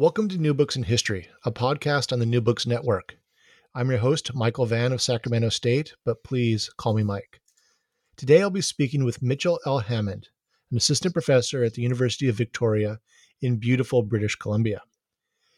Welcome 0.00 0.30
to 0.30 0.38
New 0.38 0.54
Books 0.54 0.76
in 0.76 0.84
History, 0.84 1.28
a 1.44 1.52
podcast 1.52 2.10
on 2.10 2.20
the 2.20 2.24
New 2.24 2.40
Books 2.40 2.66
Network. 2.66 3.18
I'm 3.74 3.90
your 3.90 3.98
host, 3.98 4.34
Michael 4.34 4.64
Vann 4.64 4.92
of 4.92 5.02
Sacramento 5.02 5.50
State, 5.50 5.92
but 6.06 6.24
please 6.24 6.70
call 6.78 6.94
me 6.94 7.02
Mike. 7.02 7.42
Today 8.16 8.40
I'll 8.40 8.48
be 8.48 8.62
speaking 8.62 9.04
with 9.04 9.20
Mitchell 9.20 9.60
L. 9.66 9.80
Hammond, 9.80 10.28
an 10.70 10.78
assistant 10.78 11.12
professor 11.12 11.62
at 11.62 11.74
the 11.74 11.82
University 11.82 12.30
of 12.30 12.34
Victoria 12.34 12.98
in 13.42 13.58
beautiful 13.58 14.02
British 14.02 14.36
Columbia. 14.36 14.80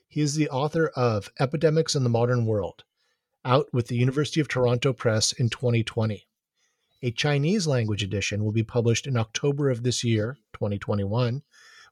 He 0.08 0.20
is 0.20 0.34
the 0.34 0.48
author 0.48 0.88
of 0.96 1.30
Epidemics 1.38 1.94
in 1.94 2.02
the 2.02 2.10
Modern 2.10 2.44
World, 2.44 2.82
out 3.44 3.72
with 3.72 3.86
the 3.86 3.96
University 3.96 4.40
of 4.40 4.48
Toronto 4.48 4.92
Press 4.92 5.30
in 5.30 5.50
2020. 5.50 6.26
A 7.04 7.12
Chinese 7.12 7.68
language 7.68 8.02
edition 8.02 8.44
will 8.44 8.50
be 8.50 8.64
published 8.64 9.06
in 9.06 9.16
October 9.16 9.70
of 9.70 9.84
this 9.84 10.02
year, 10.02 10.36
2021, 10.52 11.44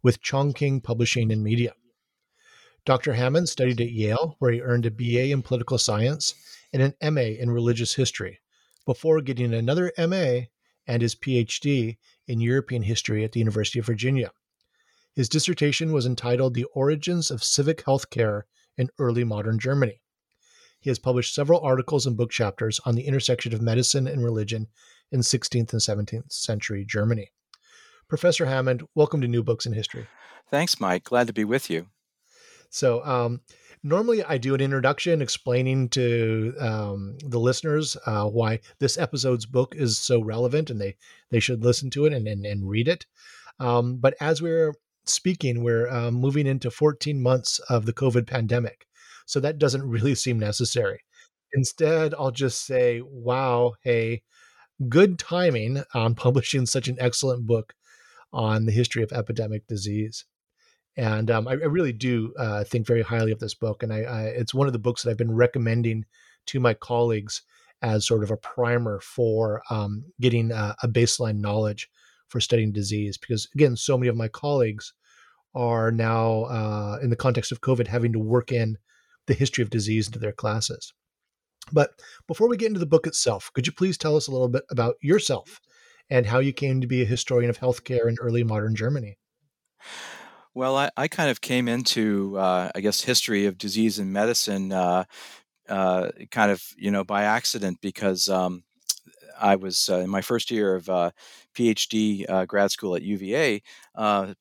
with 0.03 0.21
Chongqing 0.21 0.83
Publishing 0.83 1.31
and 1.31 1.45
Media. 1.45 1.75
Dr. 2.85 3.13
Hammond 3.13 3.49
studied 3.49 3.81
at 3.81 3.93
Yale, 3.93 4.37
where 4.39 4.53
he 4.53 4.61
earned 4.61 4.87
a 4.87 4.91
BA 4.91 5.31
in 5.31 5.43
political 5.43 5.79
science 5.79 6.35
and 6.73 6.83
an 6.83 7.15
MA 7.15 7.21
in 7.39 7.51
religious 7.51 7.95
history, 7.95 8.41
before 8.87 9.21
getting 9.21 9.53
another 9.53 9.93
MA 9.99 10.47
and 10.87 11.03
his 11.03 11.15
PhD 11.15 11.99
in 12.27 12.41
European 12.41 12.83
history 12.83 13.25
at 13.25 13.33
the 13.33 13.41
University 13.41 13.79
of 13.79 13.87
Virginia. 13.87 14.33
His 15.15 15.29
dissertation 15.29 15.93
was 15.93 16.07
entitled 16.07 16.55
The 16.55 16.65
Origins 16.75 17.31
of 17.31 17.45
Civic 17.45 17.85
Healthcare 17.85 18.43
in 18.79 18.89
Early 18.99 19.25
Modern 19.25 19.59
Germany. 19.59 20.01
He 20.81 20.89
has 20.89 20.99
published 20.99 21.35
several 21.35 21.61
articles 21.61 22.07
and 22.07 22.17
book 22.17 22.31
chapters 22.31 22.81
on 22.87 22.95
the 22.95 23.07
intersection 23.07 23.53
of 23.53 23.61
medicine 23.61 24.07
and 24.07 24.25
religion 24.25 24.69
in 25.13 25.21
16th 25.21 25.73
and 25.73 26.09
17th 26.09 26.33
century 26.33 26.85
Germany. 26.89 27.33
Professor 28.09 28.47
Hammond, 28.47 28.85
welcome 28.95 29.21
to 29.21 29.29
New 29.29 29.43
Books 29.43 29.67
in 29.67 29.75
History. 29.75 30.07
Thanks, 30.51 30.81
Mike. 30.81 31.05
Glad 31.05 31.27
to 31.27 31.33
be 31.33 31.45
with 31.45 31.69
you. 31.69 31.89
So 32.71 33.05
um, 33.05 33.41
normally 33.83 34.23
I 34.25 34.39
do 34.39 34.55
an 34.55 34.61
introduction 34.61 35.21
explaining 35.21 35.89
to 35.91 36.55
um, 36.61 37.19
the 37.25 37.41
listeners 37.41 37.97
uh, 38.07 38.27
why 38.27 38.61
this 38.79 38.97
episode's 38.97 39.47
book 39.47 39.75
is 39.77 39.99
so 39.99 40.23
relevant 40.23 40.71
and 40.71 40.81
they 40.81 40.97
they 41.31 41.41
should 41.41 41.65
listen 41.65 41.91
to 41.91 42.07
it 42.07 42.13
and 42.13 42.27
and, 42.27 42.47
and 42.47 42.69
read 42.69 42.89
it. 42.89 43.07
Um, 43.59 43.97
but 43.97 44.15
as 44.21 44.41
we're 44.41 44.75
speaking, 45.07 45.63
we're 45.63 45.89
um, 45.91 46.15
moving 46.15 46.47
into 46.47 46.71
14 46.71 47.21
months 47.23 47.59
of 47.69 47.87
the 47.87 47.93
COVID 47.93 48.27
pandemic, 48.27 48.87
so 49.27 49.41
that 49.41 49.59
doesn't 49.59 49.83
really 49.89 50.15
seem 50.15 50.39
necessary. 50.39 51.01
Instead, 51.53 52.15
I'll 52.15 52.31
just 52.31 52.65
say, 52.67 53.03
"Wow, 53.05 53.75
hey, 53.83 54.23
good 54.89 55.19
timing 55.19 55.83
on 55.95 56.15
publishing 56.27 56.67
such 56.67 56.89
an 56.89 56.97
excellent 57.01 57.47
book 57.47 57.75
on 58.33 58.67
the 58.67 58.73
history 58.73 59.03
of 59.03 59.13
epidemic 59.13 59.67
disease." 59.67 60.25
And 60.97 61.31
um, 61.31 61.49
I, 61.49 61.53
I, 61.53 61.55
really 61.55 61.93
do 61.93 62.35
uh, 62.39 62.65
think 62.65 62.87
very 62.87 63.03
highly 63.03 63.33
of 63.33 63.39
this 63.39 63.55
book. 63.55 63.83
And 63.83 63.93
I, 63.93 64.01
I, 64.03 64.23
it's 64.25 64.55
one 64.55 64.67
of 64.67 64.73
the 64.73 64.79
books 64.79 65.03
that 65.03 65.11
I've 65.11 65.17
been 65.17 65.35
recommending 65.35 66.05
to 66.47 66.61
my 66.61 66.75
colleagues 66.75 67.43
as 67.83 68.07
sort 68.07 68.23
of 68.23 68.31
a 68.31 68.37
primer 68.37 69.01
for 69.01 69.63
um, 69.71 70.05
getting 70.21 70.51
a, 70.51 70.75
a, 70.83 70.89
baseline 70.89 71.39
knowledge 71.39 71.89
for 72.29 72.41
studying 72.41 72.73
disease. 72.73 73.17
Because 73.17 73.49
again, 73.55 73.77
so 73.77 73.97
many 73.97 74.09
of 74.09 74.17
my 74.17 74.29
colleagues 74.29 74.93
are 75.55 75.91
now, 75.91 76.43
uh, 76.45 76.99
in 77.03 77.11
the 77.11 77.17
context 77.17 77.53
of 77.53 77.61
COVID, 77.61 77.87
having 77.87 78.13
to 78.13 78.19
work 78.19 78.53
in 78.53 78.77
the 79.27 79.35
history 79.35 79.63
of 79.63 79.71
disease 79.71 80.07
into 80.07 80.19
their 80.19 80.33
classes. 80.33 80.93
But 81.73 81.91
before 82.27 82.49
we 82.49 82.57
get 82.57 82.69
into 82.69 82.81
the 82.81 82.87
book 82.87 83.07
itself, 83.07 83.51
could 83.55 83.67
you 83.67 83.73
please 83.73 83.97
tell 83.97 84.17
us 84.17 84.27
a 84.27 84.33
little 84.33 84.49
bit 84.49 84.65
about 84.71 84.97
yourself 85.01 85.61
and 86.09 86.27
how 86.27 86.41
you 86.41 86.53
came 86.53 86.81
to 86.81 86.87
be 86.87 87.03
a 87.03 87.07
historian 87.07 87.51
of 87.51 87.59
healthcare 87.59 88.09
in 88.09 88.17
early 88.21 88.43
modern 88.43 88.75
Germany? 88.75 89.17
Well, 90.55 90.77
I, 90.77 90.91
I 90.97 91.09
kind 91.09 91.31
of 91.31 91.41
came 91.41 91.69
into, 91.69 92.37
uh, 92.39 92.71
I 92.75 92.81
guess, 92.81 93.03
history 93.03 93.47
of 93.47 93.57
disease 93.59 93.99
and 93.99 94.13
medicine 94.13 94.73
uh, 94.73 95.05
uh, 95.69 96.11
kind 96.31 96.51
of, 96.51 96.63
you 96.77 96.91
know, 96.91 97.05
by 97.05 97.25
accident 97.25 97.79
because 97.83 98.29
um, 98.29 98.65
I 99.41 99.57
was 99.57 99.89
uh, 99.91 99.99
in 99.99 100.11
my 100.11 100.23
first 100.23 100.51
year 100.51 100.75
of 100.77 100.89
uh, 100.91 101.11
PhD 101.55 102.29
uh, 102.29 102.47
grad 102.47 102.71
school 102.73 102.97
at 102.97 103.03
UVA. 103.03 103.63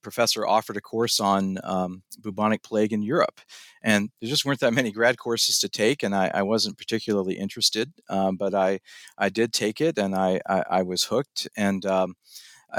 professor 0.02 0.47
offered 0.47 0.78
a 0.78 0.81
course 0.81 1.20
on 1.20 1.58
um, 1.64 2.03
bubonic 2.22 2.64
plague 2.64 2.94
in 2.94 3.03
Europe, 3.03 3.41
and 3.84 4.09
there 4.22 4.30
just 4.30 4.46
weren't 4.46 4.59
that 4.62 4.74
many 4.74 4.91
grad 4.91 5.18
courses 5.18 5.59
to 5.59 5.70
take, 5.70 6.03
and 6.03 6.16
I, 6.16 6.31
I 6.34 6.44
wasn't 6.44 6.78
particularly 6.78 7.36
interested. 7.36 7.91
Um, 8.09 8.38
but 8.38 8.53
I 8.56 8.80
I 9.18 9.30
did 9.30 9.53
take 9.53 9.81
it, 9.81 9.97
and 9.97 10.16
I 10.16 10.41
I, 10.47 10.64
I 10.70 10.84
was 10.84 11.03
hooked, 11.06 11.47
and 11.58 11.86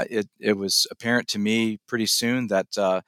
it 0.09 0.27
it 0.39 0.57
was 0.57 0.87
apparent 0.91 1.27
to 1.29 1.39
me 1.39 1.79
pretty 1.87 2.05
soon 2.05 2.47
that 2.47 2.77
uh, 2.77 3.01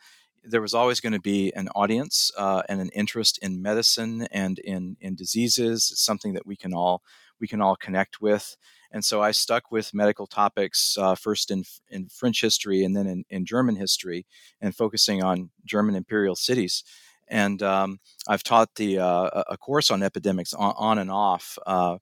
there 0.44 0.62
was 0.62 0.74
always 0.74 1.00
going 1.00 1.14
to 1.14 1.22
be 1.22 1.52
an 1.56 1.70
audience 1.70 2.32
uh, 2.38 2.64
and 2.68 2.82
an 2.82 2.90
interest 2.90 3.40
in 3.42 3.62
medicine 3.62 4.28
and 4.32 4.60
in 4.60 4.98
in 5.00 5.16
diseases. 5.16 5.90
It's 5.92 6.06
something 6.06 6.34
that 6.34 6.46
we 6.46 6.56
can 6.56 6.74
all 6.74 7.02
we 7.40 7.48
can 7.48 7.62
all 7.62 7.76
connect 7.76 8.22
with. 8.22 8.56
And 8.92 9.04
so 9.04 9.22
I 9.22 9.32
stuck 9.32 9.72
with 9.72 9.94
medical 9.94 10.28
topics 10.28 10.98
uh, 10.98 11.16
first 11.16 11.52
in 11.52 11.64
in 11.90 12.10
French 12.10 12.42
history 12.42 12.84
and 12.84 12.96
then 12.96 13.08
in, 13.08 13.24
in 13.30 13.46
German 13.46 13.76
history, 13.76 14.26
and 14.62 14.76
focusing 14.76 15.24
on 15.24 15.50
German 15.66 15.96
imperial 15.96 16.36
cities. 16.36 16.84
And 17.30 17.64
um, 17.64 18.00
I've 18.28 18.44
taught 18.44 18.76
the 18.76 19.00
uh, 19.00 19.44
a 19.50 19.58
course 19.58 19.90
on 19.90 20.04
epidemics 20.04 20.54
on, 20.54 20.74
on 20.78 21.00
and 21.00 21.10
off 21.10 21.58
uh, 21.66 21.98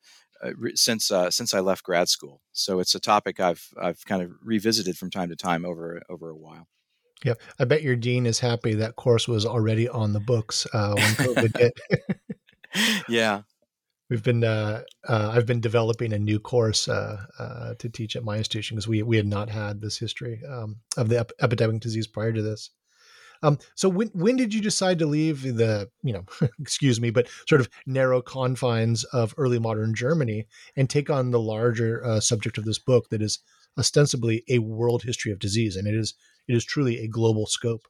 since 0.75 1.11
uh, 1.11 1.29
since 1.29 1.53
I 1.53 1.59
left 1.59 1.83
grad 1.83 2.09
school. 2.09 2.41
So 2.51 2.79
it's 2.79 2.95
a 2.95 2.99
topic 2.99 3.39
I've 3.39 3.67
I've 3.81 4.05
kind 4.05 4.21
of 4.21 4.31
revisited 4.43 4.97
from 4.97 5.09
time 5.09 5.29
to 5.29 5.35
time 5.35 5.65
over 5.65 6.01
over 6.09 6.29
a 6.29 6.37
while. 6.37 6.67
Yeah, 7.23 7.35
I 7.59 7.65
bet 7.65 7.83
your 7.83 7.95
dean 7.95 8.25
is 8.25 8.39
happy 8.39 8.73
that 8.75 8.95
course 8.95 9.27
was 9.27 9.45
already 9.45 9.87
on 9.87 10.13
the 10.13 10.19
books 10.19 10.65
uh, 10.73 10.95
when 10.95 11.13
COVID 11.13 11.57
hit. 11.57 12.19
yeah, 13.09 13.43
we've 14.09 14.23
been 14.23 14.43
uh, 14.43 14.83
uh, 15.07 15.31
I've 15.33 15.45
been 15.45 15.61
developing 15.61 16.13
a 16.13 16.19
new 16.19 16.39
course 16.39 16.87
uh, 16.87 17.17
uh, 17.39 17.73
to 17.79 17.89
teach 17.89 18.15
at 18.15 18.23
my 18.23 18.37
institution 18.37 18.75
because 18.75 18.87
we 18.87 19.03
we 19.03 19.17
had 19.17 19.27
not 19.27 19.49
had 19.49 19.81
this 19.81 19.97
history 19.97 20.41
um, 20.47 20.77
of 20.97 21.09
the 21.09 21.19
ep- 21.19 21.31
epidemic 21.41 21.81
disease 21.81 22.07
prior 22.07 22.33
to 22.33 22.41
this. 22.41 22.71
Um, 23.43 23.57
so 23.75 23.89
when 23.89 24.07
when 24.09 24.35
did 24.35 24.53
you 24.53 24.61
decide 24.61 24.99
to 24.99 25.05
leave 25.05 25.41
the 25.41 25.89
you 26.03 26.13
know 26.13 26.25
excuse 26.59 27.01
me 27.01 27.09
but 27.09 27.27
sort 27.47 27.61
of 27.61 27.69
narrow 27.85 28.21
confines 28.21 29.03
of 29.05 29.33
early 29.37 29.59
modern 29.59 29.95
Germany 29.95 30.47
and 30.75 30.89
take 30.89 31.09
on 31.09 31.31
the 31.31 31.39
larger 31.39 32.03
uh, 32.05 32.19
subject 32.19 32.57
of 32.57 32.65
this 32.65 32.79
book 32.79 33.09
that 33.09 33.21
is 33.21 33.39
ostensibly 33.77 34.43
a 34.49 34.59
world 34.59 35.03
history 35.03 35.31
of 35.31 35.39
disease 35.39 35.75
and 35.75 35.87
it 35.87 35.95
is 35.95 36.13
it 36.47 36.55
is 36.55 36.65
truly 36.65 36.99
a 36.99 37.07
global 37.07 37.45
scope. 37.45 37.87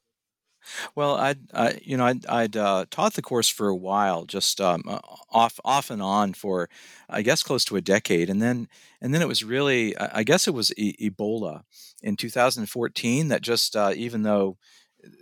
Well, 0.96 1.16
I, 1.16 1.36
you 1.82 1.98
know, 1.98 2.06
I'd, 2.06 2.26
I'd 2.28 2.58
uh, 2.58 2.86
taught 2.90 3.14
the 3.14 3.22
course 3.22 3.50
for 3.50 3.68
a 3.68 3.76
while, 3.76 4.26
just 4.26 4.62
um, 4.62 4.84
uh, 4.88 5.00
off, 5.32 5.60
off 5.66 5.90
and 5.90 6.02
on 6.02 6.34
for, 6.34 6.70
I 7.10 7.22
guess, 7.22 7.44
close 7.44 7.66
to 7.66 7.78
a 7.78 7.82
decade, 7.82 8.30
and 8.30 8.42
then, 8.42 8.68
and 9.02 9.14
then 9.14 9.22
it 9.22 9.28
was 9.28 9.44
really, 9.44 9.98
I 9.98 10.24
guess, 10.24 10.48
it 10.48 10.54
was 10.54 10.72
e- 10.78 11.10
Ebola 11.10 11.64
in 12.04 12.16
2014 12.16 13.30
that 13.30 13.42
just, 13.42 13.76
uh, 13.76 13.94
even 13.96 14.24
though 14.24 14.58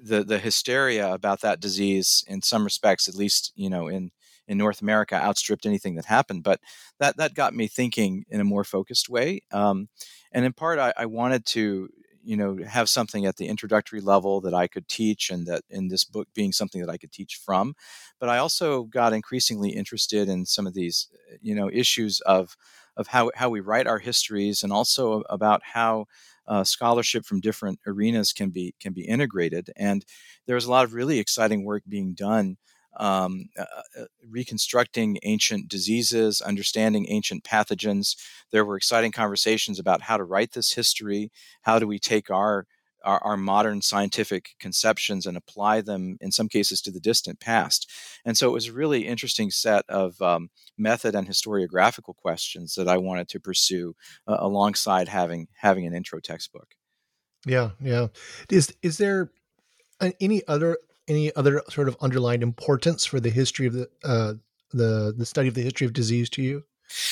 the 0.02 0.24
the 0.24 0.40
hysteria 0.40 1.14
about 1.14 1.42
that 1.42 1.60
disease 1.60 2.24
in 2.28 2.42
some 2.42 2.64
respects 2.64 3.08
at 3.08 3.16
least 3.16 3.52
you 3.56 3.70
know 3.70 3.88
in 3.88 4.12
in 4.48 4.58
North 4.58 4.82
America 4.82 5.16
outstripped 5.16 5.66
anything 5.66 5.96
that 5.96 6.06
happened 6.06 6.44
but 6.44 6.60
that 7.00 7.18
that 7.18 7.34
got 7.34 7.54
me 7.54 7.68
thinking 7.68 8.26
in 8.30 8.42
a 8.42 8.46
more 8.46 8.64
focused 8.64 9.10
way 9.10 9.42
um, 9.52 9.88
and 10.32 10.46
in 10.46 10.54
part 10.54 10.80
I, 10.80 10.94
I, 10.98 11.06
wanted 11.06 11.46
to 11.48 11.90
you 12.24 12.38
know 12.38 12.58
have 12.68 12.90
something 12.90 13.26
at 13.26 13.38
the 13.38 13.48
introductory 13.48 14.02
level 14.02 14.42
that 14.42 14.54
I 14.54 14.68
could 14.68 14.88
teach, 14.88 15.30
and 15.30 15.48
that 15.48 15.64
in 15.70 15.88
this 15.88 16.04
book 16.04 16.28
being 16.34 16.52
something 16.52 16.82
that 16.82 16.90
I 16.90 16.98
could 16.98 17.12
teach 17.12 17.40
from. 17.44 17.76
But 18.20 18.30
I 18.30 18.38
also 18.38 18.84
got 18.84 19.14
increasingly 19.14 19.70
interested 19.70 20.30
in 20.30 20.46
some 20.46 20.68
of 20.68 20.74
these 20.74 21.08
you 21.42 21.56
know 21.56 21.70
issues 21.72 22.22
of 22.22 22.56
of 22.98 23.08
how 23.08 23.32
how 23.36 23.50
we 23.50 23.62
write 23.62 23.88
our 23.88 24.00
histories, 24.00 24.64
and 24.64 24.72
also 24.72 25.24
about 25.30 25.62
how 25.74 26.06
uh, 26.50 26.64
scholarship 26.64 27.26
from 27.26 27.40
different 27.40 27.80
arenas 27.88 28.34
can 28.34 28.50
be 28.50 28.74
can 28.82 28.92
be 28.92 29.04
integrated. 29.04 29.70
And 29.78 30.04
there's 30.48 30.66
a 30.66 30.72
lot 30.72 30.84
of 30.84 30.94
really 30.94 31.20
exciting 31.20 31.64
work 31.64 31.84
being 31.88 32.14
done 32.14 32.58
um, 32.98 33.46
uh, 33.58 33.66
uh, 34.00 34.06
reconstructing 34.28 35.18
ancient 35.24 35.68
diseases, 35.68 36.42
understanding 36.42 37.06
ancient 37.10 37.44
pathogens. 37.44 38.16
There 38.52 38.66
were 38.66 38.78
exciting 38.78 39.12
conversations 39.12 39.80
about 39.80 40.02
how 40.02 40.18
to 40.18 40.24
write 40.24 40.52
this 40.52 40.74
history. 40.74 41.32
How 41.62 41.80
do 41.80 41.88
we 41.88 42.00
take 42.00 42.30
our 42.30 42.66
our, 43.04 43.24
our, 43.24 43.38
modern 43.38 43.82
scientific 43.82 44.56
conceptions 44.60 45.26
and 45.26 45.38
apply 45.38 45.82
them 45.82 46.18
in 46.22 46.32
some 46.32 46.50
cases 46.50 46.82
to 46.82 46.92
the 46.92 47.00
distant 47.00 47.40
past. 47.40 47.90
And 48.26 48.38
so 48.38 48.50
it 48.50 48.54
was 48.54 48.68
a 48.68 48.74
really 48.74 49.08
interesting 49.08 49.52
set 49.52 49.86
of 49.90 50.22
um, 50.22 50.50
method 50.78 51.16
and 51.16 51.28
historiographical 51.28 52.16
questions 52.16 52.76
that 52.76 52.88
I 52.88 52.98
wanted 52.98 53.30
to 53.30 53.40
pursue 53.40 53.96
uh, 54.28 54.38
alongside 54.40 55.08
having 55.08 55.48
having 55.56 55.86
an 55.86 55.94
intro 55.94 56.20
textbook. 56.20 56.76
Yeah, 57.46 57.72
yeah. 57.82 58.08
Is 58.50 58.74
is 58.82 58.98
there 58.98 59.32
any 60.20 60.42
other 60.48 60.78
any 61.08 61.36
other 61.36 61.62
sort 61.70 61.88
of 61.88 61.98
underlying 62.02 62.42
importance 62.42 63.06
for 63.06 63.20
the 63.20 63.30
history 63.30 63.68
of 63.68 63.74
the 63.74 63.90
uh, 64.04 64.34
the 64.72 65.14
the 65.18 65.26
study 65.26 65.48
of 65.48 65.54
the 65.54 65.62
history 65.62 65.86
of 65.86 65.94
disease 65.94 66.30
to 66.32 66.42
you? 66.42 66.64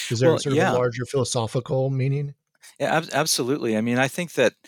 Is 0.09 0.19
there 0.19 0.29
well, 0.29 0.39
sort 0.39 0.53
of 0.53 0.57
yeah. 0.57 0.73
a 0.73 0.73
larger 0.73 1.05
philosophical 1.05 1.89
meaning? 1.89 2.33
Yeah, 2.79 2.97
ab- 2.97 3.09
absolutely. 3.13 3.77
I 3.77 3.81
mean, 3.81 3.97
I 3.97 4.07
think 4.07 4.33
that 4.33 4.53
uh, 4.63 4.65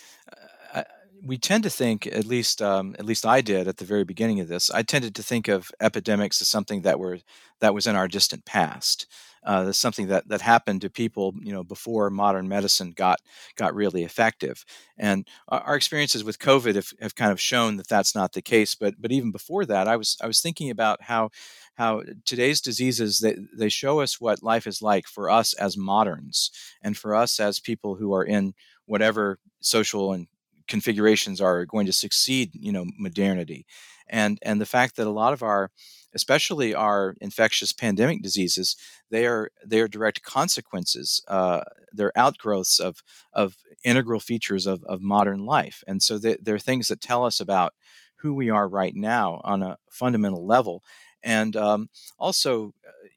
we 1.24 1.38
tend 1.38 1.64
to 1.64 1.70
think, 1.70 2.08
at 2.08 2.26
least 2.26 2.62
um, 2.62 2.96
at 2.98 3.06
least 3.06 3.26
I 3.26 3.42
did 3.42 3.68
at 3.68 3.78
the 3.78 3.86
very 3.86 4.04
beginning 4.04 4.40
of 4.40 4.48
this, 4.48 4.70
I 4.72 4.84
tended 4.84 5.16
to 5.16 5.24
think 5.24 5.48
of 5.48 5.72
epidemics 5.80 6.42
as 6.42 6.48
something 6.48 6.82
that 6.82 7.00
were 7.00 7.20
that 7.62 7.74
was 7.74 7.88
in 7.88 7.96
our 7.96 8.08
distant 8.08 8.46
past. 8.46 9.08
Uh, 9.42 9.72
something 9.72 10.08
that 10.08 10.28
that 10.28 10.42
happened 10.42 10.82
to 10.82 10.90
people, 10.90 11.34
you 11.42 11.54
know, 11.54 11.64
before 11.64 12.10
modern 12.10 12.50
medicine 12.50 12.92
got 12.92 13.20
got 13.56 13.74
really 13.74 14.04
effective. 14.04 14.66
And 14.98 15.26
our, 15.48 15.78
experiences 15.78 16.26
with 16.26 16.40
COVID 16.40 16.76
have, 16.76 16.92
have 17.00 17.16
kind 17.16 17.32
of 17.32 17.40
shown 17.40 17.78
that 17.78 17.88
that's 17.88 18.14
not 18.14 18.34
the 18.34 18.42
case. 18.42 18.76
But 18.76 18.96
but 19.00 19.14
even 19.14 19.32
before 19.32 19.66
that, 19.66 19.88
I 19.88 19.96
was 19.96 20.18
I 20.22 20.28
was 20.28 20.42
thinking 20.42 20.70
about 20.70 21.04
how 21.04 21.30
how 21.76 22.04
today's 22.26 22.60
diseases 22.60 23.20
they, 23.20 23.38
they 23.58 23.70
show 23.70 24.02
us 24.02 24.20
what 24.20 24.44
life 24.44 24.68
is 24.68 24.82
like 24.82 25.08
for 25.08 25.30
us 25.30 25.54
as 25.54 25.78
moderns 25.78 26.52
and 26.82 26.98
for 26.98 27.16
us 27.16 27.40
as 27.40 27.62
people 27.62 27.96
who 27.96 28.14
are 28.14 28.26
in 28.26 28.54
whatever 28.86 29.40
social 29.62 30.12
and 30.12 30.28
configurations 30.70 31.42
are 31.42 31.66
going 31.66 31.86
to 31.86 31.94
succeed 31.94 32.52
you 32.54 32.72
know 32.72 32.86
modernity 32.98 33.66
and 34.10 34.40
and 34.42 34.62
the 34.62 34.66
fact 34.66 34.96
that 34.96 35.08
a 35.08 35.12
lot 35.12 35.34
of 35.34 35.44
our 35.44 35.72
especially 36.14 36.74
our 36.74 37.16
infectious 37.22 37.74
pandemic 37.74 38.22
diseases, 38.22 38.76
they 39.12 39.26
are 39.26 39.52
they 39.66 39.80
are 39.80 39.88
direct 39.88 40.24
consequences. 40.24 41.24
Uh, 41.28 41.62
they're 41.94 42.18
outgrowths 42.18 42.80
of 42.80 43.04
of 43.34 43.56
integral 43.84 44.20
features 44.20 44.66
of, 44.66 44.84
of 44.86 45.02
modern 45.02 45.46
life, 45.46 45.84
and 45.88 46.02
so 46.02 46.18
they, 46.18 46.38
they're 46.42 46.60
things 46.60 46.88
that 46.88 47.02
tell 47.02 47.26
us 47.26 47.40
about 47.40 47.74
who 48.18 48.34
we 48.34 48.50
are 48.50 48.68
right 48.68 48.96
now 48.96 49.40
on 49.44 49.62
a 49.64 49.78
fundamental 49.90 50.46
level, 50.46 50.84
and 51.24 51.56
um, 51.56 51.90
also 52.18 52.74
uh, 52.88 53.08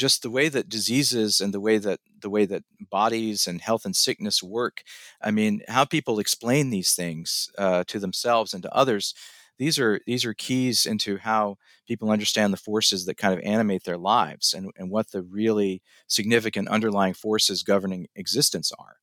just 0.00 0.22
the 0.22 0.30
way 0.30 0.48
that 0.48 0.68
diseases 0.68 1.40
and 1.40 1.54
the 1.54 1.60
way 1.60 1.78
that 1.78 2.00
the 2.20 2.30
way 2.30 2.46
that 2.46 2.64
bodies 2.90 3.46
and 3.46 3.60
health 3.60 3.84
and 3.84 3.94
sickness 3.94 4.42
work. 4.42 4.82
I 5.22 5.30
mean, 5.30 5.62
how 5.68 5.84
people 5.84 6.18
explain 6.18 6.70
these 6.70 6.94
things 6.94 7.50
uh, 7.58 7.84
to 7.88 7.98
themselves 7.98 8.54
and 8.54 8.62
to 8.62 8.74
others 8.74 9.14
these 9.60 9.78
are 9.78 10.00
these 10.06 10.24
are 10.24 10.32
keys 10.32 10.86
into 10.86 11.18
how 11.18 11.58
people 11.86 12.10
understand 12.10 12.50
the 12.50 12.56
forces 12.56 13.04
that 13.04 13.18
kind 13.18 13.34
of 13.34 13.44
animate 13.44 13.84
their 13.84 13.98
lives 13.98 14.54
and, 14.54 14.70
and 14.78 14.90
what 14.90 15.10
the 15.10 15.20
really 15.22 15.82
significant 16.06 16.66
underlying 16.68 17.12
forces 17.12 17.62
governing 17.62 18.08
existence 18.16 18.72
are. 18.78 18.96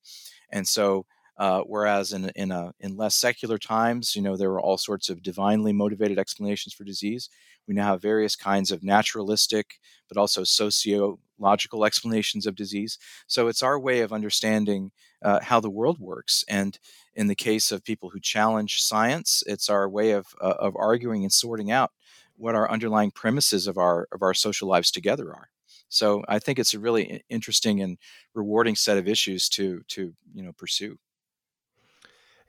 And 0.52 0.68
so 0.68 1.06
uh, 1.38 1.62
whereas 1.62 2.12
in 2.12 2.32
in 2.36 2.52
a 2.52 2.74
in 2.80 2.98
less 2.98 3.16
secular 3.16 3.60
times, 3.60 4.16
you 4.16 4.22
know, 4.24 4.36
there 4.36 4.50
were 4.50 4.60
all 4.60 4.80
sorts 4.80 5.10
of 5.10 5.22
divinely 5.22 5.72
motivated 5.72 6.18
explanations 6.18 6.74
for 6.74 6.84
disease. 6.84 7.30
We 7.68 7.74
now 7.74 7.92
have 7.92 8.02
various 8.02 8.36
kinds 8.36 8.72
of 8.72 8.84
naturalistic, 8.84 9.80
but 10.08 10.18
also 10.18 10.44
sociological 10.44 11.86
explanations 11.86 12.46
of 12.46 12.56
disease. 12.56 12.98
So 13.28 13.48
it's 13.48 13.62
our 13.62 13.80
way 13.80 14.02
of 14.02 14.14
understanding 14.14 14.92
uh, 15.22 15.40
how 15.42 15.60
the 15.60 15.70
world 15.70 16.00
works. 16.00 16.46
And 16.48 16.80
in 17.16 17.28
the 17.28 17.36
case 17.36 17.72
of 17.72 17.84
people 17.84 18.10
who 18.10 18.20
challenge 18.20 18.82
science, 18.82 19.44
it's 19.48 19.70
our 19.70 19.90
way 19.90 20.12
of 20.12 20.28
uh, 20.42 20.56
of 20.60 20.76
arguing 20.76 21.24
and 21.24 21.34
sorting 21.34 21.72
out 21.72 21.92
what 22.38 22.56
our 22.56 22.70
underlying 22.70 23.12
premises 23.12 23.68
of 23.68 23.78
our 23.78 24.08
of 24.12 24.22
our 24.22 24.34
social 24.34 24.68
lives 24.68 24.92
together 24.92 25.34
are. 25.34 25.50
So 25.90 26.24
I 26.28 26.40
think 26.40 26.60
it's 26.60 26.74
a 26.74 26.80
really 26.80 27.24
interesting 27.30 27.82
and 27.82 27.98
rewarding 28.34 28.76
set 28.76 28.98
of 28.98 29.08
issues 29.08 29.50
to 29.50 29.82
to 29.90 30.14
you 30.34 30.44
know 30.44 30.54
pursue. 30.54 30.98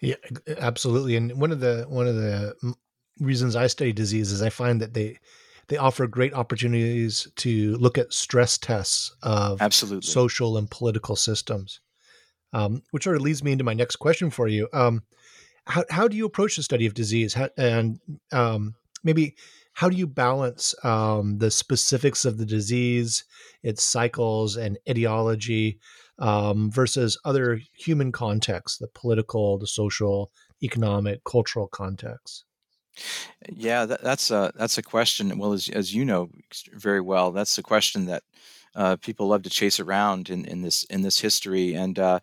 Yeah, 0.01 0.15
absolutely. 0.59 1.17
And 1.17 1.41
one 1.41 1.51
of 1.51 1.61
the 1.61 1.85
one 1.89 2.07
of 2.07 2.15
the 2.15 2.55
reasons 3.21 3.57
I 3.57 3.67
study 3.67 3.93
disease 3.93 4.33
is 4.33 4.43
I 4.43 4.51
find 4.51 4.81
that 4.81 4.95
they 4.95 5.19
they 5.69 5.77
offer 5.77 6.07
great 6.07 6.33
opportunities 6.33 7.29
to 7.37 7.77
look 7.77 7.99
at 7.99 8.13
stress 8.13 8.57
tests 8.59 9.15
of 9.23 9.61
absolutely 9.61 10.07
social 10.07 10.57
and 10.57 10.71
political 10.71 11.17
systems. 11.17 11.81
Um, 12.55 12.83
which 12.93 13.05
sort 13.05 13.17
of 13.17 13.23
leads 13.23 13.45
me 13.45 13.53
into 13.53 13.65
my 13.65 13.75
next 13.75 13.97
question 13.97 14.31
for 14.31 14.49
you. 14.49 14.69
Um, 14.73 15.03
how 15.67 15.85
how 15.91 16.09
do 16.09 16.17
you 16.17 16.25
approach 16.25 16.57
the 16.57 16.63
study 16.63 16.87
of 16.87 16.95
disease, 16.95 17.35
how, 17.35 17.51
and 17.59 18.01
um, 18.33 18.75
maybe 19.05 19.37
how 19.75 19.89
do 19.89 19.97
you 19.97 20.07
balance 20.07 20.75
um, 20.83 21.39
the 21.39 21.51
specifics 21.51 22.25
of 22.25 22.39
the 22.39 22.47
disease, 22.47 23.25
its 23.63 23.85
cycles 23.85 24.57
and 24.57 24.79
etiology, 24.89 25.79
um, 26.19 26.71
versus 26.71 27.17
other 27.25 27.61
human 27.77 28.11
contexts, 28.11 28.79
the 28.79 28.89
political, 28.89 29.59
the 29.59 29.67
social, 29.69 30.33
economic, 30.63 31.23
cultural 31.25 31.69
context? 31.69 32.45
Yeah, 33.51 33.87
that, 33.87 34.03
that's 34.03 34.31
a 34.31 34.53
that's 34.57 34.79
a 34.79 34.83
question. 34.83 35.37
Well, 35.39 35.53
as 35.53 35.69
as 35.69 35.95
you 35.95 36.05
know 36.05 36.31
very 36.73 37.01
well, 37.01 37.33
that's 37.33 37.59
a 37.59 37.63
question 37.63 38.07
that 38.07 38.23
uh, 38.75 38.97
people 38.97 39.29
love 39.29 39.43
to 39.45 39.51
chase 39.51 39.81
around 39.81 40.31
in, 40.31 40.45
in 40.45 40.63
this 40.63 40.85
in 40.85 41.03
this 41.03 41.21
history. 41.21 41.75
And 41.75 41.99
uh, 41.99 42.21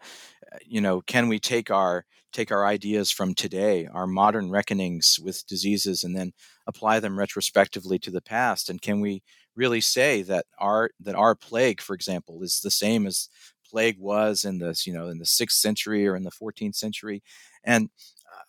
you 0.65 0.81
know, 0.81 1.01
can 1.01 1.27
we 1.29 1.39
take 1.39 1.71
our 1.71 2.05
take 2.33 2.51
our 2.51 2.65
ideas 2.65 3.11
from 3.11 3.33
today, 3.35 3.87
our 3.87 4.07
modern 4.07 4.49
reckonings 4.51 5.19
with 5.21 5.45
diseases, 5.47 6.03
and 6.03 6.15
then 6.15 6.33
apply 6.67 6.99
them 6.99 7.17
retrospectively 7.17 7.99
to 7.99 8.11
the 8.11 8.21
past? 8.21 8.69
And 8.69 8.81
can 8.81 9.01
we 9.01 9.23
really 9.55 9.81
say 9.81 10.21
that 10.23 10.45
our 10.59 10.91
that 11.01 11.15
our 11.15 11.35
plague, 11.35 11.81
for 11.81 11.95
example, 11.95 12.43
is 12.43 12.61
the 12.61 12.71
same 12.71 13.07
as 13.07 13.29
plague 13.69 13.97
was 13.99 14.45
in 14.45 14.59
the 14.59 14.79
you 14.85 14.93
know 14.93 15.07
in 15.09 15.19
the 15.19 15.25
sixth 15.25 15.57
century 15.59 16.07
or 16.07 16.15
in 16.15 16.23
the 16.23 16.31
14th 16.31 16.75
century 16.75 17.23
and 17.63 17.89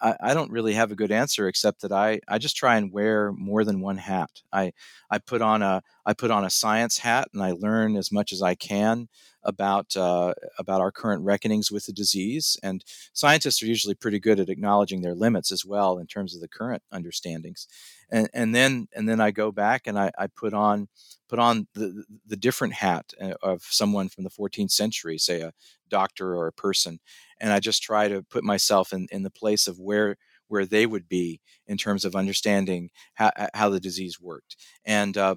I, 0.01 0.17
I, 0.21 0.35
don't 0.35 0.51
really 0.51 0.75
have 0.75 0.93
a 0.93 0.97
good 0.97 1.11
answer 1.11 1.49
except 1.49 1.83
that 1.83 1.93
I, 1.93 2.21
I 2.29 2.39
just 2.39 2.57
try 2.57 2.77
and 2.77 2.93
wear 2.93 3.33
more 3.33 3.65
than 3.65 3.81
one 3.81 3.97
hat. 3.97 4.31
I 4.53 4.73
I 5.11 5.19
put 5.19 5.43
on 5.43 5.63
a 5.63 5.83
I 6.05 6.13
put 6.13 6.31
on 6.31 6.45
a 6.45 6.51
science 6.51 6.99
hat 6.99 7.29
and 7.33 7.43
I 7.43 7.53
learn 7.53 7.97
as 7.97 8.13
much 8.13 8.33
as 8.33 8.43
I 8.43 8.55
can 8.55 9.09
about 9.47 9.97
uh, 9.97 10.35
about 10.59 10.81
our 10.81 10.93
current 10.93 11.25
reckonings 11.25 11.71
with 11.71 11.87
the 11.87 11.93
disease. 11.93 12.59
And 12.63 12.85
scientists 13.15 13.63
are 13.63 13.67
usually 13.67 13.95
pretty 13.95 14.19
good 14.19 14.41
at 14.41 14.49
acknowledging 14.49 15.01
their 15.01 15.15
limits 15.15 15.51
as 15.51 15.65
well 15.65 15.99
in 15.99 16.07
terms 16.07 16.35
of 16.35 16.41
the 16.41 16.49
current 16.49 16.83
understandings. 16.93 17.67
And, 18.11 18.29
and 18.35 18.55
then 18.55 18.89
and 18.95 19.09
then 19.09 19.21
I 19.21 19.31
go 19.31 19.51
back 19.51 19.87
and 19.87 19.99
I, 19.99 20.11
I 20.19 20.27
put 20.27 20.53
on 20.53 20.89
put 21.29 21.39
on 21.39 21.69
the 21.75 22.05
the 22.27 22.37
different 22.37 22.75
hat 22.75 23.13
uh, 23.21 23.35
of 23.43 23.63
someone 23.63 24.09
from 24.09 24.25
the 24.25 24.31
14th 24.31 24.73
century, 24.73 25.17
say 25.17 25.41
a 25.41 25.53
doctor 25.89 26.35
or 26.35 26.49
a 26.49 26.53
person, 26.53 26.99
and 27.41 27.53
I 27.53 27.61
just 27.61 27.83
try 27.83 28.09
to 28.09 28.23
put 28.23 28.45
myself 28.45 28.93
in, 28.93 29.07
in 29.11 29.23
the 29.23 29.31
place 29.31 29.67
of 29.67 29.79
where 29.79 30.17
where 30.49 30.67
they 30.67 30.87
would 30.87 31.09
be 31.09 31.41
in 31.67 31.77
terms 31.77 32.05
of 32.05 32.15
understanding 32.15 32.89
how, 33.15 33.31
how 33.53 33.69
the 33.69 33.81
disease 33.81 34.21
worked. 34.21 34.57
And 34.85 35.17
uh, 35.17 35.35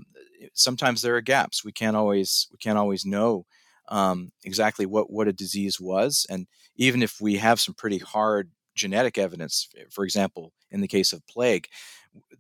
sometimes 0.54 1.02
there 1.02 1.16
are 1.16 1.22
gaps. 1.22 1.66
We 1.66 1.72
can't 1.72 1.98
always 1.98 2.48
we 2.52 2.58
can't 2.58 2.78
always 2.78 3.06
know 3.06 3.46
um, 3.88 4.32
exactly 4.44 4.86
what 4.86 5.12
what 5.12 5.28
a 5.28 5.34
disease 5.34 5.80
was. 5.80 6.26
And 6.30 6.48
even 6.76 7.02
if 7.04 7.20
we 7.20 7.38
have 7.38 7.60
some 7.60 7.74
pretty 7.74 7.98
hard 7.98 8.52
genetic 8.80 9.18
evidence, 9.18 9.70
for 9.92 10.06
example, 10.06 10.54
in 10.72 10.82
the 10.82 10.88
case 10.88 11.14
of 11.14 11.26
plague, 11.28 11.68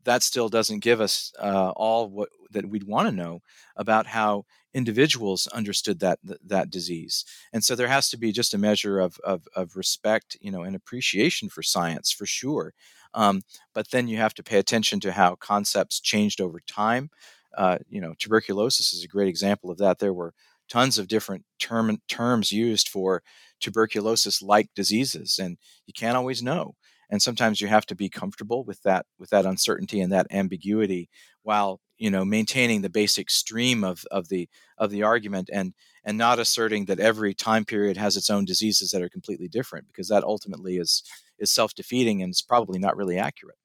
that 0.03 0.23
still 0.23 0.49
doesn't 0.49 0.79
give 0.79 1.01
us 1.01 1.31
uh, 1.39 1.71
all 1.75 2.09
what 2.09 2.29
that 2.51 2.65
we'd 2.67 2.85
want 2.85 3.07
to 3.07 3.15
know 3.15 3.41
about 3.75 4.07
how 4.07 4.45
individuals 4.73 5.47
understood 5.47 5.99
that 5.99 6.19
that 6.45 6.69
disease. 6.69 7.25
And 7.53 7.63
so 7.63 7.75
there 7.75 7.87
has 7.87 8.09
to 8.09 8.17
be 8.17 8.31
just 8.31 8.53
a 8.53 8.57
measure 8.57 8.99
of 8.99 9.19
of, 9.23 9.47
of 9.55 9.75
respect 9.75 10.37
you 10.41 10.51
know 10.51 10.63
and 10.63 10.75
appreciation 10.75 11.49
for 11.49 11.63
science 11.63 12.11
for 12.11 12.25
sure. 12.25 12.73
Um, 13.13 13.41
but 13.73 13.91
then 13.91 14.07
you 14.07 14.17
have 14.17 14.35
to 14.35 14.43
pay 14.43 14.59
attention 14.59 14.99
to 15.01 15.11
how 15.11 15.35
concepts 15.35 15.99
changed 15.99 16.41
over 16.41 16.59
time. 16.67 17.09
Uh, 17.57 17.79
you 17.89 18.01
know 18.01 18.13
tuberculosis 18.17 18.93
is 18.93 19.03
a 19.03 19.07
great 19.07 19.27
example 19.27 19.69
of 19.71 19.77
that. 19.79 19.99
There 19.99 20.13
were 20.13 20.33
tons 20.69 20.97
of 20.97 21.07
different 21.07 21.43
term, 21.59 21.97
terms 22.07 22.51
used 22.51 22.89
for 22.89 23.21
tuberculosis 23.59 24.41
like 24.41 24.69
diseases 24.75 25.39
and 25.39 25.57
you 25.85 25.93
can't 25.93 26.17
always 26.17 26.41
know 26.41 26.75
and 27.11 27.21
sometimes 27.21 27.59
you 27.59 27.67
have 27.67 27.85
to 27.85 27.95
be 27.95 28.07
comfortable 28.09 28.63
with 28.63 28.81
that 28.83 29.05
with 29.17 29.29
that 29.31 29.45
uncertainty 29.45 29.99
and 29.99 30.11
that 30.13 30.27
ambiguity 30.31 31.09
while 31.43 31.81
you 31.97 32.09
know 32.09 32.23
maintaining 32.23 32.81
the 32.81 32.89
basic 32.89 33.29
stream 33.29 33.83
of 33.83 34.03
of 34.11 34.29
the 34.29 34.47
of 34.77 34.91
the 34.91 35.03
argument 35.03 35.49
and 35.51 35.73
and 36.05 36.17
not 36.17 36.39
asserting 36.39 36.85
that 36.85 36.99
every 37.01 37.33
time 37.33 37.65
period 37.65 37.97
has 37.97 38.15
its 38.15 38.29
own 38.29 38.45
diseases 38.45 38.91
that 38.91 39.01
are 39.01 39.09
completely 39.09 39.49
different 39.49 39.87
because 39.87 40.07
that 40.07 40.23
ultimately 40.23 40.77
is 40.77 41.03
is 41.37 41.51
self-defeating 41.51 42.21
and 42.21 42.29
it's 42.31 42.41
probably 42.41 42.79
not 42.79 42.95
really 42.95 43.17
accurate 43.17 43.57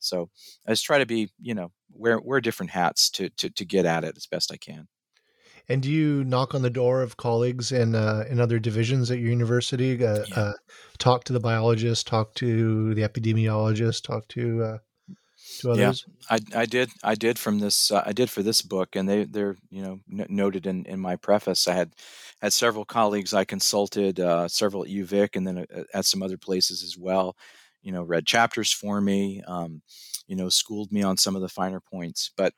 so 0.00 0.30
I 0.66 0.72
just 0.72 0.84
try 0.84 0.98
to 0.98 1.06
be, 1.06 1.30
you 1.40 1.54
know, 1.54 1.72
wear 1.92 2.18
wear 2.20 2.40
different 2.40 2.70
hats 2.72 3.10
to 3.10 3.28
to 3.30 3.50
to 3.50 3.64
get 3.64 3.86
at 3.86 4.04
it 4.04 4.16
as 4.16 4.26
best 4.26 4.50
I 4.52 4.56
can. 4.56 4.88
And 5.70 5.80
do 5.80 5.90
you 5.90 6.24
knock 6.24 6.52
on 6.52 6.62
the 6.62 6.70
door 6.70 7.00
of 7.00 7.16
colleagues 7.16 7.70
in 7.70 7.94
uh, 7.94 8.24
in 8.28 8.40
other 8.40 8.58
divisions 8.58 9.08
at 9.12 9.20
your 9.20 9.30
university? 9.30 10.04
Uh, 10.04 10.24
yeah. 10.28 10.34
uh, 10.34 10.52
talk 10.98 11.22
to 11.24 11.32
the 11.32 11.38
biologist, 11.38 12.08
talk 12.08 12.34
to 12.34 12.92
the 12.94 13.02
epidemiologist, 13.02 14.02
talk 14.02 14.26
to 14.28 14.64
uh, 14.64 14.78
to 15.60 15.70
others. 15.70 16.04
Yeah, 16.08 16.38
I, 16.54 16.62
I 16.62 16.66
did 16.66 16.90
I 17.04 17.14
did 17.14 17.38
from 17.38 17.60
this 17.60 17.92
uh, 17.92 18.02
I 18.04 18.12
did 18.12 18.30
for 18.30 18.42
this 18.42 18.62
book, 18.62 18.96
and 18.96 19.08
they 19.08 19.24
they're 19.24 19.56
you 19.70 19.82
know 19.82 20.00
n- 20.10 20.26
noted 20.28 20.66
in, 20.66 20.86
in 20.86 20.98
my 20.98 21.14
preface. 21.14 21.68
I 21.68 21.74
had 21.74 21.92
had 22.42 22.52
several 22.52 22.84
colleagues 22.84 23.32
I 23.32 23.44
consulted, 23.44 24.18
uh, 24.18 24.48
several 24.48 24.82
at 24.82 24.90
UVic, 24.90 25.36
and 25.36 25.46
then 25.46 25.66
at 25.94 26.04
some 26.04 26.20
other 26.20 26.36
places 26.36 26.82
as 26.82 26.98
well 26.98 27.36
you 27.82 27.92
know 27.92 28.02
read 28.02 28.26
chapters 28.26 28.72
for 28.72 29.00
me 29.00 29.42
um, 29.46 29.80
you 30.26 30.36
know 30.36 30.48
schooled 30.48 30.92
me 30.92 31.02
on 31.02 31.16
some 31.16 31.34
of 31.34 31.42
the 31.42 31.48
finer 31.48 31.80
points 31.80 32.30
but 32.36 32.52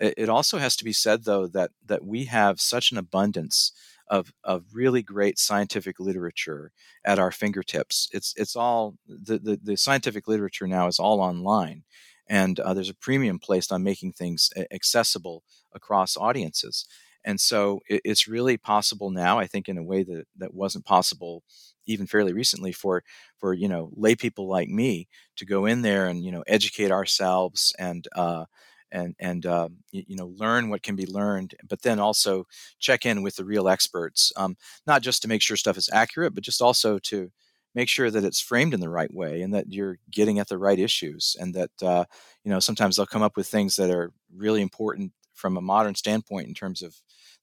it, 0.00 0.28
also 0.28 0.58
has 0.58 0.76
to 0.76 0.84
be 0.84 0.92
said 0.92 1.24
though 1.24 1.46
that 1.48 1.70
that 1.86 2.04
we 2.04 2.24
have 2.24 2.60
such 2.60 2.92
an 2.92 2.98
abundance 2.98 3.72
of 4.08 4.32
of 4.44 4.64
really 4.72 5.02
great 5.02 5.38
scientific 5.38 6.00
literature 6.00 6.72
at 7.04 7.18
our 7.18 7.30
fingertips. 7.30 8.08
It's 8.12 8.32
it's 8.36 8.56
all 8.56 8.96
the 9.06 9.38
the, 9.38 9.60
the 9.62 9.76
scientific 9.76 10.28
literature 10.28 10.66
now 10.66 10.86
is 10.88 10.98
all 10.98 11.20
online 11.20 11.84
and 12.28 12.60
uh, 12.60 12.74
there's 12.74 12.90
a 12.90 12.94
premium 12.94 13.38
placed 13.38 13.72
on 13.72 13.82
making 13.82 14.12
things 14.12 14.50
accessible 14.70 15.42
across 15.74 16.16
audiences. 16.16 16.86
And 17.24 17.40
so 17.40 17.80
it, 17.88 18.02
it's 18.04 18.28
really 18.28 18.56
possible 18.56 19.10
now 19.10 19.38
i 19.38 19.46
think 19.46 19.68
in 19.68 19.76
a 19.78 19.82
way 19.82 20.02
that 20.02 20.24
that 20.38 20.54
wasn't 20.54 20.84
possible 20.86 21.42
even 21.86 22.06
fairly 22.06 22.32
recently 22.32 22.72
for 22.72 23.02
for 23.38 23.52
you 23.54 23.68
know 23.68 23.90
lay 23.94 24.14
people 24.14 24.48
like 24.48 24.68
me 24.68 25.08
to 25.36 25.44
go 25.44 25.66
in 25.66 25.82
there 25.82 26.06
and 26.06 26.24
you 26.24 26.32
know 26.32 26.44
educate 26.46 26.90
ourselves 26.90 27.74
and 27.78 28.06
uh, 28.14 28.44
and 28.92 29.14
and 29.18 29.46
uh, 29.46 29.68
you, 29.90 30.04
you, 30.08 30.16
know 30.16 30.32
learn 30.36 30.68
what 30.68 30.82
can 30.82 30.96
be 30.96 31.06
learned, 31.06 31.54
but 31.68 31.82
then 31.82 31.98
also 31.98 32.46
check 32.78 33.06
in 33.06 33.22
with 33.22 33.36
the 33.36 33.44
real 33.44 33.68
experts, 33.68 34.32
um, 34.36 34.56
not 34.86 35.02
just 35.02 35.22
to 35.22 35.28
make 35.28 35.42
sure 35.42 35.56
stuff 35.56 35.76
is 35.76 35.90
accurate, 35.92 36.34
but 36.34 36.44
just 36.44 36.62
also 36.62 36.98
to 36.98 37.30
make 37.74 37.88
sure 37.88 38.10
that 38.10 38.24
it's 38.24 38.40
framed 38.40 38.74
in 38.74 38.80
the 38.80 38.88
right 38.88 39.12
way 39.12 39.42
and 39.42 39.54
that 39.54 39.72
you're 39.72 39.98
getting 40.10 40.38
at 40.38 40.48
the 40.48 40.58
right 40.58 40.78
issues, 40.78 41.36
and 41.40 41.54
that 41.54 41.70
uh, 41.82 42.04
you 42.44 42.50
know 42.50 42.60
sometimes 42.60 42.96
they'll 42.96 43.06
come 43.06 43.22
up 43.22 43.36
with 43.36 43.46
things 43.46 43.76
that 43.76 43.90
are 43.90 44.12
really 44.34 44.62
important 44.62 45.12
from 45.34 45.56
a 45.56 45.62
modern 45.62 45.94
standpoint 45.94 46.48
in 46.48 46.54
terms 46.54 46.82
of 46.82 46.96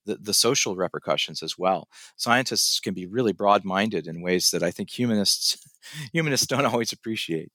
the, 0.04 0.16
the 0.16 0.34
social 0.34 0.76
repercussions 0.76 1.42
as 1.42 1.58
well. 1.58 1.88
Scientists 2.16 2.78
can 2.78 2.94
be 2.94 3.06
really 3.06 3.32
broad-minded 3.32 4.06
in 4.06 4.22
ways 4.22 4.50
that 4.50 4.62
I 4.62 4.70
think 4.70 4.90
humanists 4.90 5.58
humanists 6.12 6.46
don't 6.46 6.66
always 6.66 6.92
appreciate. 6.92 7.50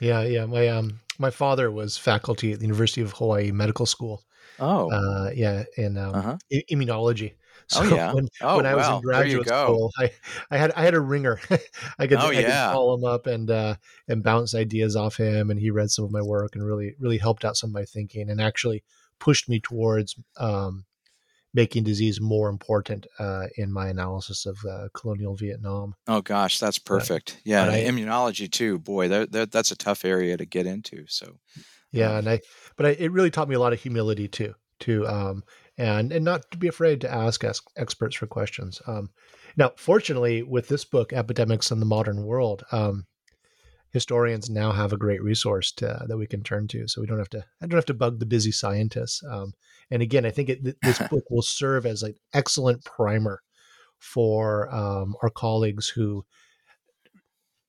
Yeah, 0.00 0.22
yeah. 0.22 0.46
My 0.46 0.68
um 0.68 1.00
my 1.18 1.30
father 1.30 1.70
was 1.70 1.96
faculty 1.96 2.52
at 2.52 2.58
the 2.58 2.64
University 2.64 3.00
of 3.00 3.12
Hawaii 3.12 3.50
Medical 3.50 3.86
School. 3.86 4.22
Oh, 4.60 4.90
uh, 4.90 5.30
yeah, 5.34 5.64
in 5.76 5.96
um, 5.96 6.14
uh-huh. 6.14 6.36
I- 6.52 6.64
immunology. 6.70 7.34
So 7.70 7.82
oh 7.82 7.94
yeah. 7.94 8.14
When, 8.14 8.28
oh, 8.40 8.56
when 8.56 8.64
I 8.64 8.74
was 8.74 8.88
in 8.88 9.02
graduate 9.02 9.46
school, 9.46 9.92
I, 9.98 10.10
I 10.50 10.56
had 10.56 10.72
I 10.72 10.82
had 10.84 10.94
a 10.94 11.00
ringer. 11.00 11.38
I 11.98 12.06
could 12.06 12.16
oh, 12.16 12.28
I 12.28 12.30
yeah. 12.30 12.68
could 12.68 12.72
call 12.72 12.94
him 12.94 13.04
up 13.04 13.26
and 13.26 13.50
uh, 13.50 13.74
and 14.08 14.22
bounce 14.22 14.54
ideas 14.54 14.96
off 14.96 15.18
him, 15.18 15.50
and 15.50 15.60
he 15.60 15.70
read 15.70 15.90
some 15.90 16.06
of 16.06 16.10
my 16.10 16.22
work 16.22 16.54
and 16.54 16.64
really 16.64 16.94
really 16.98 17.18
helped 17.18 17.44
out 17.44 17.58
some 17.58 17.68
of 17.68 17.74
my 17.74 17.84
thinking, 17.84 18.30
and 18.30 18.40
actually 18.40 18.84
pushed 19.18 19.50
me 19.50 19.60
towards 19.60 20.16
um, 20.38 20.86
making 21.58 21.82
disease 21.82 22.20
more 22.20 22.48
important 22.48 23.04
uh, 23.18 23.46
in 23.56 23.72
my 23.72 23.88
analysis 23.88 24.46
of 24.46 24.56
uh, 24.64 24.86
colonial 24.94 25.34
Vietnam. 25.34 25.92
Oh 26.06 26.20
gosh, 26.20 26.60
that's 26.60 26.78
perfect. 26.78 27.40
yeah, 27.44 27.64
I, 27.64 27.80
immunology 27.80 28.48
too. 28.48 28.78
Boy, 28.78 29.08
that, 29.08 29.32
that, 29.32 29.50
that's 29.50 29.72
a 29.72 29.76
tough 29.76 30.04
area 30.04 30.36
to 30.36 30.46
get 30.46 30.66
into. 30.66 31.04
So 31.08 31.40
yeah, 31.90 32.12
um, 32.12 32.18
and 32.18 32.28
I 32.28 32.40
but 32.76 32.86
I, 32.86 32.90
it 32.90 33.10
really 33.10 33.32
taught 33.32 33.48
me 33.48 33.56
a 33.56 33.58
lot 33.58 33.72
of 33.72 33.82
humility 33.82 34.28
too, 34.28 34.54
to 34.80 35.04
um, 35.08 35.42
and 35.76 36.12
and 36.12 36.24
not 36.24 36.48
to 36.52 36.58
be 36.58 36.68
afraid 36.68 37.00
to 37.00 37.12
ask, 37.12 37.42
ask 37.42 37.64
experts 37.76 38.14
for 38.14 38.28
questions. 38.28 38.80
Um, 38.86 39.10
now, 39.56 39.72
fortunately, 39.76 40.44
with 40.44 40.68
this 40.68 40.84
book, 40.84 41.12
Epidemics 41.12 41.72
in 41.72 41.80
the 41.80 41.86
Modern 41.86 42.24
World, 42.24 42.62
um, 42.70 43.04
historians 43.90 44.48
now 44.48 44.70
have 44.70 44.92
a 44.92 44.96
great 45.04 45.24
resource 45.24 45.72
to, 45.72 46.04
that 46.06 46.16
we 46.16 46.28
can 46.28 46.44
turn 46.44 46.68
to, 46.68 46.86
so 46.86 47.00
we 47.00 47.08
don't 47.08 47.18
have 47.18 47.30
to. 47.30 47.44
I 47.60 47.66
don't 47.66 47.78
have 47.78 47.86
to 47.86 47.94
bug 47.94 48.20
the 48.20 48.26
busy 48.26 48.52
scientists. 48.52 49.24
Um, 49.28 49.54
and 49.90 50.02
again, 50.02 50.26
I 50.26 50.30
think 50.30 50.48
it, 50.48 50.76
this 50.82 50.98
book 51.10 51.24
will 51.30 51.42
serve 51.42 51.86
as 51.86 52.02
an 52.02 52.14
excellent 52.34 52.84
primer 52.84 53.42
for 53.98 54.72
um, 54.74 55.16
our 55.22 55.30
colleagues 55.30 55.88
who, 55.88 56.24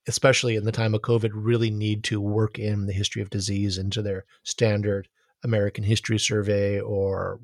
especially 0.08 0.56
in 0.56 0.66
the 0.66 0.72
time 0.72 0.94
of 0.94 1.02
COVID, 1.02 1.32
really 1.34 1.70
need 1.70 2.04
to 2.06 2.22
work 2.22 2.60
in 2.60 2.86
the 2.86 2.94
history 2.94 3.22
of 3.22 3.30
disease 3.30 3.78
into 3.78 4.02
their 4.02 4.26
standard 4.44 5.08
American 5.44 5.84
History 5.84 6.20
Survey 6.20 6.80
or 6.80 7.40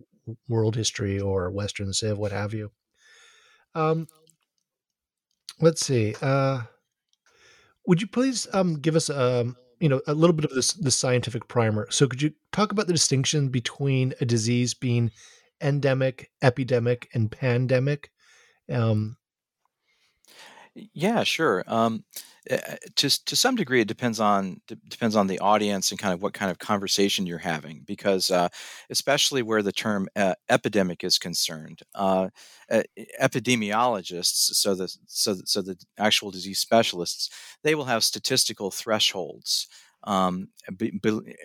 World 0.48 0.75
History 0.75 1.20
or 1.20 1.51
Western 1.51 1.94
Civ, 1.94 2.17
what 2.17 2.32
have 2.32 2.53
you. 2.53 2.72
Um, 3.74 4.08
let's 5.60 5.86
see. 5.86 6.15
Uh, 6.22 6.63
would 7.86 8.01
you 8.01 8.08
please 8.08 8.48
um, 8.53 8.79
give 8.79 8.96
us 8.96 9.10
um, 9.10 9.55
you 9.79 9.89
know 9.89 10.01
a 10.08 10.13
little 10.13 10.34
bit 10.34 10.46
of 10.46 10.51
this 10.51 10.74
the 10.74 10.91
scientific 10.91 11.48
primer. 11.48 11.88
So 11.89 12.08
could 12.08 12.22
you 12.22 12.34
talk 12.51 12.72
about 12.72 12.88
the 12.88 12.94
distinction 12.94 13.50
between 13.50 14.13
a 14.22 14.25
disease 14.25 14.74
being 14.74 15.12
endemic, 15.62 16.32
epidemic, 16.41 17.10
and 17.13 17.32
pandemic? 17.32 18.12
Um, 18.72 19.17
yeah, 20.94 21.24
sure. 21.24 21.63
Um, 21.67 22.03
eh, 22.49 22.57
eh, 22.63 22.75
to 22.95 23.25
to 23.25 23.35
some 23.35 23.55
degree, 23.55 23.81
it 23.81 23.87
depends 23.87 24.19
on 24.19 24.61
depends 24.89 25.15
on 25.15 25.27
the 25.27 25.39
audience 25.39 25.91
and 25.91 25.99
kind 25.99 26.13
of 26.13 26.21
what 26.21 26.33
kind 26.33 26.51
of 26.51 26.59
conversation 26.59 27.25
you're 27.25 27.37
having. 27.39 27.83
Because 27.85 28.31
uh, 28.31 28.49
especially 28.89 29.41
where 29.43 29.61
the 29.63 29.71
term 29.71 30.07
uh, 30.15 30.35
epidemic 30.49 31.03
is 31.03 31.17
concerned, 31.17 31.81
uh, 31.95 32.29
epidemiologists, 33.21 34.53
so 34.55 34.75
the 34.75 34.87
so 35.07 35.35
so 35.45 35.61
the 35.61 35.77
actual 35.97 36.31
disease 36.31 36.59
specialists, 36.59 37.29
they 37.63 37.75
will 37.75 37.85
have 37.85 38.03
statistical 38.03 38.71
thresholds. 38.71 39.67
Um, 40.03 40.49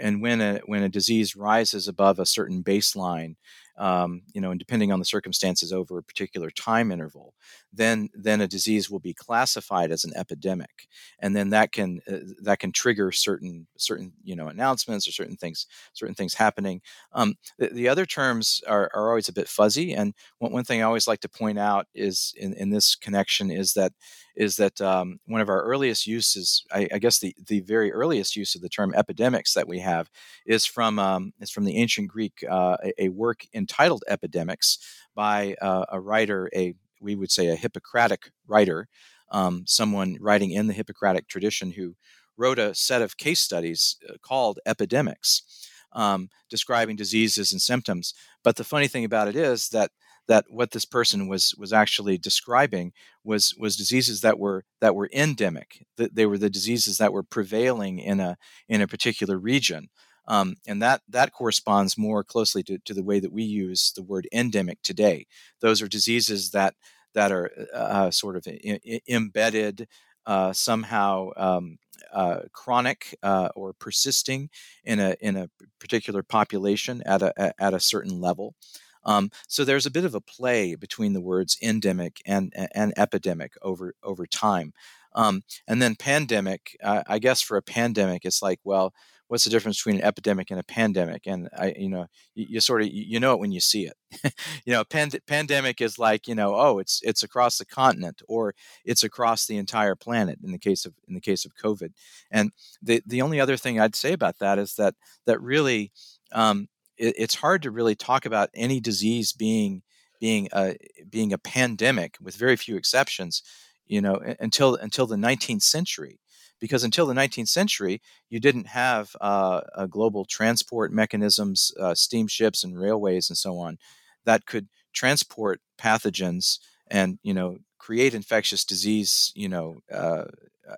and 0.01 0.21
when 0.21 0.41
a 0.41 0.61
when 0.67 0.83
a 0.83 0.89
disease 0.89 1.35
rises 1.37 1.89
above 1.89 2.19
a 2.19 2.27
certain 2.27 2.63
baseline, 2.63 3.37
um, 3.81 4.21
you 4.35 4.43
know, 4.43 4.51
and 4.51 4.61
depending 4.61 4.93
on 4.93 4.99
the 4.99 5.07
circumstances 5.07 5.73
over 5.73 5.97
a 5.97 6.03
particular 6.03 6.51
time 6.51 6.93
interval, 6.93 7.35
then 7.73 8.11
then 8.13 8.43
a 8.43 8.47
disease 8.47 8.91
will 8.91 9.01
be 9.01 9.15
classified 9.15 9.91
as 9.91 10.05
an 10.05 10.13
epidemic, 10.15 10.87
and 11.19 11.35
then 11.35 11.49
that 11.51 11.73
can 11.73 12.01
uh, 12.07 12.19
that 12.43 12.59
can 12.59 12.73
trigger 12.73 13.11
certain 13.11 13.67
certain 13.79 14.13
you 14.23 14.37
know 14.37 14.49
announcements 14.49 15.09
or 15.09 15.13
certain 15.13 15.37
things 15.37 15.67
certain 15.95 16.15
things 16.15 16.35
happening. 16.35 16.83
Um, 17.13 17.37
the, 17.59 17.69
the, 17.69 17.89
other 17.89 18.05
terms 18.05 18.61
are, 18.69 18.91
are 18.95 19.09
always 19.09 19.31
a 19.31 19.33
bit 19.33 19.49
fuzzy, 19.49 19.95
and 19.95 20.13
one, 20.39 20.53
one 20.53 20.65
thing 20.65 20.83
I 20.83 20.85
always 20.85 21.09
like 21.09 21.21
to 21.21 21.29
point 21.29 21.59
out 21.59 21.87
is 21.95 22.35
in, 22.37 22.53
in 22.53 22.69
this 22.69 22.95
connection 22.95 23.51
is 23.51 23.73
that 23.73 23.93
is 24.41 24.57
that 24.57 24.81
um, 24.81 25.21
one 25.27 25.43
of 25.43 25.51
our 25.51 25.63
earliest 25.65 26.07
uses, 26.07 26.65
I, 26.73 26.89
I, 26.95 26.99
guess 26.99 27.19
the, 27.19 27.37
the 27.47 27.61
very 27.61 27.93
earliest 27.93 28.37
use 28.37 28.55
of 28.55 28.63
the 28.63 28.71
term 28.71 28.95
epidemics 28.97 29.53
that 29.53 29.69
we 29.69 29.81
have 29.81 30.11
is 30.47 30.65
from 30.65 30.99
um, 30.99 31.35
is 31.41 31.51
from 31.51 31.67
the 31.67 31.77
ancient 31.77 32.09
Greek, 32.09 32.43
uh, 32.51 32.79
a, 32.83 33.05
a, 33.05 33.09
work 33.11 33.43
entitled 33.53 34.03
Epidemics 34.09 34.79
by 35.15 35.57
uh, 35.61 35.85
a 35.93 36.01
writer, 36.01 36.49
a 36.57 36.73
we 37.03 37.15
would 37.15 37.31
say 37.31 37.49
a 37.49 37.55
Hippocratic 37.55 38.31
writer, 38.47 38.89
um, 39.31 39.65
someone 39.67 40.17
writing 40.19 40.53
in 40.53 40.69
the 40.69 40.73
Hippocratic 40.73 41.29
tradition 41.29 41.73
who 41.73 41.95
wrote 42.39 42.59
a 42.59 42.75
set 42.75 43.03
of 43.03 43.19
case 43.19 43.41
studies 43.41 43.99
uh, 44.09 44.15
called 44.23 44.59
epidemics, 44.65 45.69
um, 45.93 46.31
describing 46.49 46.97
diseases 46.97 47.53
and 47.53 47.61
symptoms. 47.61 48.15
But 48.43 48.57
the 48.57 48.65
funny 48.65 48.89
thing 48.89 49.05
about 49.05 49.29
it 49.29 49.37
is 49.37 49.69
that 49.69 49.91
that 50.29 50.45
what 50.49 50.71
this 50.71 50.85
person 50.85 51.29
was 51.29 51.55
was 51.59 51.73
actually 51.73 52.19
describing 52.19 52.93
was 53.25 53.55
was 53.59 53.77
diseases 53.77 54.21
that 54.21 54.39
were 54.39 54.65
that 54.81 54.95
were 54.95 55.11
endemic. 55.13 55.87
That 55.97 56.15
they 56.15 56.27
were 56.27 56.39
the 56.39 56.51
diseases 56.51 56.99
that 56.99 57.13
were 57.13 57.23
prevailing 57.23 57.99
in 57.99 58.21
a 58.21 58.37
in 58.69 58.81
a 58.81 58.87
particular 58.89 59.39
region. 59.39 59.89
Um, 60.29 60.55
and 60.67 60.81
that 60.83 61.03
that 61.09 61.33
corresponds 61.33 61.99
more 61.99 62.23
closely 62.23 62.63
to, 62.65 62.79
to 62.85 62.95
the 62.95 63.03
way 63.03 63.19
that 63.21 63.33
we 63.33 63.43
use 63.43 63.93
the 63.97 64.03
word 64.03 64.29
endemic 64.33 64.81
today. 64.83 65.27
Those 65.61 65.83
are 65.83 65.89
diseases 65.89 66.51
that 66.51 66.75
that 67.15 67.33
are 67.33 67.51
uh, 67.75 67.77
uh 67.77 68.11
sort 68.11 68.37
of 68.37 68.47
I- 68.47 68.81
I- 68.87 69.01
embedded 69.09 69.89
uh, 70.27 70.53
somehow 70.53 71.31
um, 71.37 71.79
uh, 72.13 72.41
chronic 72.53 73.17
uh, 73.23 73.49
or 73.57 73.73
persisting 73.73 74.51
in 74.85 75.01
a 75.01 75.17
in 75.21 75.37
a 75.37 75.49
particular 75.81 76.23
population 76.23 77.03
at 77.07 77.23
a 77.23 77.55
at 77.61 77.75
a 77.75 77.81
certain 77.81 78.21
level. 78.21 78.55
Um, 79.05 79.31
so 79.49 79.65
there's 79.65 79.87
a 79.87 79.91
bit 79.91 80.05
of 80.05 80.15
a 80.15 80.21
play 80.21 80.75
between 80.75 81.13
the 81.13 81.21
words 81.21 81.57
endemic 81.63 82.21
and, 82.27 82.53
and 82.75 82.93
epidemic 82.97 83.55
over, 83.63 83.95
over 84.03 84.27
time. 84.27 84.73
Um, 85.15 85.43
and 85.67 85.83
then 85.83 85.97
pandemic, 85.97 86.77
uh, 86.83 87.03
I 87.07 87.19
guess 87.19 87.41
for 87.43 87.57
a 87.57 87.63
pandemic, 87.63 88.25
it's 88.25 88.43
like, 88.43 88.61
well, 88.65 88.93
what's 89.31 89.45
the 89.45 89.51
difference 89.51 89.79
between 89.79 90.01
an 90.01 90.05
epidemic 90.05 90.51
and 90.51 90.59
a 90.59 90.65
pandemic? 90.65 91.27
And 91.27 91.49
I, 91.57 91.73
you 91.79 91.89
know, 91.89 92.07
you, 92.35 92.47
you 92.51 92.61
sort 92.61 92.83
of 92.83 92.89
you 92.89 93.21
know 93.21 93.35
it 93.35 93.39
when 93.39 93.53
you 93.53 93.61
see 93.61 93.87
it. 93.87 94.35
you 94.65 94.73
know, 94.73 94.85
pand- 94.85 95.19
pandemic 95.29 95.81
is 95.81 95.99
like 95.99 96.27
you 96.27 96.35
know, 96.35 96.57
oh, 96.57 96.79
it's 96.81 97.01
it's 97.05 97.23
across 97.23 97.57
the 97.57 97.65
continent 97.65 98.23
or 98.29 98.55
it's 98.85 99.05
across 99.05 99.47
the 99.47 99.57
entire 99.57 99.95
planet. 99.95 100.39
In 100.43 100.51
the 100.51 100.59
case 100.59 100.85
of 100.85 100.95
in 101.09 101.15
the 101.15 101.21
case 101.21 101.45
of 101.45 101.55
COVID, 101.55 101.93
and 102.31 102.51
the 102.83 103.03
the 103.07 103.23
only 103.23 103.41
other 103.41 103.57
thing 103.57 103.79
I'd 103.79 103.95
say 103.95 104.13
about 104.13 104.41
that 104.41 104.59
is 104.59 104.75
that 104.75 104.95
that 105.27 105.41
really 105.41 105.93
um, 106.33 106.69
it, 107.01 107.15
it's 107.19 107.35
hard 107.37 107.63
to 107.63 107.71
really 107.71 107.95
talk 107.97 108.27
about 108.27 108.51
any 108.55 108.81
disease 108.81 109.33
being 109.33 109.83
being 110.21 110.49
a 110.53 110.77
being 111.09 111.33
a 111.33 111.39
pandemic 111.39 112.17
with 112.21 112.37
very 112.37 112.57
few 112.57 112.77
exceptions 112.77 113.43
you 113.87 114.01
know 114.01 114.21
until 114.41 114.77
until 114.77 115.07
the 115.07 115.17
19th 115.17 115.63
century 115.63 116.21
because 116.61 116.85
until 116.85 117.07
the 117.07 117.15
19th 117.15 117.49
century, 117.49 118.03
you 118.29 118.39
didn't 118.39 118.67
have 118.67 119.17
uh, 119.23 119.63
global 119.87 120.27
transport 120.27 120.93
mechanisms, 120.93 121.73
uh, 121.81 121.95
steamships 121.95 122.63
and 122.63 122.79
railways 122.79 123.31
and 123.31 123.37
so 123.39 123.57
on, 123.59 123.79
that 124.27 124.45
could 124.47 124.69
transport 124.93 125.61
pathogens 125.79 126.59
and 126.91 127.19
you 127.23 127.33
know 127.33 127.57
create 127.79 128.15
infectious 128.15 128.65
disease 128.65 129.33
you 129.35 129.49
know 129.49 129.79
uh, 129.93 130.25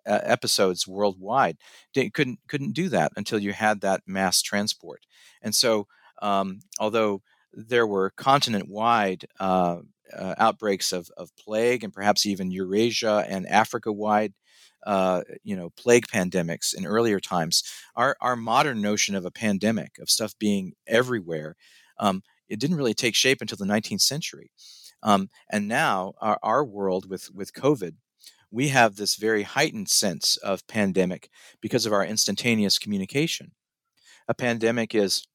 episodes 0.07 0.87
worldwide. 0.87 1.57
They 1.95 2.11
couldn't 2.11 2.41
couldn't 2.49 2.73
do 2.75 2.89
that 2.91 3.13
until 3.17 3.39
you 3.39 3.53
had 3.53 3.81
that 3.81 4.03
mass 4.07 4.43
transport. 4.43 5.01
And 5.43 5.55
so, 5.55 5.87
um, 6.23 6.61
although 6.79 7.21
there 7.53 7.87
were 7.87 8.11
continent-wide 8.17 9.27
uh, 9.39 9.79
uh, 10.17 10.35
outbreaks 10.39 10.93
of, 10.93 11.11
of 11.17 11.35
plague 11.37 11.85
and 11.85 11.93
perhaps 11.93 12.25
even 12.25 12.51
Eurasia 12.51 13.27
and 13.29 13.47
Africa 13.47 13.93
wide 13.93 14.33
uh, 14.85 15.23
you 15.45 15.57
know 15.57 15.71
plague 15.71 16.07
pandemics 16.07 16.75
in 16.75 16.87
earlier 16.87 17.21
times. 17.21 17.63
Our 17.95 18.17
our 18.21 18.37
modern 18.37 18.81
notion 18.81 19.15
of 19.15 19.25
a 19.25 19.31
pandemic 19.31 19.99
of 20.01 20.11
stuff 20.11 20.35
being 20.39 20.73
everywhere, 20.87 21.57
um, 21.99 22.23
it 22.49 22.59
didn't 22.59 22.77
really 22.77 22.95
take 22.95 23.15
shape 23.15 23.41
until 23.41 23.59
the 23.59 23.65
19th 23.65 24.01
century, 24.01 24.51
um, 25.03 25.31
and 25.51 25.69
now 25.69 26.15
our, 26.21 26.39
our 26.43 26.65
world 26.65 27.09
with 27.09 27.31
with 27.33 27.53
COVID. 27.53 27.95
We 28.51 28.69
have 28.69 28.97
this 28.97 29.17
very 29.17 29.45
heightened 29.45 29.89
sense 29.89 30.37
of 30.39 30.67
pandemic 30.67 31.31
because 31.63 31.87
of 31.87 31.93
our 31.93 32.05
instantaneous 32.05 32.79
communication. 32.79 33.53
A 34.29 34.35
pandemic 34.35 34.95
is 34.95 35.27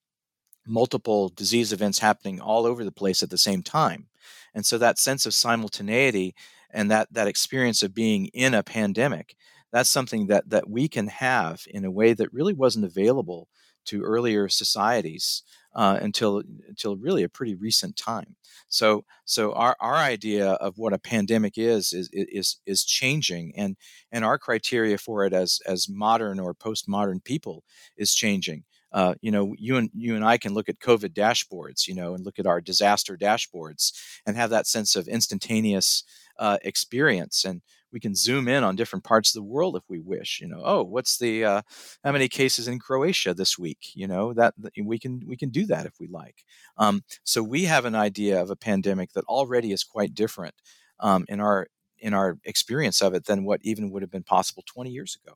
multiple 0.68 1.30
disease 1.30 1.74
events 1.74 2.00
happening 2.00 2.40
all 2.40 2.66
over 2.66 2.84
the 2.84 2.92
place 2.92 3.24
at 3.24 3.30
the 3.30 3.38
same 3.38 3.64
time. 3.64 4.08
And 4.54 4.66
so 4.66 4.78
that 4.78 5.00
sense 5.00 5.26
of 5.26 5.34
simultaneity 5.34 6.36
and 6.72 6.92
that 6.92 7.08
that 7.14 7.28
experience 7.28 7.84
of 7.84 7.94
being 7.94 8.28
in 8.28 8.54
a 8.54 8.64
pandemic 8.64 9.36
that's 9.72 9.92
something 9.92 10.28
that 10.28 10.50
that 10.50 10.70
we 10.70 10.88
can 10.88 11.08
have 11.08 11.62
in 11.68 11.86
a 11.86 11.92
way 11.92 12.14
that 12.14 12.34
really 12.34 12.54
wasn't 12.54 12.86
available 12.86 13.48
to 13.86 14.02
earlier 14.02 14.50
societies 14.50 15.44
uh, 15.76 15.98
until 16.02 16.42
until 16.68 16.98
really 16.98 17.24
a 17.24 17.30
pretty 17.30 17.56
recent 17.56 17.96
time. 17.96 18.36
So 18.70 19.06
so 19.26 19.54
our, 19.54 19.76
our 19.80 19.96
idea 19.96 20.52
of 20.54 20.78
what 20.78 20.94
a 20.94 21.00
pandemic 21.00 21.58
is 21.58 21.94
is 21.94 22.10
is 22.12 22.60
is 22.66 22.84
changing, 22.84 23.54
and 23.56 23.78
and 24.12 24.26
our 24.26 24.38
criteria 24.38 24.98
for 24.98 25.26
it 25.26 25.34
as 25.34 25.60
as 25.66 25.90
modern 25.90 26.40
or 26.40 26.54
postmodern 26.54 27.24
people 27.24 27.64
is 27.98 28.16
changing. 28.16 28.64
Uh, 28.98 29.14
you 29.22 29.30
know, 29.30 29.54
you 29.60 29.78
and 29.78 29.92
you 29.94 30.16
and 30.16 30.26
I 30.26 30.38
can 30.40 30.56
look 30.56 30.70
at 30.70 30.80
COVID 30.80 31.14
dashboards, 31.14 31.88
you 31.88 31.94
know, 31.94 32.16
and 32.16 32.26
look 32.26 32.40
at 32.40 32.48
our 32.48 32.60
disaster 32.60 33.16
dashboards, 33.16 33.92
and 34.26 34.36
have 34.36 34.50
that 34.50 34.66
sense 34.66 34.96
of 34.96 35.08
instantaneous 35.08 36.04
uh, 36.40 36.58
experience. 36.64 37.46
And 37.46 37.62
we 37.92 38.00
can 38.00 38.16
zoom 38.16 38.48
in 38.48 38.64
on 38.64 38.76
different 38.76 39.06
parts 39.06 39.30
of 39.30 39.40
the 39.40 39.48
world 39.48 39.76
if 39.76 39.84
we 39.88 40.00
wish 40.00 40.40
you 40.42 40.48
know 40.48 40.62
oh 40.66 40.84
what's 40.84 41.18
the 41.20 41.46
uh, 41.46 41.62
how 42.04 42.12
many 42.12 42.28
cases 42.28 42.68
in 42.68 42.80
croatia 42.80 43.36
this 43.36 43.56
week? 43.60 43.92
You 43.94 44.08
know 44.08 44.34
that, 44.34 44.56
we 44.84 44.98
can 44.98 45.22
we 45.28 45.38
can 45.38 45.50
do 45.52 45.68
that 45.68 45.86
if 45.86 45.94
we 46.00 46.08
like. 46.08 46.44
Um, 46.80 47.04
so 47.24 47.44
we 47.44 47.66
have 47.66 47.86
an 47.86 47.96
idea 47.96 48.42
of 48.42 48.50
a 48.50 48.56
pandemic 48.56 49.12
that 49.14 49.26
already 49.26 49.74
is 49.74 49.84
quite 49.84 50.16
different 50.16 50.56
um, 51.00 51.24
in 51.30 51.40
our 51.40 51.68
in 52.00 52.16
our 52.16 52.40
experience 52.46 53.02
of 53.04 53.14
it 53.14 53.26
than 53.26 53.46
what 53.46 53.62
even 53.64 53.92
would 53.92 54.02
have 54.02 54.12
been 54.12 54.24
possible 54.24 54.64
20 54.66 54.90
years 54.90 55.16
ago 55.24 55.36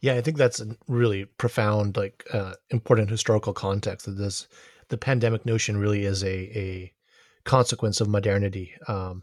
yeah 0.00 0.14
i 0.14 0.20
think 0.20 0.36
that's 0.36 0.60
a 0.60 0.76
really 0.88 1.24
profound 1.24 1.96
like 1.96 2.24
uh, 2.32 2.54
important 2.70 3.10
historical 3.10 3.52
context 3.52 4.06
that 4.06 4.12
this 4.12 4.48
the 4.88 4.98
pandemic 4.98 5.44
notion 5.46 5.76
really 5.76 6.04
is 6.04 6.22
a 6.24 6.58
a 6.58 6.92
consequence 7.44 8.00
of 8.00 8.08
modernity 8.08 8.74
um, 8.88 9.22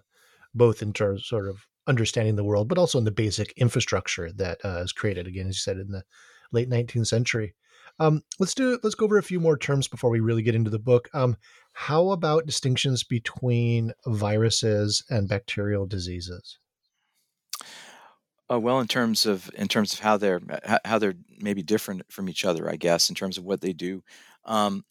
both 0.53 0.81
in 0.81 0.93
terms 0.93 1.27
sort 1.27 1.47
of 1.47 1.67
understanding 1.87 2.35
the 2.35 2.43
world, 2.43 2.69
but 2.69 2.77
also 2.77 2.97
in 2.97 3.03
the 3.03 3.11
basic 3.11 3.53
infrastructure 3.57 4.31
that 4.33 4.59
uh, 4.63 4.81
is 4.81 4.91
created. 4.91 5.27
Again, 5.27 5.47
as 5.47 5.55
you 5.55 5.59
said, 5.59 5.77
in 5.77 5.89
the 5.89 6.03
late 6.51 6.69
19th 6.69 7.07
century. 7.07 7.55
Um, 7.99 8.23
let's 8.39 8.55
do 8.55 8.79
let's 8.81 8.95
go 8.95 9.05
over 9.05 9.17
a 9.19 9.23
few 9.23 9.39
more 9.39 9.57
terms 9.57 9.87
before 9.87 10.09
we 10.09 10.19
really 10.19 10.41
get 10.41 10.55
into 10.55 10.71
the 10.71 10.79
book. 10.79 11.09
Um, 11.13 11.37
how 11.73 12.09
about 12.09 12.47
distinctions 12.47 13.03
between 13.03 13.91
viruses 14.07 15.03
and 15.09 15.27
bacterial 15.27 15.85
diseases? 15.85 16.57
Uh, 18.53 18.59
well, 18.59 18.79
in 18.79 18.87
terms 18.87 19.25
of 19.25 19.49
in 19.55 19.67
terms 19.67 19.93
of 19.93 19.99
how 19.99 20.17
they're 20.17 20.41
how 20.85 20.99
they're 20.99 21.15
maybe 21.39 21.63
different 21.63 22.03
from 22.11 22.29
each 22.29 22.45
other, 22.45 22.69
I 22.69 22.75
guess 22.75 23.09
in 23.09 23.15
terms 23.15 23.37
of 23.37 23.45
what 23.45 23.61
they 23.61 23.73
do. 23.73 24.03
Um, 24.45 24.83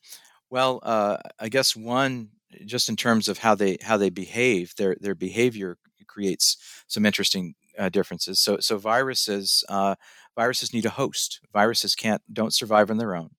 well, 0.51 0.81
uh, 0.83 1.19
I 1.41 1.49
guess 1.49 1.77
one 1.77 2.31
just 2.67 2.89
in 2.89 2.97
terms 2.97 3.29
of 3.29 3.39
how 3.39 3.55
they 3.55 3.79
how 3.83 3.97
they 3.97 4.11
behave, 4.11 4.75
their 4.77 4.97
their 5.01 5.15
behavior 5.15 5.79
creates 6.09 6.57
some 6.89 7.07
interesting 7.07 7.55
uh, 7.79 7.89
differences. 7.89 8.41
So 8.41 8.59
so 8.61 8.79
viruses 8.79 9.65
uh, 9.69 9.97
viruses 10.37 10.73
need 10.75 10.87
a 10.87 10.91
host. 10.91 11.41
Viruses 11.53 11.95
can't 11.95 12.23
don't 12.33 12.55
survive 12.55 12.91
on 12.91 12.99
their 12.99 13.17
own, 13.17 13.31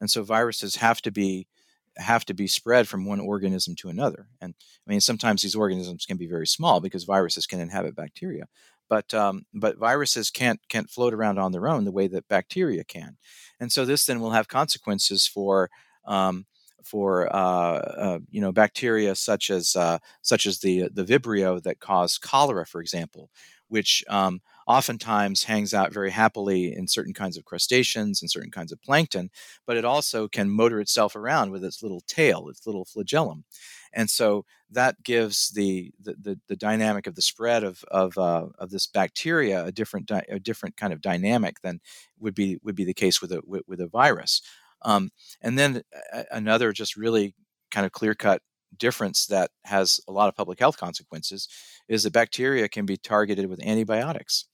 and 0.00 0.10
so 0.10 0.22
viruses 0.22 0.76
have 0.76 1.02
to 1.02 1.10
be 1.12 1.48
have 1.96 2.24
to 2.26 2.34
be 2.34 2.46
spread 2.46 2.88
from 2.88 3.04
one 3.04 3.20
organism 3.20 3.74
to 3.76 3.88
another. 3.88 4.28
And 4.40 4.54
I 4.86 4.90
mean 4.90 5.00
sometimes 5.00 5.42
these 5.42 5.56
organisms 5.56 6.06
can 6.06 6.16
be 6.16 6.26
very 6.26 6.46
small 6.46 6.80
because 6.80 7.04
viruses 7.04 7.46
can 7.46 7.60
inhabit 7.60 7.96
bacteria. 7.96 8.46
But 8.90 9.14
um, 9.14 9.46
but 9.54 9.78
viruses 9.78 10.30
can't 10.30 10.60
can't 10.68 10.90
float 10.90 11.14
around 11.14 11.38
on 11.38 11.52
their 11.52 11.68
own 11.68 11.86
the 11.86 11.92
way 11.92 12.08
that 12.08 12.28
bacteria 12.28 12.84
can, 12.84 13.18
and 13.60 13.72
so 13.72 13.86
this 13.86 14.06
then 14.06 14.20
will 14.20 14.32
have 14.32 14.48
consequences 14.48 15.26
for 15.28 15.70
um, 16.06 16.46
for 16.84 17.34
uh, 17.34 17.78
uh, 17.78 18.18
you 18.30 18.40
know 18.42 18.52
bacteria 18.52 19.14
such 19.14 19.50
as 19.50 19.76
uh, 19.76 19.98
such 20.22 20.46
as 20.46 20.60
the 20.60 20.88
the 20.92 21.04
vibrio 21.04 21.62
that 21.62 21.80
cause 21.80 22.18
cholera, 22.18 22.66
for 22.66 22.80
example, 22.82 23.30
which 23.68 24.04
um, 24.08 24.40
oftentimes 24.66 25.44
hangs 25.44 25.74
out 25.74 25.92
very 25.92 26.10
happily 26.10 26.74
in 26.74 26.88
certain 26.88 27.14
kinds 27.14 27.36
of 27.38 27.44
crustaceans 27.44 28.22
and 28.22 28.30
certain 28.30 28.50
kinds 28.50 28.72
of 28.72 28.82
plankton, 28.82 29.30
but 29.66 29.76
it 29.76 29.84
also 29.84 30.28
can 30.28 30.50
motor 30.50 30.80
itself 30.80 31.16
around 31.16 31.50
with 31.52 31.64
its 31.64 31.82
little 31.82 32.02
tail, 32.06 32.48
its 32.48 32.66
little 32.66 32.84
flagellum, 32.84 33.44
and 33.92 34.08
so 34.08 34.44
that 34.70 35.02
gives 35.02 35.50
the 35.50 35.92
the, 36.00 36.14
the, 36.20 36.40
the 36.48 36.56
dynamic 36.56 37.06
of 37.06 37.14
the 37.14 37.22
spread 37.22 37.64
of 37.64 37.84
of, 37.90 38.16
uh, 38.18 38.46
of 38.58 38.70
this 38.70 38.86
bacteria 38.86 39.64
a 39.64 39.72
different 39.72 40.06
di- 40.06 40.26
a 40.28 40.38
different 40.38 40.76
kind 40.76 40.92
of 40.92 41.00
dynamic 41.00 41.60
than 41.62 41.80
would 42.18 42.34
be 42.34 42.58
would 42.62 42.76
be 42.76 42.84
the 42.84 42.94
case 42.94 43.20
with 43.20 43.32
a 43.32 43.40
with, 43.46 43.62
with 43.66 43.80
a 43.80 43.86
virus. 43.86 44.42
Um, 44.82 45.10
and 45.42 45.58
then 45.58 45.82
another 46.30 46.72
just 46.72 46.96
really 46.96 47.34
kind 47.70 47.84
of 47.84 47.92
clear 47.92 48.14
cut 48.14 48.42
difference 48.76 49.26
that 49.26 49.50
has 49.64 50.00
a 50.08 50.12
lot 50.12 50.28
of 50.28 50.36
public 50.36 50.58
health 50.58 50.78
consequences 50.78 51.48
is 51.88 52.04
that 52.04 52.12
bacteria 52.12 52.68
can 52.68 52.86
be 52.86 52.96
targeted 52.96 53.46
with 53.46 53.64
antibiotics. 53.64 54.46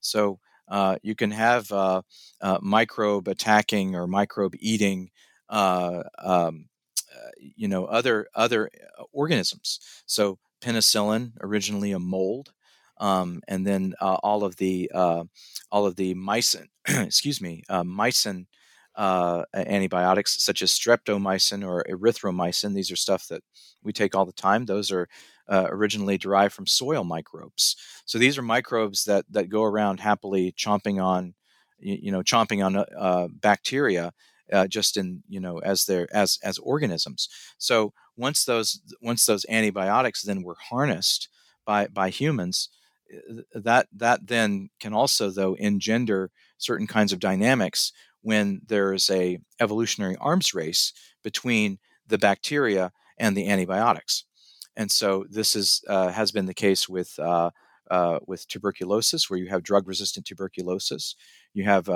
So 0.00 0.38
uh, 0.68 0.96
you 1.02 1.14
can 1.14 1.30
have 1.30 1.70
uh, 1.72 2.02
uh, 2.40 2.58
microbe 2.62 3.28
attacking 3.28 3.94
or 3.94 4.06
microbe 4.06 4.54
eating, 4.58 5.10
uh, 5.48 6.04
um, 6.22 6.66
you 7.38 7.68
know, 7.68 7.84
other 7.86 8.26
other 8.34 8.70
uh, 8.98 9.04
organisms. 9.12 9.80
So 10.06 10.38
penicillin, 10.60 11.32
originally 11.40 11.92
a 11.92 11.98
mold, 11.98 12.52
um, 12.98 13.42
and 13.48 13.66
then 13.66 13.94
all 14.00 14.44
of 14.44 14.56
the 14.56 14.90
all 14.92 15.86
of 15.86 15.96
the 15.96 16.14
mycin, 16.14 16.66
excuse 16.88 17.40
me, 17.40 17.62
mycin 17.70 18.46
uh, 18.96 19.44
antibiotics 19.54 20.42
such 20.42 20.62
as 20.62 20.70
streptomycin 20.70 21.66
or 21.66 21.84
erythromycin. 21.88 22.74
These 22.74 22.90
are 22.90 22.96
stuff 22.96 23.26
that 23.28 23.42
we 23.82 23.92
take 23.92 24.14
all 24.14 24.24
the 24.24 24.32
time. 24.32 24.64
Those 24.64 24.92
are 24.92 25.08
uh, 25.48 25.66
originally 25.68 26.16
derived 26.16 26.54
from 26.54 26.66
soil 26.66 27.04
microbes. 27.04 27.76
So 28.06 28.18
these 28.18 28.38
are 28.38 28.42
microbes 28.42 29.04
that 29.04 29.24
that 29.30 29.48
go 29.48 29.64
around 29.64 30.00
happily 30.00 30.52
chomping 30.52 31.02
on, 31.02 31.34
you, 31.78 31.98
you 32.02 32.12
know, 32.12 32.22
chomping 32.22 32.64
on 32.64 32.76
uh, 32.76 33.28
bacteria. 33.40 34.12
Uh, 34.52 34.66
just 34.66 34.96
in 34.96 35.22
you 35.26 35.40
know 35.40 35.58
as 35.60 35.86
their 35.86 36.06
as 36.14 36.38
as 36.44 36.58
organisms. 36.58 37.28
So 37.58 37.94
once 38.16 38.44
those 38.44 38.80
once 39.00 39.24
those 39.24 39.46
antibiotics 39.48 40.22
then 40.22 40.42
were 40.42 40.56
harnessed 40.70 41.28
by 41.64 41.86
by 41.88 42.10
humans, 42.10 42.68
uh, 43.30 43.40
that 43.54 43.86
that 43.96 44.26
then 44.26 44.68
can 44.80 44.92
also 44.92 45.30
though 45.30 45.54
engender 45.54 46.30
certain 46.58 46.86
kinds 46.86 47.12
of 47.12 47.20
dynamics 47.20 47.92
when 48.20 48.60
there's 48.66 49.10
a 49.10 49.38
evolutionary 49.60 50.16
arms 50.20 50.54
race 50.54 50.92
between 51.22 51.78
the 52.06 52.18
bacteria 52.18 52.92
and 53.18 53.36
the 53.36 53.48
antibiotics. 53.48 54.24
And 54.76 54.90
so 54.90 55.24
this 55.30 55.54
is 55.56 55.82
uh, 55.88 56.08
has 56.08 56.32
been 56.32 56.46
the 56.46 56.54
case 56.54 56.88
with 56.88 57.18
uh, 57.18 57.50
uh, 57.90 58.18
with 58.26 58.48
tuberculosis, 58.48 59.30
where 59.30 59.38
you 59.38 59.48
have 59.48 59.62
drug-resistant 59.62 60.26
tuberculosis. 60.26 61.16
You 61.52 61.64
have 61.64 61.88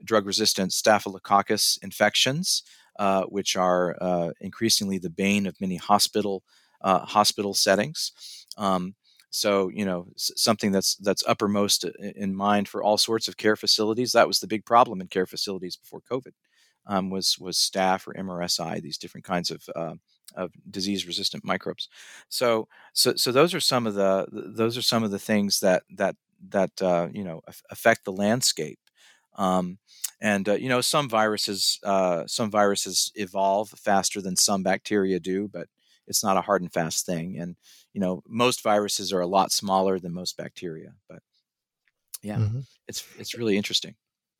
uh, 0.00 0.02
drug-resistant 0.04 0.72
staphylococcus 0.72 1.78
infections, 1.82 2.62
uh, 2.98 3.22
which 3.24 3.56
are 3.56 3.96
uh, 4.00 4.30
increasingly 4.40 4.98
the 4.98 5.10
bane 5.10 5.46
of 5.46 5.60
many 5.60 5.76
hospital 5.76 6.42
hospital 6.84 7.54
settings. 7.54 8.12
Um, 8.56 8.94
so 9.30 9.68
you 9.68 9.84
know 9.84 10.06
something 10.16 10.72
that's 10.72 10.96
that's 10.96 11.24
uppermost 11.26 11.84
in 12.16 12.34
mind 12.34 12.68
for 12.68 12.82
all 12.82 12.98
sorts 12.98 13.28
of 13.28 13.36
care 13.36 13.56
facilities. 13.56 14.12
That 14.12 14.26
was 14.26 14.40
the 14.40 14.46
big 14.46 14.64
problem 14.66 15.00
in 15.00 15.06
care 15.08 15.26
facilities 15.26 15.76
before 15.76 16.00
COVID. 16.10 16.32
Um, 16.86 17.10
was 17.10 17.38
was 17.38 17.56
staph 17.56 18.06
or 18.08 18.14
MRSA, 18.14 18.80
these 18.80 18.98
different 18.98 19.24
kinds 19.24 19.50
of 19.50 19.62
uh, 19.76 19.94
of 20.34 20.50
disease 20.70 21.06
resistant 21.06 21.44
microbes. 21.44 21.88
So 22.28 22.68
so 22.92 23.14
so 23.16 23.30
those 23.32 23.54
are 23.54 23.60
some 23.60 23.86
of 23.86 23.94
the 23.94 24.26
those 24.32 24.76
are 24.76 24.82
some 24.82 25.04
of 25.04 25.10
the 25.12 25.18
things 25.18 25.60
that 25.60 25.84
that 25.96 26.16
that 26.48 26.70
uh, 26.82 27.08
you 27.12 27.24
know 27.24 27.40
affect 27.70 28.04
the 28.04 28.12
landscape. 28.12 28.78
Um, 29.36 29.78
and 30.20 30.48
uh, 30.48 30.54
you 30.54 30.68
know 30.68 30.80
some 30.80 31.08
viruses 31.08 31.80
uh, 31.82 32.24
some 32.26 32.50
viruses 32.50 33.12
evolve 33.14 33.70
faster 33.70 34.20
than 34.20 34.36
some 34.36 34.62
bacteria 34.62 35.18
do, 35.18 35.48
but 35.48 35.68
it's 36.06 36.22
not 36.22 36.36
a 36.36 36.42
hard 36.42 36.62
and 36.62 36.72
fast 36.72 37.06
thing. 37.06 37.38
And 37.38 37.56
you 37.92 38.00
know 38.00 38.22
most 38.26 38.62
viruses 38.62 39.12
are 39.12 39.20
a 39.20 39.26
lot 39.26 39.52
smaller 39.52 39.98
than 39.98 40.14
most 40.14 40.36
bacteria, 40.36 40.94
but 41.08 41.22
yeah, 42.22 42.36
mm-hmm. 42.36 42.60
it's 42.86 43.04
it's 43.18 43.34
really 43.34 43.56
interesting. 43.56 43.94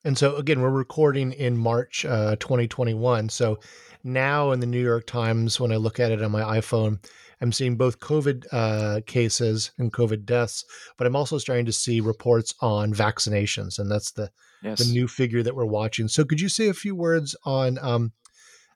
And 0.05 0.17
so 0.17 0.35
again, 0.35 0.61
we're 0.61 0.69
recording 0.69 1.31
in 1.33 1.57
March 1.57 2.05
uh, 2.05 2.35
2021. 2.37 3.29
So 3.29 3.59
now 4.03 4.51
in 4.51 4.59
the 4.59 4.65
New 4.65 4.81
York 4.81 5.07
Times, 5.07 5.59
when 5.59 5.71
I 5.71 5.77
look 5.77 5.99
at 5.99 6.11
it 6.11 6.21
on 6.21 6.31
my 6.31 6.59
iPhone, 6.59 6.99
I'm 7.43 7.51
seeing 7.51 7.75
both 7.75 7.99
COVID 7.99 8.45
uh, 8.53 9.01
cases 9.05 9.73
and 9.77 9.91
COVID 9.91 10.23
deaths, 10.23 10.63
but 10.97 11.05
I'm 11.05 11.15
also 11.15 11.37
starting 11.37 11.65
to 11.65 11.73
see 11.73 11.99
reports 11.99 12.55
on 12.61 12.93
vaccinations, 12.93 13.79
and 13.79 13.91
that's 13.91 14.11
the 14.11 14.31
yes. 14.63 14.79
the 14.79 14.91
new 14.91 15.09
figure 15.09 15.43
that 15.43 15.53
we're 15.53 15.65
watching. 15.65 16.07
So, 16.07 16.23
could 16.23 16.39
you 16.39 16.47
say 16.47 16.69
a 16.69 16.73
few 16.73 16.95
words 16.95 17.35
on 17.43 17.77
um, 17.81 18.13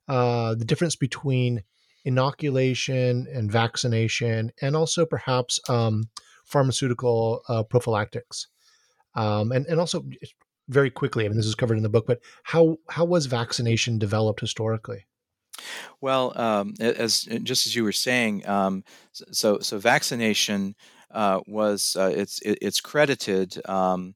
uh, 0.09 0.53
the 0.55 0.65
difference 0.65 0.97
between 0.97 1.63
inoculation 2.03 3.25
and 3.33 3.49
vaccination, 3.49 4.51
and 4.61 4.75
also 4.75 5.05
perhaps 5.05 5.61
um, 5.69 6.09
pharmaceutical 6.43 7.43
uh, 7.47 7.63
prophylactics, 7.63 8.47
um, 9.15 9.53
and 9.53 9.65
and 9.67 9.79
also 9.79 10.03
very 10.67 10.89
quickly. 10.89 11.23
I 11.23 11.29
mean, 11.29 11.37
this 11.37 11.45
is 11.45 11.55
covered 11.55 11.77
in 11.77 11.83
the 11.83 11.89
book, 11.89 12.05
but 12.05 12.19
how 12.43 12.79
how 12.89 13.05
was 13.05 13.27
vaccination 13.27 13.97
developed 13.97 14.41
historically? 14.41 15.06
Well, 16.01 16.33
um, 16.39 16.73
as 16.79 17.21
just 17.43 17.67
as 17.67 17.75
you 17.75 17.83
were 17.83 17.91
saying, 17.91 18.47
um, 18.47 18.83
so 19.31 19.59
so 19.59 19.77
vaccination 19.79 20.75
uh, 21.11 21.41
was 21.47 21.95
uh, 21.99 22.11
it's 22.15 22.39
it's 22.43 22.81
credited 22.81 23.59
um, 23.67 24.15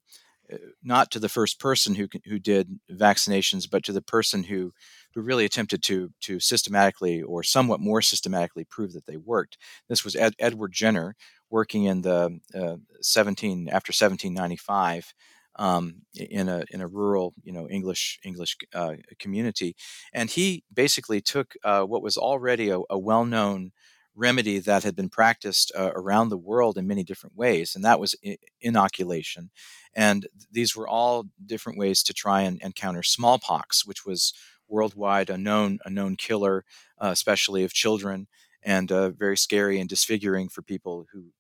uh, 0.52 0.58
not 0.84 1.12
to 1.12 1.20
the 1.20 1.30
first 1.30 1.60
person 1.60 1.96
who 1.96 2.08
who 2.26 2.40
did 2.40 2.80
vaccinations, 2.92 3.70
but 3.70 3.84
to 3.86 3.94
the 3.94 4.02
person 4.02 4.44
who 4.44 4.74
who 5.16 5.22
really 5.22 5.46
attempted 5.46 5.84
to 5.84 6.12
to 6.22 6.40
systematically 6.40 7.22
or 7.22 7.44
somewhat 7.44 7.80
more 7.80 8.02
systematically 8.02 8.66
prove 8.66 8.94
that 8.94 9.06
they 9.06 9.18
worked. 9.18 9.58
This 9.90 10.04
was 10.06 10.16
Ed, 10.16 10.34
Edward 10.40 10.74
Jenner 10.74 11.16
working 11.50 11.84
in 11.86 12.02
the 12.02 12.40
uh, 12.56 12.78
17 13.02 13.70
after 13.70 13.92
1795 13.94 15.14
um, 15.58 16.04
in 16.16 16.50
a 16.50 16.64
in 16.72 16.82
a 16.82 16.88
rural 16.88 17.34
you 17.44 17.52
know 17.52 17.68
English 17.70 18.20
English 18.24 18.58
uh, 18.74 18.96
community, 19.20 19.76
and 20.14 20.30
he 20.30 20.64
basically 20.74 21.22
took 21.22 21.54
uh, 21.64 21.84
what 21.84 22.04
was 22.04 22.18
already 22.18 22.70
a, 22.70 22.80
a 22.90 22.98
well 22.98 23.26
known 23.26 23.72
remedy 24.16 24.60
that 24.60 24.84
had 24.84 24.96
been 24.96 25.10
practiced 25.10 25.72
uh, 25.78 25.92
around 25.96 26.30
the 26.30 26.38
world 26.38 26.78
in 26.78 26.88
many 26.88 27.04
different 27.04 27.36
ways, 27.36 27.76
and 27.76 27.84
that 27.86 28.00
was 28.00 28.16
inoculation. 28.60 29.50
And 29.94 30.28
these 30.52 30.76
were 30.76 30.88
all 30.88 31.26
different 31.46 31.78
ways 31.80 32.04
to 32.04 32.14
try 32.14 32.42
and, 32.42 32.60
and 32.64 32.76
counter 32.76 33.04
smallpox, 33.04 33.86
which 33.86 34.06
was 34.06 34.34
worldwide 34.68 35.30
a 35.30 35.38
known 35.38 35.80
a 35.86 35.90
known 35.90 36.16
killer, 36.16 36.64
uh, 37.00 37.10
especially 37.12 37.64
of 37.64 37.74
children, 37.74 38.28
and 38.64 38.92
uh, 38.92 39.10
very 39.10 39.38
scary 39.38 39.80
and 39.80 39.90
disfiguring 39.90 40.50
for 40.50 40.62
people 40.62 41.06
who 41.12 41.32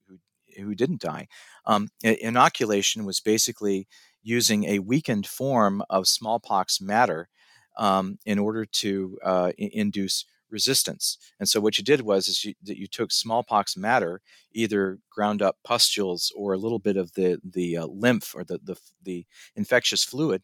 who 0.57 0.75
didn't 0.75 1.01
die. 1.01 1.27
Um, 1.65 1.89
inoculation 2.03 3.05
was 3.05 3.19
basically 3.19 3.87
using 4.23 4.65
a 4.65 4.79
weakened 4.79 5.27
form 5.27 5.83
of 5.89 6.07
smallpox 6.07 6.81
matter 6.81 7.29
um, 7.77 8.17
in 8.25 8.39
order 8.39 8.65
to 8.65 9.17
uh, 9.23 9.51
induce 9.57 10.25
resistance. 10.49 11.17
And 11.39 11.47
so 11.47 11.59
what 11.61 11.77
you 11.77 11.83
did 11.83 12.01
was 12.01 12.27
is 12.27 12.43
you, 12.43 12.53
that 12.63 12.77
you 12.77 12.87
took 12.87 13.11
smallpox 13.11 13.77
matter, 13.77 14.21
either 14.51 14.99
ground 15.09 15.41
up 15.41 15.57
pustules 15.63 16.31
or 16.35 16.53
a 16.53 16.57
little 16.57 16.79
bit 16.79 16.97
of 16.97 17.13
the 17.13 17.39
the 17.43 17.77
uh, 17.77 17.85
lymph 17.87 18.35
or 18.35 18.43
the, 18.43 18.59
the 18.63 18.75
the 19.01 19.25
infectious 19.55 20.03
fluid, 20.03 20.43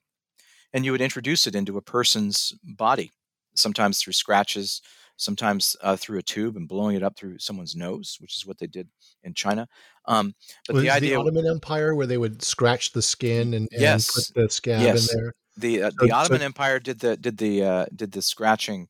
and 0.74 0.86
you 0.86 0.91
would 0.91 1.02
introduce 1.02 1.46
it 1.46 1.56
into 1.56 1.78
a 1.78 1.82
person's 1.82 2.54
body, 2.63 3.12
sometimes 3.56 4.00
through 4.00 4.13
scratches, 4.13 4.82
sometimes 5.17 5.75
uh, 5.82 5.95
through 5.95 6.19
a 6.19 6.23
tube 6.23 6.56
and 6.56 6.67
blowing 6.67 6.95
it 6.95 7.03
up 7.03 7.17
through 7.17 7.39
someone's 7.39 7.75
nose, 7.75 8.17
which 8.19 8.36
is 8.36 8.45
what 8.45 8.58
they 8.60 8.67
did 8.67 8.88
in 9.23 9.34
China. 9.34 9.67
Um, 10.06 10.34
but 10.67 10.75
Was 10.75 10.84
the 10.84 10.91
idea, 10.91 11.10
the 11.10 11.15
Ottoman 11.21 11.47
Empire, 11.47 11.93
where 11.93 12.08
they 12.08 12.17
would 12.17 12.41
scratch 12.41 12.93
the 12.93 13.01
skin 13.01 13.53
and, 13.53 13.67
and 13.71 13.82
yes, 13.82 14.30
put 14.32 14.41
the 14.41 14.49
scab 14.49 14.82
yes. 14.82 15.12
in 15.12 15.19
there. 15.19 15.34
The 15.58 15.84
uh, 15.84 15.89
so, 15.89 16.06
the 16.06 16.12
Ottoman 16.12 16.39
so, 16.41 16.45
Empire 16.45 16.80
did 16.80 16.99
the 16.99 17.17
did 17.17 17.38
the 17.38 17.63
uh, 17.63 17.86
did 17.95 18.12
the 18.12 18.21
scratching 18.21 18.88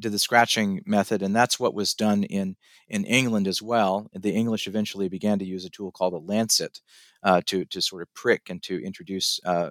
did 0.00 0.10
the 0.10 0.18
scratching 0.18 0.82
method, 0.84 1.22
and 1.22 1.34
that's 1.34 1.60
what 1.60 1.74
was 1.74 1.94
done 1.94 2.24
in 2.24 2.56
in 2.88 3.04
England 3.04 3.46
as 3.46 3.62
well. 3.62 4.08
The 4.12 4.32
English 4.32 4.66
eventually 4.66 5.08
began 5.08 5.38
to 5.38 5.44
use 5.44 5.64
a 5.64 5.70
tool 5.70 5.92
called 5.92 6.14
a 6.14 6.18
lancet 6.18 6.80
uh, 7.22 7.40
to 7.46 7.64
to 7.66 7.80
sort 7.80 8.02
of 8.02 8.12
prick 8.14 8.50
and 8.50 8.60
to 8.64 8.84
introduce 8.84 9.38
uh, 9.44 9.70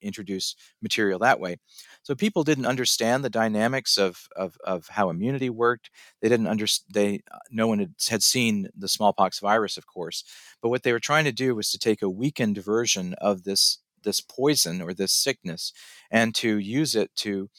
introduce 0.00 0.54
material 0.82 1.18
that 1.18 1.40
way. 1.40 1.56
So 2.02 2.14
people 2.14 2.44
didn't 2.44 2.66
understand 2.66 3.24
the 3.24 3.30
dynamics 3.30 3.98
of, 3.98 4.28
of, 4.36 4.56
of 4.64 4.88
how 4.88 5.10
immunity 5.10 5.50
worked. 5.50 5.90
They 6.20 6.28
didn't 6.28 6.46
understand. 6.46 6.86
They 6.92 7.22
uh, 7.30 7.38
no 7.50 7.66
one 7.66 7.78
had, 7.78 7.94
had 8.08 8.22
seen 8.22 8.68
the 8.76 8.88
smallpox 8.88 9.38
virus, 9.38 9.76
of 9.76 9.86
course. 9.86 10.24
But 10.62 10.68
what 10.68 10.82
they 10.82 10.92
were 10.92 11.00
trying 11.00 11.24
to 11.24 11.32
do 11.32 11.54
was 11.54 11.70
to 11.70 11.78
take 11.78 12.02
a 12.02 12.10
weakened 12.10 12.58
version 12.58 13.14
of 13.14 13.44
this 13.44 13.78
this 14.02 14.20
poison 14.20 14.80
or 14.80 14.94
this 14.94 15.12
sickness 15.12 15.72
and 16.10 16.34
to 16.34 16.58
use 16.58 16.94
it 16.94 17.10
to 17.16 17.50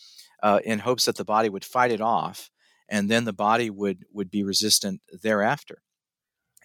uh, 0.42 0.60
in 0.66 0.80
hopes 0.80 1.06
that 1.06 1.16
the 1.16 1.26
body 1.26 1.50
would 1.50 1.66
fight 1.66 1.92
it 1.92 2.02
off 2.02 2.50
and 2.90 3.10
then 3.10 3.26
the 3.26 3.34
body 3.34 3.70
would 3.70 4.06
would 4.12 4.32
be 4.32 4.44
resistant 4.44 5.02
thereafter 5.22 5.82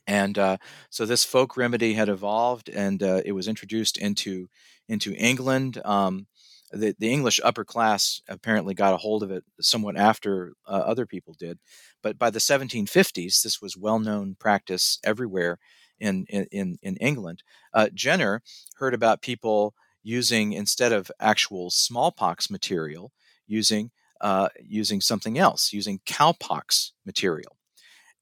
and 0.07 0.38
uh, 0.38 0.57
so 0.90 1.05
this 1.05 1.25
folk 1.25 1.57
remedy 1.57 1.95
had 1.95 2.09
evolved 2.09 2.69
and 2.69 3.03
uh, 3.03 3.23
it 3.25 3.33
was 3.33 3.49
introduced 3.49 3.99
into 3.99 4.49
into 4.88 5.14
England. 5.14 5.81
Um, 5.85 6.27
the, 6.73 6.95
the 6.99 7.11
English 7.12 7.40
upper 7.45 7.64
class 7.64 8.21
apparently 8.29 8.75
got 8.75 8.95
a 8.95 8.99
hold 8.99 9.23
of 9.23 9.31
it 9.31 9.45
somewhat 9.61 9.97
after 9.97 10.55
uh, 10.66 10.71
other 10.73 11.07
people 11.07 11.35
did. 11.38 11.59
But 12.03 12.19
by 12.19 12.31
the 12.31 12.38
1750s, 12.38 13.42
this 13.42 13.62
was 13.62 13.77
well 13.77 13.99
known 13.99 14.37
practice 14.38 14.99
everywhere 15.05 15.59
in, 15.99 16.27
in, 16.29 16.79
in 16.83 16.97
England. 16.97 17.42
Uh, 17.73 17.88
Jenner 17.95 18.42
heard 18.77 18.95
about 18.95 19.23
people 19.23 19.75
using, 20.03 20.53
instead 20.53 20.92
of 20.92 21.11
actual 21.21 21.71
smallpox 21.71 22.51
material, 22.51 23.12
using, 23.47 23.90
uh, 24.21 24.49
using 24.62 25.01
something 25.01 25.38
else, 25.38 25.73
using 25.73 26.01
cowpox 26.07 26.92
material. 27.05 27.57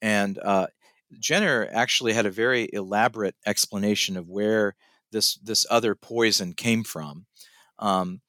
And 0.01 0.39
uh, 0.39 0.67
Jenner 1.21 1.69
actually 1.73 2.13
had 2.13 2.27
a 2.27 2.31
very 2.31 2.69
elaborate 2.73 3.37
explanation 3.47 4.17
of 4.17 4.29
where 4.29 4.75
this 5.13 5.37
this 5.37 5.67
other 5.71 5.95
poison 5.95 6.53
came 6.55 6.85
from. 6.85 7.27
Um, 7.79 8.21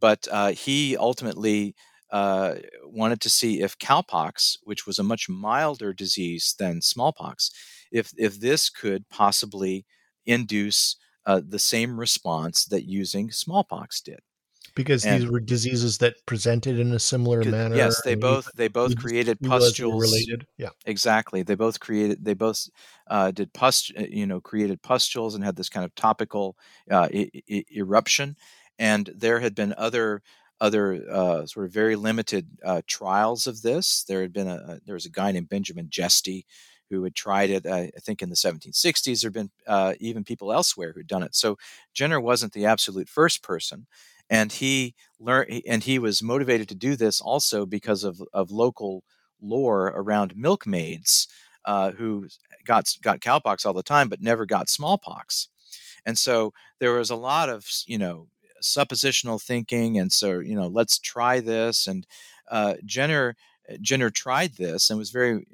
but 0.00 0.26
uh, 0.30 0.52
he 0.52 0.96
ultimately 0.96 1.74
uh, 2.10 2.56
wanted 2.84 3.20
to 3.22 3.30
see 3.30 3.62
if 3.62 3.78
cowpox, 3.78 4.58
which 4.64 4.86
was 4.86 4.98
a 4.98 5.04
much 5.04 5.28
milder 5.28 5.92
disease 5.92 6.54
than 6.58 6.82
smallpox, 6.82 7.50
if 7.92 8.12
if 8.16 8.40
this 8.40 8.70
could 8.70 9.08
possibly 9.08 9.86
induce 10.26 10.96
uh, 11.26 11.40
the 11.46 11.58
same 11.58 11.98
response 11.98 12.66
that 12.66 12.84
using 12.88 13.30
smallpox 13.30 14.00
did 14.00 14.20
because 14.74 15.04
and, 15.04 15.22
these 15.22 15.30
were 15.30 15.40
diseases 15.40 15.98
that 15.98 16.14
presented 16.26 16.78
in 16.78 16.92
a 16.92 16.98
similar 16.98 17.44
manner. 17.44 17.76
Yes, 17.76 18.00
they 18.02 18.14
both 18.14 18.50
they 18.54 18.68
both 18.68 18.96
created 18.96 19.40
pustules. 19.40 20.00
Related, 20.02 20.46
yeah, 20.58 20.70
exactly. 20.86 21.42
They 21.42 21.54
both 21.54 21.80
created 21.80 22.24
they 22.24 22.34
both 22.34 22.68
uh, 23.08 23.30
did 23.30 23.52
pust 23.52 23.92
uh, 23.98 24.02
you 24.08 24.26
know 24.26 24.40
created 24.40 24.82
pustules 24.82 25.34
and 25.34 25.44
had 25.44 25.56
this 25.56 25.68
kind 25.68 25.84
of 25.84 25.94
topical 25.94 26.56
uh, 26.90 27.08
I- 27.12 27.30
I- 27.50 27.64
eruption. 27.74 28.36
And 28.78 29.10
there 29.14 29.40
had 29.40 29.54
been 29.54 29.74
other 29.76 30.22
other 30.60 31.04
uh, 31.10 31.46
sort 31.46 31.66
of 31.66 31.72
very 31.72 31.96
limited 31.96 32.48
uh, 32.64 32.82
trials 32.86 33.46
of 33.46 33.62
this. 33.62 34.04
There 34.04 34.22
had 34.22 34.32
been 34.32 34.48
a 34.48 34.80
there 34.84 34.94
was 34.94 35.06
a 35.06 35.10
guy 35.10 35.32
named 35.32 35.48
Benjamin 35.48 35.88
Jesty 35.90 36.46
who 36.90 37.02
had 37.02 37.14
tried 37.14 37.48
it, 37.48 37.66
I 37.66 37.90
think 38.02 38.20
in 38.20 38.28
the 38.28 38.36
1760s. 38.36 39.22
There 39.22 39.28
have 39.28 39.32
been 39.32 39.50
uh, 39.66 39.94
even 40.00 40.22
people 40.22 40.52
elsewhere 40.52 40.92
who'd 40.92 41.06
done 41.06 41.22
it. 41.22 41.34
So 41.34 41.56
Jenner 41.94 42.20
wasn't 42.20 42.52
the 42.52 42.66
absolute 42.66 43.08
first 43.08 43.42
person 43.42 43.86
and 44.30 44.52
he 44.52 44.94
learned 45.18 45.62
and 45.68 45.84
he 45.84 45.98
was 45.98 46.22
motivated 46.22 46.68
to 46.68 46.74
do 46.74 46.96
this 46.96 47.20
also 47.20 47.66
because 47.66 48.04
of, 48.04 48.22
of 48.32 48.50
local 48.50 49.04
lore 49.40 49.92
around 49.94 50.36
milkmaids 50.36 51.28
uh, 51.64 51.92
who 51.92 52.26
got 52.64 52.86
got 53.02 53.20
cowpox 53.20 53.64
all 53.64 53.72
the 53.72 53.82
time 53.82 54.08
but 54.08 54.20
never 54.20 54.46
got 54.46 54.68
smallpox. 54.68 55.48
And 56.06 56.18
so 56.18 56.52
there 56.80 56.92
was 56.92 57.10
a 57.10 57.16
lot 57.16 57.48
of 57.48 57.66
you 57.86 57.98
know 57.98 58.28
suppositional 58.62 59.42
thinking, 59.42 59.98
and 59.98 60.12
so 60.12 60.38
you 60.38 60.56
know 60.56 60.66
let's 60.66 60.98
try 60.98 61.40
this. 61.40 61.86
And 61.86 62.06
uh, 62.50 62.74
Jenner 62.84 63.36
Jenner 63.80 64.10
tried 64.10 64.56
this 64.56 64.90
and 64.90 64.98
was 64.98 65.10
very 65.10 65.46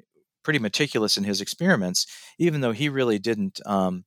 pretty 0.43 0.59
meticulous 0.59 1.17
in 1.17 1.23
his 1.23 1.41
experiments, 1.41 2.07
even 2.37 2.61
though 2.61 2.71
he 2.71 2.89
really 2.89 3.19
didn't 3.19 3.59
um, 3.65 4.05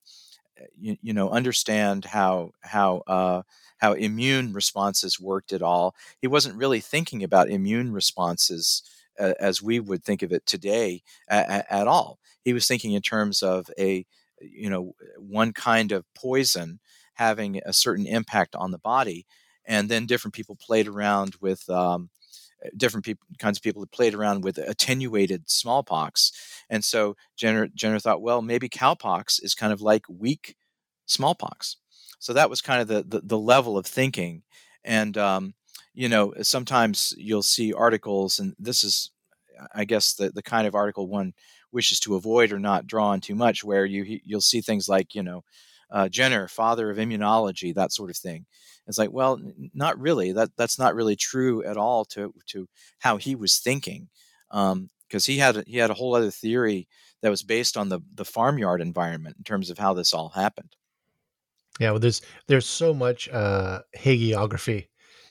you, 0.79 0.97
you, 1.03 1.13
know 1.13 1.31
understand 1.31 2.05
how 2.05 2.51
how 2.63 3.03
uh, 3.07 3.43
how 3.85 3.93
immune 3.93 4.55
responses 4.55 5.21
worked 5.21 5.53
at 5.53 5.61
all. 5.61 5.95
He 6.23 6.27
wasn't 6.27 6.57
really 6.57 6.81
thinking 6.81 7.23
about 7.23 7.51
immune 7.51 7.93
responses 7.93 8.83
uh, 9.21 9.35
as 9.39 9.63
we 9.63 9.79
would 9.79 10.03
think 10.03 10.23
of 10.23 10.33
it 10.33 10.47
today 10.47 11.03
at, 11.29 11.67
at 11.69 11.87
all. 11.87 12.19
He 12.47 12.55
was 12.55 12.67
thinking 12.67 12.95
in 12.95 13.03
terms 13.03 13.43
of 13.43 13.69
a 13.79 14.07
you 14.41 14.71
know 14.71 14.95
one 15.19 15.53
kind 15.53 15.93
of 15.93 16.07
poison 16.15 16.81
having 17.13 17.61
a 17.67 17.75
certain 17.75 18.07
impact 18.07 18.57
on 18.57 18.71
the 18.71 18.79
body, 18.79 19.27
and 19.67 19.91
then 19.91 20.07
different 20.07 20.35
people 20.35 20.57
played 20.57 20.89
around 20.89 21.37
with. 21.43 21.69
Um, 21.69 22.09
different 22.79 23.05
people, 23.05 23.27
kinds 23.39 23.59
of 23.59 23.63
people 23.63 23.83
that 23.83 23.93
played 23.93 24.15
around 24.15 24.43
with 24.43 24.57
attenuated 24.57 25.51
smallpox, 25.51 26.33
and 26.71 26.83
so 26.83 27.15
Jenner, 27.37 27.69
Jenner 27.75 27.99
thought, 27.99 28.23
well, 28.23 28.41
maybe 28.41 28.71
cowpox 28.71 29.45
is 29.45 29.55
kind 29.55 29.71
of 29.71 29.83
like 29.83 30.07
weak 30.09 30.57
smallpox. 31.05 31.77
So 32.19 32.33
that 32.33 32.51
was 32.51 32.61
kind 32.61 32.81
of 32.81 32.89
the 32.89 33.03
the, 33.07 33.21
the 33.25 33.39
level 33.39 33.77
of 33.79 33.87
thinking, 33.87 34.43
and 34.85 35.17
um, 35.19 35.55
you 35.95 36.09
know 36.09 36.35
sometimes 36.43 37.15
you'll 37.19 37.43
see 37.43 37.73
articles, 37.73 38.39
and 38.39 38.55
this 38.59 38.85
is, 38.85 39.11
I 39.75 39.85
guess, 39.85 40.15
the 40.15 40.31
the 40.31 40.43
kind 40.43 40.67
of 40.67 40.75
article 40.75 41.09
one 41.09 41.33
wishes 41.73 42.01
to 42.01 42.15
avoid 42.15 42.53
or 42.53 42.59
not 42.59 42.87
draw 42.87 43.09
on 43.09 43.21
too 43.21 43.35
much, 43.35 43.65
where 43.65 43.85
you 43.85 44.21
you'll 44.25 44.41
see 44.41 44.61
things 44.61 44.89
like 44.89 45.15
you 45.15 45.23
know. 45.23 45.43
Uh, 45.91 46.09
Jenner, 46.09 46.49
father 46.49 46.91
of 46.91 46.97
immunology, 46.97 47.73
that 47.75 47.93
sort 47.93 48.11
of 48.11 48.17
thing. 48.17 48.47
It's 48.87 48.99
like, 48.99 49.13
well, 49.13 49.41
not 49.75 49.99
really. 50.01 50.33
That 50.33 50.51
that's 50.57 50.79
not 50.79 50.95
really 50.95 51.15
true 51.17 51.63
at 51.65 51.77
all 51.77 52.05
to 52.07 52.35
to 52.49 52.69
how 52.99 53.17
he 53.17 53.35
was 53.37 53.59
thinking, 53.59 54.09
because 54.51 54.73
um, 54.73 54.89
he 55.33 55.39
had 55.39 55.65
he 55.67 55.77
had 55.79 55.91
a 55.91 55.95
whole 55.95 56.15
other 56.15 56.31
theory 56.31 56.89
that 57.23 57.31
was 57.31 57.43
based 57.43 57.77
on 57.77 57.89
the 57.91 58.01
the 58.15 58.25
farmyard 58.25 58.81
environment 58.81 59.37
in 59.39 59.45
terms 59.45 59.71
of 59.71 59.79
how 59.79 59.95
this 59.95 60.13
all 60.13 60.31
happened. 60.31 60.75
Yeah, 61.81 61.91
well, 61.91 62.01
there's 62.01 62.23
there's 62.47 62.67
so 62.67 62.95
much 62.95 63.29
uh, 63.31 63.81
hagiography 63.99 64.87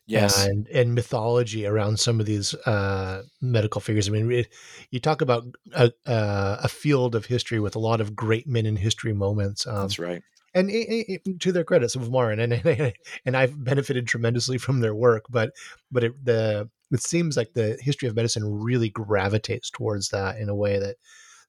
yes. 0.05 0.45
and 0.45 0.67
and 0.67 0.93
mythology 0.93 1.65
around 1.65 1.99
some 1.99 2.19
of 2.19 2.25
these 2.25 2.53
uh, 2.65 3.23
medical 3.41 3.81
figures. 3.81 4.07
I 4.07 4.11
mean, 4.11 4.31
it, 4.31 4.49
you 4.91 4.99
talk 4.99 5.21
about 5.21 5.45
a, 5.73 5.91
a, 6.05 6.67
field 6.67 7.15
of 7.15 7.25
history 7.25 7.59
with 7.59 7.75
a 7.75 7.79
lot 7.79 8.01
of 8.01 8.15
great 8.15 8.47
men 8.47 8.65
in 8.65 8.75
history 8.75 9.13
moments. 9.13 9.65
Um, 9.65 9.75
That's 9.75 9.99
right. 9.99 10.21
And 10.55 10.69
it, 10.69 11.21
it, 11.25 11.39
to 11.39 11.51
their 11.51 11.63
credit, 11.63 11.89
some 11.89 12.03
of 12.03 12.07
them 12.07 12.15
are, 12.15 12.29
and, 12.29 12.41
and 12.41 12.93
and 13.25 13.37
I've 13.37 13.63
benefited 13.63 14.07
tremendously 14.07 14.57
from 14.57 14.81
their 14.81 14.95
work. 14.95 15.25
But 15.29 15.53
but 15.91 16.03
it, 16.03 16.25
the 16.25 16.69
it 16.91 17.01
seems 17.01 17.37
like 17.37 17.53
the 17.53 17.77
history 17.81 18.07
of 18.07 18.15
medicine 18.15 18.43
really 18.45 18.89
gravitates 18.89 19.69
towards 19.71 20.09
that 20.09 20.37
in 20.37 20.49
a 20.49 20.55
way 20.55 20.77
that 20.77 20.97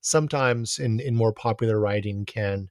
sometimes 0.00 0.78
in 0.78 1.00
in 1.00 1.14
more 1.14 1.33
popular 1.33 1.78
writing 1.78 2.24
can 2.24 2.70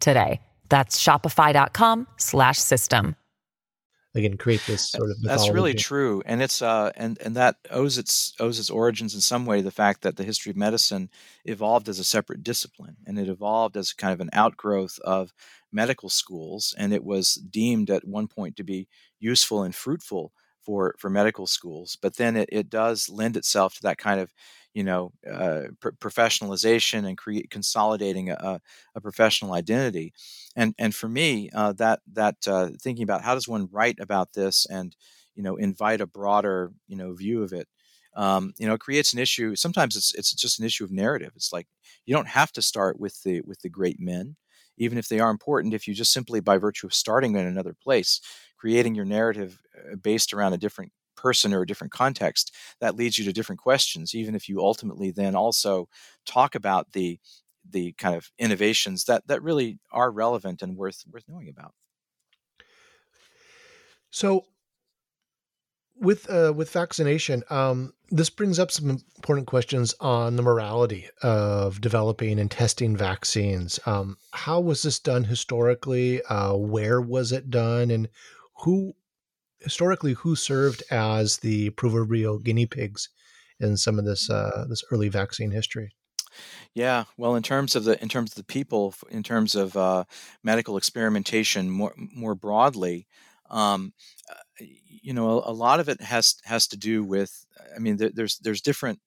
today. 0.00 0.40
That's 0.68 1.02
shopify.com 1.02 2.06
slash 2.18 2.58
system. 2.58 3.16
Again, 4.14 4.36
create 4.36 4.62
this 4.66 4.90
sort 4.90 5.10
of 5.10 5.20
mythology. 5.20 5.28
That's 5.28 5.54
really 5.54 5.74
true, 5.74 6.22
and 6.24 6.42
it's 6.42 6.62
uh, 6.62 6.90
and 6.96 7.18
and 7.20 7.36
that 7.36 7.56
owes 7.70 7.98
its 7.98 8.32
owes 8.40 8.58
its 8.58 8.70
origins 8.70 9.14
in 9.14 9.20
some 9.20 9.44
way 9.44 9.60
the 9.60 9.70
fact 9.70 10.02
that 10.02 10.16
the 10.16 10.24
history 10.24 10.50
of 10.50 10.56
medicine 10.56 11.10
evolved 11.44 11.88
as 11.88 11.98
a 11.98 12.04
separate 12.04 12.42
discipline, 12.42 12.96
and 13.06 13.18
it 13.18 13.28
evolved 13.28 13.76
as 13.76 13.92
kind 13.92 14.14
of 14.14 14.20
an 14.20 14.30
outgrowth 14.32 14.98
of 15.04 15.32
medical 15.70 16.08
schools, 16.08 16.74
and 16.78 16.94
it 16.94 17.04
was 17.04 17.34
deemed 17.34 17.90
at 17.90 18.08
one 18.08 18.28
point 18.28 18.56
to 18.56 18.64
be 18.64 18.88
useful 19.20 19.62
and 19.62 19.74
fruitful 19.74 20.32
for 20.62 20.94
for 20.98 21.10
medical 21.10 21.46
schools. 21.46 21.96
But 22.00 22.16
then 22.16 22.34
it, 22.34 22.48
it 22.50 22.70
does 22.70 23.10
lend 23.10 23.36
itself 23.36 23.74
to 23.74 23.82
that 23.82 23.98
kind 23.98 24.20
of 24.20 24.32
you 24.78 24.84
know 24.84 25.12
uh, 25.30 25.64
pr- 25.80 25.98
professionalization 26.00 27.06
and 27.06 27.18
create 27.18 27.50
consolidating 27.50 28.30
a, 28.30 28.60
a, 28.94 29.00
professional 29.00 29.52
identity. 29.54 30.12
And 30.56 30.74
and 30.78 30.94
for 30.94 31.08
me 31.08 31.50
uh, 31.54 31.72
that 31.74 32.00
that 32.12 32.36
uh, 32.46 32.70
thinking 32.80 33.04
about 33.04 33.22
how 33.22 33.34
does 33.34 33.48
one 33.48 33.68
write 33.72 33.98
about 34.00 34.32
this 34.34 34.66
and 34.70 34.94
you 35.34 35.42
know 35.42 35.56
invite 35.56 36.00
a 36.00 36.06
broader 36.06 36.72
you 36.88 36.96
know 36.96 37.14
view 37.14 37.42
of 37.42 37.52
it 37.52 37.68
um, 38.16 38.52
you 38.58 38.66
know 38.66 38.78
creates 38.78 39.12
an 39.12 39.18
issue 39.18 39.54
sometimes 39.56 39.96
it's 39.96 40.14
it's 40.14 40.34
just 40.34 40.58
an 40.60 40.66
issue 40.66 40.84
of 40.84 40.90
narrative. 40.92 41.32
It's 41.36 41.52
like 41.52 41.68
you 42.06 42.14
don't 42.14 42.28
have 42.28 42.52
to 42.52 42.62
start 42.62 42.98
with 43.00 43.22
the 43.22 43.40
with 43.42 43.60
the 43.62 43.68
great 43.70 44.00
men 44.00 44.36
even 44.80 44.98
if 44.98 45.08
they 45.08 45.20
are 45.20 45.30
important 45.30 45.74
if 45.74 45.86
you 45.88 45.94
just 45.94 46.12
simply 46.12 46.40
by 46.40 46.56
virtue 46.58 46.86
of 46.86 46.94
starting 46.94 47.34
in 47.36 47.46
another 47.46 47.74
place 47.82 48.20
creating 48.58 48.94
your 48.94 49.04
narrative 49.04 49.60
uh, 49.92 49.96
based 49.96 50.32
around 50.32 50.52
a 50.52 50.58
different 50.58 50.92
person 51.18 51.52
or 51.52 51.62
a 51.62 51.66
different 51.66 51.92
context, 51.92 52.54
that 52.80 52.96
leads 52.96 53.18
you 53.18 53.24
to 53.24 53.32
different 53.32 53.60
questions. 53.60 54.14
Even 54.14 54.34
if 54.34 54.48
you 54.48 54.60
ultimately 54.60 55.10
then 55.10 55.34
also 55.34 55.88
talk 56.24 56.54
about 56.54 56.92
the 56.92 57.18
the 57.70 57.92
kind 57.92 58.16
of 58.16 58.30
innovations 58.38 59.04
that 59.04 59.26
that 59.26 59.42
really 59.42 59.78
are 59.92 60.10
relevant 60.10 60.62
and 60.62 60.76
worth 60.76 61.04
worth 61.10 61.24
knowing 61.28 61.48
about. 61.48 61.74
So, 64.10 64.46
with 66.00 66.30
uh, 66.30 66.52
with 66.54 66.70
vaccination, 66.70 67.42
um, 67.50 67.92
this 68.10 68.30
brings 68.30 68.58
up 68.58 68.70
some 68.70 68.90
important 69.16 69.46
questions 69.46 69.94
on 70.00 70.36
the 70.36 70.42
morality 70.42 71.08
of 71.22 71.80
developing 71.80 72.38
and 72.38 72.50
testing 72.50 72.96
vaccines. 72.96 73.78
Um, 73.84 74.16
how 74.32 74.60
was 74.60 74.82
this 74.82 74.98
done 74.98 75.24
historically? 75.24 76.22
Uh, 76.22 76.54
where 76.54 77.00
was 77.00 77.32
it 77.32 77.50
done, 77.50 77.90
and 77.90 78.08
who 78.62 78.94
historically 79.60 80.14
who 80.14 80.36
served 80.36 80.82
as 80.90 81.38
the 81.38 81.70
proverbial 81.70 82.38
guinea 82.38 82.66
pigs 82.66 83.08
in 83.60 83.76
some 83.76 83.98
of 83.98 84.04
this 84.04 84.30
uh, 84.30 84.64
this 84.68 84.84
early 84.90 85.08
vaccine 85.08 85.50
history? 85.50 85.90
Yeah, 86.74 87.04
well, 87.16 87.34
in 87.34 87.42
terms 87.42 87.74
of 87.74 87.84
the 87.84 88.00
in 88.02 88.08
terms 88.08 88.32
of 88.32 88.36
the 88.36 88.44
people, 88.44 88.94
in 89.10 89.22
terms 89.22 89.54
of 89.54 89.76
uh, 89.76 90.04
medical 90.42 90.76
experimentation 90.76 91.70
more 91.70 91.94
more 91.96 92.34
broadly, 92.34 93.06
um, 93.50 93.92
uh, 94.30 94.64
you 94.86 95.12
know, 95.12 95.40
a, 95.40 95.50
a, 95.50 95.52
lot 95.52 95.80
of 95.80 95.88
it 95.88 96.00
has 96.00 96.36
has 96.44 96.68
to 96.68 96.76
do 96.76 97.02
with. 97.02 97.46
I 97.74 97.78
mean, 97.78 97.96
there, 97.96 98.10
there's 98.14 98.38
there's 98.38 98.60
different 98.60 99.00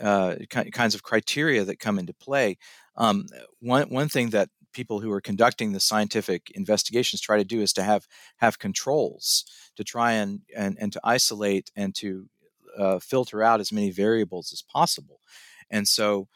uh, 0.00 0.36
kinds 0.50 0.94
of 0.94 1.02
criteria 1.02 1.64
that 1.64 1.80
come 1.80 1.98
into 1.98 2.14
play. 2.14 2.58
Um, 2.96 3.26
one 3.60 3.88
one 3.88 4.08
thing 4.08 4.30
that 4.30 4.50
people 4.80 5.00
who 5.00 5.12
are 5.12 5.20
conducting 5.20 5.72
the 5.72 5.86
scientific 5.90 6.50
investigations 6.54 7.20
try 7.20 7.36
to 7.36 7.44
do 7.44 7.60
is 7.60 7.72
to 7.74 7.82
have 7.82 8.08
have 8.38 8.58
controls 8.58 9.44
to 9.76 9.84
try 9.84 10.12
and 10.12 10.40
and, 10.56 10.78
and 10.80 10.90
to 10.94 11.00
isolate 11.04 11.70
and 11.76 11.94
to 11.94 12.08
uh, 12.78 12.98
filter 12.98 13.42
out 13.42 13.60
as 13.60 13.72
many 13.72 13.90
variables 13.90 14.54
as 14.54 14.62
possible. 14.62 15.20
And 15.70 15.86
so 15.86 16.28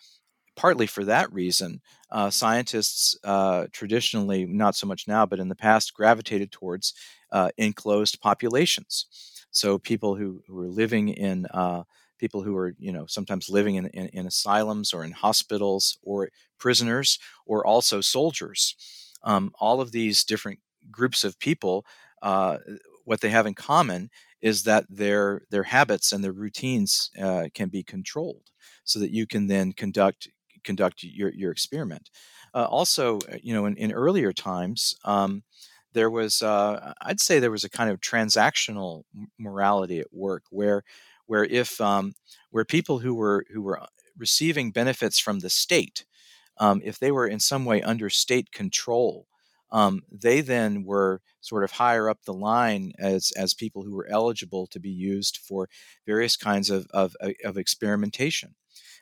partly 0.56 0.86
for 0.86 1.04
that 1.04 1.32
reason 1.32 1.80
uh, 2.10 2.28
scientists 2.28 3.16
uh, 3.24 3.64
traditionally 3.72 4.44
not 4.44 4.76
so 4.76 4.86
much 4.86 5.08
now 5.08 5.24
but 5.24 5.40
in 5.40 5.48
the 5.48 5.62
past 5.66 5.94
gravitated 5.94 6.52
towards 6.52 6.92
uh, 7.32 7.48
enclosed 7.56 8.20
populations. 8.20 9.06
So 9.50 9.78
people 9.78 10.16
who, 10.16 10.42
who 10.46 10.60
are 10.64 10.68
living 10.82 11.08
in 11.08 11.46
uh, 11.46 11.84
people 12.24 12.42
who 12.42 12.56
are 12.56 12.72
you 12.78 12.92
know 12.96 13.06
sometimes 13.06 13.50
living 13.58 13.74
in, 13.80 13.86
in, 14.00 14.06
in 14.18 14.26
asylums 14.26 14.94
or 14.94 15.04
in 15.04 15.12
hospitals 15.26 15.98
or 16.02 16.18
prisoners 16.58 17.18
or 17.50 17.66
also 17.66 18.00
soldiers. 18.00 18.60
Um, 19.30 19.44
all 19.64 19.80
of 19.80 19.92
these 19.92 20.24
different 20.24 20.60
groups 20.90 21.24
of 21.24 21.38
people 21.38 21.84
uh, 22.22 22.56
what 23.04 23.20
they 23.20 23.28
have 23.28 23.46
in 23.46 23.54
common 23.54 24.10
is 24.40 24.62
that 24.64 24.84
their 24.88 25.42
their 25.50 25.64
habits 25.76 26.12
and 26.12 26.24
their 26.24 26.32
routines 26.44 27.10
uh, 27.20 27.44
can 27.54 27.68
be 27.68 27.82
controlled 27.82 28.46
so 28.84 28.98
that 28.98 29.10
you 29.10 29.26
can 29.26 29.46
then 29.46 29.72
conduct 29.72 30.28
conduct 30.64 31.02
your, 31.02 31.30
your 31.30 31.52
experiment. 31.52 32.10
Uh, 32.54 32.64
also 32.64 33.18
uh, 33.32 33.36
you 33.42 33.54
know 33.54 33.66
in, 33.66 33.76
in 33.76 33.92
earlier 33.92 34.32
times 34.32 34.94
um, 35.04 35.42
there 35.92 36.10
was 36.10 36.42
uh, 36.42 36.92
i'd 37.02 37.20
say 37.20 37.38
there 37.38 37.50
was 37.58 37.64
a 37.64 37.76
kind 37.78 37.90
of 37.90 38.00
transactional 38.00 39.04
morality 39.38 39.98
at 40.00 40.12
work 40.12 40.44
where 40.50 40.82
where 41.26 41.44
if 41.44 41.80
um, 41.80 42.14
where 42.50 42.64
people 42.64 42.98
who 43.00 43.14
were 43.14 43.44
who 43.52 43.62
were 43.62 43.80
receiving 44.16 44.70
benefits 44.70 45.18
from 45.18 45.40
the 45.40 45.50
state, 45.50 46.04
um, 46.58 46.80
if 46.84 46.98
they 46.98 47.10
were 47.10 47.26
in 47.26 47.40
some 47.40 47.64
way 47.64 47.82
under 47.82 48.08
state 48.10 48.52
control, 48.52 49.26
um, 49.72 50.02
they 50.10 50.40
then 50.40 50.84
were 50.84 51.20
sort 51.40 51.64
of 51.64 51.72
higher 51.72 52.08
up 52.08 52.22
the 52.24 52.32
line 52.32 52.92
as, 52.98 53.32
as 53.36 53.54
people 53.54 53.82
who 53.82 53.94
were 53.94 54.08
eligible 54.08 54.66
to 54.68 54.78
be 54.78 54.90
used 54.90 55.38
for 55.38 55.68
various 56.06 56.36
kinds 56.36 56.70
of, 56.70 56.86
of, 56.92 57.16
uh, 57.20 57.30
of 57.44 57.56
experimentation. 57.58 58.54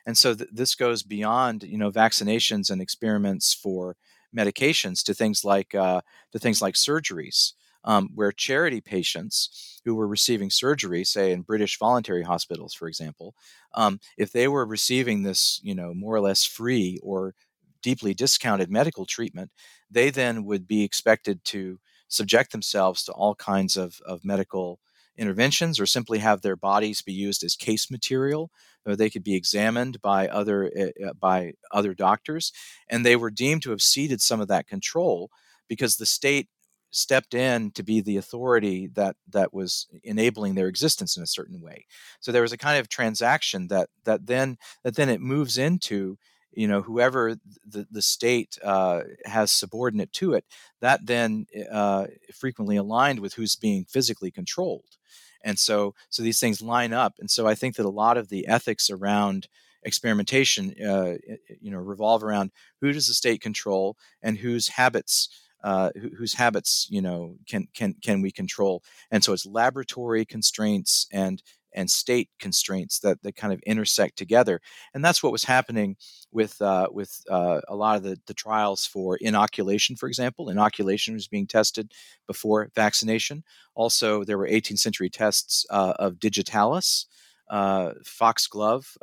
And 0.05 0.17
so 0.17 0.33
th- 0.33 0.49
this 0.51 0.75
goes 0.75 1.03
beyond, 1.03 1.63
you 1.63 1.77
know, 1.77 1.91
vaccinations 1.91 2.69
and 2.69 2.81
experiments 2.81 3.53
for 3.53 3.95
medications 4.35 5.03
to 5.03 5.13
things 5.13 5.45
like 5.45 5.75
uh, 5.75 6.01
to 6.31 6.39
things 6.39 6.61
like 6.61 6.73
surgeries, 6.75 7.53
um, 7.85 8.09
where 8.15 8.31
charity 8.31 8.81
patients 8.81 9.79
who 9.85 9.95
were 9.95 10.07
receiving 10.07 10.49
surgery, 10.49 11.03
say 11.03 11.31
in 11.31 11.41
British 11.41 11.77
voluntary 11.77 12.23
hospitals, 12.23 12.73
for 12.73 12.87
example, 12.87 13.35
um, 13.75 13.99
if 14.17 14.31
they 14.31 14.47
were 14.47 14.65
receiving 14.65 15.23
this, 15.23 15.59
you 15.63 15.75
know, 15.75 15.93
more 15.93 16.15
or 16.15 16.21
less 16.21 16.43
free 16.45 16.99
or 17.03 17.33
deeply 17.81 18.13
discounted 18.13 18.69
medical 18.71 19.05
treatment, 19.05 19.51
they 19.91 20.09
then 20.09 20.45
would 20.45 20.67
be 20.67 20.83
expected 20.83 21.43
to 21.45 21.79
subject 22.07 22.51
themselves 22.51 23.03
to 23.03 23.11
all 23.11 23.35
kinds 23.35 23.75
of, 23.75 23.99
of 24.05 24.23
medical 24.23 24.79
interventions 25.17 25.79
or 25.79 25.85
simply 25.85 26.19
have 26.19 26.41
their 26.41 26.55
bodies 26.55 27.01
be 27.01 27.13
used 27.13 27.43
as 27.43 27.55
case 27.55 27.91
material 27.91 28.49
or 28.85 28.95
they 28.95 29.09
could 29.09 29.23
be 29.23 29.35
examined 29.35 30.01
by 30.01 30.27
other 30.27 30.71
uh, 31.05 31.13
by 31.19 31.53
other 31.71 31.93
doctors 31.93 32.51
and 32.89 33.05
they 33.05 33.15
were 33.15 33.29
deemed 33.29 33.61
to 33.61 33.69
have 33.69 33.81
ceded 33.81 34.19
some 34.21 34.41
of 34.41 34.47
that 34.47 34.67
control 34.67 35.29
because 35.67 35.97
the 35.97 36.05
state 36.05 36.49
stepped 36.93 37.33
in 37.33 37.71
to 37.71 37.83
be 37.83 37.99
the 38.01 38.17
authority 38.17 38.87
that 38.93 39.15
that 39.29 39.53
was 39.53 39.87
enabling 40.03 40.55
their 40.55 40.67
existence 40.67 41.17
in 41.17 41.23
a 41.23 41.27
certain 41.27 41.59
way. 41.59 41.85
So 42.21 42.31
there 42.31 42.43
was 42.43 42.53
a 42.53 42.57
kind 42.57 42.79
of 42.79 42.87
transaction 42.87 43.67
that 43.67 43.89
that 44.05 44.27
then 44.27 44.57
that 44.83 44.95
then 44.95 45.09
it 45.09 45.19
moves 45.19 45.57
into 45.57 46.17
you 46.53 46.67
know 46.67 46.83
whoever 46.83 47.35
the, 47.67 47.87
the 47.91 48.01
state 48.01 48.57
uh, 48.63 49.01
has 49.25 49.51
subordinate 49.51 50.13
to 50.13 50.33
it 50.33 50.45
that 50.81 51.05
then 51.05 51.47
uh, 51.71 52.05
frequently 52.33 52.77
aligned 52.77 53.19
with 53.19 53.33
who's 53.33 53.55
being 53.55 53.85
physically 53.85 54.31
controlled. 54.31 54.97
And 55.43 55.57
so 55.59 55.95
so 56.09 56.21
these 56.23 56.39
things 56.39 56.61
line 56.61 56.93
up 56.93 57.15
and 57.19 57.29
so 57.29 57.47
i 57.47 57.55
think 57.55 57.75
that 57.75 57.85
a 57.85 57.89
lot 57.89 58.17
of 58.17 58.29
the 58.29 58.47
ethics 58.47 58.89
around 58.89 59.47
experimentation 59.83 60.73
uh, 60.81 61.15
you 61.59 61.71
know 61.71 61.79
revolve 61.79 62.23
around 62.23 62.51
who 62.79 62.93
does 62.93 63.07
the 63.07 63.13
state 63.13 63.41
control 63.41 63.97
and 64.21 64.37
whose 64.37 64.69
habits 64.69 65.27
uh, 65.63 65.89
whose 66.17 66.33
habits 66.33 66.87
you 66.89 67.01
know 67.01 67.35
can 67.47 67.67
can 67.73 67.95
can 68.01 68.21
we 68.21 68.31
control 68.31 68.83
and 69.11 69.23
so 69.23 69.33
it's 69.33 69.45
laboratory 69.45 70.25
constraints 70.25 71.07
and 71.11 71.41
and 71.75 71.89
state 71.89 72.29
constraints 72.39 72.99
that, 72.99 73.21
that 73.23 73.35
kind 73.35 73.53
of 73.53 73.59
intersect 73.61 74.17
together. 74.17 74.61
And 74.93 75.03
that's 75.03 75.21
what 75.21 75.31
was 75.31 75.43
happening 75.43 75.95
with 76.31 76.61
uh, 76.61 76.87
with 76.91 77.21
uh, 77.29 77.61
a 77.67 77.75
lot 77.75 77.97
of 77.97 78.03
the, 78.03 78.19
the 78.27 78.33
trials 78.33 78.85
for 78.85 79.17
inoculation, 79.17 79.95
for 79.95 80.07
example. 80.07 80.49
Inoculation 80.49 81.13
was 81.13 81.27
being 81.27 81.47
tested 81.47 81.91
before 82.27 82.69
vaccination. 82.75 83.43
Also, 83.75 84.23
there 84.23 84.37
were 84.37 84.47
18th 84.47 84.79
century 84.79 85.09
tests 85.09 85.65
uh, 85.69 85.93
of 85.99 86.19
digitalis. 86.19 87.07
Uh, 87.49 87.91
foxglove, 88.05 88.97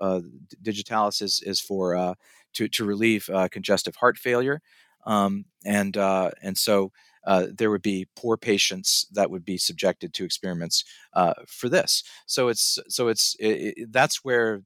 digitalis 0.63 1.21
is, 1.21 1.43
is 1.45 1.61
for 1.61 2.17
to, 2.55 2.69
to 2.69 2.85
relieve 2.85 3.29
congestive 3.51 3.95
heart 3.97 4.17
failure. 4.17 4.61
Um, 5.07 5.45
and 5.65 5.97
and 5.97 6.57
so 6.57 6.93
uh, 7.25 7.47
there 7.53 7.71
would 7.71 7.83
be 7.83 8.07
poor 8.17 8.37
patients 8.37 9.07
that 9.13 9.31
would 9.31 9.45
be 9.45 9.59
subjected 9.59 10.15
to 10.15 10.25
experiments 10.25 10.85
uh, 11.15 11.35
for 11.47 11.69
this. 11.69 12.03
So 12.27 12.49
it's 12.49 12.79
so 12.89 13.09
it's 13.09 13.37
it, 13.39 13.75
it, 13.77 13.93
that's 13.93 14.25
where 14.25 14.63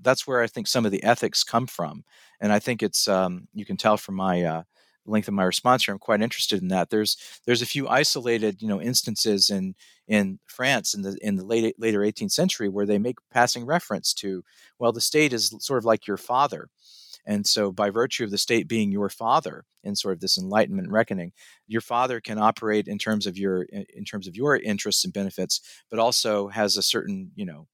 that's 0.00 0.26
where 0.26 0.40
I 0.40 0.46
think 0.46 0.68
some 0.68 0.86
of 0.86 0.92
the 0.92 1.02
ethics 1.02 1.42
come 1.42 1.66
from, 1.66 2.04
and 2.40 2.52
I 2.52 2.60
think 2.60 2.82
it's 2.82 3.08
um, 3.08 3.48
you 3.52 3.64
can 3.64 3.76
tell 3.76 3.96
from 3.96 4.14
my 4.14 4.42
uh, 4.42 4.62
length 5.06 5.26
of 5.26 5.34
my 5.34 5.44
response 5.44 5.84
here. 5.84 5.92
I'm 5.92 5.98
quite 5.98 6.22
interested 6.22 6.62
in 6.62 6.68
that. 6.68 6.90
There's 6.90 7.16
there's 7.46 7.62
a 7.62 7.66
few 7.66 7.88
isolated 7.88 8.62
you 8.62 8.68
know 8.68 8.80
instances 8.80 9.50
in 9.50 9.74
in 10.06 10.38
France 10.46 10.94
in 10.94 11.02
the 11.02 11.18
in 11.20 11.34
the 11.34 11.44
late 11.44 11.74
later 11.78 12.00
18th 12.00 12.32
century 12.32 12.68
where 12.68 12.86
they 12.86 12.98
make 12.98 13.16
passing 13.32 13.66
reference 13.66 14.14
to 14.14 14.44
well 14.78 14.92
the 14.92 15.00
state 15.00 15.32
is 15.32 15.54
sort 15.58 15.78
of 15.78 15.84
like 15.84 16.06
your 16.06 16.16
father 16.16 16.68
and 17.26 17.46
so, 17.46 17.70
by 17.72 17.90
virtue 17.90 18.24
of 18.24 18.30
the 18.30 18.38
state 18.38 18.68
being 18.68 18.90
your 18.90 19.08
father 19.08 19.64
in 19.84 19.94
sort 19.96 20.14
of 20.14 20.20
this 20.20 20.38
enlightenment 20.38 20.90
reckoning, 20.90 21.32
your 21.66 21.80
father 21.80 22.20
can 22.20 22.38
operate 22.38 22.88
in 22.88 22.98
terms 22.98 23.26
of 23.26 23.36
your 23.36 23.62
in 23.62 24.04
terms 24.04 24.26
of 24.26 24.36
your 24.36 24.56
interests 24.56 25.04
and 25.04 25.12
benefits, 25.12 25.60
but 25.90 25.98
also 25.98 26.48
has 26.48 26.76
a 26.76 26.82
certain 26.82 27.30
you 27.34 27.44
know 27.44 27.66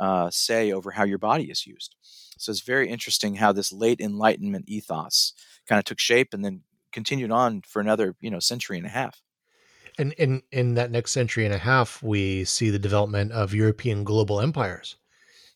uh, 0.00 0.30
say 0.30 0.72
over 0.72 0.90
how 0.90 1.04
your 1.04 1.18
body 1.18 1.50
is 1.50 1.66
used. 1.66 1.94
So 2.38 2.50
it's 2.50 2.62
very 2.62 2.88
interesting 2.88 3.36
how 3.36 3.52
this 3.52 3.72
late 3.72 4.00
Enlightenment 4.00 4.64
ethos 4.68 5.32
kind 5.68 5.78
of 5.78 5.84
took 5.84 6.00
shape 6.00 6.34
and 6.34 6.44
then 6.44 6.62
continued 6.92 7.30
on 7.30 7.62
for 7.66 7.80
another 7.80 8.16
you 8.20 8.30
know 8.30 8.40
century 8.40 8.78
and 8.78 8.86
a 8.86 8.90
half. 8.90 9.22
And 9.98 10.12
in 10.14 10.42
in 10.50 10.74
that 10.74 10.90
next 10.90 11.12
century 11.12 11.44
and 11.44 11.54
a 11.54 11.58
half, 11.58 12.02
we 12.02 12.44
see 12.44 12.70
the 12.70 12.78
development 12.78 13.32
of 13.32 13.54
European 13.54 14.04
global 14.04 14.40
empires. 14.40 14.96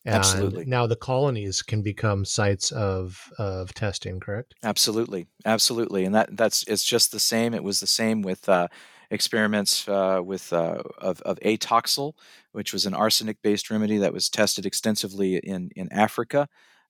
And 0.07 0.15
Absolutely. 0.15 0.63
Now 0.63 0.87
the 0.87 0.95
colonies 0.95 1.61
can 1.61 1.81
become 1.81 2.23
sites 2.23 2.71
of 2.71 3.29
of 3.37 3.73
testing, 3.73 4.21
correct? 4.21 4.55
Absolutely, 4.63 5.27
absolutely, 5.43 6.05
and 6.05 6.15
that 6.15 6.29
that's 6.37 6.63
it's 6.63 6.85
just 6.85 7.11
the 7.11 7.19
same. 7.19 7.53
It 7.53 7.61
was 7.61 7.81
the 7.81 7.87
same 7.87 8.21
with 8.21 8.47
uh, 8.47 8.69
experiments 9.11 9.85
uh, 9.85 10.21
with 10.23 10.53
uh, 10.53 10.81
of, 10.99 11.19
of 11.23 11.37
atoxyl, 11.41 12.13
which 12.53 12.71
was 12.71 12.85
an 12.85 12.93
arsenic-based 12.93 13.69
remedy 13.69 13.97
that 13.97 14.13
was 14.13 14.29
tested 14.29 14.65
extensively 14.65 15.35
in 15.35 15.71
in 15.75 15.91
Africa. 15.91 16.47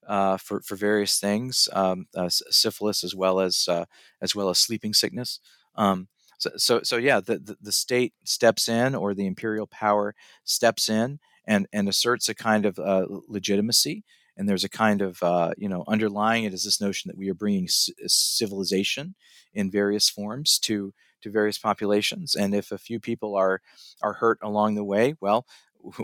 Uh, 0.08 0.38
for 0.38 0.62
for 0.62 0.75
various 0.75 1.19
things, 1.19 1.67
um, 1.73 2.06
uh, 2.15 2.30
syphilis 2.30 3.03
as 3.03 3.15
well 3.15 3.39
as 3.39 3.67
uh, 3.67 3.86
as 4.21 4.36
well 4.36 4.49
as 4.49 4.60
sleeping 4.60 4.93
sickness. 4.93 5.39
Um, 5.75 6.08
so, 6.38 6.51
so, 6.56 6.82
so 6.84 6.97
yeah, 6.97 7.19
the, 7.19 7.39
the, 7.39 7.58
the 7.60 7.71
state 7.71 8.13
steps 8.23 8.69
in, 8.69 8.93
or 8.93 9.15
the 9.15 9.25
imperial 9.25 9.65
power 9.65 10.13
steps 10.43 10.88
in, 10.88 11.19
and 11.47 11.67
and 11.73 11.89
asserts 11.89 12.29
a 12.29 12.36
kind 12.36 12.65
of 12.65 12.77
uh, 12.77 13.05
legitimacy 13.27 14.03
and 14.38 14.47
there's 14.47 14.63
a 14.63 14.69
kind 14.69 15.01
of 15.01 15.21
uh, 15.23 15.51
you 15.57 15.67
know 15.67 15.83
underlying 15.88 16.43
it 16.43 16.53
is 16.53 16.63
this 16.63 16.79
notion 16.79 17.10
that 17.10 17.17
we 17.17 17.29
are 17.29 17.33
bringing 17.33 17.67
c- 17.67 17.93
civilization 18.05 19.15
in 19.53 19.71
various 19.71 20.10
forms 20.10 20.60
to 20.60 20.93
to 21.21 21.31
various 21.31 21.57
populations 21.57 22.36
and 22.36 22.53
if 22.53 22.71
a 22.71 22.77
few 22.77 22.99
people 22.99 23.36
are 23.36 23.62
are 24.01 24.13
hurt 24.13 24.38
along 24.43 24.75
the 24.75 24.83
way 24.83 25.15
well 25.19 25.45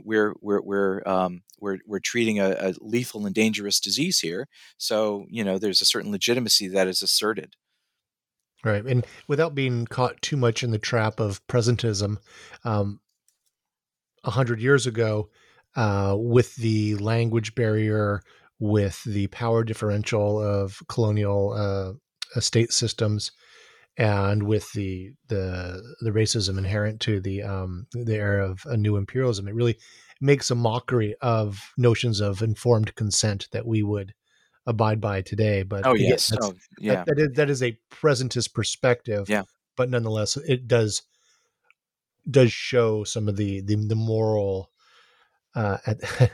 we're 0.04 0.34
we're 0.42 0.62
we're 0.62 1.08
um, 1.08 1.42
we're, 1.60 1.80
we're 1.86 2.00
treating 2.00 2.40
a, 2.40 2.56
a 2.60 2.74
lethal 2.80 3.26
and 3.26 3.36
dangerous 3.36 3.80
disease 3.80 4.20
here 4.20 4.48
so 4.78 5.26
you 5.30 5.44
know 5.44 5.58
there's 5.58 5.82
a 5.82 5.86
certain 5.86 6.12
legitimacy 6.12 6.68
that 6.68 6.88
is 6.88 7.02
asserted 7.02 7.56
Right. 8.64 8.86
And 8.86 9.06
without 9.28 9.54
being 9.54 9.86
caught 9.86 10.22
too 10.22 10.38
much 10.38 10.64
in 10.64 10.72
the 10.72 10.78
trap 10.78 11.20
of 11.20 11.46
presentism, 11.48 12.20
um, 12.64 13.02
a 14.24 14.32
hundred 14.32 14.62
years 14.62 14.88
ago, 14.88 15.30
uh, 15.76 16.16
with 16.18 16.56
the 16.56 16.96
language 16.96 17.56
barrier, 17.56 18.22
with 18.60 19.04
the 19.04 19.28
power 19.28 19.64
differential 19.64 20.40
of 20.42 20.82
colonial 20.88 21.54
uh, 21.54 22.40
state 22.40 22.72
systems, 22.72 23.32
and 23.98 24.44
with 24.44 24.72
the 24.74 25.12
the 25.28 25.82
the 26.02 26.12
racism 26.12 26.58
inherent 26.58 27.00
to 27.02 27.20
the 27.20 27.44
um, 27.44 27.88
the 27.94 28.16
era 28.16 28.50
of 28.50 28.62
a 28.66 28.78
new 28.78 28.96
imperialism, 28.96 29.48
it 29.48 29.56
really 29.56 29.78
makes 30.22 30.50
a 30.50 30.56
mockery 30.56 31.16
of 31.22 31.74
notions 31.78 32.22
of 32.22 32.42
informed 32.42 32.96
consent 32.96 33.48
that 33.52 33.66
we 33.66 33.84
would 33.84 34.14
abide 34.66 35.02
by 35.02 35.22
today. 35.22 35.64
But 35.64 35.86
oh 35.86 35.94
yes, 35.94 36.32
oh, 36.42 36.54
yeah, 36.80 37.04
that, 37.04 37.06
that, 37.08 37.20
is, 37.20 37.30
that 37.36 37.50
is 37.50 37.64
a 37.64 37.78
presentist 37.92 38.54
perspective. 38.54 39.30
Yeah, 39.30 39.44
but 39.76 39.90
nonetheless, 39.90 40.38
it 40.38 40.68
does 40.68 41.02
does 42.30 42.52
show 42.52 43.04
some 43.04 43.28
of 43.28 43.38
the 43.38 43.62
the, 43.62 43.76
the 43.76 43.96
moral 43.96 44.72
uh, 45.56 45.78
at, 45.86 46.00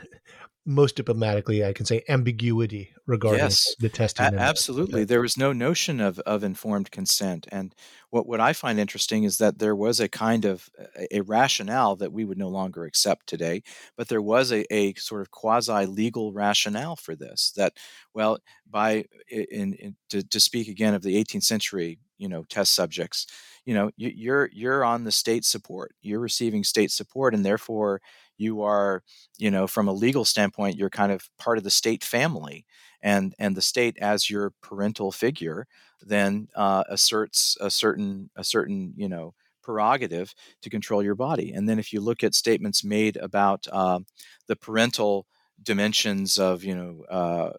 most 0.66 0.94
diplomatically 0.94 1.64
i 1.64 1.72
can 1.72 1.86
say 1.86 2.02
ambiguity 2.08 2.92
regarding 3.06 3.40
yes, 3.40 3.74
the 3.80 3.88
testing 3.88 4.26
a- 4.26 4.38
absolutely. 4.38 5.04
there 5.04 5.20
was 5.20 5.36
no 5.36 5.52
notion 5.52 6.00
of, 6.00 6.18
of 6.20 6.44
informed 6.44 6.90
consent. 6.90 7.46
And 7.50 7.74
what, 8.10 8.26
what 8.26 8.40
i 8.40 8.52
find 8.52 8.78
interesting 8.78 9.24
is 9.24 9.38
that 9.38 9.58
there 9.58 9.74
was 9.74 10.00
a 10.00 10.08
kind 10.08 10.44
of 10.44 10.68
a, 10.96 11.18
a 11.18 11.20
rationale 11.22 11.96
that 11.96 12.12
we 12.12 12.24
would 12.24 12.38
no 12.38 12.48
longer 12.48 12.84
accept 12.84 13.26
today 13.26 13.62
but 13.96 14.08
there 14.08 14.22
was 14.22 14.52
a, 14.52 14.70
a 14.72 14.94
sort 14.94 15.22
of 15.22 15.30
quasi 15.30 15.86
legal 15.86 16.32
rationale 16.32 16.96
for 16.96 17.16
this 17.16 17.52
that 17.56 17.72
well 18.14 18.38
by 18.68 19.04
in, 19.30 19.74
in 19.74 19.96
to, 20.10 20.22
to 20.22 20.38
speak 20.38 20.68
again 20.68 20.94
of 20.94 21.02
the 21.02 21.22
18th 21.22 21.44
century 21.44 21.98
you 22.18 22.28
know 22.28 22.44
test 22.48 22.74
subjects 22.74 23.26
you 23.64 23.74
know 23.74 23.90
you, 23.96 24.10
you're 24.14 24.50
you're 24.52 24.84
on 24.84 25.04
the 25.04 25.12
state 25.12 25.44
support. 25.44 25.94
You're 26.02 26.20
receiving 26.20 26.64
state 26.64 26.90
support 26.90 27.34
and 27.34 27.44
therefore 27.44 28.00
you 28.40 28.62
are 28.62 29.02
you 29.38 29.50
know 29.50 29.66
from 29.66 29.88
a 29.88 29.92
legal 29.92 30.24
standpoint 30.24 30.76
you're 30.76 30.90
kind 30.90 31.12
of 31.12 31.28
part 31.38 31.58
of 31.58 31.64
the 31.64 31.70
state 31.70 32.02
family 32.04 32.64
and 33.02 33.34
and 33.38 33.56
the 33.56 33.62
state 33.62 33.96
as 34.00 34.30
your 34.30 34.52
parental 34.62 35.12
figure 35.12 35.66
then 36.02 36.48
uh, 36.56 36.84
asserts 36.88 37.56
a 37.60 37.70
certain 37.70 38.30
a 38.36 38.44
certain 38.44 38.92
you 38.96 39.08
know 39.08 39.34
prerogative 39.62 40.34
to 40.62 40.70
control 40.70 41.02
your 41.02 41.14
body. 41.14 41.52
And 41.52 41.68
then 41.68 41.78
if 41.78 41.92
you 41.92 42.00
look 42.00 42.24
at 42.24 42.34
statements 42.34 42.82
made 42.82 43.18
about 43.18 43.66
uh, 43.70 44.00
the 44.46 44.56
parental 44.56 45.26
dimensions 45.62 46.38
of 46.38 46.64
you 46.64 46.74
know 46.74 47.04
uh, 47.10 47.50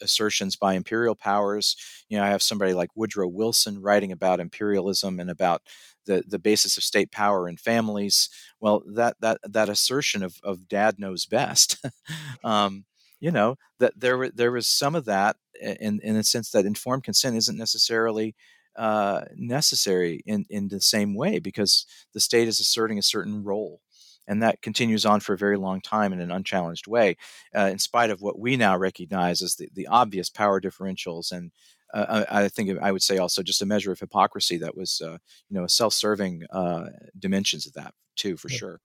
assertions 0.00 0.56
by 0.56 0.74
imperial 0.74 1.14
powers. 1.14 1.76
You 2.08 2.18
know, 2.18 2.24
I 2.24 2.28
have 2.28 2.42
somebody 2.42 2.74
like 2.74 2.90
Woodrow 2.96 3.28
Wilson 3.28 3.80
writing 3.80 4.12
about 4.12 4.40
imperialism 4.40 5.20
and 5.20 5.30
about 5.30 5.62
the 6.06 6.22
the 6.26 6.38
basis 6.38 6.76
of 6.76 6.84
state 6.84 7.10
power 7.12 7.46
and 7.48 7.58
families. 7.58 8.28
Well, 8.60 8.82
that 8.94 9.16
that 9.20 9.38
that 9.44 9.68
assertion 9.68 10.22
of 10.22 10.36
of 10.42 10.68
dad 10.68 10.98
knows 10.98 11.26
best. 11.26 11.78
um, 12.44 12.84
you 13.20 13.30
know 13.30 13.56
that 13.78 13.98
there 13.98 14.30
there 14.30 14.52
was 14.52 14.66
some 14.66 14.94
of 14.94 15.04
that 15.06 15.36
in 15.60 16.00
in 16.02 16.14
the 16.14 16.24
sense 16.24 16.50
that 16.50 16.66
informed 16.66 17.04
consent 17.04 17.36
isn't 17.36 17.56
necessarily 17.56 18.34
uh, 18.76 19.22
necessary 19.36 20.22
in 20.26 20.44
in 20.50 20.68
the 20.68 20.80
same 20.80 21.14
way 21.14 21.38
because 21.38 21.86
the 22.12 22.20
state 22.20 22.48
is 22.48 22.60
asserting 22.60 22.98
a 22.98 23.02
certain 23.02 23.42
role 23.44 23.80
and 24.26 24.42
that 24.42 24.62
continues 24.62 25.04
on 25.04 25.20
for 25.20 25.34
a 25.34 25.38
very 25.38 25.56
long 25.56 25.80
time 25.80 26.12
in 26.12 26.20
an 26.20 26.30
unchallenged 26.30 26.86
way, 26.86 27.16
uh, 27.56 27.68
in 27.70 27.78
spite 27.78 28.10
of 28.10 28.22
what 28.22 28.38
we 28.38 28.56
now 28.56 28.76
recognize 28.76 29.42
as 29.42 29.56
the, 29.56 29.68
the 29.74 29.86
obvious 29.86 30.30
power 30.30 30.60
differentials 30.60 31.32
and 31.32 31.50
uh, 31.94 32.24
I, 32.28 32.48
think 32.48 32.76
I 32.82 32.90
would 32.90 33.02
say 33.02 33.18
also 33.18 33.42
just 33.42 33.62
a 33.62 33.66
measure 33.66 33.92
of 33.92 34.00
hypocrisy 34.00 34.58
that 34.58 34.76
was, 34.76 35.00
uh, 35.00 35.16
you 35.48 35.60
know, 35.60 35.66
self-serving 35.68 36.42
uh, 36.50 36.86
dimensions 37.16 37.68
of 37.68 37.74
that 37.74 37.94
too, 38.16 38.36
for 38.36 38.50
yeah. 38.50 38.56
sure. 38.56 38.80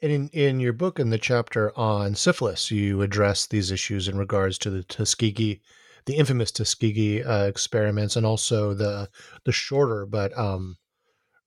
And 0.00 0.12
in, 0.12 0.28
in 0.28 0.60
your 0.60 0.72
book, 0.72 1.00
in 1.00 1.10
the 1.10 1.18
chapter 1.18 1.76
on 1.76 2.14
syphilis, 2.14 2.70
you 2.70 3.02
address 3.02 3.46
these 3.46 3.70
issues 3.70 4.08
in 4.08 4.16
regards 4.16 4.58
to 4.58 4.70
the 4.70 4.84
Tuskegee, 4.84 5.60
the 6.06 6.16
infamous 6.16 6.52
Tuskegee 6.52 7.22
uh, 7.22 7.46
experiments, 7.46 8.16
and 8.16 8.24
also 8.24 8.72
the 8.72 9.10
the 9.44 9.52
shorter 9.52 10.06
but 10.06 10.36
um, 10.38 10.78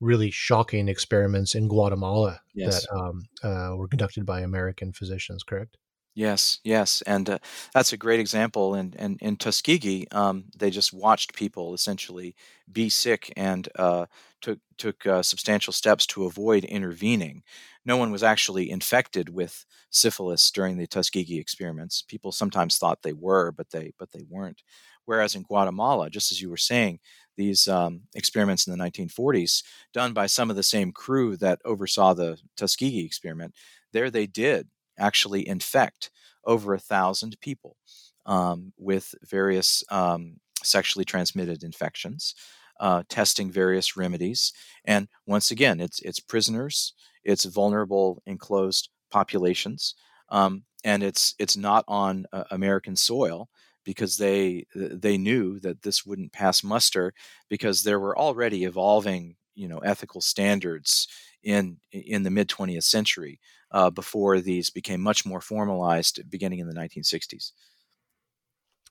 really 0.04 0.30
shocking 0.30 0.88
experiments 0.90 1.56
in 1.56 1.68
Guatemala 1.68 2.42
yes. 2.54 2.86
that 2.86 2.96
um, 2.96 3.24
uh, 3.44 3.76
were 3.76 3.88
conducted 3.88 4.26
by 4.26 4.42
American 4.42 4.92
physicians, 4.92 5.44
correct? 5.44 5.78
Yes, 6.16 6.60
yes, 6.64 7.02
and 7.08 7.28
uh, 7.28 7.40
that's 7.74 7.92
a 7.92 7.98
great 7.98 8.20
example. 8.20 8.76
And 8.76 8.94
in, 8.96 9.04
in, 9.04 9.18
in, 9.22 9.36
Tuskegee, 9.38 10.08
um, 10.12 10.46
they 10.56 10.70
just 10.70 10.94
watched 10.94 11.34
people 11.34 11.74
essentially 11.74 12.36
be 12.72 12.90
sick 12.90 13.34
and 13.36 13.68
uh, 13.80 14.06
took 14.40 14.60
took 14.78 15.08
uh, 15.08 15.24
substantial 15.24 15.74
steps 15.74 16.06
to 16.08 16.26
avoid 16.26 16.66
intervening. 16.66 17.42
No 17.84 17.98
one 17.98 18.12
was 18.12 18.22
actually 18.22 18.70
infected 18.70 19.30
with 19.30 19.66
syphilis 19.90 20.52
during 20.52 20.78
the 20.78 20.86
Tuskegee 20.86 21.40
experiments. 21.40 22.04
People 22.04 22.32
sometimes 22.32 22.78
thought 22.78 23.02
they 23.02 23.14
were, 23.14 23.52
but 23.52 23.72
they 23.72 23.94
but 23.98 24.12
they 24.12 24.24
weren't. 24.30 24.62
Whereas 25.06 25.34
in 25.34 25.44
Guatemala, 25.44 26.12
just 26.12 26.32
as 26.32 26.42
you 26.42 26.50
were 26.50 26.58
saying, 26.58 27.00
these 27.38 27.68
um, 27.68 28.02
experiments 28.16 28.68
in 28.68 28.78
the 28.78 28.84
1940s, 28.84 29.64
done 29.94 30.14
by 30.14 30.26
some 30.28 30.50
of 30.50 30.56
the 30.56 30.64
same 30.64 30.92
crew 30.92 31.36
that 31.38 31.60
oversaw 31.66 32.14
the 32.14 32.38
Tuskegee 32.58 33.06
experiment, 33.06 33.54
there 33.92 34.10
they 34.10 34.28
did 34.28 34.68
actually 34.98 35.48
infect 35.48 36.12
over 36.46 36.74
a 36.74 36.80
thousand 36.80 37.38
people 37.42 37.78
um, 38.26 38.74
with 38.78 39.14
various 39.24 39.84
um, 39.90 40.38
sexually 40.64 41.06
transmitted 41.06 41.64
infections, 41.64 42.36
uh, 42.80 43.04
testing 43.10 43.52
various 43.52 43.96
remedies. 43.96 44.54
And 44.86 45.08
once 45.26 45.52
again, 45.52 45.80
it's 45.80 46.00
it's 46.02 46.20
prisoners, 46.20 46.94
it's 47.24 47.46
vulnerable 47.46 48.22
enclosed 48.26 48.90
populations, 49.12 49.96
um, 50.30 50.64
and 50.84 51.04
it's 51.04 51.36
it's 51.40 51.58
not 51.58 51.86
on 51.88 52.26
uh, 52.34 52.44
American 52.52 52.96
soil 52.96 53.50
because 53.84 54.18
they 54.18 54.66
they 54.76 55.18
knew 55.18 55.60
that 55.60 55.82
this 55.82 56.06
wouldn't 56.06 56.32
pass 56.32 56.64
muster 56.64 57.14
because 57.50 57.84
there 57.84 58.00
were 58.00 58.18
already 58.18 58.64
evolving 58.64 59.36
you 59.56 59.68
know 59.68 59.80
ethical 59.80 60.22
standards 60.22 61.08
in 61.44 61.78
in 61.92 62.24
the 62.24 62.32
mid 62.32 62.48
20th 62.48 62.84
century 62.84 63.40
uh, 63.72 63.90
before 63.90 64.40
these 64.40 64.70
became 64.70 65.02
much 65.02 65.26
more 65.26 65.42
formalized 65.42 66.20
beginning 66.30 66.60
in 66.60 66.68
the 66.68 66.74
1960s 66.74 67.52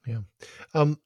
yeah. 0.06 0.18
Um, 0.74 0.98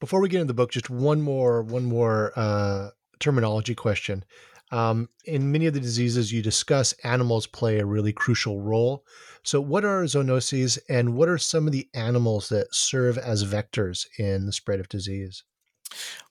before 0.00 0.20
we 0.20 0.28
get 0.28 0.40
into 0.40 0.50
the 0.50 0.54
book 0.54 0.70
just 0.70 0.90
one 0.90 1.20
more 1.20 1.62
one 1.62 1.84
more 1.84 2.32
uh, 2.36 2.90
terminology 3.18 3.74
question 3.74 4.24
um, 4.72 5.10
in 5.26 5.52
many 5.52 5.66
of 5.66 5.74
the 5.74 5.80
diseases 5.80 6.32
you 6.32 6.42
discuss, 6.42 6.94
animals 7.04 7.46
play 7.46 7.78
a 7.78 7.86
really 7.86 8.12
crucial 8.12 8.60
role. 8.60 9.04
So, 9.44 9.60
what 9.60 9.84
are 9.84 10.02
zoonoses, 10.04 10.78
and 10.88 11.14
what 11.14 11.28
are 11.28 11.38
some 11.38 11.66
of 11.66 11.72
the 11.72 11.88
animals 11.94 12.48
that 12.48 12.74
serve 12.74 13.18
as 13.18 13.44
vectors 13.44 14.06
in 14.18 14.46
the 14.46 14.52
spread 14.52 14.80
of 14.80 14.88
disease? 14.88 15.44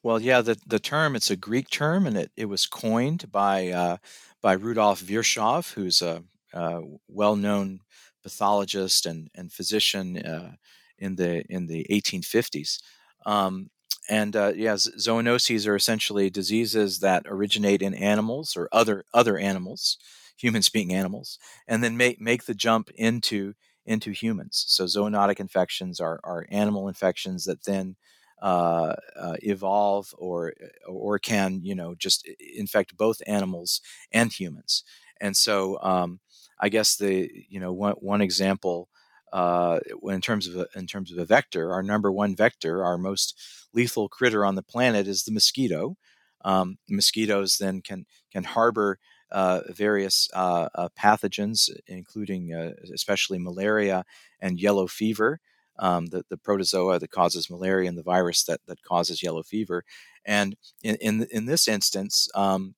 Well, 0.02 0.20
yeah, 0.20 0.42
the, 0.42 0.58
the 0.66 0.80
term, 0.80 1.16
it's 1.16 1.30
a 1.30 1.36
Greek 1.36 1.70
term, 1.70 2.08
and 2.08 2.18
it, 2.18 2.32
it 2.36 2.46
was 2.46 2.66
coined 2.66 3.32
by, 3.32 3.70
uh, 3.70 3.98
by 4.42 4.54
Rudolf 4.54 5.02
Virchow, 5.02 5.62
who's 5.76 6.02
a, 6.02 6.24
a 6.54 6.82
well 7.08 7.36
known 7.36 7.82
pathologist 8.24 9.06
and, 9.06 9.30
and 9.36 9.54
physician 9.54 10.18
uh, 10.18 10.54
in, 10.98 11.16
the, 11.16 11.44
in 11.48 11.68
the 11.68 11.86
1850s. 11.92 12.80
Um, 13.26 13.70
and 14.10 14.36
uh, 14.36 14.52
zoonoses 14.54 15.68
are 15.68 15.76
essentially 15.76 16.30
diseases 16.30 17.00
that 17.00 17.24
originate 17.28 17.82
in 17.82 17.94
animals 17.94 18.56
or 18.58 18.68
other 18.72 19.06
other 19.14 19.38
animals, 19.38 19.98
humans 20.38 20.70
being 20.70 20.94
animals, 20.94 21.38
and 21.68 21.84
then 21.84 21.98
make 21.98 22.20
make 22.20 22.46
the 22.46 22.54
jump 22.56 22.90
into 22.96 23.54
into 23.86 24.12
humans. 24.12 24.64
So 24.68 24.86
zoonotic 24.86 25.40
infections 25.40 26.00
are 26.00 26.20
are 26.24 26.46
animal 26.50 26.88
infections 26.88 27.46
that 27.46 27.64
then 27.66 27.96
uh, 28.42 28.96
uh, 29.20 29.36
evolve 29.44 30.14
or 30.18 30.54
or 30.88 31.20
can 31.20 31.62
you 31.64 31.76
know 31.76 31.96
just 31.96 32.28
infect 32.56 32.98
both 32.98 33.22
animals 33.28 33.82
and 34.12 34.32
humans. 34.34 34.84
And 35.20 35.38
so 35.38 35.78
um, 35.82 36.20
I 36.60 36.70
guess 36.70 36.96
the 36.96 37.30
you 37.50 37.60
know 37.60 37.72
one 37.74 37.94
one 37.94 38.22
example 38.22 38.90
uh, 39.32 39.80
in 40.04 40.22
terms 40.22 40.48
of 40.48 40.56
a, 40.56 40.68
in 40.76 40.88
terms 40.88 41.12
of 41.12 41.18
a 41.18 41.26
vector, 41.26 41.72
our 41.74 41.84
number 41.84 42.12
one 42.12 42.36
vector, 42.36 42.84
our 42.84 42.98
most 42.98 43.40
lethal 43.74 44.10
critter 44.10 44.46
on 44.46 44.56
the 44.56 44.64
planet, 44.64 45.08
is 45.08 45.24
the 45.24 45.32
mosquito. 45.32 45.96
Um, 46.44 46.78
mosquitoes 46.90 47.58
then 47.58 47.82
can 47.82 48.06
can 48.32 48.44
harbor 48.44 49.00
uh, 49.32 49.62
various 49.70 50.30
uh, 50.34 50.70
uh 50.76 50.90
pathogens, 51.00 51.70
including 51.88 52.54
uh, 52.54 52.72
especially 52.94 53.40
malaria 53.40 54.04
and 54.40 54.60
yellow 54.60 54.88
fever, 54.88 55.40
um, 55.80 56.08
the, 56.08 56.24
the 56.30 56.38
protozoa 56.38 57.00
that 57.00 57.12
causes 57.12 57.50
malaria 57.50 57.88
and 57.88 57.98
the 57.98 58.04
virus 58.04 58.44
that, 58.44 58.60
that 58.68 58.82
causes 58.84 59.24
yellow 59.24 59.44
fever. 59.44 59.84
And 60.26 60.56
in 60.84 60.96
in, 60.96 61.28
in 61.32 61.46
this 61.46 61.68
instance, 61.68 62.28
um, 62.36 62.76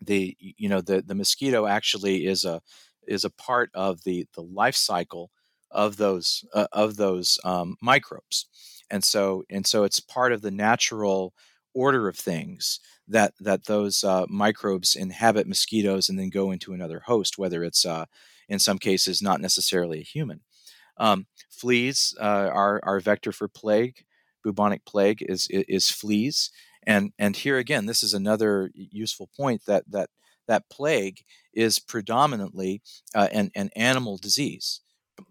the 0.00 0.36
you 0.38 0.68
know 0.68 0.80
the, 0.80 1.02
the 1.02 1.14
mosquito 1.14 1.66
actually 1.66 2.26
is 2.26 2.44
a 2.44 2.62
is 3.06 3.24
a 3.24 3.30
part 3.30 3.70
of 3.74 4.04
the 4.04 4.26
the 4.34 4.42
life 4.42 4.76
cycle 4.76 5.30
of 5.70 5.96
those 5.96 6.44
uh, 6.54 6.66
of 6.72 6.96
those 6.96 7.38
um, 7.44 7.76
microbes, 7.82 8.46
and 8.90 9.04
so 9.04 9.44
and 9.50 9.66
so 9.66 9.84
it's 9.84 10.00
part 10.00 10.32
of 10.32 10.42
the 10.42 10.50
natural 10.50 11.34
order 11.74 12.08
of 12.08 12.16
things 12.16 12.80
that 13.08 13.34
that 13.40 13.64
those 13.66 14.02
uh, 14.04 14.26
microbes 14.28 14.94
inhabit 14.96 15.46
mosquitoes 15.46 16.08
and 16.08 16.18
then 16.18 16.30
go 16.30 16.50
into 16.50 16.72
another 16.72 17.00
host, 17.06 17.38
whether 17.38 17.62
it's 17.62 17.84
uh, 17.84 18.06
in 18.48 18.58
some 18.58 18.78
cases 18.78 19.22
not 19.22 19.40
necessarily 19.40 20.00
a 20.00 20.04
human. 20.04 20.40
Um, 20.98 21.26
fleas 21.50 22.14
uh, 22.20 22.50
are 22.52 22.80
are 22.82 23.00
vector 23.00 23.32
for 23.32 23.48
plague. 23.48 24.04
Bubonic 24.44 24.84
plague 24.86 25.24
is, 25.28 25.46
is 25.50 25.64
is 25.68 25.90
fleas, 25.90 26.50
and 26.86 27.12
and 27.18 27.36
here 27.36 27.58
again, 27.58 27.86
this 27.86 28.02
is 28.02 28.14
another 28.14 28.70
useful 28.74 29.28
point 29.36 29.62
that 29.66 29.84
that 29.90 30.10
that 30.48 30.68
plague 30.70 31.24
is 31.52 31.78
predominantly 31.80 32.82
uh, 33.14 33.28
an, 33.32 33.50
an 33.56 33.68
animal 33.74 34.16
disease 34.16 34.80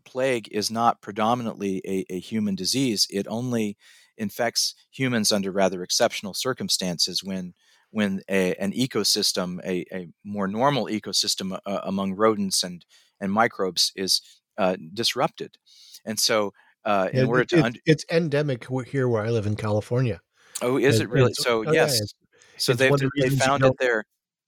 plague 0.06 0.48
is 0.52 0.72
not 0.72 1.02
predominantly 1.02 1.82
a, 1.86 2.06
a 2.10 2.20
human 2.20 2.56
disease. 2.56 3.08
It 3.10 3.28
only 3.28 3.78
infects 4.18 4.76
humans 4.92 5.32
under 5.32 5.52
rather 5.52 5.84
exceptional 5.84 6.34
circumstances 6.34 7.24
when 7.24 7.54
when 7.92 8.22
a, 8.30 8.54
an 8.56 8.74
ecosystem, 8.74 9.60
a, 9.64 9.86
a, 9.96 10.10
more 10.26 10.50
normal 10.50 10.88
ecosystem 10.88 11.58
uh, 11.66 11.80
among 11.84 12.14
rodents 12.14 12.64
and 12.64 12.86
and 13.22 13.32
microbes 13.32 13.94
is 13.96 14.22
uh, 14.58 14.76
disrupted, 14.94 15.58
and 16.06 16.20
so 16.20 16.54
uh, 16.84 17.10
in 17.14 17.26
order 17.26 17.46
to 17.46 17.64
un- 17.64 17.76
it's 17.86 18.06
endemic 18.12 18.68
here 18.88 19.08
where 19.08 19.24
I 19.24 19.30
live 19.30 19.48
in 19.48 19.56
California. 19.56 20.22
Oh, 20.62 20.78
is 20.78 21.00
it 21.00 21.10
really? 21.10 21.34
So 21.34 21.64
oh, 21.66 21.72
yes, 21.72 22.00
yeah, 22.00 22.58
so 22.58 22.74
they 22.74 22.90
they 23.20 23.30
found 23.30 23.64
it 23.64 23.74
there. 23.80 24.04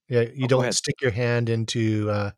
Yeah, 0.08 0.22
you 0.34 0.44
oh, 0.44 0.48
don't 0.48 0.72
stick 0.72 0.96
your 1.02 1.10
hand 1.10 1.50
into 1.50 2.08
uh, 2.10 2.30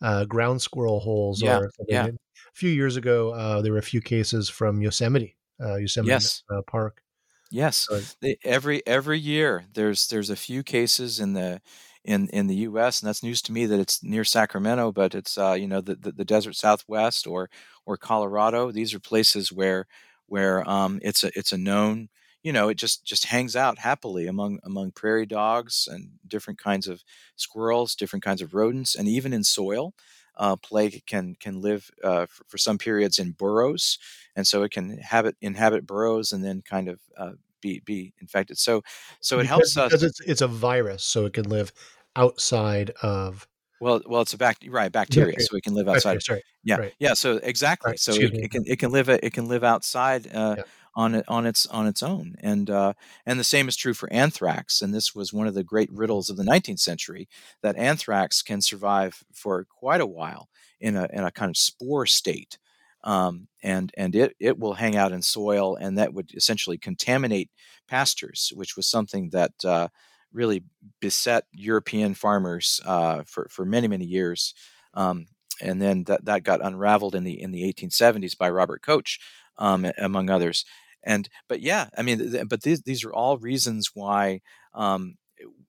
uh, 0.00 0.24
ground 0.24 0.62
squirrel 0.62 1.00
holes. 1.00 1.42
Yeah, 1.42 1.60
yeah. 1.88 2.08
A 2.54 2.58
few 2.58 2.70
years 2.70 2.96
ago, 2.96 3.32
uh, 3.32 3.62
there 3.62 3.72
were 3.72 3.78
a 3.78 3.82
few 3.82 4.00
cases 4.00 4.48
from 4.48 4.82
Yosemite, 4.82 5.36
uh, 5.60 5.76
Yosemite 5.76 6.10
yes. 6.10 6.42
Uh, 6.50 6.62
Park. 6.62 7.02
Yes, 7.50 7.86
they, 8.20 8.38
every 8.44 8.86
every 8.86 9.18
year 9.18 9.64
there's 9.74 10.08
there's 10.08 10.30
a 10.30 10.36
few 10.36 10.62
cases 10.62 11.20
in 11.20 11.34
the 11.34 11.60
in 12.02 12.28
in 12.28 12.46
the 12.46 12.54
U.S. 12.56 13.00
and 13.00 13.08
that's 13.08 13.22
news 13.22 13.42
to 13.42 13.52
me 13.52 13.66
that 13.66 13.78
it's 13.78 14.02
near 14.02 14.24
Sacramento, 14.24 14.90
but 14.90 15.14
it's 15.14 15.36
uh, 15.36 15.52
you 15.52 15.66
know 15.66 15.82
the, 15.82 15.94
the, 15.96 16.12
the 16.12 16.24
desert 16.24 16.56
Southwest 16.56 17.26
or 17.26 17.50
or 17.84 17.98
Colorado. 17.98 18.72
These 18.72 18.94
are 18.94 19.00
places 19.00 19.52
where 19.52 19.86
where 20.26 20.68
um, 20.68 20.98
it's 21.02 21.24
a 21.24 21.30
it's 21.38 21.52
a 21.52 21.58
known 21.58 22.08
you 22.42 22.52
know, 22.52 22.68
it 22.68 22.76
just 22.76 23.04
just 23.04 23.26
hangs 23.26 23.54
out 23.54 23.78
happily 23.78 24.26
among 24.26 24.58
among 24.64 24.92
prairie 24.92 25.26
dogs 25.26 25.88
and 25.90 26.10
different 26.26 26.58
kinds 26.58 26.88
of 26.88 27.04
squirrels, 27.36 27.94
different 27.94 28.24
kinds 28.24 28.42
of 28.42 28.54
rodents, 28.54 28.94
and 28.94 29.08
even 29.08 29.32
in 29.32 29.44
soil. 29.44 29.94
Uh, 30.36 30.56
plague 30.56 31.02
can 31.06 31.36
can 31.38 31.60
live 31.60 31.90
uh, 32.02 32.26
for, 32.26 32.44
for, 32.48 32.58
some 32.58 32.78
periods 32.78 33.18
in 33.18 33.32
burrows, 33.32 33.98
and 34.34 34.46
so 34.46 34.62
it 34.62 34.70
can 34.70 34.90
inhabit 34.92 35.36
inhabit 35.40 35.86
burrows 35.86 36.32
and 36.32 36.42
then 36.42 36.62
kind 36.62 36.88
of 36.88 36.98
uh, 37.18 37.32
be 37.60 37.80
be 37.80 38.14
infected. 38.20 38.58
So 38.58 38.82
so 39.20 39.38
it 39.38 39.42
because, 39.42 39.48
helps 39.48 39.76
us 39.76 39.88
because 39.90 40.02
it's 40.02 40.20
it's 40.20 40.40
a 40.40 40.48
virus, 40.48 41.02
so 41.04 41.26
it 41.26 41.34
can 41.34 41.48
live 41.48 41.72
outside 42.16 42.90
of. 43.02 43.46
Well, 43.80 44.00
well, 44.06 44.22
it's 44.22 44.32
a 44.32 44.38
bac- 44.38 44.64
right 44.68 44.92
bacteria, 44.92 45.40
so 45.40 45.56
it 45.56 45.64
can 45.64 45.74
live 45.74 45.88
outside. 45.88 46.22
Sorry. 46.22 46.44
Yeah, 46.62 46.76
right. 46.76 46.94
yeah. 47.00 47.14
So 47.14 47.40
exactly. 47.42 47.90
Right, 47.90 47.98
So 47.98 48.12
it, 48.12 48.32
it, 48.32 48.50
can 48.52 48.62
it 48.64 48.78
can 48.78 48.92
live 48.92 49.08
it 49.08 49.32
can 49.32 49.48
live 49.48 49.64
outside 49.64 50.28
uh, 50.32 50.54
yeah. 50.58 50.62
On 50.94 51.22
on 51.28 51.46
its 51.46 51.66
on 51.66 51.86
its 51.86 52.02
own, 52.02 52.34
and 52.40 52.68
uh, 52.68 52.92
and 53.26 53.38
the 53.40 53.44
same 53.44 53.68
is 53.68 53.76
true 53.76 53.94
for 53.94 54.12
anthrax. 54.12 54.82
And 54.82 54.94
this 54.94 55.14
was 55.14 55.32
one 55.32 55.46
of 55.46 55.54
the 55.54 55.64
great 55.64 55.90
riddles 55.92 56.28
of 56.30 56.36
the 56.36 56.44
19th 56.44 56.80
century 56.80 57.28
that 57.62 57.76
anthrax 57.76 58.42
can 58.42 58.60
survive 58.60 59.22
for 59.32 59.64
quite 59.64 60.00
a 60.00 60.06
while 60.06 60.48
in 60.80 60.96
a 60.96 61.08
in 61.12 61.24
a 61.24 61.30
kind 61.30 61.50
of 61.50 61.56
spore 61.56 62.06
state. 62.06 62.58
Um, 63.04 63.48
and 63.62 63.92
and 63.96 64.14
it 64.14 64.36
it 64.38 64.58
will 64.58 64.74
hang 64.74 64.96
out 64.96 65.12
in 65.12 65.22
soil, 65.22 65.76
and 65.76 65.98
that 65.98 66.14
would 66.14 66.32
essentially 66.34 66.78
contaminate 66.78 67.50
pastures, 67.88 68.52
which 68.54 68.76
was 68.76 68.86
something 68.86 69.30
that 69.30 69.52
uh, 69.64 69.88
really 70.32 70.64
beset 71.00 71.44
European 71.52 72.14
farmers 72.14 72.80
uh, 72.84 73.22
for 73.26 73.48
for 73.50 73.64
many 73.64 73.88
many 73.88 74.04
years. 74.04 74.54
Um, 74.94 75.26
and 75.60 75.80
then 75.80 76.04
that, 76.04 76.24
that 76.24 76.44
got 76.44 76.64
unraveled 76.64 77.14
in 77.14 77.24
the 77.24 77.40
in 77.40 77.50
the 77.50 77.72
1870s 77.72 78.36
by 78.36 78.50
Robert 78.50 78.82
Koch, 78.82 79.18
um, 79.58 79.86
among 79.98 80.30
others. 80.30 80.64
And 81.04 81.28
but 81.48 81.60
yeah, 81.60 81.88
I 81.96 82.02
mean, 82.02 82.46
but 82.48 82.62
these 82.62 82.82
these 82.82 83.04
are 83.04 83.12
all 83.12 83.38
reasons 83.38 83.90
why 83.94 84.40
um, 84.74 85.14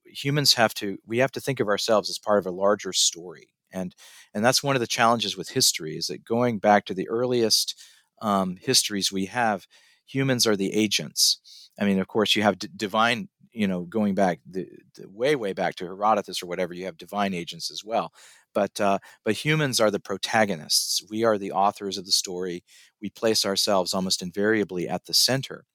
humans 0.06 0.54
have 0.54 0.74
to 0.76 0.98
we 1.08 1.18
have 1.20 1.32
to 1.34 1.42
think 1.42 1.60
of 1.60 1.68
ourselves 1.68 2.10
as 2.10 2.20
part 2.20 2.40
of 2.40 2.46
a 2.46 2.52
larger 2.56 2.94
story. 2.94 3.50
And 3.72 3.96
and 4.34 4.44
that's 4.46 4.64
one 4.64 4.76
of 4.76 4.80
the 4.80 4.88
challenges 4.88 5.36
with 5.38 5.50
history 5.50 5.96
is 5.98 6.08
that 6.08 6.24
going 6.26 6.60
back 6.60 6.86
to 6.86 6.94
the 6.94 7.10
earliest 7.10 7.76
um, 8.22 8.58
histories 8.62 9.12
we 9.12 9.26
have, 9.28 9.66
humans 10.06 10.46
are 10.48 10.56
the 10.56 10.74
agents. 10.74 11.70
I 11.80 11.86
mean, 11.86 12.00
of 12.00 12.08
course, 12.08 12.36
you 12.36 12.44
have 12.44 12.60
d- 12.60 12.70
divine 12.76 13.30
you 13.56 13.68
know, 13.68 13.84
going 13.84 14.16
back 14.16 14.40
the, 14.50 14.68
the, 14.96 15.08
way, 15.08 15.36
way 15.36 15.54
back 15.54 15.76
to 15.76 15.86
Herodotus 15.86 16.42
or 16.42 16.48
whatever, 16.48 16.74
you 16.74 16.86
have 16.86 16.98
divine 16.98 17.36
agents 17.36 17.70
as 17.70 17.84
well. 17.86 18.12
But 18.54 18.80
uh, 18.80 18.99
but 19.24 19.36
humans 19.36 19.80
are 19.80 19.91
the 19.91 19.99
protagonists. 19.99 21.04
We 21.10 21.24
are 21.24 21.38
the 21.38 21.51
authors 21.51 21.97
of 21.97 22.06
the 22.06 22.12
story. 22.12 22.64
We 23.01 23.10
place 23.10 23.45
ourselves 23.45 23.93
almost 23.93 24.22
invariably 24.22 24.88
at 24.88 25.06
the 25.06 25.14
center. 25.14 25.66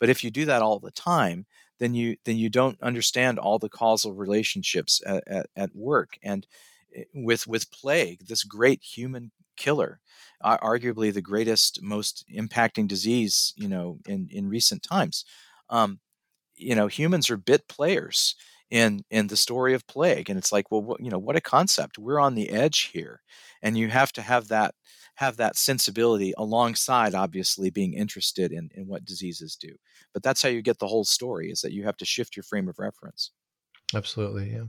But 0.00 0.08
if 0.08 0.24
you 0.24 0.30
do 0.30 0.44
that 0.46 0.62
all 0.62 0.78
the 0.78 0.90
time, 0.90 1.46
then 1.78 1.94
you 1.94 2.16
then 2.24 2.36
you 2.36 2.48
don't 2.48 2.80
understand 2.82 3.38
all 3.38 3.58
the 3.58 3.68
causal 3.68 4.14
relationships 4.14 5.00
at, 5.06 5.22
at, 5.26 5.46
at 5.56 5.74
work. 5.76 6.18
And 6.22 6.46
eh, 6.94 7.04
with 7.14 7.46
with 7.46 7.70
plague, 7.70 8.26
this 8.26 8.44
great 8.44 8.82
human 8.82 9.30
killer, 9.56 10.00
uh, 10.40 10.58
arguably 10.58 11.12
the 11.12 11.20
greatest, 11.22 11.82
most 11.82 12.24
impacting 12.34 12.86
disease, 12.88 13.52
you 13.56 13.68
know, 13.68 13.98
in 14.06 14.28
in 14.30 14.48
recent 14.48 14.82
times. 14.82 15.24
Um, 15.70 16.00
you 16.56 16.74
know 16.74 16.86
humans 16.88 17.30
are 17.30 17.36
bit 17.36 17.68
players 17.68 18.34
in 18.70 19.04
in 19.10 19.28
the 19.28 19.36
story 19.36 19.72
of 19.74 19.86
plague 19.86 20.28
and 20.28 20.38
it's 20.38 20.52
like 20.52 20.70
well 20.70 20.82
what, 20.82 21.00
you 21.00 21.10
know 21.10 21.18
what 21.18 21.36
a 21.36 21.40
concept 21.40 21.98
we're 21.98 22.20
on 22.20 22.34
the 22.34 22.50
edge 22.50 22.90
here. 22.92 23.22
And 23.62 23.76
you 23.76 23.88
have 23.88 24.12
to 24.12 24.22
have 24.22 24.48
that 24.48 24.74
have 25.16 25.36
that 25.36 25.56
sensibility 25.56 26.32
alongside 26.38 27.14
obviously 27.14 27.70
being 27.70 27.94
interested 27.94 28.52
in 28.52 28.70
in 28.74 28.86
what 28.86 29.04
diseases 29.04 29.56
do. 29.56 29.74
But 30.12 30.22
that's 30.22 30.42
how 30.42 30.48
you 30.48 30.62
get 30.62 30.78
the 30.78 30.86
whole 30.86 31.04
story 31.04 31.50
is 31.50 31.60
that 31.62 31.72
you 31.72 31.84
have 31.84 31.96
to 31.98 32.04
shift 32.04 32.36
your 32.36 32.44
frame 32.44 32.68
of 32.68 32.78
reference. 32.78 33.32
Absolutely 33.94 34.52
yeah. 34.52 34.64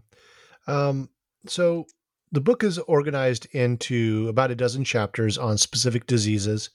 Um, 0.68 1.10
so 1.48 1.86
the 2.32 2.42
book 2.42 2.64
is 2.64 2.78
organized 2.78 3.48
into 3.54 4.28
about 4.30 4.52
a 4.52 4.56
dozen 4.56 4.84
chapters 4.84 5.38
on 5.38 5.58
specific 5.58 6.06
diseases 6.06 6.70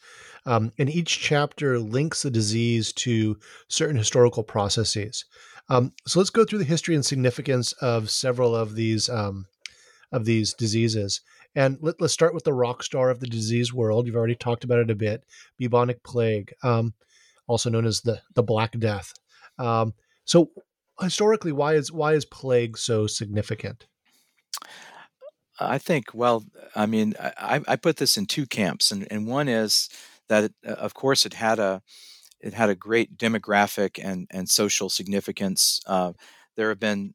um, 0.47 0.73
and 0.79 0.91
each 0.91 1.21
chapter 1.21 1.79
links 1.79 2.23
the 2.23 2.31
disease 2.31 2.93
to 2.93 3.39
certain 3.69 3.97
historical 3.97 4.43
processes. 4.43 5.25
Um, 5.69 5.93
so 6.07 6.21
let's 6.21 6.31
go 6.31 6.45
through 6.45 6.59
the 6.59 6.65
history 6.65 6.95
and 6.95 7.05
significance 7.05 7.73
of 7.75 8.11
several 8.11 8.55
of 8.55 8.75
these 8.75 9.09
um, 9.09 9.47
of 10.13 10.25
these 10.25 10.55
diseases. 10.55 11.21
And 11.57 11.79
let, 11.81 12.01
us 12.01 12.13
start 12.13 12.35
with 12.35 12.45
the 12.45 12.53
rock 12.53 12.83
star 12.83 13.11
of 13.11 13.21
the 13.21 13.27
disease 13.27 13.73
world. 13.73 14.07
You've 14.07 14.17
already 14.17 14.35
talked 14.35 14.65
about 14.65 14.81
it 14.81 14.91
a 14.91 14.95
bit, 14.95 15.25
bubonic 15.59 16.03
plague, 16.03 16.53
um, 16.63 16.95
also 17.47 17.71
known 17.71 17.87
as 17.87 18.01
the 18.01 18.21
the 18.35 18.43
Black 18.43 18.79
Death. 18.79 19.13
Um, 19.59 19.95
so 20.25 20.51
historically, 21.01 21.53
why 21.53 21.75
is 21.75 21.93
why 21.93 22.15
is 22.15 22.25
plague 22.25 22.77
so 22.77 23.07
significant? 23.07 23.87
I 25.61 25.79
think, 25.79 26.07
well, 26.13 26.45
I 26.75 26.87
mean, 26.87 27.15
I, 27.21 27.61
I 27.69 27.77
put 27.77 27.99
this 27.99 28.17
in 28.17 28.27
two 28.27 28.45
camps, 28.45 28.91
and, 28.91 29.07
and 29.11 29.27
one 29.27 29.49
is 29.49 29.89
that 30.29 30.45
it, 30.45 30.55
uh, 30.67 30.73
of 30.73 30.95
course 30.95 31.25
it 31.25 31.35
had 31.35 31.59
a 31.59 31.83
it 32.45 32.55
had 32.55 32.69
a 32.69 32.75
great 32.75 33.17
demographic 33.17 33.99
and 34.03 34.29
and 34.31 34.49
social 34.49 34.89
significance. 34.89 35.81
Uh, 35.87 36.13
there 36.57 36.69
have 36.69 36.81
been 36.81 37.15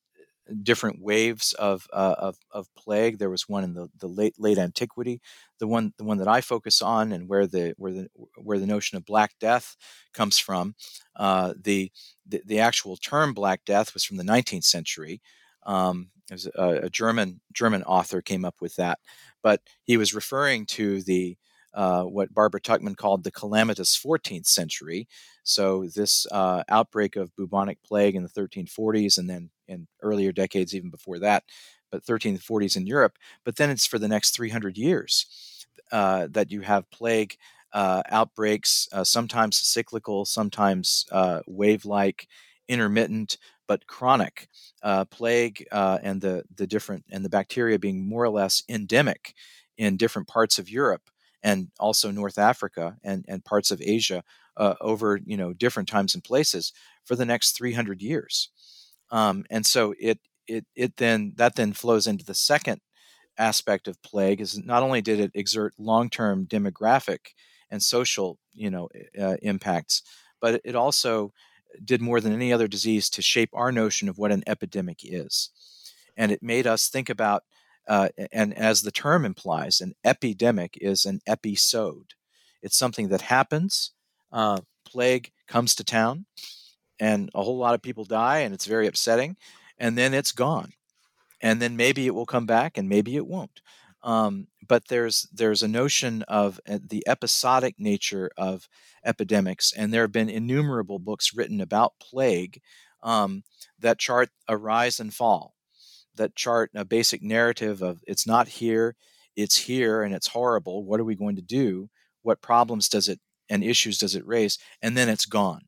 different 0.63 1.01
waves 1.01 1.53
of, 1.53 1.87
uh, 1.93 2.15
of, 2.17 2.37
of 2.51 2.67
plague. 2.75 3.19
There 3.19 3.29
was 3.29 3.47
one 3.47 3.63
in 3.63 3.73
the, 3.75 3.87
the 3.99 4.07
late 4.07 4.33
late 4.39 4.57
antiquity, 4.57 5.21
the 5.59 5.67
one 5.67 5.93
the 5.97 6.03
one 6.03 6.17
that 6.17 6.27
I 6.27 6.41
focus 6.41 6.81
on, 6.81 7.11
and 7.11 7.29
where 7.29 7.45
the 7.45 7.73
where 7.77 7.93
the 7.93 8.09
where 8.35 8.59
the 8.59 8.65
notion 8.65 8.97
of 8.97 9.05
Black 9.05 9.33
Death 9.39 9.75
comes 10.13 10.39
from. 10.39 10.75
Uh, 11.15 11.53
the, 11.61 11.91
the, 12.27 12.41
the 12.45 12.59
actual 12.59 12.97
term 12.97 13.33
Black 13.33 13.63
Death 13.65 13.93
was 13.93 14.03
from 14.03 14.17
the 14.17 14.23
19th 14.23 14.63
century. 14.63 15.21
Um, 15.65 16.09
a, 16.31 16.69
a, 16.83 16.89
German 16.89 17.41
German 17.53 17.83
author 17.83 18.21
came 18.21 18.45
up 18.45 18.55
with 18.61 18.75
that, 18.77 18.99
but 19.43 19.61
he 19.83 19.97
was 19.97 20.13
referring 20.13 20.65
to 20.67 21.01
the 21.03 21.37
uh, 21.73 22.03
what 22.03 22.33
Barbara 22.33 22.61
Tuchman 22.61 22.97
called 22.97 23.23
the 23.23 23.31
calamitous 23.31 23.95
14th 23.95 24.47
century. 24.47 25.07
So, 25.43 25.87
this 25.95 26.25
uh, 26.31 26.63
outbreak 26.69 27.15
of 27.15 27.35
bubonic 27.35 27.81
plague 27.83 28.15
in 28.15 28.23
the 28.23 28.29
1340s 28.29 29.17
and 29.17 29.29
then 29.29 29.49
in 29.67 29.87
earlier 30.01 30.31
decades, 30.31 30.75
even 30.75 30.89
before 30.89 31.19
that, 31.19 31.43
but 31.91 32.03
1340s 32.05 32.75
in 32.75 32.87
Europe. 32.87 33.17
But 33.43 33.55
then 33.55 33.69
it's 33.69 33.85
for 33.85 33.99
the 33.99 34.07
next 34.07 34.31
300 34.35 34.77
years 34.77 35.65
uh, 35.91 36.27
that 36.31 36.51
you 36.51 36.61
have 36.61 36.89
plague 36.91 37.35
uh, 37.73 38.01
outbreaks, 38.09 38.87
uh, 38.91 39.03
sometimes 39.03 39.57
cyclical, 39.57 40.25
sometimes 40.25 41.05
wave 41.47 41.85
like, 41.85 42.27
intermittent, 42.67 43.37
but 43.67 43.87
chronic 43.87 44.47
plague 45.11 45.65
and 45.71 46.21
the, 46.21 46.43
the 46.55 46.67
different 46.67 47.05
and 47.11 47.23
the 47.23 47.29
bacteria 47.29 47.79
being 47.79 48.07
more 48.07 48.23
or 48.23 48.29
less 48.29 48.63
endemic 48.69 49.33
in 49.77 49.97
different 49.97 50.27
parts 50.27 50.59
of 50.59 50.69
Europe 50.69 51.09
and 51.43 51.69
also 51.79 52.11
North 52.11 52.37
Africa 52.37 52.97
and, 53.03 53.25
and 53.27 53.45
parts 53.45 53.71
of 53.71 53.81
Asia 53.81 54.23
uh, 54.57 54.75
over 54.81 55.19
you 55.25 55.37
know 55.37 55.53
different 55.53 55.89
times 55.89 56.13
and 56.13 56.23
places 56.23 56.73
for 57.05 57.15
the 57.15 57.25
next 57.25 57.57
300 57.57 58.01
years. 58.01 58.49
Um, 59.11 59.45
and 59.49 59.65
so 59.65 59.93
it 59.99 60.19
it 60.47 60.65
it 60.75 60.97
then 60.97 61.33
that 61.37 61.55
then 61.55 61.73
flows 61.73 62.07
into 62.07 62.25
the 62.25 62.33
second 62.35 62.81
aspect 63.37 63.87
of 63.87 64.01
plague 64.03 64.41
is 64.41 64.57
not 64.63 64.83
only 64.83 65.01
did 65.01 65.19
it 65.19 65.31
exert 65.33 65.73
long-term 65.77 66.45
demographic 66.45 67.19
and 67.71 67.81
social 67.81 68.37
you 68.53 68.69
know 68.69 68.89
uh, 69.19 69.37
impacts, 69.41 70.03
but 70.41 70.61
it 70.65 70.75
also 70.75 71.31
did 71.85 72.01
more 72.01 72.19
than 72.19 72.33
any 72.33 72.51
other 72.51 72.67
disease 72.67 73.09
to 73.11 73.21
shape 73.21 73.49
our 73.53 73.71
notion 73.71 74.09
of 74.09 74.17
what 74.17 74.31
an 74.31 74.43
epidemic 74.47 74.99
is. 75.03 75.51
And 76.17 76.31
it 76.31 76.43
made 76.43 76.67
us 76.67 76.89
think 76.89 77.09
about 77.09 77.43
uh, 77.89 78.09
and 78.31 78.55
as 78.55 78.83
the 78.83 78.91
term 78.91 79.25
implies, 79.25 79.81
an 79.81 79.95
epidemic 80.05 80.77
is 80.79 81.05
an 81.05 81.21
episode. 81.25 82.13
It's 82.61 82.77
something 82.77 83.09
that 83.09 83.21
happens. 83.21 83.91
Uh, 84.31 84.59
plague 84.85 85.31
comes 85.47 85.73
to 85.75 85.83
town, 85.83 86.27
and 86.99 87.31
a 87.33 87.41
whole 87.41 87.57
lot 87.57 87.73
of 87.73 87.81
people 87.81 88.05
die, 88.05 88.39
and 88.39 88.53
it's 88.53 88.67
very 88.67 88.85
upsetting. 88.85 89.35
And 89.79 89.97
then 89.97 90.13
it's 90.13 90.31
gone, 90.31 90.73
and 91.41 91.59
then 91.59 91.75
maybe 91.75 92.05
it 92.05 92.13
will 92.13 92.27
come 92.27 92.45
back, 92.45 92.77
and 92.77 92.87
maybe 92.87 93.15
it 93.15 93.25
won't. 93.25 93.61
Um, 94.03 94.47
but 94.67 94.87
there's 94.87 95.27
there's 95.33 95.63
a 95.63 95.67
notion 95.67 96.21
of 96.23 96.59
uh, 96.69 96.77
the 96.85 97.03
episodic 97.07 97.75
nature 97.79 98.29
of 98.37 98.69
epidemics, 99.03 99.73
and 99.73 99.91
there 99.91 100.03
have 100.03 100.11
been 100.11 100.29
innumerable 100.29 100.99
books 100.99 101.33
written 101.33 101.59
about 101.59 101.93
plague 101.99 102.61
um, 103.01 103.43
that 103.79 103.97
chart 103.97 104.29
a 104.47 104.55
rise 104.55 104.99
and 104.99 105.11
fall 105.11 105.55
that 106.15 106.35
chart 106.35 106.71
a 106.75 106.85
basic 106.85 107.21
narrative 107.21 107.81
of 107.81 108.03
it's 108.07 108.27
not 108.27 108.47
here, 108.47 108.95
it's 109.35 109.57
here, 109.57 110.01
and 110.03 110.13
it's 110.13 110.27
horrible. 110.27 110.83
What 110.83 110.99
are 110.99 111.05
we 111.05 111.15
going 111.15 111.35
to 111.35 111.41
do? 111.41 111.89
What 112.21 112.41
problems 112.41 112.89
does 112.89 113.07
it 113.07 113.19
and 113.49 113.63
issues 113.63 113.97
does 113.97 114.15
it 114.15 114.27
raise? 114.27 114.57
And 114.81 114.95
then 114.95 115.09
it's 115.09 115.25
gone, 115.25 115.61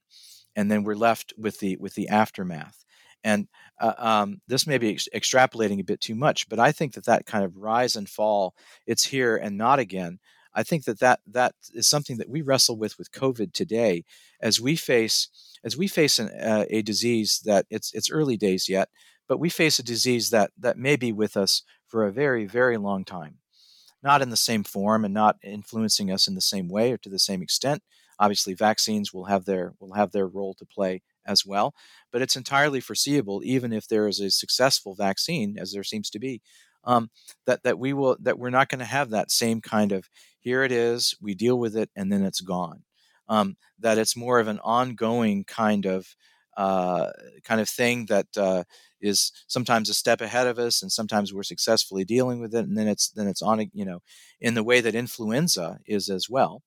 and 0.56 0.70
then 0.70 0.84
we're 0.84 0.96
left 0.96 1.34
with 1.38 1.60
the 1.60 1.78
with 1.78 1.96
the 1.96 2.10
aftermath. 2.10 2.84
And 3.24 3.48
uh, 3.80 3.94
um, 3.98 4.42
this 4.48 4.66
may 4.66 4.80
be 4.80 4.92
ex- 4.94 5.08
extrapolating 5.14 5.80
a 5.80 5.84
bit 5.84 6.02
too 6.02 6.16
much, 6.16 6.50
but 6.50 6.60
I 6.60 6.72
think 6.72 6.94
that 6.94 7.06
that 7.06 7.28
kind 7.28 7.46
of 7.46 7.56
rise 7.56 7.96
and 7.96 8.10
fall, 8.10 8.56
it's 8.88 9.04
here 9.06 9.38
and 9.38 9.58
not 9.58 9.78
again, 9.78 10.20
I 10.54 10.64
think 10.64 10.84
that, 10.86 11.00
that 11.00 11.20
that 11.28 11.54
is 11.74 11.88
something 11.88 12.18
that 12.18 12.30
we 12.30 12.42
wrestle 12.42 12.78
with 12.78 12.98
with 12.98 13.12
COVID 13.12 13.54
today, 13.54 14.04
as 14.42 14.60
we 14.60 14.76
face 14.76 15.30
as 15.64 15.78
we 15.78 15.88
face 15.88 16.20
an, 16.20 16.30
uh, 16.30 16.66
a 16.70 16.82
disease 16.82 17.42
that 17.46 17.66
it's 17.70 17.94
it's 17.94 18.12
early 18.12 18.38
days 18.38 18.68
yet, 18.68 18.90
but 19.28 19.40
we 19.40 19.50
face 19.50 19.80
a 19.80 19.84
disease 19.84 20.30
that 20.32 20.52
that 20.58 20.78
may 20.78 20.96
be 20.96 21.12
with 21.14 21.38
us 21.38 21.64
for 21.88 22.06
a 22.06 22.12
very 22.12 22.46
very 22.46 22.78
long 22.78 23.04
time, 23.06 23.38
not 24.04 24.22
in 24.22 24.30
the 24.30 24.38
same 24.38 24.64
form 24.64 25.06
and 25.06 25.14
not 25.14 25.38
influencing 25.44 26.12
us 26.12 26.28
in 26.28 26.36
the 26.36 26.42
same 26.42 26.70
way 26.70 26.92
or 26.92 26.98
to 26.98 27.10
the 27.10 27.20
same 27.20 27.42
extent. 27.42 27.82
Obviously, 28.20 28.54
vaccines 28.54 29.14
will 29.14 29.26
have 29.26 29.46
their 29.46 29.74
will 29.80 29.94
have 29.94 30.12
their 30.12 30.28
role 30.28 30.54
to 30.56 30.66
play 30.66 31.02
as 31.26 31.46
well, 31.46 31.74
but 32.12 32.22
it's 32.22 32.36
entirely 32.36 32.80
foreseeable, 32.80 33.42
even 33.44 33.74
if 33.74 33.88
there 33.88 34.08
is 34.08 34.20
a 34.20 34.32
successful 34.32 34.96
vaccine, 34.96 35.58
as 35.60 35.72
there 35.72 35.84
seems 35.84 36.10
to 36.12 36.20
be, 36.20 36.42
um, 36.84 37.10
that 37.46 37.64
that 37.64 37.80
we 37.80 37.94
will 37.94 38.18
that 38.22 38.40
we're 38.40 38.50
not 38.50 38.70
going 38.70 38.80
to 38.80 38.86
have 38.86 39.10
that 39.10 39.32
same 39.32 39.62
kind 39.62 39.92
of 39.92 40.10
here 40.40 40.64
it 40.64 40.72
is, 40.72 41.16
we 41.22 41.36
deal 41.36 41.58
with 41.60 41.76
it, 41.78 41.90
and 41.96 42.12
then 42.12 42.24
it's 42.24 42.42
gone. 42.42 42.84
Um, 43.30 43.56
that 43.80 43.98
it's 43.98 44.18
more 44.18 44.40
of 44.40 44.48
an 44.48 44.60
ongoing 44.64 45.44
kind 45.46 45.86
of 45.86 46.16
uh, 46.58 47.12
kind 47.44 47.62
of 47.62 47.70
thing 47.70 48.06
that 48.08 48.28
uh, 48.38 48.64
is 49.02 49.32
sometimes 49.48 49.90
a 49.90 49.94
step 49.94 50.22
ahead 50.22 50.48
of 50.48 50.60
us, 50.60 50.82
and 50.82 50.92
sometimes 50.92 51.34
we're 51.34 51.44
successfully 51.44 52.06
dealing 52.06 52.40
with 52.40 52.54
it, 52.54 52.66
and 52.66 52.78
then 52.78 52.88
it's 52.88 53.10
then 53.10 53.28
it's 53.28 53.42
on 53.42 53.70
you 53.74 53.86
know 53.86 54.02
in 54.40 54.54
the 54.54 54.64
way 54.64 54.82
that 54.82 54.96
influenza 54.96 55.80
is 55.86 56.10
as 56.10 56.30
well. 56.30 56.62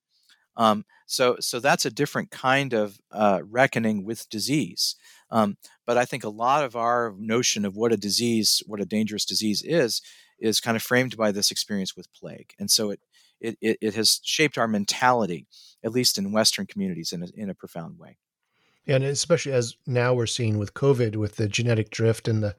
Um, 0.56 0.84
so, 1.06 1.36
so 1.40 1.60
that's 1.60 1.84
a 1.84 1.90
different 1.90 2.30
kind 2.30 2.72
of 2.72 2.98
uh, 3.10 3.40
reckoning 3.48 4.04
with 4.04 4.28
disease. 4.28 4.96
Um, 5.30 5.56
but 5.86 5.98
I 5.98 6.04
think 6.04 6.24
a 6.24 6.28
lot 6.28 6.64
of 6.64 6.76
our 6.76 7.14
notion 7.18 7.64
of 7.64 7.76
what 7.76 7.92
a 7.92 7.96
disease, 7.96 8.62
what 8.66 8.80
a 8.80 8.86
dangerous 8.86 9.24
disease 9.24 9.62
is, 9.62 10.00
is 10.38 10.60
kind 10.60 10.76
of 10.76 10.82
framed 10.82 11.16
by 11.16 11.32
this 11.32 11.50
experience 11.50 11.96
with 11.96 12.12
plague. 12.12 12.52
And 12.58 12.70
so 12.70 12.90
it, 12.90 13.00
it, 13.40 13.78
it 13.80 13.94
has 13.94 14.20
shaped 14.22 14.56
our 14.56 14.68
mentality, 14.68 15.46
at 15.84 15.92
least 15.92 16.18
in 16.18 16.32
Western 16.32 16.66
communities, 16.66 17.12
in 17.12 17.22
a, 17.22 17.28
in 17.34 17.50
a 17.50 17.54
profound 17.54 17.98
way. 17.98 18.16
And 18.86 19.02
especially 19.04 19.52
as 19.52 19.76
now 19.86 20.14
we're 20.14 20.26
seeing 20.26 20.58
with 20.58 20.74
COVID, 20.74 21.16
with 21.16 21.36
the 21.36 21.48
genetic 21.48 21.90
drift 21.90 22.28
and 22.28 22.42
the 22.42 22.54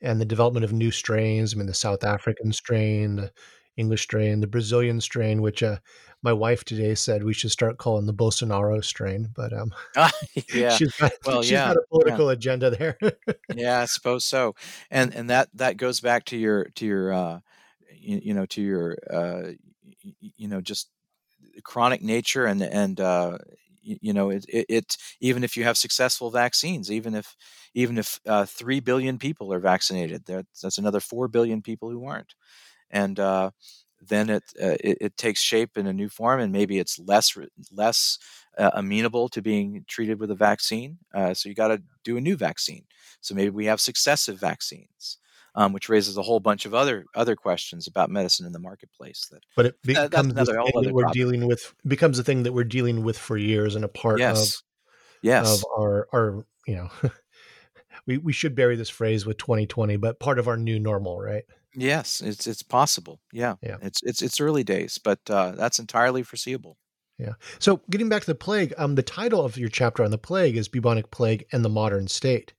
and 0.00 0.20
the 0.20 0.26
development 0.26 0.64
of 0.64 0.72
new 0.72 0.90
strains. 0.90 1.54
I 1.54 1.56
mean, 1.56 1.66
the 1.66 1.74
South 1.74 2.04
African 2.04 2.52
strain, 2.52 3.16
the 3.16 3.32
English 3.76 4.02
strain, 4.02 4.40
the 4.40 4.46
Brazilian 4.46 5.00
strain, 5.00 5.40
which 5.42 5.62
uh, 5.62 5.78
my 6.22 6.32
wife 6.32 6.64
today 6.64 6.94
said 6.94 7.22
we 7.22 7.34
should 7.34 7.50
start 7.50 7.78
calling 7.78 8.06
the 8.06 8.14
Bolsonaro 8.14 8.82
strain. 8.84 9.28
But 9.34 9.52
um, 9.52 9.72
yeah, 10.54 10.70
she's 10.70 10.92
got, 10.96 11.12
well, 11.24 11.42
she's 11.42 11.52
yeah, 11.52 11.68
got 11.68 11.76
a 11.76 11.82
political 11.90 12.26
yeah. 12.26 12.32
agenda 12.32 12.70
there. 12.70 12.98
yeah, 13.54 13.80
I 13.80 13.84
suppose 13.86 14.24
so. 14.24 14.54
And 14.90 15.14
and 15.14 15.30
that 15.30 15.48
that 15.54 15.76
goes 15.76 16.00
back 16.00 16.24
to 16.26 16.36
your 16.36 16.64
to 16.76 16.86
your 16.86 17.12
uh, 17.12 17.40
you, 17.92 18.20
you 18.24 18.34
know 18.34 18.46
to 18.46 18.62
your 18.62 18.96
uh, 19.10 19.50
you 20.02 20.48
know 20.48 20.60
just 20.60 20.88
chronic 21.62 22.02
nature 22.02 22.46
and 22.46 22.62
and 22.62 23.00
uh, 23.00 23.38
you, 24.00 24.12
know 24.12 24.30
it, 24.30 24.44
it, 24.48 24.66
it, 24.68 24.96
even 25.20 25.44
if 25.44 25.56
you 25.56 25.64
have 25.64 25.76
successful 25.76 26.30
vaccines 26.30 26.90
even 26.90 27.14
if 27.14 27.36
even 27.74 27.98
if 27.98 28.20
uh, 28.26 28.44
3 28.46 28.80
billion 28.80 29.18
people 29.18 29.52
are 29.52 29.60
vaccinated 29.60 30.24
that's, 30.26 30.78
another 30.78 31.00
4 31.00 31.28
billion 31.28 31.62
people 31.62 31.90
who 31.90 32.04
aren't 32.06 32.34
and 32.90 33.18
uh, 33.20 33.50
then 34.00 34.30
it, 34.30 34.42
uh, 34.62 34.76
it, 34.80 34.98
it 35.00 35.16
takes 35.16 35.40
shape 35.40 35.76
in 35.76 35.86
a 35.86 35.92
new 35.92 36.08
form, 36.08 36.40
and 36.40 36.52
maybe 36.52 36.78
it's 36.78 36.98
less 36.98 37.36
less 37.72 38.18
uh, 38.58 38.70
amenable 38.74 39.28
to 39.30 39.42
being 39.42 39.84
treated 39.88 40.20
with 40.20 40.30
a 40.30 40.34
vaccine. 40.34 40.98
Uh, 41.14 41.32
so 41.34 41.48
you 41.48 41.54
got 41.54 41.68
to 41.68 41.82
do 42.04 42.16
a 42.16 42.20
new 42.20 42.36
vaccine. 42.36 42.84
So 43.20 43.34
maybe 43.34 43.50
we 43.50 43.66
have 43.66 43.80
successive 43.80 44.38
vaccines. 44.38 45.18
Um, 45.56 45.72
which 45.72 45.88
raises 45.88 46.16
a 46.16 46.22
whole 46.22 46.40
bunch 46.40 46.66
of 46.66 46.74
other 46.74 47.04
other 47.14 47.36
questions 47.36 47.86
about 47.86 48.10
medicine 48.10 48.44
in 48.44 48.50
the 48.50 48.58
marketplace. 48.58 49.28
That, 49.30 49.44
but 49.54 49.66
it 49.66 49.82
becomes 49.82 50.32
another, 50.32 50.52
thing 50.52 50.82
that 50.82 50.92
we're 50.92 51.02
problem. 51.02 51.12
dealing 51.12 51.46
with. 51.46 51.72
Becomes 51.86 52.18
a 52.18 52.24
thing 52.24 52.42
that 52.42 52.52
we're 52.52 52.64
dealing 52.64 53.04
with 53.04 53.16
for 53.16 53.36
years, 53.36 53.76
and 53.76 53.84
a 53.84 53.88
part 53.88 54.18
yes. 54.18 54.56
of 54.56 54.62
yes 55.22 55.62
of 55.62 55.64
our 55.78 56.08
our 56.12 56.44
you 56.66 56.74
know 56.74 56.90
we 58.06 58.18
we 58.18 58.32
should 58.32 58.54
bury 58.54 58.76
this 58.76 58.90
phrase 58.90 59.24
with 59.24 59.38
2020, 59.38 59.96
but 59.96 60.18
part 60.18 60.38
of 60.38 60.48
our 60.48 60.56
new 60.56 60.78
normal, 60.78 61.20
right? 61.20 61.44
Yes, 61.74 62.20
it's 62.20 62.46
it's 62.46 62.62
possible. 62.62 63.20
Yeah, 63.32 63.54
yeah. 63.62 63.76
It's 63.82 64.02
it's 64.02 64.22
it's 64.22 64.40
early 64.40 64.64
days, 64.64 64.98
but 64.98 65.18
uh, 65.28 65.52
that's 65.52 65.78
entirely 65.78 66.22
foreseeable. 66.22 66.78
Yeah. 67.18 67.34
So 67.58 67.80
getting 67.90 68.08
back 68.08 68.22
to 68.22 68.26
the 68.26 68.34
plague, 68.34 68.74
um, 68.76 68.96
the 68.96 69.02
title 69.02 69.44
of 69.44 69.56
your 69.56 69.68
chapter 69.68 70.02
on 70.02 70.10
the 70.10 70.18
plague 70.18 70.56
is 70.56 70.68
bubonic 70.68 71.10
plague 71.10 71.46
and 71.52 71.64
the 71.64 71.68
modern 71.68 72.08
state. 72.08 72.54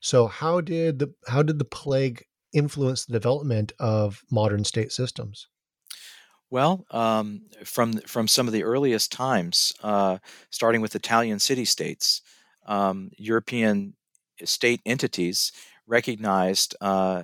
So 0.00 0.26
how 0.26 0.60
did 0.60 0.98
the 0.98 1.14
how 1.28 1.42
did 1.42 1.58
the 1.58 1.64
plague 1.64 2.24
influence 2.52 3.04
the 3.04 3.12
development 3.12 3.72
of 3.78 4.22
modern 4.30 4.64
state 4.64 4.92
systems? 4.92 5.48
Well, 6.50 6.84
um, 6.90 7.46
from 7.64 7.94
from 8.00 8.28
some 8.28 8.46
of 8.46 8.52
the 8.52 8.64
earliest 8.64 9.10
times, 9.10 9.72
uh, 9.82 10.18
starting 10.50 10.82
with 10.82 10.94
Italian 10.94 11.38
city 11.38 11.64
states, 11.64 12.20
um, 12.66 13.10
European 13.16 13.94
state 14.44 14.80
entities 14.84 15.52
recognized 15.86 16.76
uh, 16.80 17.22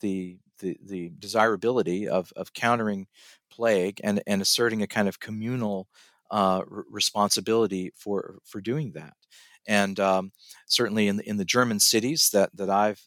the 0.00 0.38
the, 0.58 0.76
the 0.84 1.12
desirability 1.18 2.08
of, 2.08 2.32
of 2.34 2.52
countering 2.52 3.06
plague 3.50 4.00
and, 4.02 4.20
and 4.26 4.42
asserting 4.42 4.82
a 4.82 4.88
kind 4.88 5.08
of 5.08 5.20
communal 5.20 5.88
uh, 6.30 6.62
responsibility 6.68 7.92
for 7.96 8.38
for 8.44 8.60
doing 8.60 8.92
that. 8.92 9.14
And 9.68 10.00
um, 10.00 10.32
certainly 10.66 11.06
in 11.06 11.18
the, 11.18 11.28
in 11.28 11.36
the 11.36 11.44
German 11.44 11.78
cities 11.78 12.30
that, 12.32 12.50
that 12.56 12.70
I've 12.70 13.00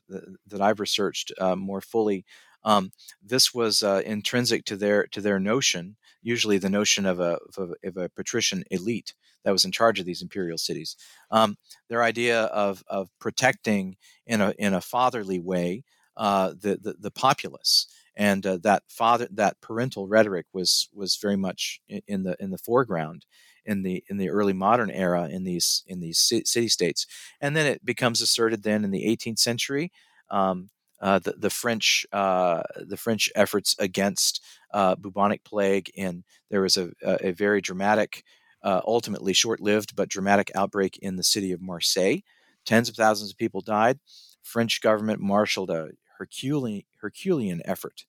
that 0.47 0.61
I've 0.61 0.79
researched 0.79 1.33
uh, 1.39 1.55
more 1.55 1.81
fully, 1.81 2.23
um, 2.63 2.91
this 3.21 3.53
was 3.53 3.83
uh, 3.83 4.01
intrinsic 4.05 4.63
to 4.65 4.77
their 4.77 5.07
to 5.07 5.21
their 5.21 5.39
notion, 5.39 5.97
usually 6.21 6.59
the 6.59 6.69
notion 6.69 7.05
of 7.05 7.19
a, 7.19 7.39
of 7.57 7.71
a, 7.71 7.87
of 7.87 7.97
a 7.97 8.09
patrician 8.09 8.63
elite 8.71 9.15
that 9.43 9.51
was 9.51 9.65
in 9.65 9.71
charge 9.71 9.99
of 9.99 10.05
these 10.05 10.21
imperial 10.21 10.57
cities. 10.57 10.95
Um, 11.31 11.57
their 11.89 12.03
idea 12.03 12.43
of 12.43 12.83
of 12.87 13.09
protecting 13.19 13.97
in 14.27 14.41
a 14.41 14.53
in 14.59 14.73
a 14.73 14.81
fatherly 14.81 15.39
way 15.39 15.83
uh, 16.15 16.49
the, 16.49 16.77
the, 16.81 16.95
the 16.99 17.11
populace, 17.11 17.87
and 18.15 18.45
uh, 18.45 18.59
that 18.61 18.83
father 18.87 19.27
that 19.31 19.59
parental 19.61 20.07
rhetoric 20.07 20.45
was 20.53 20.89
was 20.93 21.15
very 21.15 21.37
much 21.37 21.81
in 22.07 22.23
the 22.23 22.35
in 22.39 22.51
the 22.51 22.57
foreground 22.57 23.25
in 23.65 23.83
the 23.83 24.03
in 24.09 24.17
the 24.17 24.29
early 24.29 24.53
modern 24.53 24.89
era 24.89 25.27
in 25.29 25.43
these 25.43 25.83
in 25.87 25.99
these 25.99 26.19
city 26.19 26.67
states, 26.67 27.05
and 27.39 27.55
then 27.55 27.65
it 27.65 27.85
becomes 27.85 28.21
asserted 28.21 28.63
then 28.63 28.83
in 28.83 28.91
the 28.91 29.05
18th 29.05 29.39
century. 29.39 29.91
Um, 30.29 30.69
uh, 31.01 31.17
the, 31.19 31.33
the 31.33 31.49
French 31.49 32.05
uh, 32.13 32.61
the 32.75 32.97
French 32.97 33.29
efforts 33.35 33.75
against 33.79 34.43
uh, 34.73 34.95
bubonic 34.95 35.43
plague, 35.43 35.91
and 35.97 36.23
there 36.49 36.61
was 36.61 36.77
a, 36.77 36.91
a, 37.03 37.31
very 37.31 37.59
dramatic, 37.59 38.23
uh, 38.63 38.81
ultimately 38.85 39.33
short-lived 39.33 39.95
but 39.95 40.09
dramatic 40.09 40.51
outbreak 40.53 40.97
in 40.97 41.15
the 41.15 41.23
city 41.23 41.51
of 41.51 41.61
Marseille. 41.61 42.19
Tens 42.65 42.87
of 42.87 42.95
thousands 42.95 43.31
of 43.31 43.37
people 43.37 43.61
died. 43.61 43.99
French 44.43 44.79
government 44.81 45.19
marshaled 45.19 45.71
a 45.71 45.89
Herculean, 46.19 46.83
Herculean 47.01 47.61
effort 47.65 48.05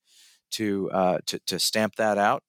to, 0.53 0.91
uh, 0.91 1.19
to, 1.27 1.39
to 1.47 1.59
stamp 1.59 1.97
that 1.97 2.19
out. 2.19 2.43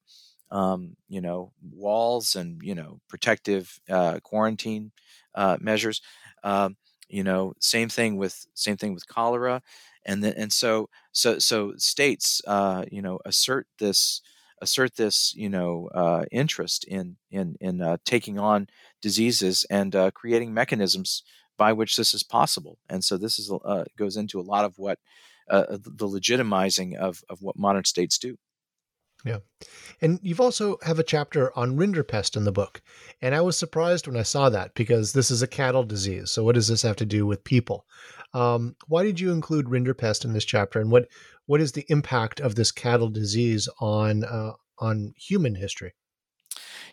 Um, 0.54 0.98
you 1.10 1.22
know, 1.22 1.52
walls 1.74 2.36
and 2.38 2.62
you 2.64 2.76
know 2.76 3.02
protective 3.10 3.80
uh, 3.90 4.20
quarantine 4.24 4.94
uh, 5.36 5.58
measures. 5.62 6.02
Um, 6.44 6.78
you 7.10 7.24
know, 7.24 7.54
same 7.60 7.90
thing 7.90 8.18
with 8.18 8.46
same 8.56 8.78
thing 8.78 8.94
with 8.94 9.08
cholera, 9.08 9.62
and 10.06 10.24
then 10.24 10.34
and 10.38 10.54
so 10.54 10.90
so 11.12 11.40
so 11.40 11.74
states 11.78 12.42
uh, 12.48 12.86
you 12.92 13.02
know 13.02 13.20
assert 13.26 13.68
this 13.80 14.22
assert 14.62 14.96
this 14.96 15.34
you 15.36 15.50
know 15.50 15.90
uh, 15.94 16.26
interest 16.32 16.86
in 16.86 17.18
in 17.32 17.56
in 17.62 17.82
uh, 17.82 17.98
taking 18.06 18.40
on 18.40 18.68
diseases 19.02 19.66
and 19.70 19.96
uh, 19.96 20.12
creating 20.12 20.54
mechanisms 20.54 21.24
by 21.58 21.74
which 21.74 21.96
this 21.98 22.14
is 22.14 22.24
possible. 22.24 22.78
And 22.90 23.04
so 23.04 23.18
this 23.18 23.40
is 23.40 23.52
uh, 23.66 23.86
goes 23.98 24.18
into 24.18 24.40
a 24.40 24.42
lot 24.54 24.66
of 24.66 24.78
what 24.78 25.00
uh, 25.50 25.66
the 25.70 26.08
legitimizing 26.08 26.96
of, 26.96 27.24
of 27.30 27.42
what 27.42 27.58
modern 27.58 27.84
states 27.86 28.18
do. 28.18 28.38
Yeah. 29.24 29.38
And 30.02 30.20
you've 30.22 30.42
also 30.42 30.78
have 30.84 31.00
a 31.00 31.04
chapter 31.04 31.58
on 31.58 31.78
rinderpest 31.78 32.36
in 32.36 32.44
the 32.44 32.52
book. 32.52 32.82
And 33.22 33.34
I 33.34 33.42
was 33.42 33.58
surprised 33.58 34.06
when 34.06 34.18
I 34.18 34.24
saw 34.24 34.50
that 34.50 34.74
because 34.74 35.14
this 35.14 35.32
is 35.32 35.42
a 35.42 35.48
cattle 35.48 35.84
disease. 35.84 36.32
So 36.32 36.44
what 36.44 36.56
does 36.56 36.68
this 36.68 36.82
have 36.82 36.98
to 36.98 37.06
do 37.06 37.26
with 37.26 37.44
people? 37.46 37.86
Um, 38.34 38.76
why 38.88 39.04
did 39.04 39.20
you 39.20 39.32
include 39.32 39.68
rinderpest 39.68 40.26
in 40.26 40.34
this 40.34 40.46
chapter 40.46 40.80
and 40.82 40.92
what 40.92 41.08
what 41.46 41.62
is 41.62 41.74
the 41.74 41.86
impact 41.90 42.40
of 42.40 42.56
this 42.56 42.72
cattle 42.72 43.10
disease 43.10 43.70
on 43.80 44.24
uh, 44.24 44.54
on 44.80 45.14
human 45.18 45.56
history? 45.56 45.94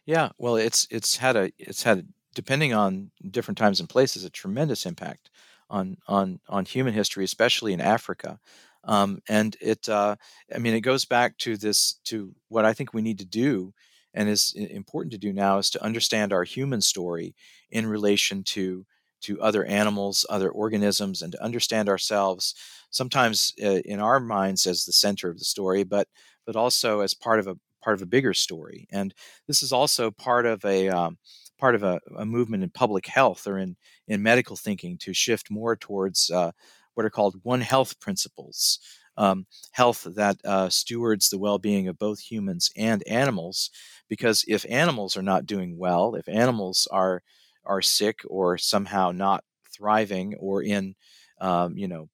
Yeah, 0.04 0.30
well, 0.38 0.56
it's 0.56 0.86
it's 0.90 1.16
had 1.16 1.36
a 1.36 1.50
it's 1.58 1.82
had 1.82 2.08
depending 2.34 2.72
on 2.72 3.10
different 3.28 3.58
times 3.58 3.80
and 3.80 3.88
places 3.88 4.24
a 4.24 4.30
tremendous 4.30 4.86
impact 4.86 5.30
on 5.68 5.96
on 6.06 6.40
on 6.48 6.64
human 6.64 6.94
history, 6.94 7.24
especially 7.24 7.72
in 7.72 7.80
Africa. 7.80 8.38
Um, 8.84 9.20
and 9.28 9.56
it, 9.60 9.88
uh, 9.88 10.16
I 10.54 10.58
mean, 10.58 10.74
it 10.74 10.80
goes 10.80 11.04
back 11.04 11.36
to 11.38 11.56
this 11.56 12.00
to 12.04 12.34
what 12.48 12.64
I 12.64 12.72
think 12.72 12.94
we 12.94 13.02
need 13.02 13.18
to 13.18 13.26
do, 13.26 13.74
and 14.14 14.28
is 14.28 14.52
important 14.54 15.12
to 15.12 15.18
do 15.18 15.32
now 15.32 15.58
is 15.58 15.70
to 15.70 15.84
understand 15.84 16.32
our 16.32 16.44
human 16.44 16.80
story 16.80 17.34
in 17.70 17.86
relation 17.86 18.42
to 18.44 18.86
to 19.22 19.40
other 19.42 19.64
animals, 19.64 20.24
other 20.30 20.50
organisms, 20.50 21.20
and 21.20 21.32
to 21.32 21.44
understand 21.44 21.88
ourselves 21.90 22.54
sometimes 22.90 23.52
uh, 23.62 23.80
in 23.84 24.00
our 24.00 24.18
minds 24.18 24.66
as 24.66 24.84
the 24.84 24.92
center 24.92 25.28
of 25.28 25.38
the 25.38 25.44
story, 25.44 25.84
but 25.84 26.08
but 26.46 26.56
also 26.56 27.00
as 27.00 27.14
part 27.14 27.38
of 27.38 27.46
a 27.46 27.56
part 27.82 27.94
of 27.94 28.02
a 28.02 28.06
bigger 28.06 28.34
story. 28.34 28.86
And 28.90 29.14
this 29.46 29.62
is 29.62 29.72
also 29.72 30.10
part 30.10 30.46
of 30.46 30.64
a 30.64 30.88
um, 30.88 31.18
part 31.58 31.74
of 31.74 31.82
a, 31.82 32.00
a, 32.16 32.24
movement 32.24 32.62
in 32.62 32.70
public 32.70 33.06
health 33.06 33.46
or 33.46 33.58
in 33.58 33.76
in 34.08 34.22
medical 34.22 34.56
thinking 34.56 34.98
to 34.98 35.12
shift 35.12 35.50
more 35.50 35.76
towards 35.76 36.30
uh, 36.30 36.52
what 37.00 37.06
are 37.06 37.10
called 37.10 37.40
One 37.42 37.62
Health 37.62 37.98
principles. 38.00 38.78
Um, 39.16 39.46
health 39.72 40.06
that 40.14 40.36
uh, 40.44 40.70
stewards 40.70 41.28
the 41.28 41.38
well-being 41.38 41.88
of 41.88 41.98
both 41.98 42.20
humans 42.20 42.70
and 42.76 43.02
animals, 43.06 43.70
because 44.08 44.44
if 44.48 44.64
animals 44.68 45.16
are 45.16 45.22
not 45.22 45.46
doing 45.46 45.76
well, 45.76 46.14
if 46.14 46.28
animals 46.28 46.86
are 46.90 47.22
are 47.64 47.82
sick 47.82 48.20
or 48.28 48.56
somehow 48.56 49.10
not 49.10 49.44
thriving 49.74 50.34
or 50.38 50.62
in 50.62 50.94
um, 51.40 51.76
you 51.76 51.88
know 51.88 52.08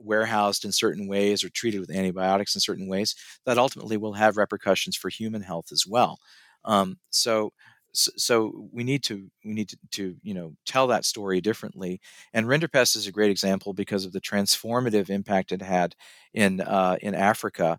warehoused 0.00 0.64
in 0.64 0.72
certain 0.72 1.06
ways 1.06 1.44
or 1.44 1.50
treated 1.50 1.80
with 1.80 1.90
antibiotics 1.90 2.54
in 2.54 2.60
certain 2.60 2.88
ways, 2.88 3.14
that 3.46 3.58
ultimately 3.58 3.96
will 3.96 4.14
have 4.14 4.36
repercussions 4.36 4.96
for 4.96 5.08
human 5.08 5.42
health 5.42 5.66
as 5.72 5.84
well. 5.86 6.18
Um, 6.64 6.98
so, 7.10 7.52
so 7.92 8.68
we 8.72 8.84
need 8.84 9.02
to 9.04 9.28
we 9.44 9.52
need 9.54 9.68
to, 9.70 9.78
to, 9.92 10.16
you 10.22 10.34
know 10.34 10.54
tell 10.66 10.86
that 10.88 11.04
story 11.04 11.40
differently. 11.40 12.00
And 12.32 12.46
Rinderpest 12.46 12.96
is 12.96 13.06
a 13.06 13.12
great 13.12 13.30
example 13.30 13.72
because 13.72 14.04
of 14.04 14.12
the 14.12 14.20
transformative 14.20 15.10
impact 15.10 15.52
it 15.52 15.62
had 15.62 15.94
in 16.34 16.60
uh, 16.60 16.96
in 17.02 17.14
Africa. 17.14 17.78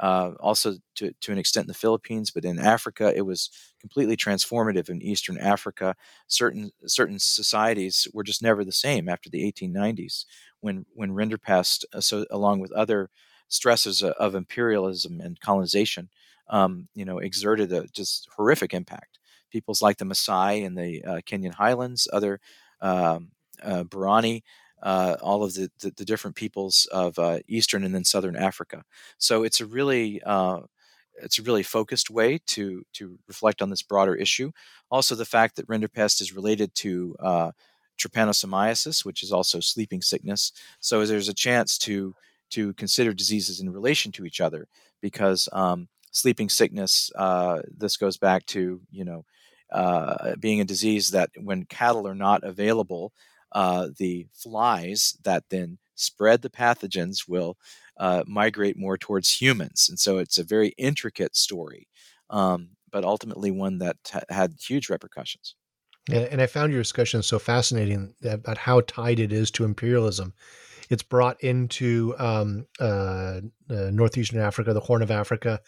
Uh, 0.00 0.32
also 0.40 0.74
to, 0.96 1.12
to 1.20 1.30
an 1.30 1.38
extent 1.38 1.64
in 1.64 1.68
the 1.68 1.74
Philippines, 1.74 2.32
but 2.32 2.44
in 2.44 2.58
Africa, 2.58 3.12
it 3.14 3.22
was 3.22 3.50
completely 3.80 4.16
transformative 4.16 4.88
in 4.88 5.00
Eastern 5.00 5.38
Africa. 5.38 5.94
Certain 6.26 6.72
certain 6.86 7.18
societies 7.20 8.08
were 8.12 8.24
just 8.24 8.42
never 8.42 8.64
the 8.64 8.72
same 8.72 9.08
after 9.08 9.30
the 9.30 9.44
1890s, 9.44 10.26
when 10.60 10.86
when 10.94 11.10
rinderpest, 11.12 11.84
uh, 11.94 12.00
so 12.00 12.26
along 12.30 12.58
with 12.58 12.72
other 12.72 13.10
stresses 13.48 14.02
of 14.02 14.34
imperialism 14.34 15.20
and 15.20 15.38
colonization, 15.40 16.08
um, 16.48 16.88
you 16.94 17.04
know, 17.04 17.18
exerted 17.18 17.72
a 17.72 17.86
just 17.88 18.28
horrific 18.36 18.74
impact. 18.74 19.11
Peoples 19.52 19.82
like 19.82 19.98
the 19.98 20.04
Maasai 20.06 20.62
in 20.62 20.74
the 20.74 21.04
uh, 21.04 21.20
Kenyan 21.26 21.54
highlands, 21.54 22.08
other 22.12 22.40
um, 22.80 23.30
uh, 23.62 23.84
Borana, 23.84 24.42
uh, 24.82 25.16
all 25.22 25.44
of 25.44 25.54
the, 25.54 25.70
the, 25.80 25.92
the, 25.96 26.04
different 26.04 26.34
peoples 26.36 26.86
of 26.90 27.18
uh, 27.18 27.38
Eastern 27.46 27.84
and 27.84 27.94
then 27.94 28.04
Southern 28.04 28.34
Africa. 28.34 28.82
So 29.18 29.44
it's 29.44 29.60
a 29.60 29.66
really 29.66 30.20
uh, 30.24 30.60
it's 31.22 31.38
a 31.38 31.42
really 31.42 31.62
focused 31.62 32.10
way 32.10 32.40
to 32.48 32.84
to 32.94 33.18
reflect 33.28 33.62
on 33.62 33.70
this 33.70 33.82
broader 33.82 34.14
issue. 34.14 34.50
Also, 34.90 35.14
the 35.14 35.24
fact 35.24 35.56
that 35.56 35.68
rinderpest 35.68 36.20
is 36.20 36.34
related 36.34 36.74
to 36.76 37.14
uh, 37.20 37.50
trypanosomiasis, 37.98 39.04
which 39.04 39.22
is 39.22 39.32
also 39.32 39.60
sleeping 39.60 40.02
sickness. 40.02 40.52
So 40.80 41.04
there's 41.06 41.28
a 41.28 41.34
chance 41.34 41.78
to 41.78 42.14
to 42.50 42.74
consider 42.74 43.12
diseases 43.14 43.60
in 43.60 43.70
relation 43.70 44.12
to 44.12 44.24
each 44.24 44.40
other 44.40 44.66
because 45.00 45.48
um, 45.52 45.88
sleeping 46.10 46.48
sickness. 46.48 47.10
Uh, 47.16 47.62
this 47.76 47.96
goes 47.96 48.16
back 48.16 48.46
to 48.46 48.80
you 48.90 49.04
know 49.04 49.24
uh, 49.72 50.36
being 50.38 50.60
a 50.60 50.64
disease 50.64 51.10
that 51.10 51.30
when 51.36 51.64
cattle 51.64 52.06
are 52.06 52.14
not 52.14 52.44
available, 52.44 53.12
uh, 53.52 53.88
the 53.98 54.26
flies 54.32 55.16
that 55.24 55.44
then 55.50 55.78
spread 55.94 56.42
the 56.42 56.50
pathogens 56.50 57.28
will 57.28 57.56
uh, 57.98 58.22
migrate 58.26 58.76
more 58.76 58.96
towards 58.96 59.40
humans, 59.40 59.88
and 59.88 59.98
so 59.98 60.18
it's 60.18 60.38
a 60.38 60.44
very 60.44 60.74
intricate 60.78 61.36
story, 61.36 61.88
um, 62.30 62.70
but 62.90 63.04
ultimately 63.04 63.50
one 63.50 63.78
that 63.78 63.96
ha- 64.10 64.20
had 64.30 64.54
huge 64.58 64.88
repercussions. 64.88 65.54
And, 66.08 66.24
and 66.24 66.42
I 66.42 66.46
found 66.46 66.72
your 66.72 66.82
discussion 66.82 67.22
so 67.22 67.38
fascinating 67.38 68.14
about 68.24 68.58
how 68.58 68.80
tied 68.82 69.20
it 69.20 69.32
is 69.32 69.50
to 69.52 69.64
imperialism. 69.64 70.34
It's 70.90 71.02
brought 71.02 71.40
into 71.42 72.14
um, 72.18 72.66
uh, 72.80 73.40
uh, 73.70 73.90
northeastern 73.92 74.40
Africa, 74.40 74.74
the 74.74 74.80
Horn 74.80 75.02
of 75.02 75.10
Africa, 75.10 75.60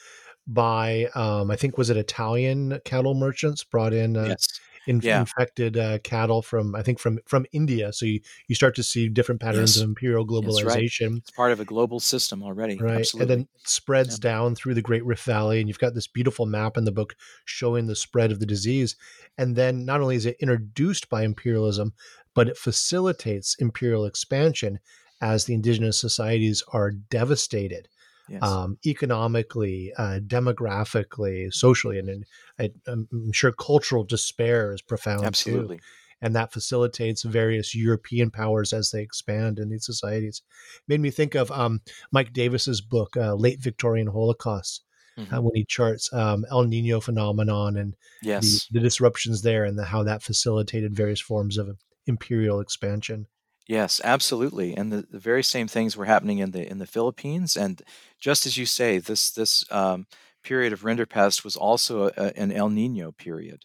by 0.47 1.09
um, 1.15 1.51
I 1.51 1.57
think 1.57 1.79
was 1.79 1.91
it 1.91 1.97
Italian 1.97 2.81
cattle 2.85 3.15
merchants 3.15 3.65
brought 3.65 3.93
in 3.93 4.17
uh, 4.17 4.25
yes 4.25 4.61
in, 4.87 5.01
yeah. 5.03 5.21
infected 5.21 5.77
uh, 5.77 5.99
cattle 6.01 6.43
from 6.43 6.75
I 6.75 6.83
think 6.83 6.99
from 6.99 7.19
from 7.27 7.47
India. 7.53 7.93
So 7.93 8.07
you, 8.07 8.21
you 8.49 8.55
start 8.55 8.75
to 8.77 8.83
see 8.83 9.09
different 9.09 9.41
patterns 9.41 9.77
yes. 9.77 9.83
of 9.83 9.89
imperial 9.89 10.27
globalization. 10.27 11.11
Right. 11.11 11.19
It's 11.19 11.31
part 11.31 11.53
of 11.53 11.61
a 11.61 11.65
global 11.65 12.01
system 12.01 12.43
already, 12.43 12.77
right? 12.79 12.99
Absolutely. 12.99 13.33
And 13.35 13.41
then 13.41 13.49
spreads 13.65 14.19
yeah. 14.19 14.31
down 14.31 14.55
through 14.55 14.75
the 14.75 14.83
Great 14.83 15.05
Rift 15.05 15.25
Valley, 15.25 15.61
and 15.61 15.69
you've 15.69 15.79
got 15.79 15.95
this 15.95 16.07
beautiful 16.07 16.47
map 16.47 16.77
in 16.77 16.85
the 16.85 16.93
book 16.93 17.15
showing 17.45 17.87
the 17.87 17.97
spread 17.97 18.33
of 18.33 18.41
the 18.41 18.47
disease. 18.47 18.97
And 19.39 19.57
then 19.57 19.85
not 19.85 20.01
only 20.01 20.17
is 20.17 20.27
it 20.27 20.37
introduced 20.41 21.09
by 21.09 21.25
imperialism, 21.25 21.93
but 22.35 22.49
it 22.49 22.57
facilitates 22.57 23.57
imperial 23.59 24.05
expansion 24.05 24.79
as 25.21 25.45
the 25.45 25.55
indigenous 25.55 25.99
societies 25.99 26.63
are 26.73 26.91
devastated 26.91 27.89
yes. 28.29 28.43
um, 28.43 28.79
economically, 28.87 29.93
uh, 29.97 30.21
demographically, 30.27 31.53
socially, 31.53 31.99
and, 31.99 32.09
and 32.09 32.25
I, 32.59 32.71
am 32.91 33.33
sure 33.33 33.53
cultural 33.53 34.05
despair 34.05 34.73
is 34.73 34.83
profound 34.83 35.25
Absolutely. 35.25 35.79
too. 35.79 35.83
And 36.21 36.35
that 36.37 36.53
facilitates 36.53 37.23
various 37.23 37.75
European 37.75 38.31
powers 38.31 38.73
as 38.73 38.91
they 38.91 39.03
expand 39.03 39.59
in 39.59 39.69
these 39.69 39.85
societies. 39.85 40.43
Made 40.89 41.01
me 41.01 41.11
think 41.11 41.35
of 41.35 41.51
um, 41.51 41.83
Mike 42.13 42.33
Davis's 42.33 42.81
book, 42.81 43.15
uh, 43.17 43.35
Late 43.35 43.61
Victorian 43.61 44.07
Holocaust, 44.07 44.85
mm-hmm. 45.19 45.35
uh, 45.35 45.41
when 45.41 45.55
he 45.55 45.65
charts 45.65 46.11
um, 46.13 46.47
El 46.51 46.65
Nino 46.65 47.01
phenomenon 47.01 47.77
and 47.77 47.95
yes. 48.23 48.69
the, 48.71 48.79
the, 48.79 48.85
disruptions 48.85 49.43
there 49.43 49.65
and 49.65 49.79
the, 49.79 49.85
how 49.85 50.03
that 50.03 50.23
facilitated 50.23 50.97
various 50.97 51.21
forms 51.21 51.59
of 51.59 51.77
imperial 52.07 52.61
expansion. 52.61 53.27
Yes, 53.67 54.01
absolutely, 54.05 54.77
and 54.77 54.93
the, 54.93 55.07
the 55.11 55.19
very 55.19 55.43
same 55.43 55.69
things 55.69 55.97
were 55.97 56.05
happening 56.05 56.39
in 56.39 56.51
the 56.51 56.69
in 56.71 56.79
the 56.79 56.87
Philippines. 56.87 57.57
And 57.57 57.81
just 58.21 58.45
as 58.47 58.59
you 58.59 58.67
say, 58.67 58.99
this 58.99 59.31
this 59.31 59.65
um, 59.71 60.07
period 60.43 60.73
of 60.75 60.83
rinderpest 60.83 61.45
was 61.45 61.57
also 61.57 62.09
a, 62.09 62.33
an 62.39 62.53
El 62.53 62.69
Nino 62.69 63.13
period. 63.13 63.63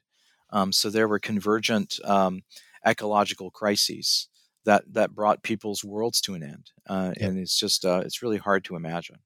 Um, 0.52 0.72
so 0.72 0.90
there 0.90 1.08
were 1.08 1.20
convergent 1.20 2.00
um, 2.06 2.44
ecological 2.86 3.52
crises 3.52 4.30
that 4.66 4.84
that 4.94 5.14
brought 5.14 5.44
people's 5.44 5.84
worlds 5.84 6.22
to 6.22 6.34
an 6.34 6.44
end, 6.44 6.72
uh, 6.88 7.14
yeah. 7.18 7.28
and 7.28 7.38
it's 7.38 7.60
just 7.60 7.84
uh, 7.84 8.02
it's 8.06 8.22
really 8.24 8.38
hard 8.38 8.64
to 8.66 8.78
imagine. 8.78 9.18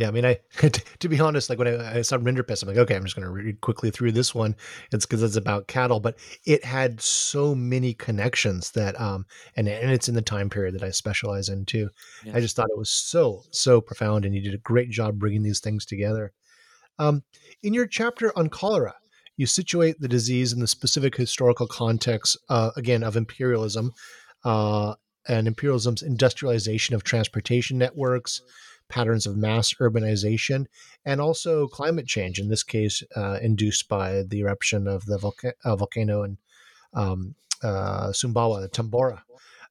Yeah, 0.00 0.08
I 0.08 0.12
mean, 0.12 0.24
I 0.24 0.38
to 1.00 1.08
be 1.10 1.20
honest, 1.20 1.50
like 1.50 1.58
when 1.58 1.68
I, 1.68 1.98
I 1.98 2.00
saw 2.00 2.16
Rinderpest, 2.16 2.62
I'm 2.62 2.68
like, 2.68 2.78
okay, 2.78 2.96
I'm 2.96 3.04
just 3.04 3.16
going 3.16 3.26
to 3.26 3.30
read 3.30 3.60
quickly 3.60 3.90
through 3.90 4.12
this 4.12 4.34
one. 4.34 4.56
It's 4.92 5.04
because 5.04 5.22
it's 5.22 5.36
about 5.36 5.66
cattle, 5.66 6.00
but 6.00 6.18
it 6.46 6.64
had 6.64 7.02
so 7.02 7.54
many 7.54 7.92
connections 7.92 8.70
that, 8.70 8.98
um, 8.98 9.26
and 9.56 9.68
and 9.68 9.90
it's 9.90 10.08
in 10.08 10.14
the 10.14 10.22
time 10.22 10.48
period 10.48 10.74
that 10.74 10.82
I 10.82 10.90
specialize 10.90 11.50
in 11.50 11.66
too. 11.66 11.90
Yes. 12.24 12.34
I 12.34 12.40
just 12.40 12.56
thought 12.56 12.70
it 12.70 12.78
was 12.78 12.88
so 12.88 13.42
so 13.50 13.82
profound, 13.82 14.24
and 14.24 14.34
you 14.34 14.40
did 14.40 14.54
a 14.54 14.58
great 14.58 14.88
job 14.88 15.18
bringing 15.18 15.42
these 15.42 15.60
things 15.60 15.84
together. 15.84 16.32
Um, 16.98 17.22
in 17.62 17.74
your 17.74 17.86
chapter 17.86 18.32
on 18.38 18.48
cholera, 18.48 18.94
you 19.36 19.44
situate 19.44 20.00
the 20.00 20.08
disease 20.08 20.54
in 20.54 20.60
the 20.60 20.66
specific 20.66 21.14
historical 21.14 21.66
context, 21.66 22.38
uh, 22.48 22.70
again, 22.74 23.02
of 23.02 23.18
imperialism, 23.18 23.92
uh, 24.46 24.94
and 25.28 25.46
imperialism's 25.46 26.00
industrialization 26.00 26.94
of 26.94 27.04
transportation 27.04 27.76
networks 27.76 28.40
patterns 28.90 29.26
of 29.26 29.36
mass 29.36 29.72
urbanization 29.80 30.66
and 31.04 31.20
also 31.20 31.66
climate 31.68 32.06
change, 32.06 32.38
in 32.38 32.48
this 32.48 32.62
case, 32.62 33.02
uh, 33.16 33.38
induced 33.40 33.88
by 33.88 34.22
the 34.22 34.40
eruption 34.40 34.86
of 34.86 35.06
the 35.06 35.16
volca- 35.16 35.54
uh, 35.64 35.76
volcano 35.76 36.22
in 36.22 36.36
um, 36.92 37.34
uh, 37.62 38.08
Sumbawa, 38.08 38.60
the 38.60 38.68
Tambora. 38.68 39.22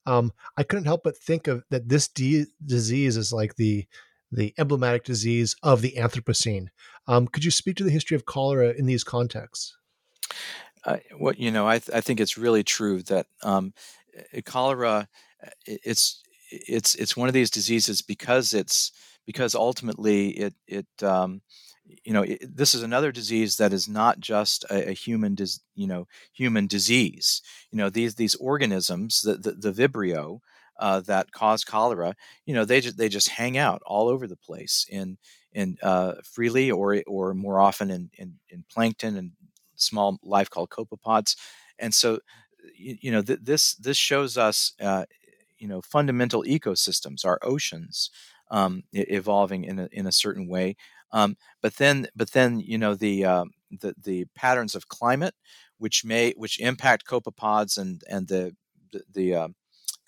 Um, 0.05 0.31
I 0.57 0.63
couldn't 0.63 0.85
help 0.85 1.03
but 1.03 1.17
think 1.17 1.47
of 1.47 1.63
that 1.69 1.89
this 1.89 2.07
de- 2.07 2.47
disease 2.65 3.17
is 3.17 3.31
like 3.31 3.55
the 3.55 3.85
the 4.31 4.53
emblematic 4.59 5.03
disease 5.03 5.55
of 5.63 5.81
the 5.81 5.93
Anthropocene. 5.97 6.67
Um, 7.07 7.27
could 7.27 7.43
you 7.43 7.49
speak 7.49 7.75
to 7.77 7.83
the 7.83 7.89
history 7.89 8.15
of 8.15 8.25
cholera 8.25 8.73
in 8.77 8.85
these 8.85 9.03
contexts? 9.03 9.75
Uh, 10.85 10.97
what 11.17 11.39
you 11.39 11.51
know, 11.51 11.67
I, 11.67 11.79
th- 11.79 11.95
I 11.95 12.01
think 12.01 12.19
it's 12.19 12.37
really 12.37 12.63
true 12.63 13.01
that 13.03 13.25
um, 13.43 13.73
cholera 14.45 15.07
it's 15.65 16.21
it's 16.51 16.95
it's 16.95 17.17
one 17.17 17.27
of 17.27 17.33
these 17.33 17.49
diseases 17.49 18.01
because 18.01 18.53
it's 18.53 18.91
because 19.29 19.53
ultimately 19.53 20.29
it 20.29 20.55
it 20.67 20.87
um, 21.03 21.41
you 22.03 22.13
know 22.13 22.23
it, 22.23 22.39
this 22.57 22.73
is 22.73 22.81
another 22.81 23.11
disease 23.11 23.57
that 23.57 23.71
is 23.71 23.87
not 23.87 24.19
just 24.19 24.63
a, 24.71 24.89
a 24.89 24.93
human 24.93 25.35
dis, 25.35 25.59
you 25.75 25.85
know 25.85 26.07
human 26.33 26.65
disease. 26.65 27.43
You 27.71 27.77
know 27.77 27.89
these 27.91 28.15
these 28.15 28.33
organisms 28.35 29.21
the 29.21 29.35
the, 29.35 29.51
the 29.51 29.71
vibrio 29.71 30.39
uh, 30.79 31.01
that 31.01 31.31
cause 31.31 31.63
cholera 31.63 32.15
you 32.47 32.55
know 32.55 32.65
they 32.65 32.81
just 32.81 32.97
they 32.97 33.07
just 33.07 33.29
hang 33.29 33.55
out 33.55 33.83
all 33.85 34.07
over 34.07 34.25
the 34.25 34.35
place 34.49 34.83
in 34.89 35.19
in 35.53 35.77
uh, 35.83 36.13
freely 36.23 36.71
or 36.71 37.03
or 37.05 37.35
more 37.35 37.59
often 37.59 37.91
in, 37.91 38.09
in, 38.17 38.33
in 38.49 38.63
plankton 38.71 39.15
and 39.15 39.31
small 39.75 40.17
life 40.23 40.49
called 40.49 40.71
copepods. 40.71 41.35
And 41.77 41.93
so 41.93 42.19
you, 42.75 42.97
you 42.99 43.11
know 43.11 43.21
th- 43.21 43.39
this 43.43 43.75
this 43.75 43.97
shows 43.97 44.37
us 44.39 44.73
uh, 44.81 45.05
you 45.59 45.67
know 45.67 45.81
fundamental 45.81 46.43
ecosystems 46.43 47.25
our 47.25 47.39
oceans 47.43 48.09
um, 48.51 48.83
evolving 48.93 49.63
in 49.63 49.79
a, 49.79 49.89
in 49.91 50.07
a 50.07 50.11
certain 50.11 50.47
way 50.47 50.75
um, 51.11 51.35
but 51.61 51.75
then 51.77 52.07
but 52.15 52.31
then 52.31 52.59
you 52.59 52.77
know 52.77 52.95
the, 52.95 53.25
uh, 53.25 53.45
the 53.81 53.93
the 54.03 54.25
patterns 54.35 54.75
of 54.75 54.87
climate 54.87 55.35
which 55.77 56.03
may 56.05 56.31
which 56.37 56.59
impact 56.59 57.05
copepods 57.07 57.77
and 57.77 58.01
and 58.09 58.27
the 58.27 58.55
the, 58.91 59.01
the 59.13 59.35
uh, 59.35 59.47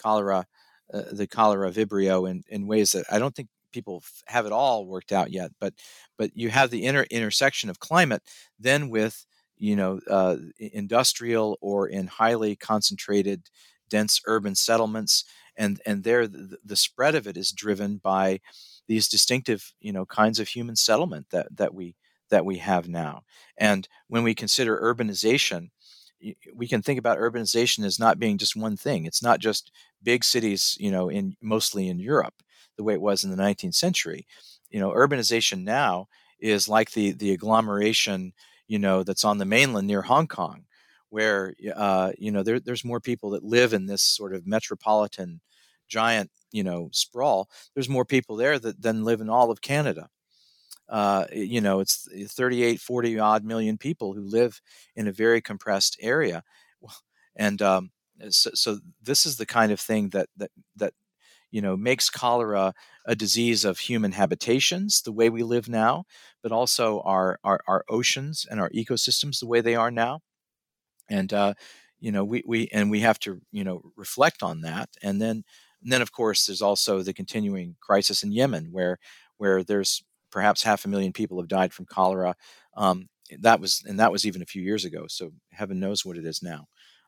cholera 0.01 0.45
uh, 0.93 1.03
the 1.11 1.27
cholera 1.27 1.71
vibrio 1.71 2.29
in, 2.29 2.43
in 2.49 2.67
ways 2.67 2.91
that 2.91 3.05
I 3.11 3.19
don't 3.19 3.35
think 3.35 3.49
people 3.71 4.03
have 4.27 4.45
it 4.45 4.51
all 4.51 4.85
worked 4.85 5.11
out 5.11 5.31
yet, 5.31 5.51
but 5.59 5.73
but 6.17 6.31
you 6.35 6.49
have 6.49 6.69
the 6.69 6.85
inter- 6.85 7.05
intersection 7.09 7.69
of 7.69 7.79
climate 7.79 8.21
then 8.59 8.89
with 8.89 9.25
you 9.57 9.75
know 9.75 9.99
uh, 10.09 10.37
industrial 10.59 11.57
or 11.61 11.87
in 11.87 12.07
highly 12.07 12.55
concentrated 12.55 13.43
dense 13.89 14.21
urban 14.25 14.55
settlements 14.55 15.25
and 15.57 15.81
and 15.85 16.03
there 16.03 16.27
the, 16.27 16.57
the, 16.63 16.75
spread 16.75 17.15
of 17.15 17.27
it 17.27 17.37
is 17.37 17.51
driven 17.51 17.97
by 17.97 18.39
these 18.87 19.07
distinctive 19.07 19.73
you 19.79 19.91
know 19.91 20.05
kinds 20.05 20.39
of 20.39 20.47
human 20.47 20.75
settlement 20.75 21.27
that 21.31 21.55
that 21.55 21.73
we 21.73 21.95
that 22.29 22.45
we 22.45 22.57
have 22.57 22.87
now. 22.87 23.23
And 23.57 23.87
when 24.07 24.23
we 24.23 24.33
consider 24.33 24.79
urbanization 24.79 25.69
we 26.55 26.67
can 26.67 26.81
think 26.83 26.99
about 26.99 27.17
urbanization 27.17 27.83
as 27.83 27.99
not 27.99 28.19
being 28.19 28.37
just 28.37 28.55
one 28.55 28.77
thing. 28.77 29.05
It's 29.05 29.23
not 29.23 29.39
just 29.39 29.71
big 30.03 30.23
cities 30.23 30.77
you 30.79 30.91
know 30.91 31.09
in 31.09 31.35
mostly 31.41 31.87
in 31.87 31.99
Europe 31.99 32.35
the 32.77 32.83
way 32.83 32.93
it 32.93 33.01
was 33.01 33.23
in 33.23 33.31
the 33.31 33.37
19th 33.37 33.75
century. 33.75 34.25
You 34.69 34.79
know 34.79 34.91
urbanization 34.91 35.63
now 35.63 36.07
is 36.39 36.69
like 36.69 36.91
the 36.91 37.11
the 37.11 37.31
agglomeration 37.31 38.33
you 38.67 38.79
know 38.79 39.03
that's 39.03 39.25
on 39.25 39.37
the 39.37 39.45
mainland 39.45 39.87
near 39.87 40.03
Hong 40.03 40.27
Kong 40.27 40.65
where 41.11 41.53
uh, 41.75 42.11
you 42.17 42.31
know 42.31 42.43
there, 42.43 42.59
there's 42.59 42.85
more 42.85 42.99
people 42.99 43.31
that 43.31 43.43
live 43.43 43.73
in 43.73 43.85
this 43.85 44.01
sort 44.01 44.33
of 44.33 44.47
metropolitan 44.47 45.41
giant 45.87 46.31
you 46.51 46.63
know 46.63 46.89
sprawl 46.93 47.49
there's 47.75 47.89
more 47.89 48.05
people 48.05 48.35
there 48.35 48.57
that, 48.57 48.81
than 48.81 49.03
live 49.03 49.21
in 49.21 49.29
all 49.29 49.51
of 49.51 49.61
canada. 49.61 50.09
Uh, 50.89 51.25
you 51.31 51.61
know 51.61 51.79
it's 51.79 52.07
38 52.33 52.79
40 52.81 53.19
odd 53.19 53.43
million 53.45 53.77
people 53.77 54.13
who 54.13 54.21
live 54.21 54.59
in 54.95 55.07
a 55.07 55.11
very 55.11 55.41
compressed 55.41 55.97
area. 56.01 56.43
And 57.37 57.61
um, 57.61 57.91
so, 58.29 58.51
so, 58.53 58.79
this 59.01 59.25
is 59.25 59.37
the 59.37 59.45
kind 59.45 59.71
of 59.71 59.79
thing 59.79 60.09
that 60.09 60.27
that 60.37 60.51
that 60.75 60.93
you 61.51 61.61
know 61.61 61.75
makes 61.77 62.09
cholera 62.09 62.73
a 63.05 63.15
disease 63.15 63.65
of 63.65 63.79
human 63.79 64.11
habitations 64.13 65.01
the 65.01 65.11
way 65.11 65.29
we 65.29 65.43
live 65.43 65.67
now 65.69 66.05
but 66.41 66.51
also 66.51 67.01
our 67.01 67.39
our, 67.43 67.59
our 67.67 67.83
oceans 67.89 68.45
and 68.49 68.59
our 68.59 68.69
ecosystems 68.69 69.39
the 69.39 69.47
way 69.47 69.61
they 69.61 69.75
are 69.75 69.91
now 69.91 70.21
and 71.11 71.33
uh, 71.33 71.53
you 71.99 72.11
know 72.11 72.23
we, 72.23 72.43
we 72.47 72.67
and 72.73 72.89
we 72.91 73.01
have 73.01 73.19
to 73.19 73.41
you 73.51 73.63
know 73.63 73.81
reflect 73.95 74.43
on 74.43 74.61
that 74.61 74.89
and 75.03 75.21
then 75.21 75.43
and 75.83 75.91
then 75.91 76.01
of 76.01 76.11
course 76.11 76.45
there's 76.45 76.61
also 76.61 77.01
the 77.01 77.13
continuing 77.13 77.75
crisis 77.81 78.23
in 78.23 78.31
yemen 78.31 78.69
where 78.71 78.97
where 79.37 79.63
there's 79.63 80.03
perhaps 80.31 80.63
half 80.63 80.85
a 80.85 80.89
million 80.89 81.13
people 81.13 81.39
have 81.39 81.47
died 81.47 81.73
from 81.73 81.85
cholera 81.85 82.35
um, 82.77 83.07
that 83.39 83.59
was 83.59 83.83
and 83.87 83.99
that 83.99 84.11
was 84.11 84.25
even 84.25 84.41
a 84.41 84.45
few 84.45 84.61
years 84.61 84.85
ago 84.85 85.05
so 85.07 85.31
heaven 85.51 85.79
knows 85.79 86.05
what 86.05 86.17
it 86.17 86.25
is 86.25 86.41
now 86.41 86.67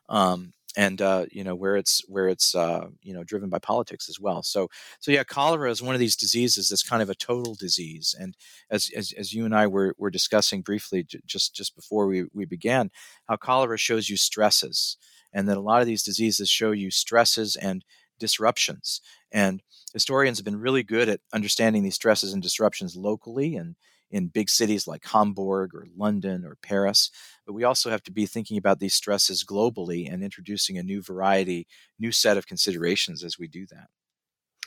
um, 0.09 0.53
and 0.75 1.01
uh, 1.01 1.25
you 1.31 1.43
know 1.43 1.55
where 1.55 1.75
it's 1.75 2.01
where 2.07 2.27
it's 2.27 2.55
uh, 2.55 2.87
you 3.01 3.13
know 3.13 3.23
driven 3.23 3.49
by 3.49 3.59
politics 3.59 4.09
as 4.09 4.19
well. 4.19 4.43
So 4.43 4.69
so 4.99 5.11
yeah, 5.11 5.23
cholera 5.23 5.69
is 5.69 5.81
one 5.81 5.95
of 5.95 5.99
these 5.99 6.15
diseases 6.15 6.69
that's 6.69 6.83
kind 6.83 7.01
of 7.01 7.09
a 7.09 7.15
total 7.15 7.55
disease. 7.55 8.15
And 8.19 8.35
as 8.69 8.89
as, 8.95 9.13
as 9.17 9.33
you 9.33 9.45
and 9.45 9.55
I 9.55 9.67
were, 9.67 9.95
were 9.97 10.09
discussing 10.11 10.61
briefly 10.61 11.03
j- 11.03 11.19
just 11.25 11.55
just 11.55 11.75
before 11.75 12.07
we, 12.07 12.25
we 12.33 12.45
began, 12.45 12.91
how 13.27 13.35
cholera 13.35 13.77
shows 13.77 14.09
you 14.09 14.17
stresses, 14.17 14.97
and 15.31 15.47
that 15.49 15.57
a 15.57 15.61
lot 15.61 15.81
of 15.81 15.87
these 15.87 16.03
diseases 16.03 16.49
show 16.49 16.71
you 16.71 16.91
stresses 16.91 17.55
and 17.55 17.83
disruptions. 18.19 19.01
And 19.31 19.61
historians 19.93 20.37
have 20.37 20.45
been 20.45 20.59
really 20.59 20.83
good 20.83 21.09
at 21.09 21.21
understanding 21.33 21.83
these 21.83 21.95
stresses 21.95 22.33
and 22.33 22.41
disruptions 22.41 22.95
locally 22.95 23.55
and 23.55 23.75
in 24.13 24.27
big 24.27 24.47
cities 24.49 24.87
like 24.87 25.05
Hamburg 25.05 25.73
or 25.73 25.87
London 25.97 26.45
or 26.45 26.55
Paris. 26.61 27.09
But 27.45 27.53
we 27.53 27.65
also 27.65 27.89
have 27.89 28.03
to 28.03 28.11
be 28.11 28.27
thinking 28.27 28.57
about 28.57 28.79
these 28.79 28.93
stresses 28.93 29.43
globally 29.43 30.09
and 30.09 30.23
introducing 30.23 30.77
a 30.77 30.83
new 30.83 31.01
variety, 31.01 31.67
new 31.99 32.11
set 32.11 32.37
of 32.37 32.47
considerations 32.47 33.23
as 33.23 33.39
we 33.39 33.47
do 33.47 33.65
that. 33.71 33.87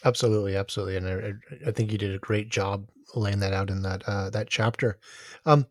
Absolutely, 0.05 0.57
absolutely, 0.57 0.97
and 0.97 1.09
I, 1.09 1.69
I 1.69 1.71
think 1.71 1.91
you 1.91 1.97
did 1.97 2.15
a 2.15 2.19
great 2.19 2.51
job 2.51 2.87
laying 3.15 3.39
that 3.39 3.55
out 3.55 3.71
in 3.71 3.83
that 3.83 4.03
uh, 4.07 4.29
that 4.31 4.49
chapter. 4.49 4.99
Um, 5.47 5.67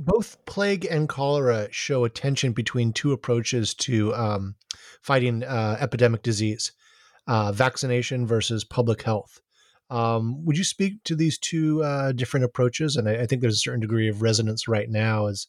both 0.00 0.44
plague 0.44 0.86
and 0.90 1.08
cholera 1.08 1.68
show 1.70 2.04
a 2.04 2.10
tension 2.10 2.52
between 2.52 2.92
two 2.92 3.12
approaches 3.12 3.72
to 3.74 4.14
um, 4.14 4.56
fighting 5.00 5.42
uh, 5.42 5.78
epidemic 5.80 6.22
disease: 6.22 6.72
uh, 7.26 7.50
vaccination 7.52 8.26
versus 8.26 8.62
public 8.62 9.02
health. 9.02 9.40
Um, 9.92 10.44
would 10.46 10.56
you 10.56 10.64
speak 10.64 11.04
to 11.04 11.14
these 11.14 11.38
two 11.38 11.82
uh, 11.82 12.12
different 12.12 12.44
approaches? 12.44 12.96
And 12.96 13.08
I, 13.08 13.22
I, 13.22 13.26
think 13.26 13.42
there's 13.42 13.56
a 13.56 13.58
certain 13.58 13.80
degree 13.80 14.08
of 14.08 14.22
resonance 14.22 14.66
right 14.66 14.88
now 14.88 15.26
as 15.26 15.48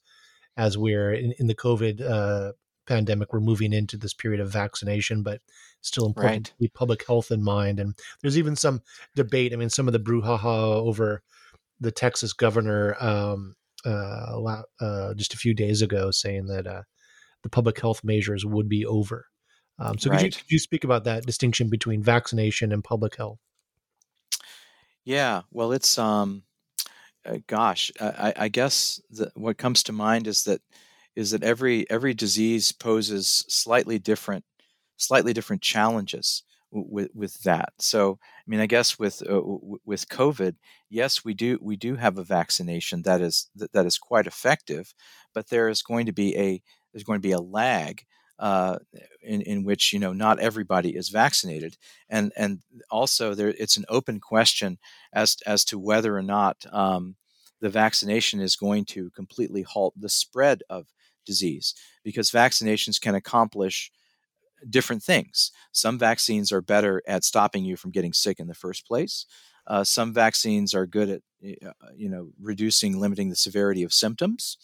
as 0.57 0.77
we're 0.77 1.13
in, 1.13 1.33
in 1.39 1.47
the 1.47 1.55
COVID 1.55 2.01
uh, 2.01 2.51
pandemic, 2.85 3.31
we're 3.31 3.39
moving 3.39 3.71
into 3.71 3.95
this 3.95 4.13
period 4.13 4.41
of 4.41 4.51
vaccination, 4.51 5.23
but 5.23 5.39
still 5.81 6.05
important 6.05 6.31
right. 6.31 6.43
to 6.43 6.53
keep 6.59 6.73
public 6.73 7.07
health 7.07 7.31
in 7.31 7.41
mind. 7.41 7.79
And 7.79 7.95
there's 8.21 8.37
even 8.37 8.55
some 8.57 8.81
debate. 9.15 9.53
I 9.53 9.55
mean, 9.55 9.69
some 9.69 9.87
of 9.87 9.93
the 9.93 9.99
brouhaha 9.99 10.75
over 10.75 11.23
the 11.79 11.91
Texas 11.91 12.33
governor 12.33 12.95
um, 12.99 13.55
uh, 13.85 14.61
uh, 14.81 15.13
just 15.13 15.33
a 15.33 15.37
few 15.37 15.53
days 15.53 15.81
ago 15.81 16.11
saying 16.11 16.47
that 16.47 16.67
uh, 16.67 16.83
the 17.43 17.49
public 17.49 17.79
health 17.79 18.03
measures 18.03 18.45
would 18.45 18.69
be 18.69 18.85
over. 18.85 19.27
Um, 19.79 19.97
so, 19.97 20.09
right. 20.09 20.19
could, 20.19 20.25
you, 20.25 20.41
could 20.41 20.51
you 20.51 20.59
speak 20.59 20.83
about 20.83 21.05
that 21.05 21.25
distinction 21.25 21.69
between 21.69 22.03
vaccination 22.03 22.71
and 22.71 22.83
public 22.83 23.15
health? 23.15 23.39
Yeah, 25.05 25.41
well, 25.51 25.71
it's 25.73 25.97
um, 25.97 26.43
uh, 27.25 27.37
gosh, 27.47 27.91
I, 28.01 28.33
I 28.37 28.47
guess 28.49 29.01
the, 29.11 29.31
what 29.35 29.57
comes 29.57 29.83
to 29.83 29.93
mind 29.93 30.27
is 30.27 30.43
that 30.45 30.61
is 31.15 31.31
that 31.31 31.43
every 31.43 31.89
every 31.91 32.13
disease 32.13 32.71
poses 32.71 33.45
slightly 33.49 33.99
different 33.99 34.45
slightly 34.97 35.33
different 35.33 35.61
challenges 35.63 36.43
with 36.71 37.09
with 37.15 37.41
that. 37.43 37.73
So, 37.79 38.19
I 38.23 38.43
mean, 38.47 38.59
I 38.61 38.67
guess 38.67 38.99
with 38.99 39.21
uh, 39.29 39.41
with 39.85 40.09
COVID, 40.09 40.55
yes, 40.89 41.25
we 41.25 41.33
do 41.33 41.59
we 41.61 41.75
do 41.77 41.95
have 41.95 42.17
a 42.17 42.23
vaccination 42.23 43.03
that 43.03 43.21
is 43.21 43.49
that, 43.55 43.73
that 43.73 43.85
is 43.87 43.97
quite 43.97 44.27
effective, 44.27 44.93
but 45.33 45.49
there 45.49 45.69
is 45.69 45.83
going 45.83 46.05
to 46.07 46.13
be 46.13 46.37
a 46.37 46.61
there's 46.93 47.03
going 47.03 47.19
to 47.19 47.27
be 47.27 47.33
a 47.33 47.39
lag 47.41 48.03
uh, 48.43 48.77
in, 49.21 49.41
in 49.43 49.63
which 49.63 49.93
you 49.93 49.99
know 49.99 50.11
not 50.11 50.37
everybody 50.37 50.97
is 50.97 51.07
vaccinated, 51.07 51.77
and 52.09 52.33
and 52.35 52.59
also 52.91 53.33
there 53.33 53.53
it's 53.57 53.77
an 53.77 53.85
open 53.87 54.19
question 54.19 54.77
as 55.13 55.37
as 55.47 55.63
to 55.63 55.79
whether 55.79 56.17
or 56.17 56.21
not 56.21 56.57
um, 56.73 57.15
the 57.61 57.69
vaccination 57.69 58.41
is 58.41 58.57
going 58.57 58.83
to 58.83 59.09
completely 59.11 59.61
halt 59.61 59.93
the 59.97 60.09
spread 60.09 60.61
of 60.69 60.87
disease 61.25 61.73
because 62.03 62.31
vaccinations 62.31 62.99
can 62.99 63.15
accomplish 63.15 63.89
different 64.69 65.03
things. 65.03 65.53
Some 65.71 65.97
vaccines 65.97 66.51
are 66.51 66.61
better 66.61 67.01
at 67.07 67.23
stopping 67.23 67.63
you 67.63 67.77
from 67.77 67.91
getting 67.91 68.11
sick 68.11 68.41
in 68.41 68.47
the 68.47 68.53
first 68.53 68.85
place. 68.85 69.25
Uh, 69.67 69.85
some 69.85 70.13
vaccines 70.13 70.73
are 70.75 70.85
good 70.85 71.09
at 71.09 71.21
uh, 71.65 71.71
you 71.95 72.09
know 72.09 72.31
reducing 72.41 72.99
limiting 72.99 73.29
the 73.29 73.37
severity 73.37 73.83
of 73.83 73.93
symptoms 73.93 74.57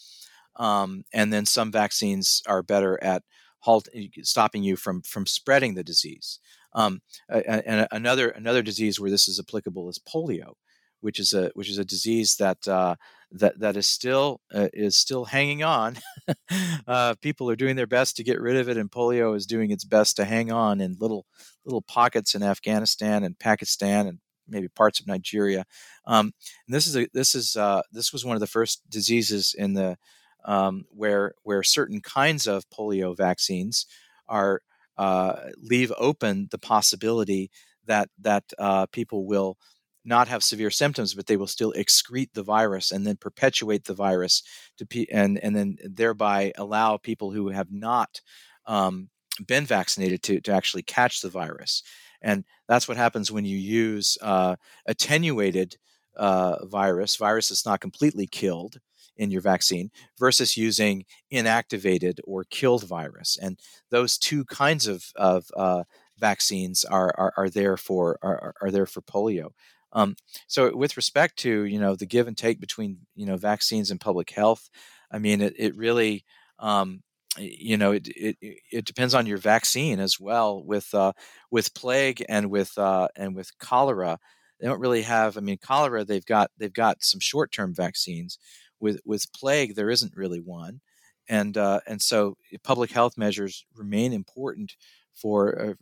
um, 0.56 1.04
and 1.14 1.32
then 1.32 1.46
some 1.46 1.72
vaccines 1.72 2.42
are 2.46 2.62
better 2.62 3.02
at 3.02 3.22
halt 3.60 3.88
stopping 4.22 4.62
you 4.62 4.76
from 4.76 5.02
from 5.02 5.26
spreading 5.26 5.74
the 5.74 5.84
disease. 5.84 6.38
Um, 6.72 7.00
and 7.28 7.86
another 7.90 8.28
another 8.28 8.62
disease 8.62 9.00
where 9.00 9.10
this 9.10 9.28
is 9.28 9.40
applicable 9.40 9.88
is 9.88 9.98
polio, 9.98 10.54
which 11.00 11.18
is 11.18 11.32
a 11.32 11.50
which 11.54 11.68
is 11.68 11.78
a 11.78 11.84
disease 11.84 12.36
that 12.36 12.66
uh, 12.68 12.96
that 13.32 13.58
that 13.58 13.76
is 13.76 13.86
still 13.86 14.40
uh, 14.54 14.68
is 14.72 14.96
still 14.96 15.26
hanging 15.26 15.62
on. 15.62 15.98
uh, 16.86 17.14
people 17.20 17.50
are 17.50 17.56
doing 17.56 17.76
their 17.76 17.86
best 17.86 18.16
to 18.16 18.24
get 18.24 18.40
rid 18.40 18.56
of 18.56 18.68
it, 18.68 18.76
and 18.76 18.90
polio 18.90 19.36
is 19.36 19.46
doing 19.46 19.70
its 19.70 19.84
best 19.84 20.16
to 20.16 20.24
hang 20.24 20.52
on 20.52 20.80
in 20.80 20.96
little 21.00 21.26
little 21.64 21.82
pockets 21.82 22.34
in 22.34 22.42
Afghanistan 22.42 23.24
and 23.24 23.38
Pakistan 23.38 24.06
and 24.06 24.18
maybe 24.48 24.68
parts 24.68 25.00
of 25.00 25.06
Nigeria. 25.06 25.64
Um, 26.06 26.32
and 26.66 26.74
this 26.74 26.86
is 26.86 26.96
a, 26.96 27.08
this 27.14 27.34
is 27.34 27.56
uh, 27.56 27.82
this 27.92 28.12
was 28.12 28.24
one 28.24 28.36
of 28.36 28.40
the 28.40 28.46
first 28.46 28.82
diseases 28.88 29.54
in 29.56 29.74
the 29.74 29.96
um, 30.44 30.84
where 30.90 31.34
where 31.42 31.62
certain 31.62 32.00
kinds 32.00 32.46
of 32.46 32.68
polio 32.70 33.16
vaccines 33.16 33.86
are 34.28 34.62
uh, 34.98 35.36
leave 35.58 35.92
open 35.98 36.48
the 36.50 36.58
possibility 36.58 37.50
that 37.86 38.08
that 38.20 38.44
uh, 38.58 38.86
people 38.86 39.26
will 39.26 39.56
not 40.04 40.28
have 40.28 40.42
severe 40.42 40.70
symptoms, 40.70 41.14
but 41.14 41.26
they 41.26 41.36
will 41.36 41.46
still 41.46 41.72
excrete 41.76 42.30
the 42.32 42.42
virus 42.42 42.90
and 42.90 43.06
then 43.06 43.16
perpetuate 43.16 43.84
the 43.84 43.94
virus 43.94 44.42
to 44.78 44.86
pe- 44.86 45.06
and 45.12 45.38
and 45.38 45.54
then 45.54 45.76
thereby 45.84 46.52
allow 46.56 46.96
people 46.96 47.30
who 47.30 47.48
have 47.48 47.70
not 47.70 48.20
um, 48.66 49.08
been 49.46 49.64
vaccinated 49.66 50.22
to 50.22 50.40
to 50.40 50.52
actually 50.52 50.82
catch 50.82 51.20
the 51.20 51.28
virus. 51.28 51.82
And 52.22 52.44
that's 52.68 52.88
what 52.88 52.96
happens 52.96 53.32
when 53.32 53.44
you 53.44 53.56
use 53.56 54.18
uh, 54.20 54.56
attenuated 54.86 55.76
uh, 56.16 56.66
virus, 56.66 57.16
virus 57.16 57.48
that's 57.48 57.64
not 57.66 57.80
completely 57.80 58.26
killed, 58.26 58.78
in 59.20 59.30
your 59.30 59.42
vaccine 59.42 59.90
versus 60.18 60.56
using 60.56 61.04
inactivated 61.30 62.18
or 62.24 62.44
killed 62.44 62.84
virus. 62.84 63.36
And 63.40 63.60
those 63.90 64.16
two 64.16 64.46
kinds 64.46 64.86
of, 64.86 65.04
of 65.14 65.44
uh, 65.54 65.84
vaccines 66.18 66.84
are, 66.84 67.14
are, 67.18 67.32
are, 67.36 67.50
there 67.50 67.76
for 67.76 68.18
are, 68.22 68.54
are 68.62 68.70
there 68.70 68.86
for 68.86 69.02
polio. 69.02 69.50
Um, 69.92 70.16
so 70.46 70.74
with 70.74 70.96
respect 70.96 71.36
to 71.40 71.64
you 71.64 71.80
know 71.80 71.96
the 71.96 72.06
give 72.06 72.28
and 72.28 72.38
take 72.38 72.60
between 72.60 72.98
you 73.16 73.26
know 73.26 73.36
vaccines 73.36 73.90
and 73.90 74.00
public 74.00 74.30
health, 74.30 74.70
I 75.10 75.18
mean 75.18 75.40
it, 75.40 75.54
it 75.58 75.76
really 75.76 76.24
um, 76.60 77.02
you 77.36 77.76
know 77.76 77.90
it, 77.90 78.06
it, 78.06 78.36
it 78.70 78.84
depends 78.84 79.14
on 79.14 79.26
your 79.26 79.38
vaccine 79.38 79.98
as 79.98 80.20
well 80.20 80.62
with 80.62 80.94
uh, 80.94 81.12
with 81.50 81.74
plague 81.74 82.24
and 82.28 82.50
with 82.50 82.78
uh, 82.78 83.08
and 83.16 83.34
with 83.34 83.50
cholera 83.58 84.20
they 84.60 84.66
don't 84.66 84.80
really 84.80 85.02
have. 85.02 85.36
I 85.36 85.40
mean, 85.40 85.58
cholera 85.58 86.04
they've 86.04 86.24
got 86.24 86.50
they've 86.58 86.72
got 86.72 87.02
some 87.02 87.20
short 87.20 87.50
term 87.50 87.74
vaccines. 87.74 88.38
With 88.80 89.00
with 89.04 89.32
plague, 89.32 89.74
there 89.74 89.90
isn't 89.90 90.16
really 90.16 90.40
one, 90.40 90.80
and 91.28 91.56
uh, 91.56 91.80
and 91.86 92.02
so 92.02 92.36
public 92.64 92.90
health 92.90 93.16
measures 93.16 93.64
remain 93.74 94.12
important 94.12 94.74
for, 95.14 95.60
uh, 95.60 95.74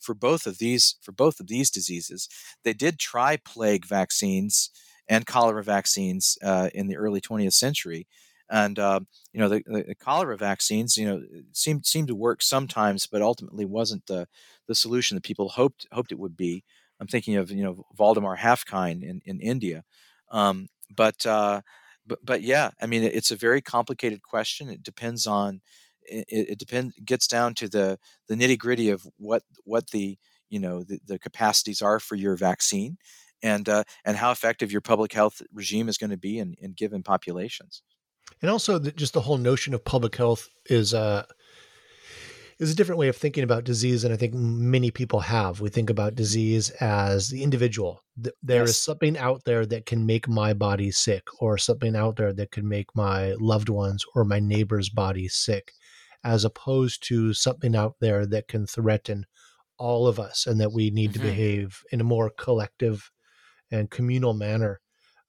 for, 0.00 0.14
both 0.14 0.46
of 0.46 0.58
these 0.58 0.96
for 1.02 1.12
both 1.12 1.40
of 1.40 1.48
these 1.48 1.70
diseases. 1.70 2.28
They 2.62 2.72
did 2.72 2.98
try 2.98 3.36
plague 3.36 3.84
vaccines 3.84 4.70
and 5.08 5.26
cholera 5.26 5.62
vaccines 5.62 6.38
uh, 6.42 6.70
in 6.74 6.86
the 6.86 6.96
early 6.96 7.20
20th 7.20 7.52
century, 7.52 8.06
and 8.50 8.78
uh, 8.78 9.00
you 9.32 9.40
know 9.40 9.48
the, 9.48 9.62
the, 9.66 9.94
cholera 9.94 10.36
vaccines 10.36 10.96
you 10.96 11.06
know 11.06 11.22
seemed 11.52 11.84
seemed 11.84 12.08
to 12.08 12.14
work 12.14 12.42
sometimes, 12.42 13.06
but 13.06 13.22
ultimately 13.22 13.64
wasn't 13.64 14.06
the 14.06 14.26
the 14.66 14.74
solution 14.74 15.16
that 15.16 15.24
people 15.24 15.50
hoped 15.50 15.86
hoped 15.92 16.12
it 16.12 16.18
would 16.18 16.36
be. 16.36 16.64
I'm 17.00 17.06
thinking 17.06 17.36
of 17.36 17.50
you 17.50 17.62
know 17.62 17.84
Valdemar 17.94 18.38
Haffkine 18.38 19.02
in 19.02 19.20
in 19.26 19.40
India, 19.40 19.84
um, 20.30 20.68
but 20.94 21.26
uh, 21.26 21.60
but 22.06 22.18
but 22.24 22.42
yeah, 22.42 22.70
I 22.80 22.86
mean 22.86 23.02
it's 23.02 23.30
a 23.30 23.36
very 23.36 23.60
complicated 23.60 24.22
question. 24.22 24.68
It 24.68 24.82
depends 24.82 25.26
on 25.26 25.60
it, 26.02 26.26
it 26.28 26.58
depends 26.58 26.94
gets 27.04 27.26
down 27.26 27.54
to 27.54 27.68
the 27.68 27.98
the 28.28 28.34
nitty 28.34 28.58
gritty 28.58 28.90
of 28.90 29.06
what 29.16 29.42
what 29.64 29.90
the 29.90 30.18
you 30.50 30.60
know 30.60 30.82
the, 30.82 30.98
the 31.06 31.18
capacities 31.18 31.82
are 31.82 32.00
for 32.00 32.14
your 32.14 32.36
vaccine 32.36 32.96
and 33.42 33.68
uh, 33.68 33.84
and 34.04 34.16
how 34.16 34.30
effective 34.30 34.70
your 34.70 34.80
public 34.80 35.12
health 35.12 35.42
regime 35.52 35.88
is 35.88 35.98
going 35.98 36.10
to 36.10 36.16
be 36.16 36.38
in, 36.38 36.54
in 36.60 36.72
given 36.72 37.02
populations 37.02 37.82
and 38.42 38.50
also 38.50 38.78
the, 38.78 38.92
just 38.92 39.14
the 39.14 39.20
whole 39.20 39.38
notion 39.38 39.74
of 39.74 39.84
public 39.84 40.16
health 40.16 40.48
is 40.66 40.94
uh 40.94 41.24
is 42.58 42.70
a 42.70 42.74
different 42.74 42.98
way 42.98 43.08
of 43.08 43.16
thinking 43.16 43.44
about 43.44 43.64
disease 43.64 44.02
than 44.02 44.12
I 44.12 44.16
think 44.16 44.34
many 44.34 44.90
people 44.90 45.20
have. 45.20 45.60
We 45.60 45.70
think 45.70 45.90
about 45.90 46.14
disease 46.14 46.70
as 46.80 47.28
the 47.28 47.42
individual. 47.42 48.02
There 48.16 48.60
yes. 48.60 48.70
is 48.70 48.76
something 48.76 49.18
out 49.18 49.42
there 49.44 49.66
that 49.66 49.86
can 49.86 50.06
make 50.06 50.28
my 50.28 50.54
body 50.54 50.90
sick, 50.90 51.24
or 51.40 51.58
something 51.58 51.96
out 51.96 52.16
there 52.16 52.32
that 52.32 52.52
can 52.52 52.68
make 52.68 52.86
my 52.94 53.32
loved 53.40 53.68
ones 53.68 54.04
or 54.14 54.24
my 54.24 54.40
neighbor's 54.40 54.88
body 54.88 55.28
sick 55.28 55.72
as 56.24 56.44
opposed 56.44 57.06
to 57.08 57.34
something 57.34 57.76
out 57.76 57.96
there 58.00 58.24
that 58.26 58.48
can 58.48 58.66
threaten 58.66 59.26
all 59.78 60.06
of 60.06 60.18
us 60.18 60.46
and 60.46 60.60
that 60.60 60.72
we 60.72 60.90
need 60.90 61.12
mm-hmm. 61.12 61.22
to 61.22 61.28
behave 61.28 61.82
in 61.92 62.00
a 62.00 62.04
more 62.04 62.30
collective 62.30 63.10
and 63.70 63.90
communal 63.90 64.32
manner. 64.32 64.80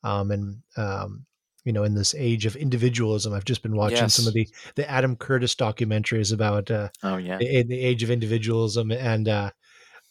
Um, 0.04 0.32
and, 0.32 0.58
um, 0.78 1.26
you 1.66 1.74
know, 1.74 1.84
in 1.84 1.96
this 1.96 2.16
age 2.16 2.46
of 2.46 2.56
individualism, 2.56 3.34
I've 3.34 3.44
just 3.44 3.64
been 3.64 3.76
watching 3.76 3.98
yes. 3.98 4.14
some 4.14 4.28
of 4.28 4.34
the, 4.34 4.48
the 4.76 4.90
Adam 4.90 5.16
Curtis 5.16 5.56
documentaries 5.56 6.32
about 6.32 6.70
uh, 6.70 6.90
oh, 7.04 7.18
yeah. 7.18 7.40
in 7.40 7.68
the 7.68 7.80
age 7.82 8.04
of 8.04 8.12
individualism. 8.12 8.92
And 8.92 9.28
uh, 9.28 9.50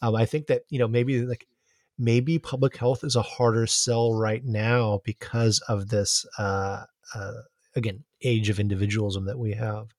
um, 0.02 0.16
I 0.16 0.26
think 0.26 0.48
that, 0.48 0.62
you 0.68 0.80
know, 0.80 0.88
maybe 0.88 1.22
like, 1.22 1.46
maybe 1.96 2.40
public 2.40 2.76
health 2.76 3.04
is 3.04 3.14
a 3.14 3.22
harder 3.22 3.68
sell 3.68 4.12
right 4.12 4.44
now 4.44 5.00
because 5.04 5.60
of 5.68 5.88
this, 5.88 6.26
uh, 6.38 6.82
uh 7.14 7.32
again, 7.76 8.02
age 8.22 8.50
of 8.50 8.58
individualism 8.58 9.26
that 9.26 9.38
we 9.38 9.52
have. 9.52 9.94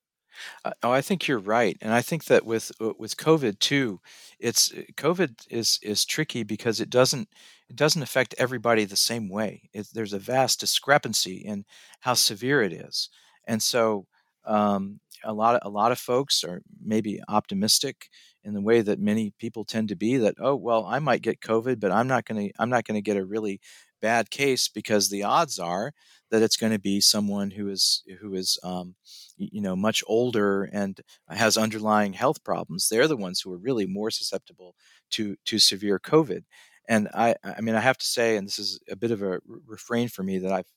Uh, 0.64 0.72
oh, 0.82 0.90
I 0.90 1.00
think 1.00 1.26
you're 1.26 1.38
right, 1.38 1.76
and 1.80 1.92
I 1.92 2.02
think 2.02 2.24
that 2.26 2.44
with 2.46 2.72
uh, 2.80 2.92
with 2.98 3.16
COVID 3.16 3.58
too, 3.58 4.00
it's 4.38 4.72
uh, 4.72 4.82
COVID 4.96 5.46
is 5.50 5.78
is 5.82 6.04
tricky 6.04 6.42
because 6.42 6.80
it 6.80 6.90
doesn't 6.90 7.28
it 7.68 7.76
doesn't 7.76 8.02
affect 8.02 8.34
everybody 8.38 8.84
the 8.84 8.96
same 8.96 9.28
way. 9.28 9.68
It, 9.72 9.88
there's 9.92 10.12
a 10.12 10.18
vast 10.18 10.60
discrepancy 10.60 11.36
in 11.38 11.64
how 12.00 12.14
severe 12.14 12.62
it 12.62 12.72
is, 12.72 13.08
and 13.46 13.62
so 13.62 14.06
um, 14.44 15.00
a 15.24 15.32
lot 15.32 15.56
of 15.56 15.60
a 15.64 15.70
lot 15.70 15.92
of 15.92 15.98
folks 15.98 16.44
are 16.44 16.62
maybe 16.84 17.20
optimistic 17.28 18.08
in 18.44 18.54
the 18.54 18.60
way 18.60 18.80
that 18.80 19.00
many 19.00 19.32
people 19.38 19.64
tend 19.64 19.88
to 19.88 19.96
be. 19.96 20.16
That 20.18 20.34
oh 20.40 20.56
well, 20.56 20.84
I 20.86 20.98
might 20.98 21.22
get 21.22 21.40
COVID, 21.40 21.80
but 21.80 21.92
I'm 21.92 22.08
not 22.08 22.24
going 22.24 22.48
to 22.48 22.54
I'm 22.58 22.70
not 22.70 22.84
going 22.84 22.96
to 22.96 23.02
get 23.02 23.16
a 23.16 23.24
really 23.24 23.60
bad 24.00 24.30
case 24.30 24.68
because 24.68 25.08
the 25.08 25.22
odds 25.22 25.58
are 25.58 25.92
that 26.30 26.42
it's 26.42 26.56
going 26.56 26.72
to 26.72 26.78
be 26.78 27.00
someone 27.00 27.52
who 27.52 27.68
is 27.68 28.02
who 28.20 28.34
is 28.34 28.58
um, 28.62 28.94
you 29.36 29.60
know 29.60 29.76
much 29.76 30.02
older 30.06 30.64
and 30.64 31.00
has 31.28 31.56
underlying 31.56 32.12
health 32.14 32.42
problems. 32.44 32.88
They're 32.88 33.08
the 33.08 33.16
ones 33.16 33.40
who 33.40 33.52
are 33.52 33.58
really 33.58 33.86
more 33.86 34.10
susceptible 34.10 34.74
to 35.12 35.36
to 35.46 35.58
severe 35.58 35.98
covid. 35.98 36.44
And 36.88 37.08
i 37.14 37.34
i 37.44 37.60
mean 37.60 37.74
i 37.74 37.80
have 37.80 37.98
to 37.98 38.06
say 38.06 38.36
and 38.36 38.46
this 38.46 38.58
is 38.58 38.78
a 38.88 38.96
bit 38.96 39.10
of 39.10 39.22
a 39.22 39.40
refrain 39.66 40.08
for 40.08 40.22
me 40.22 40.38
that 40.38 40.52
i've 40.52 40.70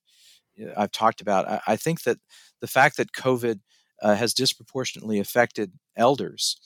i've 0.78 0.92
talked 0.92 1.22
about 1.22 1.48
i, 1.48 1.62
I 1.68 1.76
think 1.76 2.04
that 2.04 2.18
the 2.62 2.68
fact 2.68 2.98
that 2.98 3.12
covid 3.14 3.60
uh, 4.02 4.16
has 4.16 4.34
disproportionately 4.34 5.20
affected 5.20 5.72
elders 5.98 6.58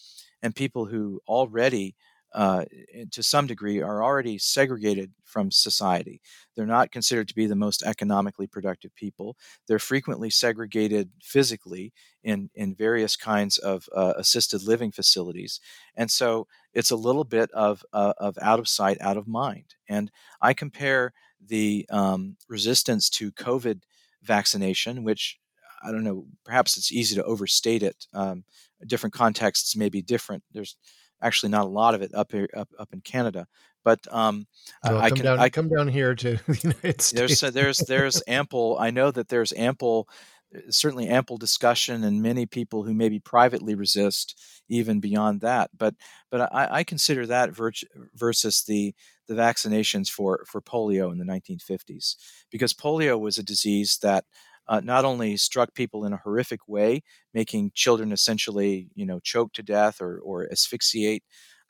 and 0.41 0.55
people 0.55 0.85
who 0.85 1.19
already 1.27 1.95
uh, 2.33 2.65
to 3.11 3.23
some 3.23 3.47
degree, 3.47 3.81
are 3.81 4.03
already 4.03 4.37
segregated 4.37 5.11
from 5.23 5.51
society. 5.51 6.21
They're 6.55 6.65
not 6.65 6.91
considered 6.91 7.27
to 7.27 7.35
be 7.35 7.45
the 7.45 7.55
most 7.55 7.83
economically 7.83 8.47
productive 8.47 8.95
people. 8.95 9.37
They're 9.67 9.79
frequently 9.79 10.29
segregated 10.29 11.09
physically 11.21 11.93
in, 12.23 12.49
in 12.55 12.75
various 12.75 13.15
kinds 13.15 13.57
of 13.57 13.87
uh, 13.95 14.13
assisted 14.17 14.63
living 14.63 14.91
facilities. 14.91 15.59
And 15.95 16.09
so 16.09 16.47
it's 16.73 16.91
a 16.91 16.95
little 16.95 17.23
bit 17.23 17.51
of, 17.51 17.83
uh, 17.93 18.13
of 18.17 18.37
out 18.41 18.59
of 18.59 18.67
sight, 18.67 18.97
out 19.01 19.17
of 19.17 19.27
mind. 19.27 19.75
And 19.87 20.11
I 20.41 20.53
compare 20.53 21.13
the 21.45 21.85
um, 21.89 22.37
resistance 22.47 23.09
to 23.11 23.31
COVID 23.31 23.81
vaccination, 24.23 25.03
which 25.03 25.39
I 25.83 25.91
don't 25.91 26.03
know, 26.03 26.25
perhaps 26.45 26.77
it's 26.77 26.91
easy 26.91 27.15
to 27.15 27.23
overstate 27.23 27.83
it. 27.83 28.05
Um, 28.13 28.45
different 28.87 29.13
contexts 29.13 29.75
may 29.75 29.89
be 29.89 30.01
different. 30.01 30.43
There's 30.53 30.77
actually 31.23 31.49
not 31.49 31.65
a 31.65 31.69
lot 31.69 31.95
of 31.95 32.01
it 32.01 32.13
up 32.13 32.31
here 32.31 32.47
up, 32.55 32.69
up 32.77 32.93
in 32.93 33.01
Canada. 33.01 33.47
But 33.83 33.99
um, 34.11 34.47
well, 34.83 34.99
I 34.99 35.09
can 35.09 35.25
down, 35.25 35.39
I 35.39 35.49
come 35.49 35.69
down 35.69 35.87
here 35.87 36.15
to 36.15 36.37
the 36.47 36.59
United 36.61 37.01
States. 37.01 37.39
There's 37.39 37.53
there's 37.53 37.77
there's 37.79 38.23
ample. 38.27 38.77
I 38.79 38.91
know 38.91 39.11
that 39.11 39.27
there's 39.27 39.53
ample, 39.53 40.07
uh, 40.55 40.59
certainly 40.69 41.07
ample 41.07 41.37
discussion, 41.37 42.03
and 42.03 42.21
many 42.21 42.45
people 42.45 42.83
who 42.83 42.93
maybe 42.93 43.19
privately 43.19 43.75
resist 43.75 44.39
even 44.69 44.99
beyond 44.99 45.41
that. 45.41 45.69
But 45.77 45.95
but 46.31 46.53
I, 46.53 46.67
I 46.71 46.83
consider 46.83 47.25
that 47.27 47.51
versus 48.13 48.63
the 48.63 48.93
the 49.27 49.35
vaccinations 49.35 50.09
for 50.09 50.45
for 50.47 50.61
polio 50.61 51.11
in 51.11 51.17
the 51.17 51.25
1950s, 51.25 52.15
because 52.51 52.73
polio 52.73 53.19
was 53.19 53.37
a 53.37 53.43
disease 53.43 53.97
that 54.01 54.25
uh, 54.67 54.81
not 54.83 55.05
only 55.05 55.37
struck 55.37 55.73
people 55.73 56.05
in 56.05 56.13
a 56.13 56.21
horrific 56.23 56.67
way, 56.67 57.01
making 57.33 57.71
children 57.73 58.11
essentially, 58.11 58.87
you 58.95 59.05
know, 59.05 59.19
choke 59.19 59.53
to 59.53 59.63
death 59.63 60.01
or, 60.01 60.19
or 60.19 60.47
asphyxiate. 60.51 61.23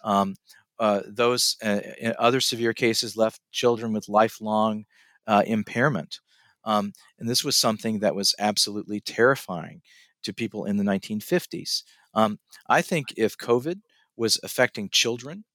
Um, 0.03 0.35
uh, 0.79 1.01
those 1.07 1.55
uh, 1.63 1.79
other 2.19 2.39
severe 2.39 2.73
cases 2.73 3.15
left 3.15 3.39
children 3.51 3.93
with 3.93 4.09
lifelong 4.09 4.85
uh, 5.27 5.43
impairment. 5.45 6.19
Um, 6.65 6.93
and 7.19 7.29
this 7.29 7.43
was 7.43 7.55
something 7.55 7.99
that 7.99 8.15
was 8.15 8.33
absolutely 8.39 8.99
terrifying 8.99 9.81
to 10.23 10.33
people 10.33 10.65
in 10.65 10.77
the 10.77 10.83
1950s. 10.83 11.83
Um, 12.13 12.39
I 12.69 12.81
think 12.81 13.13
if 13.17 13.37
COVID 13.37 13.81
was 14.15 14.39
affecting 14.43 14.89
children 14.89 15.45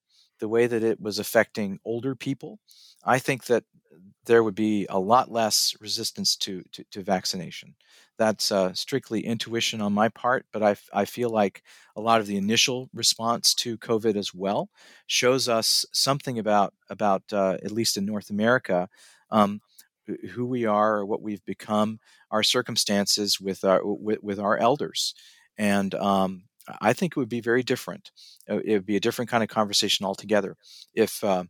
the 0.40 0.48
way 0.48 0.66
that 0.66 0.84
it 0.84 1.00
was 1.00 1.18
affecting 1.18 1.78
older 1.84 2.14
people, 2.14 2.58
I 3.04 3.18
think 3.18 3.46
that 3.46 3.64
there 4.28 4.44
would 4.44 4.54
be 4.54 4.86
a 4.90 5.00
lot 5.00 5.32
less 5.32 5.74
resistance 5.80 6.36
to, 6.36 6.62
to, 6.72 6.84
to 6.92 7.02
vaccination. 7.02 7.74
That's 8.18 8.52
uh, 8.52 8.72
strictly 8.74 9.26
intuition 9.26 9.80
on 9.80 9.92
my 9.92 10.08
part, 10.10 10.46
but 10.52 10.62
I, 10.62 10.76
I 10.94 11.06
feel 11.06 11.30
like 11.30 11.64
a 11.96 12.00
lot 12.00 12.20
of 12.20 12.28
the 12.28 12.36
initial 12.36 12.90
response 12.94 13.54
to 13.56 13.78
COVID 13.78 14.16
as 14.16 14.34
well 14.34 14.70
shows 15.08 15.48
us 15.48 15.86
something 15.92 16.38
about 16.38 16.74
about 16.90 17.24
uh, 17.32 17.58
at 17.64 17.72
least 17.72 17.96
in 17.96 18.06
North 18.06 18.30
America. 18.30 18.88
Um, 19.30 19.60
who 20.30 20.46
we 20.46 20.64
are 20.64 20.98
or 20.98 21.06
what 21.06 21.22
we've 21.22 21.44
become, 21.44 22.00
our 22.30 22.42
circumstances 22.42 23.40
with 23.40 23.64
our 23.64 23.80
with, 23.84 24.22
with 24.22 24.38
our 24.40 24.56
elders, 24.56 25.14
and 25.58 25.94
um, 25.96 26.44
I 26.80 26.92
think 26.94 27.12
it 27.12 27.20
would 27.20 27.28
be 27.28 27.40
very 27.40 27.62
different. 27.62 28.10
Uh, 28.48 28.60
it 28.64 28.72
would 28.72 28.86
be 28.86 28.96
a 28.96 29.00
different 29.00 29.30
kind 29.30 29.42
of 29.42 29.50
conversation 29.50 30.06
altogether 30.06 30.56
if 30.94 31.22
uh, 31.22 31.44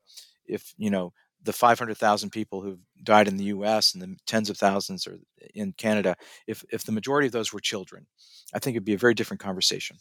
if 0.47 0.75
you 0.77 0.91
know 0.91 1.13
the 1.49 1.53
500,000 1.55 2.29
people 2.29 2.61
who've 2.61 2.79
died 3.03 3.27
in 3.27 3.39
the 3.39 3.45
U.S. 3.45 3.95
and 3.95 4.03
the 4.03 4.15
tens 4.27 4.51
of 4.51 4.59
thousands 4.59 5.07
are 5.07 5.19
in 5.55 5.73
Canada, 5.73 6.15
if 6.47 6.63
if 6.71 6.85
the 6.85 6.93
majority 6.93 7.27
of 7.27 7.33
those 7.33 7.55
were 7.55 7.59
children, 7.59 8.07
I 8.53 8.59
think 8.59 8.75
it'd 8.75 8.85
be 8.85 8.93
a 8.93 8.99
very 8.99 9.15
different 9.15 9.41
conversation. 9.41 9.97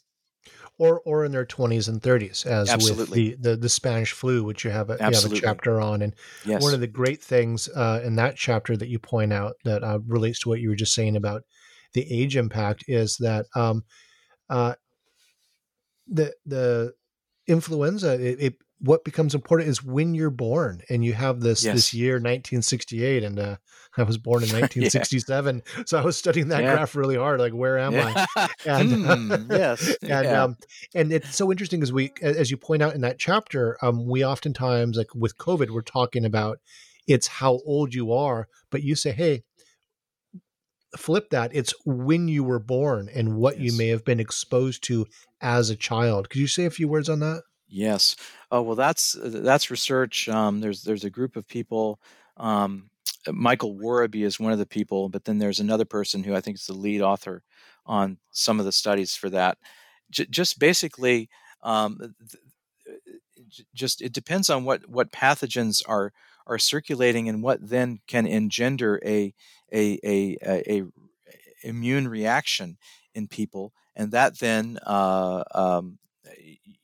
Or 0.78 1.00
or 1.06 1.24
in 1.24 1.32
their 1.32 1.46
20s 1.46 1.88
and 1.88 2.02
30s, 2.02 2.46
as 2.46 2.70
Absolutely. 2.70 3.30
with 3.30 3.42
the, 3.42 3.52
the, 3.52 3.56
the 3.56 3.70
Spanish 3.70 4.12
flu, 4.12 4.44
which 4.44 4.66
you 4.66 4.72
have 4.72 4.90
a, 4.90 4.98
you 5.00 5.06
have 5.06 5.32
a 5.32 5.36
chapter 5.36 5.80
on. 5.80 6.02
And 6.02 6.14
yes. 6.44 6.62
one 6.62 6.74
of 6.74 6.82
the 6.82 6.88
great 6.88 7.24
things 7.24 7.70
uh, 7.74 8.02
in 8.04 8.18
that 8.18 8.36
chapter 8.36 8.76
that 8.76 8.90
you 8.90 9.00
point 9.00 9.32
out 9.32 9.54
that 9.64 9.86
uh, 9.86 10.00
relates 10.06 10.40
to 10.42 10.50
what 10.50 10.60
you 10.60 10.68
were 10.68 10.76
just 10.76 10.94
saying 10.94 11.16
about 11.16 11.44
the 11.94 12.06
age 12.12 12.36
impact 12.36 12.84
is 12.90 13.16
that 13.22 13.46
um, 13.56 13.86
uh, 14.50 14.74
the 16.08 16.34
the 16.46 16.94
influenza 17.48 18.16
it, 18.16 18.42
it, 18.42 18.56
what 18.80 19.04
becomes 19.04 19.34
important 19.34 19.70
is 19.70 19.84
when 19.84 20.14
you're 20.14 20.30
born 20.30 20.82
and 20.90 21.04
you 21.04 21.14
have 21.14 21.40
this 21.40 21.64
Yes. 21.64 21.76
this 21.76 21.94
year 21.94 22.14
1968 22.16 23.24
and 23.24 23.40
uh, 23.40 23.58
i 23.98 24.04
was 24.04 24.18
born 24.20 24.44
in 24.44 24.50
1967 24.62 25.64
so 25.86 25.98
i 25.98 26.02
was 26.04 26.16
studying 26.18 26.50
that 26.50 26.62
Yeah. 26.64 26.74
graph 26.76 26.96
really 26.96 27.16
hard 27.16 27.40
like 27.40 27.54
where 27.54 27.80
am 27.80 27.96
i 27.96 28.28
and 28.66 28.92
Hmm, 29.06 29.52
yes. 29.52 29.96
and 30.04 30.26
yeah. 30.26 30.44
um 30.44 30.58
and 30.94 31.12
it's 31.12 31.36
so 31.36 31.52
interesting 31.52 31.82
as 31.82 31.92
we 31.92 32.12
as 32.22 32.52
you 32.52 32.58
point 32.58 32.84
out 32.84 32.94
in 32.94 33.02
that 33.02 33.18
chapter 33.18 33.78
um 33.82 34.06
we 34.06 34.24
oftentimes 34.24 34.96
like 34.98 35.14
with 35.16 35.38
covid 35.38 35.72
we're 35.72 35.82
talking 35.82 36.24
about 36.26 36.60
it's 37.08 37.28
how 37.28 37.60
old 37.66 37.94
you 37.96 38.12
are 38.14 38.48
but 38.70 38.84
you 38.84 38.94
say 38.96 39.12
hey 39.12 39.44
flip 40.98 41.30
that 41.32 41.52
it's 41.54 41.74
when 41.86 42.28
you 42.28 42.44
were 42.44 42.60
born 42.60 43.10
and 43.14 43.36
what 43.36 43.60
you 43.60 43.76
may 43.78 43.88
have 43.88 44.06
been 44.06 44.20
exposed 44.20 44.84
to 44.84 45.06
as 45.42 45.70
a 45.70 45.76
child 45.76 46.30
could 46.30 46.40
you 46.40 46.48
say 46.48 46.66
a 46.66 46.70
few 46.72 46.88
words 46.88 47.10
on 47.10 47.20
that 47.20 47.42
Yes. 47.70 48.16
Oh 48.52 48.62
well, 48.62 48.76
that's 48.76 49.18
that's 49.22 49.70
research. 49.70 50.30
Um, 50.30 50.62
there's 50.62 50.84
there's 50.84 51.04
a 51.04 51.10
group 51.10 51.36
of 51.36 51.48
people. 51.48 52.00
Um, 52.38 52.90
Michael 53.30 53.76
Worobey 53.76 54.24
is 54.26 54.40
one 54.40 54.54
of 54.54 54.60
the 54.60 54.66
people, 54.66 55.10
but 55.10 55.26
then 55.26 55.38
there's 55.38 55.60
another 55.60 55.84
person 55.86 56.24
who 56.24 56.34
I 56.34 56.40
think 56.42 56.58
is 56.58 56.66
the 56.68 56.74
lead 56.74 57.02
author 57.02 57.44
on 57.86 58.18
some 58.32 58.60
of 58.60 58.66
the 58.66 58.72
studies 58.72 59.16
for 59.16 59.30
that. 59.32 59.58
J- 60.12 60.28
just 60.30 60.60
basically, 60.60 61.30
um, 61.62 61.98
th- 62.32 62.42
just 63.74 64.02
it 64.02 64.14
depends 64.14 64.50
on 64.50 64.64
what 64.64 64.88
what 64.90 65.12
pathogens 65.12 65.82
are 65.88 66.12
are 66.46 66.60
circulating 66.60 67.28
and 67.30 67.44
what 67.44 67.60
then 67.68 68.00
can 68.08 68.26
engender 68.26 69.00
a 69.06 69.34
a 69.74 70.00
a, 70.04 70.38
a, 70.46 70.72
a 70.80 70.84
immune 71.64 72.08
reaction 72.08 72.78
in 73.16 73.28
people, 73.28 73.74
and 73.96 74.12
that 74.12 74.40
then 74.40 74.80
uh, 74.86 75.44
um, 75.54 75.98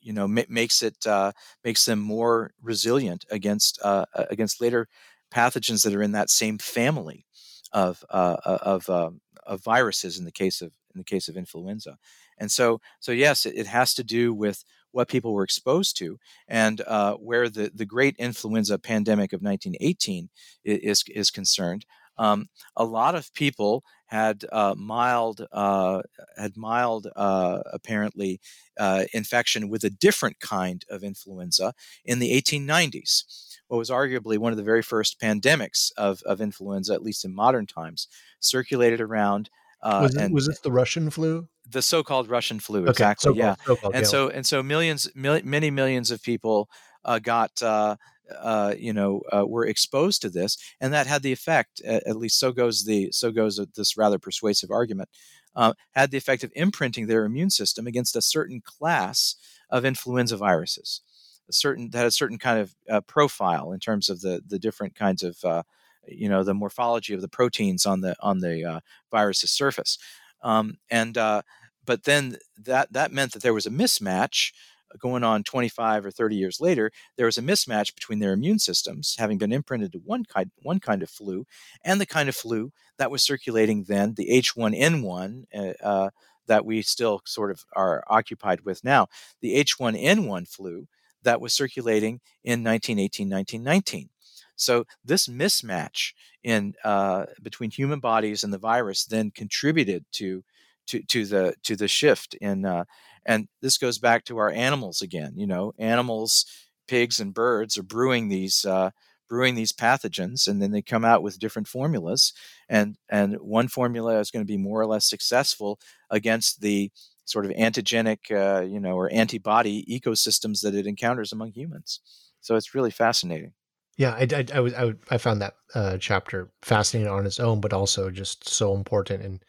you 0.02 0.14
know 0.14 0.28
ma- 0.28 0.50
makes 0.50 0.82
it 0.82 1.06
uh, 1.06 1.32
makes 1.64 1.86
them 1.86 2.00
more 2.00 2.52
resilient 2.62 3.26
against 3.30 3.80
uh, 3.84 4.06
uh, 4.16 4.26
against 4.30 4.62
later 4.62 4.88
pathogens 5.34 5.84
that 5.84 5.96
are 5.96 6.04
in 6.04 6.12
that 6.12 6.30
same 6.30 6.58
family 6.58 7.26
of 7.72 8.04
uh, 8.10 8.38
uh, 8.46 8.60
of 8.62 8.90
um, 8.90 9.22
of 9.46 9.64
viruses 9.64 10.18
in 10.18 10.26
the 10.26 10.32
case 10.32 10.62
of 10.62 10.72
in 10.94 11.00
the 11.00 11.04
case 11.04 11.28
of 11.28 11.38
influenza, 11.38 11.98
and 12.38 12.52
so 12.52 12.80
so 13.00 13.12
yes, 13.12 13.46
it, 13.46 13.56
it 13.56 13.68
has 13.68 13.94
to 13.96 14.04
do 14.04 14.34
with 14.34 14.64
what 14.92 15.10
people 15.10 15.34
were 15.34 15.44
exposed 15.44 15.98
to, 15.98 16.20
and 16.48 16.82
uh, 16.82 17.16
where 17.16 17.50
the 17.50 17.72
the 17.74 17.86
great 17.86 18.16
influenza 18.18 18.78
pandemic 18.78 19.34
of 19.34 19.42
1918 19.42 20.30
is 20.64 21.04
is 21.08 21.32
concerned. 21.32 21.86
Um, 22.18 22.48
a 22.76 22.86
lot 22.86 23.16
of 23.16 23.34
people 23.34 23.84
had 24.14 24.46
uh, 24.52 24.76
mild 24.78 25.46
uh, 25.52 26.04
had 26.38 26.56
mild 26.56 27.08
uh, 27.16 27.62
apparently 27.74 28.40
uh, 28.80 29.06
infection 29.12 29.70
with 29.70 29.84
a 29.84 29.90
different 29.90 30.40
kind 30.40 30.86
of 30.88 31.04
influenza 31.04 31.74
in 32.06 32.20
the 32.20 32.32
1890s. 32.40 33.24
What 33.68 33.78
was 33.78 33.90
arguably 33.90 34.38
one 34.38 34.54
of 34.54 34.58
the 34.58 34.64
very 34.64 34.84
first 34.84 35.20
pandemics 35.20 35.92
of, 35.98 36.22
of 36.28 36.42
influenza, 36.42 36.94
at 36.94 37.02
least 37.02 37.26
in 37.26 37.34
modern 37.34 37.66
times, 37.66 38.08
circulated 38.40 39.02
around. 39.02 39.50
Uh, 39.82 40.02
was, 40.04 40.16
it, 40.16 40.32
was 40.32 40.48
this 40.48 40.60
the 40.60 40.72
russian 40.72 41.10
flu 41.10 41.48
the 41.70 41.82
so-called 41.82 42.30
Russian 42.30 42.60
flu, 42.60 42.82
Okay, 42.82 42.90
exactly. 42.90 43.30
so-called- 43.30 43.38
yeah, 43.38 43.56
so-called, 43.66 43.96
and 43.96 44.04
yeah. 44.04 44.10
so 44.10 44.30
and 44.30 44.46
so 44.46 44.62
millions, 44.62 45.10
mil- 45.16 45.42
many 45.46 45.72
millions 45.72 46.12
of 46.12 46.22
people 46.22 46.70
uh, 47.06 47.20
got, 47.20 47.62
uh, 47.62 47.96
uh, 48.42 48.74
you 48.78 48.94
know, 48.94 49.22
uh, 49.32 49.46
were 49.46 49.66
exposed 49.66 50.22
to 50.22 50.30
this, 50.30 50.58
and 50.80 50.94
that 50.94 51.08
had 51.08 51.22
the 51.22 51.32
effect. 51.32 51.82
At, 51.82 52.18
least 52.18 52.40
so 52.40 52.52
goes 52.52 52.86
the 52.86 53.12
so 53.12 53.32
goes 53.32 53.60
this 53.76 53.98
rather 53.98 54.20
persuasive 54.20 54.72
argument. 54.72 55.10
Uh, 55.56 55.74
had 55.92 56.10
the 56.10 56.18
effect 56.18 56.44
of 56.44 56.52
imprinting 56.56 57.06
their 57.06 57.26
immune 57.26 57.50
system 57.50 57.86
against 57.86 58.16
a 58.16 58.22
certain 58.22 58.62
class 58.62 59.36
of 59.70 59.86
influenza 59.86 60.36
viruses, 60.36 61.02
a 61.48 61.54
certain 61.54 61.90
that 61.92 62.00
had 62.00 62.08
a 62.08 62.12
certain 62.12 62.40
kind 62.40 62.60
of 62.60 62.76
uh, 62.90 63.02
profile 63.02 63.72
in 63.72 63.80
terms 63.80 64.10
of 64.10 64.22
the 64.22 64.42
the 64.48 64.60
different 64.60 64.96
kinds 64.96 65.22
of 65.22 65.38
uh, 65.44 65.64
you 66.08 66.30
know 66.30 66.44
the 66.44 66.54
morphology 66.54 67.14
of 67.14 67.22
the 67.22 67.28
proteins 67.28 67.86
on 67.86 68.02
the 68.02 68.16
on 68.20 68.40
the 68.40 68.64
uh, 68.64 68.80
virus's 69.12 69.52
surface, 69.52 69.98
um, 70.42 70.78
and 70.90 71.18
uh, 71.18 71.42
but 71.86 72.04
then 72.04 72.38
that 72.58 72.92
that 72.94 73.12
meant 73.12 73.34
that 73.34 73.44
there 73.44 73.54
was 73.54 73.66
a 73.66 73.72
mismatch 73.72 74.54
going 75.00 75.24
on 75.24 75.44
25 75.44 76.06
or 76.06 76.12
30 76.12 76.36
years 76.36 76.60
later 76.60 76.92
there 77.18 77.26
was 77.26 77.38
a 77.38 77.42
mismatch 77.42 77.94
between 77.96 78.20
their 78.20 78.34
immune 78.34 78.60
systems 78.60 79.16
having 79.18 79.38
been 79.38 79.54
imprinted 79.54 79.92
to 79.92 80.00
one 80.00 80.24
kind 80.26 80.52
one 80.62 80.80
kind 80.80 81.04
of 81.04 81.10
flu 81.10 81.46
and 81.84 82.00
the 82.00 82.06
kind 82.06 82.30
of 82.30 82.36
flu 82.36 82.72
that 82.98 83.12
was 83.12 83.24
circulating 83.24 83.84
then 83.84 84.14
the 84.16 84.30
H1N1 84.30 85.46
uh, 85.56 85.74
uh, 85.84 86.10
that 86.48 86.66
we 86.66 86.82
still 86.82 87.22
sort 87.26 87.52
of 87.52 87.64
are 87.74 88.04
occupied 88.08 88.62
with 88.62 88.84
now. 88.84 89.08
The 89.42 89.64
H1N1 89.64 90.48
flu 90.48 90.88
that 91.24 91.40
was 91.40 91.54
circulating 91.54 92.20
in 92.44 92.64
1918 92.64 93.30
1919 93.30 94.10
so 94.56 94.86
this 95.04 95.28
mismatch 95.28 96.14
in 96.44 96.74
uh, 96.84 97.26
between 97.42 97.72
human 97.72 98.00
bodies 98.00 98.44
and 98.44 98.54
the 98.54 98.58
virus 98.58 99.06
then 99.06 99.32
contributed 99.32 100.06
to 100.14 100.44
to 100.88 101.02
to 101.04 101.26
the 101.26 101.56
to 101.64 101.76
the 101.76 101.88
shift 101.88 102.34
in 102.36 102.66
uh, 102.66 102.84
and 103.26 103.48
this 103.62 103.78
goes 103.78 103.98
back 104.00 104.26
to 104.26 104.38
our 104.38 104.50
animals 104.50 105.02
again 105.02 105.34
you 105.36 105.48
know 105.48 105.74
animals 105.78 106.46
pigs 106.88 107.20
and 107.20 107.34
birds 107.34 107.78
are 107.78 107.84
brewing 107.84 108.30
these 108.30 108.66
uh, 108.66 108.92
brewing 109.30 109.56
these 109.56 109.72
pathogens 109.72 110.48
and 110.48 110.62
then 110.62 110.72
they 110.72 110.82
come 110.82 111.06
out 111.06 111.24
with 111.24 111.40
different 111.40 111.68
formulas 111.68 112.34
and 112.70 112.98
and 113.10 113.36
one 113.36 113.68
formula 113.68 114.20
is 114.20 114.32
going 114.32 114.46
to 114.46 114.52
be 114.52 114.58
more 114.58 114.82
or 114.82 114.86
less 114.86 115.10
successful 115.10 115.80
against 116.10 116.62
the 116.62 116.92
sort 117.26 117.46
of 117.46 117.52
antigenic 117.52 118.32
uh, 118.32 118.62
you 118.62 118.80
know 118.80 118.96
or 118.96 119.12
antibody 119.12 119.86
ecosystems 119.86 120.62
that 120.62 120.76
it 120.76 120.88
encounters 120.88 121.32
among 121.32 121.52
humans. 121.52 122.00
So 122.42 122.56
it's 122.56 122.76
really 122.76 122.92
fascinating. 122.92 123.54
Yeah, 123.96 124.12
I, 124.12 124.28
I, 124.34 124.46
I, 124.56 124.60
was, 124.60 124.74
I, 124.74 124.94
I 125.12 125.18
found 125.18 125.42
that 125.42 125.54
uh, 125.76 125.98
chapter 125.98 126.50
fascinating 126.64 127.12
on 127.12 127.26
its 127.26 127.40
own, 127.40 127.62
but 127.62 127.74
also 127.74 128.10
just 128.10 128.50
so 128.50 128.74
important 128.74 129.24
in 129.24 129.40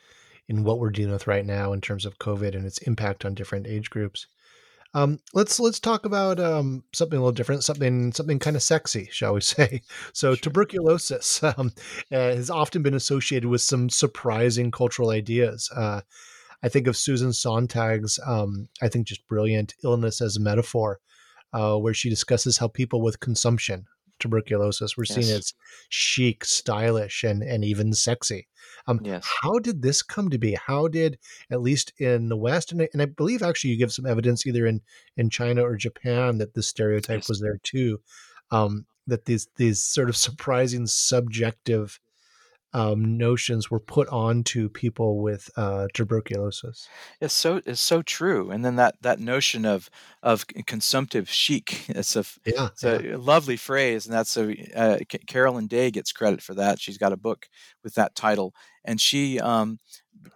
in 0.49 0.65
what 0.65 0.79
we're 0.79 0.91
dealing 0.91 1.13
with 1.13 1.27
right 1.27 1.47
now 1.47 1.73
in 1.73 1.81
terms 1.81 2.05
of 2.05 2.19
COVID 2.19 2.55
and 2.55 2.67
its 2.67 2.79
impact 2.79 3.25
on 3.25 3.35
different 3.35 3.67
age 3.67 3.91
groups. 3.91 4.27
Um, 4.95 5.19
let's 5.33 5.59
let's 5.59 5.81
talk 5.81 6.07
about 6.07 6.39
um, 6.39 6.85
something 6.93 7.19
a 7.19 7.21
little 7.21 7.33
different, 7.33 7.65
something 7.65 8.13
something 8.13 8.39
kind 8.39 8.55
of 8.55 8.63
sexy, 8.63 9.09
shall 9.11 9.35
we 9.35 9.41
say? 9.43 9.83
So 10.13 10.37
tuberculosis 10.37 11.43
um, 11.43 11.73
uh, 12.13 12.17
has 12.17 12.49
often 12.49 12.83
been 12.83 12.95
associated 12.95 13.49
with 13.49 13.61
some 13.61 13.91
surprising 13.91 14.71
cultural 14.71 15.11
ideas. 15.11 15.69
Uh, 15.75 16.03
I 16.63 16.69
think 16.69 16.87
of 16.87 16.97
Susan 16.97 17.31
Sontag's, 17.31 18.19
um, 18.25 18.69
I 18.81 18.89
think 18.89 19.07
just 19.07 19.29
brilliant 19.29 19.75
illness 19.85 20.23
as 20.23 20.37
a 20.37 20.41
metaphor, 20.41 20.99
uh, 21.53 21.77
where 21.77 21.93
she 21.93 22.09
discusses 22.09 22.57
how 22.57 22.69
people 22.69 23.03
with 23.03 23.21
consumption 23.21 23.85
tuberculosis 24.19 24.97
were 24.97 25.05
Yes. 25.05 25.31
as 25.31 25.55
chic, 25.89 26.45
stylish, 26.45 27.25
and 27.25 27.43
and 27.43 27.65
even 27.65 27.93
sexy. 27.93 28.49
Um, 28.87 29.01
Yes. 29.03 29.27
How 29.43 29.59
did 29.59 29.83
this 29.83 30.03
come 30.03 30.31
to 30.31 30.39
be? 30.39 30.55
How 30.67 30.89
did, 30.89 31.19
at 31.51 31.61
least 31.63 31.93
in 31.99 32.29
the 32.29 32.37
West, 32.37 32.73
and 32.73 32.83
I, 32.83 32.89
and 32.93 33.03
I 33.03 33.07
believe 33.07 33.43
actually 33.43 33.71
you 33.71 33.77
give 33.79 33.93
some 33.93 34.07
evidence 34.07 34.47
either 34.47 34.67
in 34.67 34.81
in 35.17 35.31
China 35.31 35.63
or 35.63 35.77
Japan 35.77 36.39
that 36.39 36.55
this 36.55 36.69
stereotype 36.69 37.21
Yes. 37.21 37.29
was 37.29 37.41
there 37.41 37.59
too. 37.63 38.01
Um, 38.51 38.87
that 39.07 39.25
these 39.27 39.49
these 39.57 39.83
sort 39.85 40.09
of 40.09 40.17
surprising 40.17 40.87
subjective 40.87 41.99
um, 42.75 43.17
notions 43.17 43.71
were 43.71 43.81
put 43.81 44.09
onto 44.09 44.69
people 44.69 45.23
with 45.23 45.49
uh, 45.57 45.87
tuberculosis. 45.95 46.89
It's 47.21 47.33
so 47.33 47.63
it's 47.65 47.81
so 47.81 48.03
true. 48.03 48.51
And 48.51 48.65
then 48.65 48.77
that 48.77 48.97
that 49.03 49.21
notion 49.21 49.65
of 49.65 49.89
of 50.23 50.47
consumptive 50.67 51.31
chic. 51.31 51.87
It's 51.95 52.17
a 52.17 52.25
Yeah, 52.45 52.67
it's 52.67 52.83
a 52.83 53.17
lovely 53.17 53.57
phrase, 53.57 54.07
and 54.07 54.15
that's 54.15 54.37
a 54.37 54.57
uh, 54.77 54.99
Ca- 55.11 55.25
Carolyn 55.27 55.69
Day 55.69 55.91
gets 55.93 56.13
credit 56.13 56.43
for 56.43 56.55
that. 56.55 56.81
She's 56.81 56.99
got 56.99 57.13
a 57.13 57.17
book 57.17 57.47
with 57.85 57.95
that 57.95 58.17
title, 58.17 58.53
and 58.85 59.01
she 59.01 59.39
um, 59.39 59.79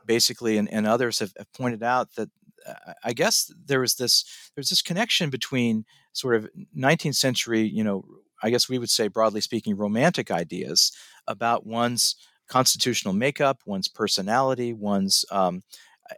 basically 0.07 0.57
and, 0.57 0.73
and 0.73 0.87
others 0.87 1.19
have, 1.19 1.33
have 1.37 1.53
pointed 1.53 1.83
out 1.83 2.15
that 2.15 2.31
uh, 2.67 2.93
I 3.03 3.13
guess 3.13 3.53
there 3.67 3.81
was 3.81 3.97
this 3.97 4.25
there's 4.55 4.71
this 4.71 4.83
connection 4.83 5.29
between 5.31 5.85
sort 6.13 6.37
of 6.37 6.49
19th 6.77 7.17
century, 7.17 7.63
you 7.63 7.83
know, 7.83 8.05
I 8.43 8.51
guess 8.51 8.69
we 8.69 8.79
would 8.79 8.91
say 8.91 9.09
broadly 9.09 9.41
speaking, 9.41 9.77
romantic 9.77 10.31
ideas 10.31 10.93
about 11.27 11.67
one's 11.67 12.17
constitutional 12.49 13.15
makeup, 13.15 13.61
one's 13.67 13.89
personality, 13.89 14.73
one's 14.73 15.25
um, 15.31 15.63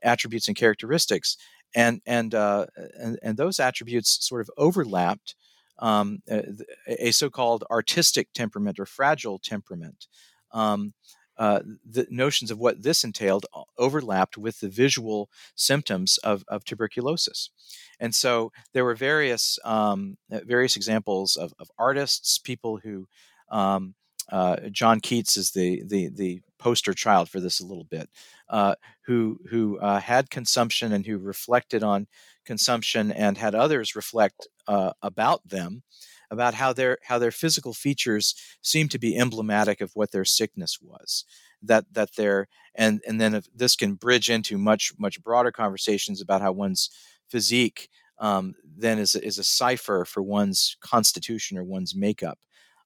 attributes 0.03 0.49
and 0.49 0.57
characteristics, 0.57 1.37
and 1.75 2.01
and 2.07 2.35
uh, 2.35 2.67
and, 2.99 3.19
and 3.23 3.37
those 3.37 3.61
attributes 3.61 4.19
sort 4.27 4.41
of 4.41 4.51
overlapped 4.57 5.35
um, 5.79 6.23
a, 6.29 6.45
a 6.87 7.11
so-called 7.11 7.65
artistic 7.71 8.29
temperament 8.35 8.79
or 8.79 8.87
fragile 8.87 9.39
temperament. 9.39 10.07
Um, 10.53 10.93
uh, 11.41 11.61
the 11.91 12.07
notions 12.11 12.51
of 12.51 12.59
what 12.59 12.83
this 12.83 13.03
entailed 13.03 13.47
overlapped 13.79 14.37
with 14.39 14.61
the 14.61 14.69
visual 14.69 15.29
symptoms 15.57 16.19
of, 16.19 16.45
of 16.49 16.65
tuberculosis, 16.65 17.51
and 17.99 18.15
so 18.15 18.53
there 18.73 18.85
were 18.85 18.95
various 18.95 19.59
um, 19.65 20.17
various 20.29 20.77
examples 20.77 21.37
of, 21.37 21.53
of 21.59 21.71
artists, 21.79 22.39
people 22.39 22.79
who 22.85 23.09
um, 23.51 23.95
uh, 24.31 24.57
John 24.71 25.01
Keats 25.01 25.37
is 25.37 25.51
the 25.51 25.83
the 25.85 26.09
the 26.09 26.41
poster 26.59 26.93
child 26.93 27.29
for 27.29 27.41
this 27.41 27.61
a 27.61 27.67
little 27.67 27.85
bit, 27.85 28.09
uh, 28.49 28.75
who 29.07 29.41
who 29.51 29.79
uh, 29.79 30.01
had 30.01 30.31
consumption 30.31 30.93
and 30.93 31.07
who 31.07 31.19
reflected 31.19 31.83
on 31.83 32.07
consumption 32.45 33.13
and 33.13 33.39
had 33.39 33.55
others 33.55 33.97
reflect 33.97 34.47
uh, 34.69 34.93
about 35.03 35.47
them, 35.49 35.83
about 36.31 36.55
how 36.55 36.73
their 36.73 36.99
how 37.05 37.19
their 37.19 37.31
physical 37.31 37.73
features 37.75 38.35
seem 38.63 38.89
to 38.89 38.99
be 38.99 39.17
emblematic 39.19 39.81
of 39.81 39.91
what 39.95 40.13
their 40.13 40.25
sickness 40.25 40.79
was. 40.81 41.25
That 41.63 41.87
that 41.93 42.17
their 42.17 42.49
and 42.75 43.01
and 43.07 43.21
then 43.21 43.43
this 43.55 43.77
can 43.77 43.95
bridge 43.95 44.31
into 44.31 44.59
much 44.59 44.93
much 44.99 45.23
broader 45.23 45.53
conversations 45.53 46.21
about 46.21 46.43
how 46.43 46.53
one's 46.53 46.91
physique 47.29 47.89
um, 48.19 48.55
then 48.77 48.99
is 48.99 49.15
is 49.15 49.39
a 49.39 49.45
cipher 49.45 50.05
for 50.05 50.23
one's 50.23 50.77
constitution 50.81 51.59
or 51.59 51.65
one's 51.65 51.95
makeup. 51.95 52.39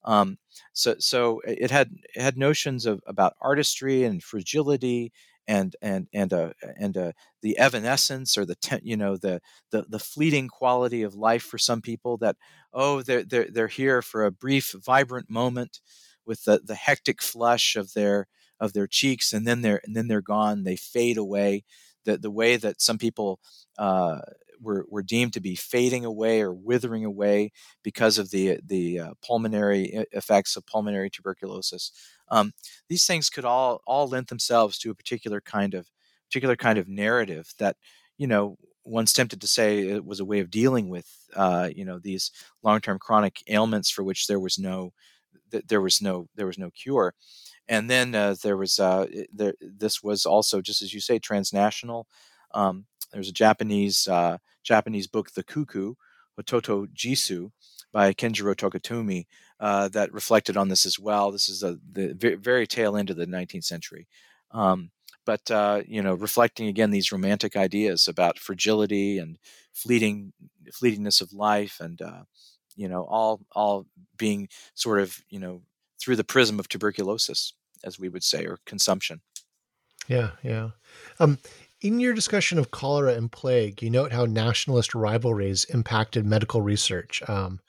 Um, 0.05 0.39
so 0.73 0.97
so 0.99 1.41
it 1.47 1.71
had 1.71 1.91
it 2.15 2.21
had 2.23 2.37
notions 2.37 2.87
of 2.87 3.01
about 3.07 3.35
artistry 3.41 4.05
and 4.05 4.23
fragility 4.23 5.13
and 5.49 5.75
and 5.83 6.09
and 6.13 6.33
uh, 6.33 6.51
and 6.79 6.97
uh, 6.97 7.13
the 7.43 7.57
evanescence 7.59 8.37
or 8.37 8.45
the 8.45 8.55
te- 8.57 8.81
you 8.83 8.97
know 8.97 9.17
the, 9.17 9.41
the 9.71 9.85
the 9.89 9.99
fleeting 9.99 10.49
quality 10.49 11.03
of 11.03 11.15
life 11.15 11.43
for 11.43 11.59
some 11.59 11.81
people 11.81 12.17
that 12.19 12.37
oh 12.75 13.03
they're 13.03 13.25
they're 13.25 13.49
they're 13.51 13.69
here 13.69 14.03
for 14.03 14.25
a 14.25 14.33
brief 14.33 14.75
vibrant 14.85 15.31
moment 15.31 15.81
with 16.27 16.45
the 16.45 16.61
the 16.65 16.75
hectic 16.75 17.23
flush 17.23 17.77
of 17.77 17.93
their 17.95 18.27
of 18.61 18.73
their 18.75 18.87
cheeks 18.87 19.33
and 19.33 19.47
then 19.47 19.63
they're 19.63 19.81
and 19.85 19.97
then 19.97 20.09
they're 20.09 20.23
gone 20.23 20.65
they 20.65 20.77
fade 20.77 21.17
away 21.19 21.65
the 22.05 22.19
the 22.19 22.31
way 22.31 22.57
that 22.57 22.81
some 22.81 22.99
people 22.99 23.41
uh, 23.79 24.21
were, 24.61 24.87
were 24.89 25.03
deemed 25.03 25.33
to 25.35 25.41
be 25.41 25.55
fading 25.57 26.05
away 26.05 26.41
or 26.41 26.53
withering 26.53 27.05
away 27.05 27.51
because 27.83 28.19
of 28.19 28.31
the 28.31 28.59
the 28.65 29.01
uh, 29.01 29.11
pulmonary 29.27 30.05
effects 30.13 30.57
of 30.57 30.67
pulmonary 30.67 31.11
tuberculosis. 31.11 31.93
Um, 32.29 32.53
these 32.89 33.07
things 33.07 33.31
could 33.31 33.45
all 33.45 33.83
all 33.87 34.09
lend 34.09 34.29
themselves 34.29 34.79
to 34.81 34.91
a 34.91 34.95
particular 34.95 35.41
kind 35.41 35.75
of 35.75 35.89
particular 36.31 36.57
kind 36.57 36.79
of 36.79 36.89
narrative 36.89 37.53
that 37.59 37.77
you 38.19 38.27
know 38.27 38.57
one's 38.85 39.13
tempted 39.13 39.41
to 39.41 39.47
say 39.47 39.89
it 39.89 40.05
was 40.05 40.21
a 40.21 40.25
way 40.25 40.41
of 40.41 40.51
dealing 40.51 40.89
with 40.89 41.09
uh, 41.35 41.69
you 41.75 41.85
know 41.85 41.99
these 41.99 42.31
long 42.63 42.81
term 42.81 42.99
chronic 42.99 43.43
ailments 43.49 43.91
for 43.91 44.03
which 44.03 44.27
there 44.27 44.41
was 44.41 44.59
no 44.59 44.93
there 45.69 45.81
was 45.81 46.03
no 46.03 46.29
there 46.35 46.47
was 46.47 46.59
no 46.59 46.71
cure 46.71 47.15
and 47.69 47.89
then 47.89 48.15
uh, 48.15 48.35
there 48.43 48.57
was 48.57 48.79
uh, 48.79 49.07
there, 49.33 49.55
this 49.61 50.03
was 50.03 50.27
also 50.27 50.61
just 50.61 50.83
as 50.83 50.93
you 50.93 51.01
say 51.01 51.19
transnational 51.19 52.07
um, 52.53 52.87
there's 53.13 53.29
a 53.29 53.33
Japanese 53.33 54.09
uh, 54.09 54.39
Japanese 54.65 55.07
book, 55.07 55.31
The 55.33 55.45
Cuckoo, 55.45 55.95
Hototogisu, 56.39 57.51
by 57.93 58.13
Kenjiro 58.13 58.57
Tokutomi, 58.57 59.27
uh, 59.61 59.89
that 59.89 60.13
reflected 60.13 60.57
on 60.57 60.69
this 60.69 60.85
as 60.85 60.99
well. 60.99 61.31
This 61.31 61.49
is 61.49 61.63
a, 61.63 61.79
the 61.93 62.37
very 62.41 62.67
tail 62.67 62.97
end 62.97 63.11
of 63.11 63.17
the 63.17 63.27
19th 63.27 63.65
century. 63.65 64.09
Um, 64.51 64.91
but 65.25 65.51
uh, 65.51 65.83
you 65.87 66.03
know, 66.03 66.15
reflecting 66.15 66.69
again 66.69 66.91
these 66.91 67.13
romantic 67.13 67.57
ideas 67.57 68.09
about 68.09 68.39
fragility 68.39 69.19
and 69.19 69.39
fleeting 69.73 70.33
fleetingness 70.71 71.21
of 71.21 71.33
life, 71.33 71.79
and 71.81 72.01
uh, 72.03 72.23
you 72.77 72.89
know, 72.89 73.05
all 73.05 73.41
all 73.53 73.87
being 74.17 74.49
sort 74.75 75.01
of 75.01 75.19
you 75.29 75.39
know 75.39 75.63
through 76.01 76.17
the 76.17 76.25
prism 76.25 76.59
of 76.59 76.69
tuberculosis, 76.69 77.55
as 77.85 77.99
we 77.99 78.09
would 78.09 78.25
say, 78.25 78.45
or 78.45 78.59
consumption. 78.67 79.21
Yeah, 80.09 80.31
yeah. 80.43 80.71
Um, 81.21 81.39
in 81.81 82.01
your 82.01 82.15
discussion 82.15 82.59
of 82.59 82.71
cholera 82.71 83.15
and 83.15 83.31
plague, 83.31 83.83
you 83.83 83.91
note 83.91 84.13
how 84.13 84.25
nationalist 84.25 84.95
rivalries 84.95 85.65
impacted 85.67 86.27
medical 86.27 86.63
research. 86.63 87.23
Um, 87.29 87.61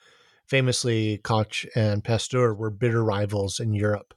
famously, 0.47 1.19
Koch 1.19 1.65
and 1.75 2.03
Pasteur 2.03 2.53
were 2.53 2.69
bitter 2.69 3.03
rivals 3.03 3.59
in 3.59 3.73
Europe. 3.73 4.13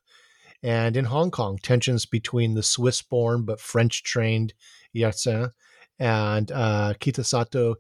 And 0.63 0.97
in 0.97 1.07
Hong 1.07 1.31
Kong, 1.31 1.59
tensions 1.63 2.07
between 2.07 2.55
the 2.55 2.63
Swiss 2.63 3.03
born 3.03 3.45
but 3.45 3.61
French 3.61 4.03
trained 4.03 4.55
Yersin 4.95 5.53
and 5.99 6.51
uh, 6.51 6.95
Kitasato 6.99 7.77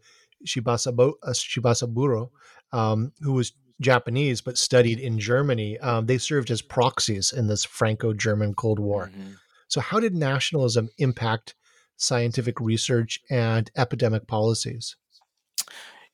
Shibasabo, 0.46 1.14
uh, 1.22 1.30
Shibasaburo, 1.30 2.30
um, 2.72 3.12
who 3.20 3.32
was 3.32 3.52
Japanese 3.80 4.40
but 4.40 4.58
studied 4.58 5.00
in 5.00 5.18
Germany, 5.18 5.78
um, 5.78 6.06
they 6.06 6.18
served 6.18 6.50
as 6.50 6.62
proxies 6.62 7.32
in 7.32 7.46
this 7.46 7.64
Franco 7.64 8.12
German 8.12 8.54
Cold 8.54 8.78
War. 8.78 9.10
Mm-hmm. 9.12 9.32
So, 9.68 9.80
how 9.80 10.00
did 10.00 10.14
nationalism 10.14 10.88
impact 10.98 11.54
scientific 11.98 12.60
research 12.60 13.20
and 13.28 13.70
epidemic 13.76 14.26
policies. 14.26 14.96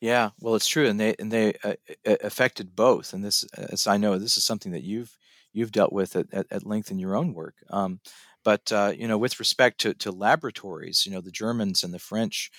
Yeah, 0.01 0.31
well, 0.41 0.57
it's 0.57 0.67
true, 0.67 0.87
and 0.87 0.99
they 0.99 1.15
and 1.19 1.31
they 1.31 1.55
uh, 1.63 1.75
affected 2.05 2.75
both. 2.75 3.13
And 3.13 3.25
this, 3.25 3.45
as 3.55 3.87
I 3.87 3.97
know, 3.97 4.19
this 4.19 4.37
is 4.37 4.45
something 4.45 4.73
that 4.73 4.83
you've 4.83 5.17
you've 5.55 5.73
dealt 5.73 5.93
with 5.93 6.17
at, 6.17 6.27
at, 6.33 6.47
at 6.51 6.67
length 6.67 6.91
in 6.91 6.99
your 6.99 7.17
own 7.17 7.33
work. 7.33 7.55
Um, 7.71 8.01
but 8.45 8.71
uh, 8.71 8.93
you 8.95 9.09
know, 9.09 9.17
with 9.17 9.39
respect 9.39 9.81
to, 9.81 9.95
to 9.95 10.13
laboratories, 10.13 11.07
you 11.07 11.13
know, 11.13 11.23
the 11.23 11.31
Germans 11.31 11.83
and 11.83 11.95
the 11.95 11.99
French, 11.99 12.51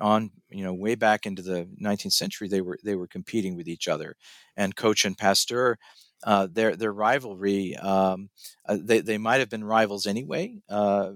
on 0.00 0.30
you 0.50 0.62
know 0.62 0.74
way 0.74 0.94
back 0.94 1.26
into 1.26 1.42
the 1.42 1.68
19th 1.82 2.12
century, 2.12 2.48
they 2.48 2.60
were 2.60 2.78
they 2.84 2.94
were 2.94 3.06
competing 3.06 3.56
with 3.56 3.68
each 3.68 3.88
other, 3.88 4.16
and 4.56 4.76
Koch 4.76 5.04
and 5.04 5.16
Pasteur. 5.16 5.78
Uh, 6.24 6.48
their 6.50 6.74
their 6.74 6.92
rivalry, 6.92 7.76
um, 7.76 8.28
uh, 8.68 8.76
they 8.80 9.00
they 9.00 9.18
might 9.18 9.38
have 9.38 9.48
been 9.48 9.64
rivals 9.64 10.06
anyway, 10.06 10.56
uh, 10.68 11.12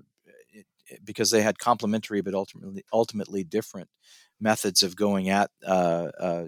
because 1.05 1.31
they 1.31 1.43
had 1.43 1.59
complementary 1.59 2.21
but 2.21 2.35
ultimately 2.35 2.85
ultimately 2.93 3.43
different 3.45 3.89
methods 4.41 4.83
of 4.83 4.97
going 4.97 5.29
at 5.29 5.51
uh, 5.67 6.09
uh, 6.21 6.45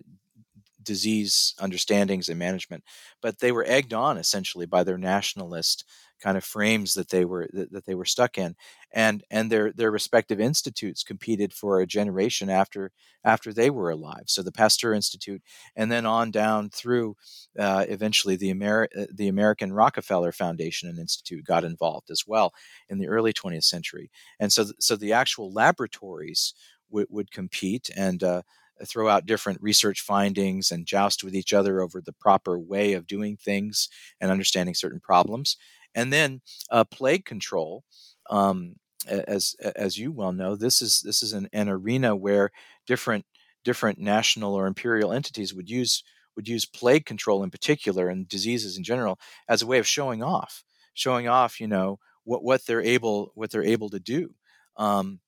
disease 0.84 1.54
understandings 1.60 2.28
and 2.28 2.38
management. 2.38 2.84
But 3.22 3.38
they 3.38 3.52
were 3.52 3.64
egged 3.66 3.94
on 3.94 4.18
essentially 4.18 4.66
by 4.66 4.84
their 4.84 4.98
nationalist 4.98 5.84
kind 6.22 6.36
of 6.36 6.44
frames 6.44 6.94
that 6.94 7.08
they 7.10 7.24
were 7.24 7.48
that, 7.52 7.72
that, 7.72 7.84
they 7.86 7.94
were 7.94 8.04
stuck 8.04 8.38
in 8.38 8.54
and 8.92 9.22
and 9.30 9.50
their 9.50 9.72
their 9.72 9.90
respective 9.90 10.40
institutes 10.40 11.02
competed 11.02 11.52
for 11.52 11.80
a 11.80 11.86
generation 11.86 12.48
after 12.48 12.92
after 13.24 13.52
they 13.52 13.68
were 13.68 13.90
alive 13.90 14.22
so 14.26 14.42
the 14.42 14.52
pasteur 14.52 14.94
institute 14.94 15.42
and 15.76 15.90
then 15.90 16.06
on 16.06 16.30
down 16.30 16.70
through 16.70 17.16
uh, 17.58 17.84
eventually 17.88 18.36
the 18.36 18.52
Ameri- 18.52 18.88
uh, 18.98 19.06
the 19.12 19.28
american 19.28 19.72
rockefeller 19.72 20.32
foundation 20.32 20.88
and 20.88 20.98
institute 20.98 21.44
got 21.44 21.64
involved 21.64 22.10
as 22.10 22.22
well 22.26 22.52
in 22.88 22.98
the 22.98 23.08
early 23.08 23.32
20th 23.32 23.64
century 23.64 24.10
and 24.40 24.52
so 24.52 24.64
so 24.78 24.96
the 24.96 25.12
actual 25.12 25.52
laboratories 25.52 26.54
w- 26.90 27.06
would 27.10 27.30
compete 27.30 27.90
and 27.96 28.22
uh, 28.22 28.42
throw 28.84 29.08
out 29.08 29.26
different 29.26 29.60
research 29.62 30.00
findings 30.00 30.70
and 30.70 30.86
joust 30.86 31.22
with 31.22 31.34
each 31.34 31.52
other 31.52 31.80
over 31.80 32.00
the 32.00 32.12
proper 32.12 32.58
way 32.58 32.94
of 32.94 33.06
doing 33.06 33.36
things 33.36 33.88
and 34.20 34.30
understanding 34.30 34.74
certain 34.74 35.00
problems 35.00 35.56
and 35.94 36.12
then 36.12 36.40
uh, 36.70 36.84
plague 36.84 37.24
control. 37.24 37.84
Um, 38.30 38.76
as 39.06 39.54
as 39.76 39.98
you 39.98 40.12
well 40.12 40.32
know, 40.32 40.56
this 40.56 40.80
is 40.80 41.02
this 41.02 41.22
is 41.22 41.34
an, 41.34 41.48
an 41.52 41.68
arena 41.68 42.16
where 42.16 42.50
different 42.86 43.26
different 43.62 43.98
national 43.98 44.54
or 44.54 44.66
imperial 44.66 45.12
entities 45.12 45.52
would 45.54 45.68
use 45.68 46.02
would 46.36 46.48
use 46.48 46.64
plague 46.64 47.04
control 47.04 47.42
in 47.42 47.50
particular 47.50 48.08
and 48.08 48.28
diseases 48.28 48.76
in 48.78 48.84
general 48.84 49.18
as 49.48 49.62
a 49.62 49.66
way 49.66 49.78
of 49.78 49.86
showing 49.86 50.22
off, 50.22 50.64
showing 50.94 51.28
off, 51.28 51.60
you 51.60 51.68
know, 51.68 51.98
what 52.24 52.42
what 52.42 52.64
they're 52.66 52.80
able 52.80 53.30
what 53.34 53.50
they're 53.50 53.62
able 53.62 53.90
to 53.90 54.00
do. 54.00 54.34
Um, 54.76 55.20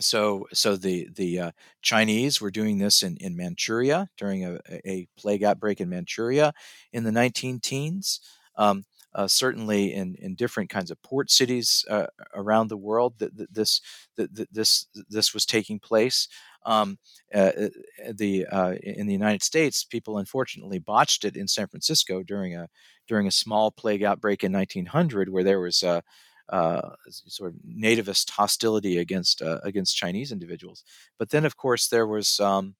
so 0.00 0.46
so 0.52 0.76
the 0.76 1.08
the 1.14 1.40
uh, 1.40 1.50
Chinese 1.82 2.40
were 2.40 2.50
doing 2.50 2.78
this 2.78 3.02
in, 3.02 3.16
in 3.18 3.36
Manchuria 3.36 4.08
during 4.16 4.44
a, 4.44 4.58
a 4.84 5.06
plague 5.16 5.44
outbreak 5.44 5.80
in 5.80 5.88
Manchuria 5.88 6.52
in 6.92 7.04
the 7.04 7.12
19 7.12 7.60
teens. 7.60 8.20
Um, 8.56 8.84
uh, 9.14 9.28
certainly 9.28 9.94
in, 9.94 10.16
in 10.16 10.34
different 10.34 10.68
kinds 10.70 10.90
of 10.90 11.00
port 11.02 11.30
cities 11.30 11.84
uh, 11.88 12.06
around 12.34 12.68
the 12.68 12.76
world 12.76 13.14
that, 13.18 13.36
that 13.36 13.52
this 13.54 13.80
that, 14.16 14.48
this 14.52 14.86
this 15.08 15.32
was 15.32 15.46
taking 15.46 15.78
place. 15.78 16.28
Um, 16.66 16.98
uh, 17.32 17.52
uh 17.56 17.68
the 18.12 18.46
uh, 18.46 18.74
in 18.82 19.06
the 19.06 19.12
United 19.12 19.42
States, 19.42 19.84
people 19.84 20.18
unfortunately 20.18 20.78
botched 20.78 21.24
it 21.24 21.36
in 21.36 21.46
San 21.46 21.68
Francisco 21.68 22.22
during 22.22 22.56
a 22.56 22.68
during 23.06 23.26
a 23.26 23.32
small 23.32 23.70
plague 23.70 24.02
outbreak 24.02 24.42
in 24.42 24.52
1900, 24.52 25.28
where 25.28 25.44
there 25.44 25.60
was 25.60 25.82
a 25.82 26.02
uh, 26.48 26.90
sort 27.08 27.52
of 27.52 27.58
nativist 27.66 28.30
hostility 28.30 28.98
against 28.98 29.42
uh, 29.42 29.60
against 29.62 29.96
Chinese 29.96 30.32
individuals. 30.32 30.84
But 31.18 31.30
then, 31.30 31.44
of 31.44 31.56
course, 31.56 31.88
there 31.88 32.06
was 32.06 32.40
um, 32.40 32.74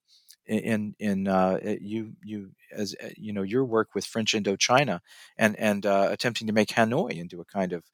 in 0.46 0.94
in 0.98 1.28
uh, 1.28 1.58
eh, 1.62 1.78
you 1.80 2.12
you 2.22 2.50
as 2.72 2.94
eh, 3.00 3.10
you 3.16 3.32
know 3.32 3.42
your 3.42 3.64
work 3.64 3.94
with 3.94 4.04
French 4.04 4.34
Indochina 4.34 5.00
and 5.38 5.58
and 5.58 5.86
uh, 5.86 6.08
attempting 6.10 6.46
to 6.46 6.52
make 6.52 6.68
Hanoi 6.68 7.12
into 7.12 7.40
a 7.40 7.44
kind 7.44 7.72
of 7.72 7.84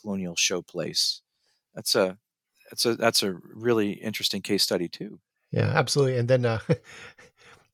colonial 0.00 0.34
showplace. 0.34 1.20
That's 1.74 1.94
a 1.94 2.18
that's 2.70 2.84
a 2.84 2.96
that's 2.96 3.22
a 3.22 3.34
really 3.54 3.92
interesting 3.92 4.42
case 4.42 4.62
study 4.62 4.88
too. 4.88 5.20
Yeah, 5.52 5.72
absolutely. 5.74 6.18
And 6.18 6.28
then 6.28 6.44
uh, 6.44 6.60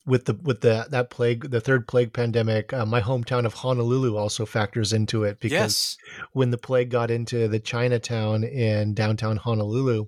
with 0.07 0.25
the 0.25 0.33
with 0.41 0.61
the 0.61 0.87
that 0.89 1.09
plague, 1.09 1.51
the 1.51 1.61
third 1.61 1.87
plague 1.87 2.13
pandemic, 2.13 2.73
uh, 2.73 2.85
my 2.85 3.01
hometown 3.01 3.45
of 3.45 3.53
Honolulu 3.53 4.15
also 4.15 4.45
factors 4.45 4.93
into 4.93 5.23
it 5.23 5.39
because 5.39 5.51
yes. 5.51 5.97
when 6.31 6.49
the 6.51 6.57
plague 6.57 6.89
got 6.89 7.11
into 7.11 7.47
the 7.47 7.59
Chinatown 7.59 8.43
in 8.43 8.93
downtown 8.93 9.37
Honolulu, 9.37 10.05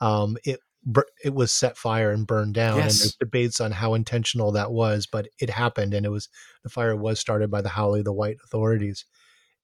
um, 0.00 0.36
it 0.44 0.60
it 1.24 1.34
was 1.34 1.52
set 1.52 1.76
fire 1.76 2.10
and 2.10 2.26
burned 2.26 2.54
down 2.54 2.78
yes. 2.78 2.92
and 2.92 3.00
there's 3.00 3.16
debates 3.16 3.60
on 3.60 3.70
how 3.70 3.92
intentional 3.92 4.50
that 4.52 4.72
was 4.72 5.06
but 5.06 5.28
it 5.38 5.50
happened 5.50 5.92
and 5.92 6.06
it 6.06 6.08
was 6.08 6.30
the 6.62 6.70
fire 6.70 6.96
was 6.96 7.20
started 7.20 7.50
by 7.50 7.60
the 7.60 7.68
Haole 7.68 8.02
the 8.02 8.12
white 8.12 8.38
authorities 8.42 9.04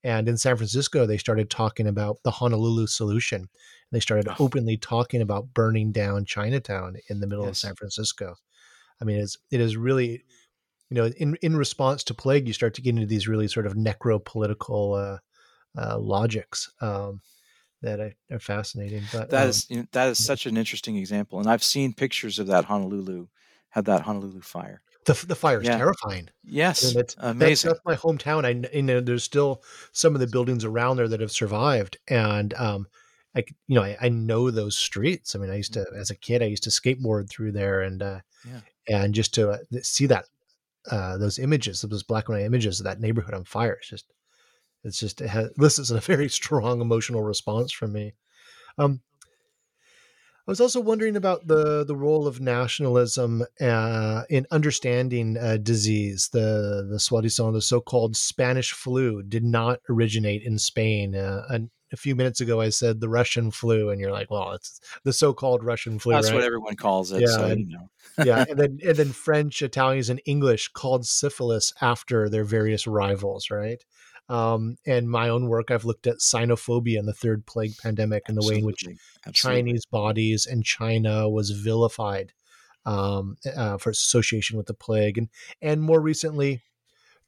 And 0.05 0.29
in 0.29 0.37
San 0.37 0.57
Francisco, 0.57 1.07
they 1.07 1.17
started 1.19 1.51
talking 1.51 1.87
about 1.87 2.19
the 2.23 2.31
Honolulu 2.31 2.87
solution. 2.87 3.49
They 3.93 4.01
started 4.01 4.29
openly 4.39 4.77
talking 4.77 5.23
about 5.23 5.55
burning 5.55 5.91
down 5.91 6.27
Chinatown 6.27 6.97
in 7.09 7.21
the 7.21 7.27
middle 7.27 7.47
yes. 7.47 7.53
of 7.53 7.57
San 7.57 7.75
Francisco. 7.75 8.37
I 9.01 9.05
mean, 9.05 9.19
it's 9.19 9.39
it 9.51 9.61
is 9.61 9.77
really, 9.77 10.25
you 10.91 10.95
know, 10.95 11.07
in 11.07 11.37
in 11.43 11.57
response 11.57 12.05
to 12.05 12.15
plague, 12.15 12.47
you 12.47 12.53
start 12.53 12.75
to 12.75 12.83
get 12.83 12.91
into 12.91 13.07
these 13.07 13.29
really 13.29 13.49
sort 13.49 13.67
of 13.67 13.75
necro 13.75 14.25
political 14.25 14.95
uh, 14.95 15.19
uh, 15.79 15.99
logics. 15.99 16.71
Um, 16.81 17.21
that 17.83 18.01
are, 18.31 18.39
fascinating. 18.39 19.05
But 19.13 19.31
that 19.31 19.45
um, 19.45 19.49
is 19.49 19.71
you 19.71 19.77
know, 19.79 19.87
that 19.93 20.09
is 20.09 20.25
such 20.25 20.47
an 20.47 20.57
interesting 20.57 20.97
example, 20.97 21.39
and 21.39 21.49
I've 21.49 21.63
seen 21.63 21.93
pictures 21.93 22.39
of 22.39 22.47
that 22.49 22.65
Honolulu, 22.65 23.27
had 23.71 23.85
that 23.87 24.03
Honolulu 24.03 24.41
fire. 24.41 24.83
The, 25.05 25.25
the 25.27 25.37
fire 25.37 25.61
is 25.61 25.69
yeah. 25.69 25.77
terrifying. 25.77 26.29
Yes, 26.43 26.85
I 26.85 26.97
mean, 26.97 27.05
amazing. 27.19 27.69
That's, 27.69 27.81
that's, 27.85 27.85
my 27.85 27.95
hometown. 27.95 28.45
I 28.45 28.77
you 28.77 28.83
know 28.83 29.01
there's 29.01 29.25
still 29.25 29.63
some 29.93 30.15
of 30.15 30.21
the 30.21 30.27
buildings 30.27 30.65
around 30.65 30.97
there 30.97 31.09
that 31.09 31.21
have 31.21 31.31
survived, 31.31 31.99
and 32.09 32.53
um, 32.55 32.87
I 33.37 33.45
you 33.69 33.75
know 33.75 33.83
I, 33.83 33.97
I 34.01 34.09
know 34.09 34.51
those 34.51 34.79
streets. 34.79 35.35
I 35.35 35.39
mean, 35.39 35.51
I 35.51 35.57
used 35.57 35.75
to 35.75 35.81
mm-hmm. 35.81 36.01
as 36.01 36.11
a 36.11 36.17
kid 36.17 36.43
I 36.43 36.47
used 36.47 36.65
to 36.65 36.71
skateboard 36.71 37.29
through 37.29 37.53
there, 37.53 37.83
and 37.83 38.03
uh, 38.03 38.21
yeah. 38.49 38.61
and 38.89 39.15
just 39.15 39.35
to 39.35 39.51
uh, 39.51 39.59
see 39.83 40.07
that 40.07 40.25
uh, 40.91 41.19
those 41.19 41.39
images, 41.39 41.83
those 41.83 42.03
black 42.03 42.29
and 42.29 42.39
white 42.39 42.47
images 42.47 42.81
of 42.81 42.85
that 42.85 43.01
neighborhood 43.01 43.35
on 43.35 43.45
fire, 43.45 43.75
it's 43.75 43.89
just 43.89 44.13
it's 44.85 44.99
just 44.99 45.21
it 45.21 45.29
has, 45.29 45.51
this 45.57 45.79
is 45.79 45.91
a 45.91 46.01
very 46.01 46.29
strong 46.29 46.81
emotional 46.81 47.23
response 47.23 47.73
from 47.73 47.93
me. 47.93 48.15
Um, 48.79 49.01
I 50.49 50.53
was 50.53 50.61
also 50.61 50.81
wondering 50.81 51.17
about 51.17 51.49
the 51.49 51.85
the 51.85 51.97
role 51.97 52.27
of 52.27 52.41
nationalism 52.41 53.45
uh, 53.61 54.23
in 54.31 54.47
understanding 54.53 55.37
uh, 55.37 55.57
disease. 55.57 56.31
The 56.33 56.87
the 56.89 57.01
soi-disant, 57.01 57.53
the 57.53 57.61
so-called 57.61 58.17
Spanish 58.17 58.73
flu, 58.73 59.23
did 59.23 59.45
not 59.45 59.81
originate 59.91 60.43
in 60.43 60.59
Spain. 60.59 61.17
Uh, 61.17 61.43
and 61.51 61.71
a 61.97 62.01
few 62.01 62.15
minutes 62.15 62.41
ago, 62.41 62.61
I 62.61 62.69
said 62.69 63.01
the 63.01 63.09
Russian 63.09 63.51
flu, 63.51 63.91
and 63.91 64.01
you're 64.01 64.13
like, 64.13 64.31
"Well, 64.31 64.53
it's 64.53 64.81
the 65.05 65.13
so-called 65.13 65.65
Russian 65.65 65.99
flu." 65.99 66.13
That's 66.13 66.29
right? 66.29 66.37
what 66.37 66.45
everyone 66.45 66.77
calls 66.77 67.11
it. 67.11 67.23
Yeah, 67.23 67.27
so, 67.29 67.45
and, 67.47 67.71
you 67.71 67.79
know. 67.79 68.25
yeah, 68.25 68.45
and 68.49 68.59
then 68.59 68.79
and 68.85 68.97
then 68.97 69.13
French, 69.13 69.63
Italians, 69.63 70.11
and 70.11 70.21
English 70.27 70.69
called 70.69 71.07
syphilis 71.07 71.73
after 71.81 72.29
their 72.29 72.45
various 72.45 72.87
rivals, 72.87 73.51
right? 73.51 73.83
Um, 74.29 74.77
and 74.87 75.09
my 75.09 75.29
own 75.29 75.49
work, 75.49 75.71
I've 75.71 75.85
looked 75.85 76.07
at 76.07 76.19
xenophobia 76.19 76.99
and 76.99 77.07
the 77.07 77.15
third 77.15 77.47
plague 77.47 77.77
pandemic 77.81 78.25
and 78.27 78.37
the 78.37 78.47
way 78.47 78.59
in 78.59 78.65
which 78.65 78.85
Absolutely. 79.25 79.63
Chinese 79.63 79.87
bodies 79.87 80.47
and 80.47 80.65
China 80.65 81.29
was 81.29 81.51
vilified 81.51 82.33
um, 82.85 83.37
uh, 83.57 83.79
for 83.79 83.91
association 83.91 84.57
with 84.57 84.67
the 84.67 84.75
plague. 84.75 85.17
And, 85.17 85.29
and 85.63 85.81
more 85.81 86.01
recently, 86.01 86.63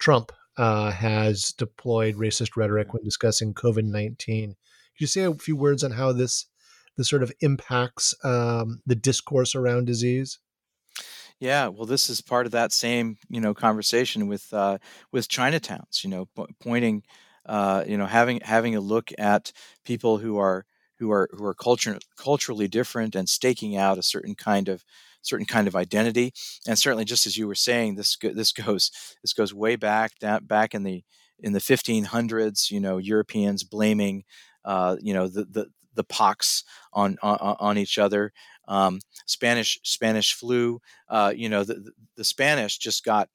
Trump 0.01 0.33
uh, 0.59 0.91
has 0.91 1.53
deployed 1.53 2.17
racist 2.17 2.57
rhetoric 2.57 2.93
when 2.93 3.05
discussing 3.05 3.55
COVID 3.55 3.85
19. 3.85 4.51
Could 4.51 5.01
you 5.01 5.07
say 5.07 5.23
a 5.23 5.35
few 5.35 5.57
words 5.57 5.85
on 5.85 5.93
how 5.93 6.13
this, 6.13 6.47
this 6.97 7.09
sort 7.09 7.23
of 7.23 7.33
impacts 7.41 8.15
um, 8.25 8.83
the 8.87 8.97
discourse 8.97 9.55
around 9.55 9.87
disease? 9.87 10.39
Yeah, 11.41 11.69
well, 11.69 11.87
this 11.87 12.11
is 12.11 12.21
part 12.21 12.47
of 12.47 12.53
that 12.53 12.73
same 12.73 13.17
you 13.29 13.41
know 13.41 13.55
conversation 13.55 14.27
with 14.27 14.53
uh, 14.53 14.79
with 15.13 15.29
Chinatowns. 15.29 16.03
You 16.05 16.11
know, 16.11 16.27
po- 16.35 16.49
pointing, 16.61 17.03
uh, 17.47 17.85
you 17.87 17.97
know, 17.97 18.07
having 18.07 18.41
having 18.41 18.75
a 18.75 18.81
look 18.81 19.11
at 19.19 19.53
people 19.85 20.19
who 20.19 20.39
are 20.39 20.67
who 20.99 21.11
are 21.13 21.29
who 21.33 21.45
are 21.45 21.55
culture, 21.55 21.99
culturally 22.17 22.69
different 22.69 23.15
and 23.15 23.29
staking 23.29 23.77
out 23.77 23.99
a 23.99 24.03
certain 24.03 24.35
kind 24.35 24.69
of 24.69 24.85
certain 25.23 25.47
kind 25.47 25.69
of 25.69 25.77
identity. 25.77 26.33
And 26.67 26.79
certainly, 26.79 27.05
just 27.05 27.27
as 27.27 27.37
you 27.37 27.47
were 27.47 27.55
saying, 27.55 27.97
this 27.97 28.17
this 28.21 28.53
goes 28.67 28.91
this 29.23 29.33
goes 29.33 29.55
way 29.55 29.77
back 29.77 30.19
down, 30.19 30.45
back 30.45 30.75
in 30.75 30.83
the 30.83 31.05
in 31.39 31.53
the 31.53 31.61
1500s. 31.61 32.71
You 32.71 32.81
know, 32.81 32.99
Europeans 32.99 33.65
blaming 33.65 34.25
uh, 34.65 34.97
you 35.01 35.15
know 35.15 35.29
the, 35.29 35.45
the 35.45 35.67
the 35.95 36.05
pox 36.05 36.65
on 36.93 37.17
on, 37.23 37.39
on 37.41 37.79
each 37.79 37.99
other. 37.99 38.33
Um, 38.67 39.01
Spanish 39.27 39.79
Spanish 39.83 40.35
flu. 40.35 40.81
Uh, 41.09 41.33
you 41.35 41.49
know, 41.49 41.65
the, 41.65 41.93
the 42.17 42.25
Spanish 42.25 42.79
just 42.79 43.05
got 43.05 43.29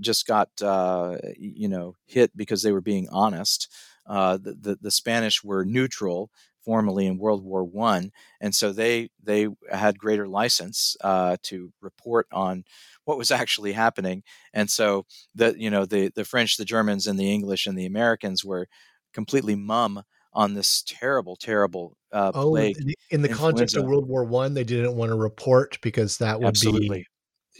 just 0.00 0.26
got 0.26 0.48
uh, 0.62 1.16
you 1.36 1.68
know 1.68 1.94
hit 2.06 2.36
because 2.36 2.62
they 2.62 2.72
were 2.72 2.80
being 2.80 3.08
honest. 3.10 3.68
Uh, 4.04 4.36
the, 4.36 4.54
the, 4.54 4.78
the 4.80 4.90
Spanish 4.90 5.44
were 5.44 5.64
neutral 5.64 6.28
formally 6.64 7.06
in 7.06 7.18
World 7.18 7.44
War 7.44 7.64
One, 7.64 8.10
and 8.40 8.54
so 8.54 8.72
they 8.72 9.10
they 9.22 9.48
had 9.70 9.98
greater 9.98 10.28
license 10.28 10.96
uh, 11.02 11.36
to 11.44 11.72
report 11.80 12.26
on 12.32 12.64
what 13.04 13.18
was 13.18 13.30
actually 13.30 13.72
happening. 13.72 14.22
And 14.52 14.70
so 14.70 15.06
the 15.34 15.54
you 15.58 15.70
know 15.70 15.84
the 15.84 16.10
the 16.14 16.24
French, 16.24 16.56
the 16.56 16.64
Germans, 16.64 17.06
and 17.06 17.18
the 17.18 17.32
English 17.32 17.66
and 17.66 17.76
the 17.76 17.86
Americans 17.86 18.44
were 18.44 18.68
completely 19.12 19.56
mum 19.56 20.02
on 20.34 20.54
this 20.54 20.82
terrible, 20.86 21.36
terrible 21.36 21.96
uh, 22.12 22.32
oh, 22.34 22.50
plague. 22.50 22.76
In 23.10 23.22
the 23.22 23.28
influenza. 23.28 23.38
context 23.38 23.76
of 23.76 23.84
World 23.84 24.08
War 24.08 24.24
One, 24.24 24.54
they 24.54 24.64
didn't 24.64 24.96
want 24.96 25.10
to 25.10 25.16
report 25.16 25.78
because 25.82 26.18
that 26.18 26.38
would 26.38 26.48
Absolutely. 26.48 26.88
be 26.88 27.06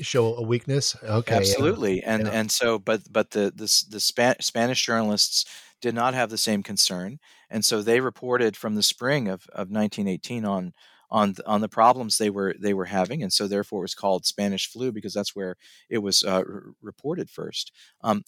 show 0.03 0.37
a 0.37 0.43
weakness. 0.43 0.97
Okay, 1.03 1.37
Absolutely, 1.37 1.99
yeah. 1.99 2.15
and 2.15 2.27
yeah. 2.27 2.33
and 2.33 2.51
so, 2.51 2.79
but 2.79 3.03
but 3.11 3.31
the 3.31 3.53
the, 3.55 3.85
the 3.91 4.01
Spa- 4.01 4.41
Spanish 4.41 4.85
journalists 4.85 5.45
did 5.81 5.95
not 5.95 6.15
have 6.15 6.31
the 6.31 6.39
same 6.39 6.63
concern, 6.63 7.19
and 7.53 7.65
so 7.65 7.83
they 7.83 8.01
reported 8.01 8.57
from 8.57 8.75
the 8.75 8.83
spring 8.83 9.29
of, 9.29 9.47
of 9.53 9.71
1918 9.71 10.45
on 10.45 10.73
on 11.11 11.35
on 11.47 11.61
the 11.61 11.69
problems 11.69 12.17
they 12.17 12.31
were 12.31 12.55
they 12.59 12.73
were 12.73 12.87
having, 12.87 13.23
and 13.23 13.33
so 13.33 13.47
therefore 13.47 13.81
it 13.81 13.83
was 13.83 13.95
called 13.95 14.25
Spanish 14.25 14.67
flu 14.67 14.91
because 14.91 15.13
that's 15.13 15.37
where 15.37 15.57
it 15.91 15.99
was 15.99 16.25
uh, 16.25 16.43
r- 16.49 16.73
reported 16.81 17.29
first. 17.29 17.71
Um, 18.03 18.25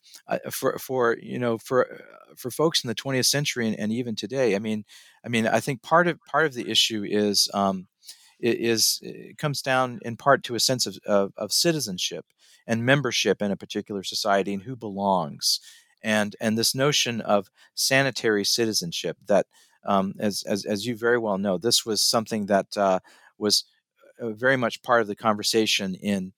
for 0.51 0.79
for 0.79 1.17
you 1.21 1.39
know 1.39 1.57
for 1.57 2.01
for 2.37 2.51
folks 2.51 2.85
in 2.85 2.89
the 2.89 2.95
20th 2.95 3.27
century 3.27 3.67
and, 3.67 3.79
and, 3.79 3.93
even 3.93 4.15
today, 4.15 4.55
I 4.55 4.59
mean, 4.59 4.85
I 5.25 5.29
mean, 5.29 5.47
I 5.47 5.61
think 5.61 5.83
part 5.83 6.09
of 6.09 6.19
part 6.31 6.45
of 6.45 6.53
the 6.53 6.71
issue 6.71 7.05
is 7.09 7.49
um, 7.55 7.87
is 8.39 9.01
it 9.03 9.39
comes 9.39 9.63
down 9.63 10.01
in 10.03 10.17
part 10.17 10.43
to 10.45 10.55
a 10.55 10.61
sense 10.61 10.87
of, 10.87 10.99
of, 11.07 11.33
of 11.39 11.53
citizenship 11.53 12.27
and 12.67 12.85
membership 12.85 13.41
in 13.41 13.51
a 13.51 13.57
particular 13.57 14.03
society 14.03 14.53
and 14.53 14.65
who 14.65 14.77
belongs 14.77 15.61
and 16.05 16.37
and 16.41 16.57
this 16.57 16.75
notion 16.75 17.21
of 17.23 17.51
sanitary 17.75 18.45
citizenship 18.45 19.17
that 19.27 19.47
um, 19.87 20.15
as, 20.19 20.45
as, 20.47 20.65
as 20.65 20.87
you 20.87 20.97
very 20.97 21.19
well 21.19 21.39
know, 21.39 21.59
this 21.59 21.85
was 21.85 22.03
something 22.03 22.47
that 22.47 22.67
uh, 22.77 23.01
was 23.39 23.65
uh, 24.21 24.31
very 24.31 24.57
much 24.57 24.83
part 24.83 25.03
of 25.03 25.09
the 25.09 25.17
conversation 25.17 25.95
in 25.97 26.33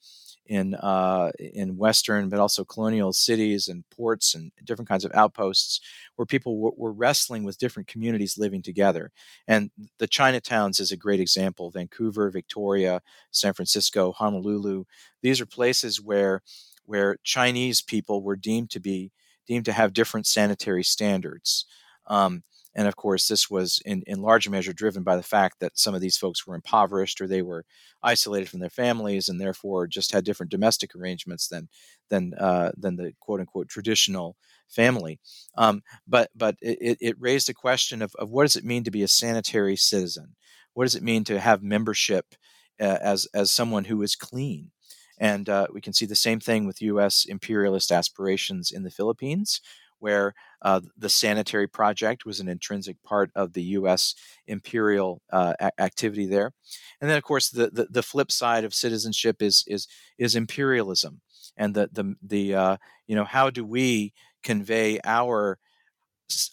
in 0.48 0.76
uh, 0.76 1.32
in 1.38 1.76
Western, 1.76 2.28
but 2.28 2.38
also 2.38 2.64
colonial 2.64 3.12
cities 3.12 3.66
and 3.66 3.82
ports 3.90 4.34
and 4.34 4.52
different 4.64 4.88
kinds 4.88 5.04
of 5.04 5.10
outposts, 5.12 5.80
where 6.14 6.26
people 6.26 6.54
w- 6.54 6.74
were 6.76 6.92
wrestling 6.92 7.42
with 7.42 7.58
different 7.58 7.88
communities 7.88 8.38
living 8.38 8.62
together. 8.62 9.10
And 9.48 9.72
the 9.98 10.06
Chinatowns 10.06 10.80
is 10.80 10.92
a 10.92 10.96
great 10.96 11.18
example. 11.18 11.72
Vancouver, 11.72 12.30
Victoria, 12.30 13.02
San 13.32 13.54
Francisco, 13.54 14.12
Honolulu. 14.12 14.84
These 15.20 15.40
are 15.40 15.46
places 15.46 16.00
where 16.00 16.42
where 16.84 17.16
Chinese 17.24 17.82
people 17.82 18.22
were 18.22 18.36
deemed 18.36 18.70
to 18.70 18.80
be 18.80 19.10
deemed 19.46 19.64
to 19.66 19.72
have 19.72 19.92
different 19.92 20.26
sanitary 20.26 20.84
standards. 20.84 21.66
Um, 22.06 22.42
and 22.76 22.86
of 22.86 22.94
course, 22.94 23.26
this 23.26 23.48
was 23.48 23.80
in, 23.86 24.02
in 24.06 24.20
large 24.20 24.48
measure 24.50 24.74
driven 24.74 25.02
by 25.02 25.16
the 25.16 25.22
fact 25.22 25.60
that 25.60 25.78
some 25.78 25.94
of 25.94 26.02
these 26.02 26.18
folks 26.18 26.46
were 26.46 26.54
impoverished 26.54 27.22
or 27.22 27.26
they 27.26 27.40
were 27.40 27.64
isolated 28.02 28.50
from 28.50 28.60
their 28.60 28.68
families 28.68 29.30
and 29.30 29.40
therefore 29.40 29.86
just 29.86 30.12
had 30.12 30.24
different 30.24 30.52
domestic 30.52 30.94
arrangements 30.94 31.48
than 31.48 31.68
than 32.10 32.34
uh, 32.34 32.72
than 32.76 32.96
the 32.96 33.14
quote 33.18 33.40
unquote 33.40 33.68
traditional 33.68 34.36
family. 34.68 35.18
Um, 35.56 35.82
but 36.06 36.30
but 36.36 36.56
it, 36.60 36.98
it 37.00 37.16
raised 37.18 37.48
a 37.48 37.54
question 37.54 38.02
of, 38.02 38.14
of 38.16 38.30
what 38.30 38.44
does 38.44 38.56
it 38.56 38.64
mean 38.64 38.84
to 38.84 38.90
be 38.90 39.02
a 39.02 39.08
sanitary 39.08 39.76
citizen? 39.76 40.36
What 40.74 40.84
does 40.84 40.96
it 40.96 41.02
mean 41.02 41.24
to 41.24 41.40
have 41.40 41.62
membership 41.62 42.34
uh, 42.78 42.98
as 43.00 43.26
as 43.32 43.50
someone 43.50 43.86
who 43.86 44.02
is 44.02 44.14
clean? 44.14 44.70
And 45.18 45.48
uh, 45.48 45.66
we 45.72 45.80
can 45.80 45.92
see 45.92 46.06
the 46.06 46.14
same 46.14 46.40
thing 46.40 46.66
with 46.66 46.82
U.S. 46.82 47.24
imperialist 47.24 47.90
aspirations 47.90 48.70
in 48.70 48.82
the 48.82 48.90
Philippines, 48.90 49.60
where 49.98 50.34
uh, 50.62 50.80
the 50.96 51.08
sanitary 51.08 51.66
project 51.66 52.26
was 52.26 52.40
an 52.40 52.48
intrinsic 52.48 53.02
part 53.02 53.30
of 53.34 53.52
the 53.54 53.62
U.S. 53.62 54.14
imperial 54.46 55.22
uh, 55.32 55.54
a- 55.58 55.80
activity 55.80 56.26
there. 56.26 56.52
And 57.00 57.08
then, 57.10 57.16
of 57.16 57.24
course, 57.24 57.48
the, 57.50 57.70
the, 57.70 57.86
the 57.90 58.02
flip 58.02 58.30
side 58.30 58.64
of 58.64 58.74
citizenship 58.74 59.40
is 59.40 59.64
is 59.66 59.86
is 60.18 60.36
imperialism, 60.36 61.20
and 61.56 61.74
the 61.74 61.88
the 61.92 62.14
the 62.22 62.54
uh, 62.54 62.76
you 63.06 63.16
know 63.16 63.24
how 63.24 63.50
do 63.50 63.64
we 63.64 64.12
convey 64.42 65.00
our 65.04 65.58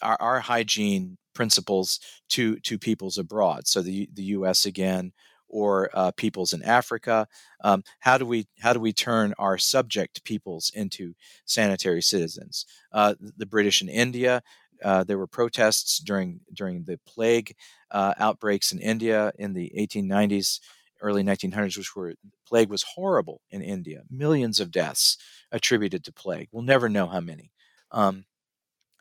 our, 0.02 0.16
our 0.20 0.40
hygiene 0.40 1.16
principles 1.34 2.00
to 2.30 2.58
to 2.60 2.78
peoples 2.78 3.18
abroad? 3.18 3.66
So 3.66 3.82
the 3.82 4.08
the 4.12 4.24
U.S. 4.38 4.66
again 4.66 5.12
or 5.54 5.88
uh, 5.94 6.10
peoples 6.10 6.52
in 6.52 6.62
Africa? 6.64 7.28
Um, 7.62 7.84
how 8.00 8.18
do 8.18 8.26
we 8.26 8.46
how 8.60 8.72
do 8.72 8.80
we 8.80 8.92
turn 8.92 9.32
our 9.38 9.56
subject 9.56 10.24
peoples 10.24 10.70
into 10.74 11.14
sanitary 11.46 12.02
citizens? 12.02 12.66
Uh, 12.92 13.14
the 13.20 13.46
British 13.46 13.80
in 13.80 13.88
India. 13.88 14.42
Uh, 14.82 15.04
there 15.04 15.16
were 15.16 15.28
protests 15.28 15.98
during 15.98 16.40
during 16.52 16.84
the 16.84 16.98
plague 17.06 17.54
uh, 17.92 18.14
outbreaks 18.18 18.72
in 18.72 18.80
India 18.80 19.32
in 19.38 19.54
the 19.54 19.72
1890s, 19.78 20.60
early 21.00 21.22
1900s, 21.22 21.78
which 21.78 21.94
were 21.94 22.14
plague 22.46 22.68
was 22.68 22.82
horrible 22.96 23.40
in 23.50 23.62
India. 23.62 24.02
Millions 24.10 24.58
of 24.58 24.72
deaths 24.72 25.16
attributed 25.52 26.04
to 26.04 26.12
plague. 26.12 26.48
We'll 26.50 26.64
never 26.64 26.88
know 26.88 27.06
how 27.06 27.20
many. 27.20 27.52
Um, 27.92 28.24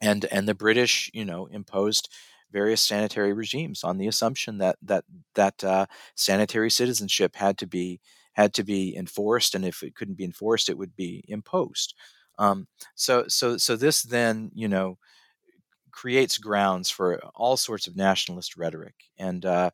and 0.02 0.26
and 0.26 0.48
the 0.48 0.54
British, 0.56 1.10
you 1.14 1.26
know, 1.26 1.48
imposed 1.48 2.10
various 2.54 2.84
sanitary 2.84 3.34
regimes 3.34 3.84
on 3.84 3.98
the 4.00 4.08
assumption 4.08 4.60
that 4.60 4.78
that 4.84 5.06
that 5.36 5.64
uh, 5.66 5.88
sanitary 6.16 6.72
citizenship 6.72 7.36
had 7.36 7.58
to 7.60 7.68
be 7.68 8.02
had 8.34 8.54
to 8.56 8.64
be 8.64 8.96
enforced, 8.98 9.56
and 9.56 9.66
if 9.66 9.84
it 9.84 9.96
couldn't 9.96 10.18
be 10.18 10.26
enforced, 10.26 10.70
it 10.70 10.78
would 10.78 10.96
be 10.96 11.26
imposed. 11.28 11.96
Um, 12.40 12.68
so 12.96 13.26
so 13.30 13.58
so 13.58 13.76
this 13.78 14.04
then 14.04 14.52
you 14.56 14.70
know 14.70 14.98
creates 15.92 16.38
grounds 16.38 16.90
for 16.90 17.20
all 17.36 17.58
sorts 17.58 17.88
of 17.88 17.96
nationalist 17.96 18.58
rhetoric, 18.58 18.96
and 19.18 19.46
uh, 19.46 19.70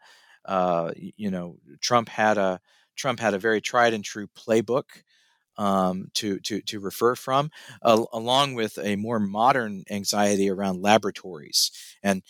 uh, 0.45 0.91
you 0.95 1.31
know 1.31 1.57
Trump 1.81 2.09
had 2.09 2.37
a 2.37 2.59
Trump 2.95 3.19
had 3.19 3.33
a 3.33 3.39
very 3.39 3.61
tried 3.61 3.93
and 3.93 4.03
true 4.03 4.27
playbook 4.27 4.85
um, 5.59 6.09
to, 6.13 6.39
to, 6.39 6.61
to 6.61 6.79
refer 6.79 7.15
from, 7.15 7.51
along 7.83 8.53
with 8.55 8.79
a 8.81 8.95
more 8.95 9.19
modern 9.19 9.83
anxiety 9.91 10.49
around 10.49 10.81
laboratories 10.81 11.71
and 12.01 12.23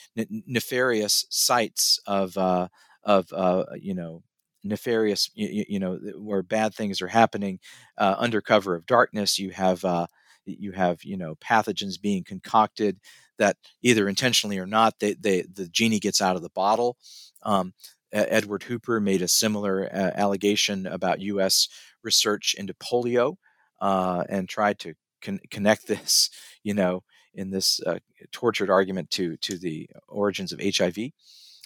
nefarious 0.47 1.25
sites 1.29 1.99
of, 2.07 2.37
uh, 2.37 2.67
of 3.03 3.31
uh, 3.31 3.65
you 3.79 3.93
know, 3.93 4.23
nefarious, 4.63 5.29
you, 5.35 5.63
you, 5.69 5.79
know, 5.79 5.99
where 6.17 6.41
bad 6.41 6.73
things 6.73 7.01
are 7.01 7.07
happening 7.07 7.59
uh, 7.99 8.15
under 8.17 8.41
cover 8.41 8.75
of 8.75 8.87
darkness. 8.87 9.37
You 9.37 9.51
have, 9.51 9.85
uh, 9.85 10.07
you 10.45 10.71
have, 10.71 11.03
you 11.03 11.15
know, 11.15 11.35
pathogens 11.35 12.01
being 12.01 12.23
concocted 12.23 12.99
that 13.37 13.57
either 13.83 14.09
intentionally 14.09 14.57
or 14.57 14.65
not, 14.65 14.99
they, 14.99 15.13
they, 15.13 15.43
the 15.43 15.67
genie 15.67 15.99
gets 15.99 16.19
out 16.19 16.35
of 16.35 16.41
the 16.41 16.49
bottle. 16.49 16.97
Um, 17.43 17.73
Edward 18.11 18.63
Hooper 18.63 18.99
made 18.99 19.21
a 19.21 19.27
similar 19.27 19.87
uh, 19.93 20.11
allegation 20.15 20.87
about 20.87 21.21
U.S 21.21 21.67
research 22.03 22.55
into 22.57 22.73
polio 22.73 23.35
uh, 23.81 24.23
and 24.29 24.47
tried 24.47 24.79
to 24.79 24.93
con- 25.21 25.41
connect 25.49 25.87
this, 25.87 26.29
you 26.63 26.73
know, 26.73 27.03
in 27.33 27.51
this 27.51 27.79
uh, 27.85 27.99
tortured 28.31 28.69
argument 28.69 29.09
to 29.11 29.37
to 29.37 29.57
the 29.57 29.89
origins 30.07 30.51
of 30.51 30.59
HIV. 30.59 30.97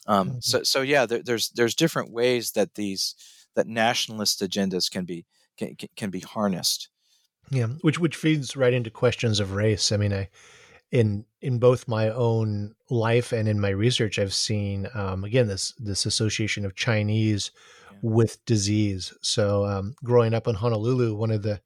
Um, 0.05 0.30
mm-hmm. 0.30 0.38
So 0.41 0.64
so 0.64 0.81
yeah, 0.81 1.05
there, 1.05 1.23
there's 1.23 1.49
there's 1.49 1.76
different 1.76 2.11
ways 2.11 2.51
that 2.51 2.76
these 2.76 3.15
that 3.55 3.68
nationalist 3.68 4.41
agendas 4.41 4.91
can 4.91 5.05
be 5.05 5.26
can, 5.57 5.76
can 5.95 6.10
be 6.10 6.19
harnessed. 6.19 6.89
Yeah, 7.49 7.68
which 7.81 7.99
which 7.99 8.15
feeds 8.15 8.55
right 8.55 8.73
into 8.73 8.89
questions 8.89 9.39
of 9.39 9.53
race. 9.53 9.91
I 9.91 9.97
mean, 9.97 10.14
I 10.14 10.30
in 10.91 11.26
in 11.41 11.60
both 11.60 11.88
my 11.88 12.10
own 12.10 12.76
life 12.89 13.31
and 13.31 13.47
in 13.47 13.60
my 13.60 13.69
research, 13.69 14.19
I've 14.19 14.34
seen 14.34 14.88
um, 14.93 15.23
again 15.23 15.47
this 15.47 15.73
this 15.77 16.05
association 16.05 16.65
of 16.65 16.76
Chinese 16.76 17.51
with 18.03 18.43
disease. 18.45 19.13
So 19.21 19.65
um, 19.65 19.95
growing 20.03 20.35
up 20.35 20.47
in 20.47 20.55
Honolulu, 20.55 21.15
one 21.15 21.31
of 21.31 21.41
the 21.41 21.61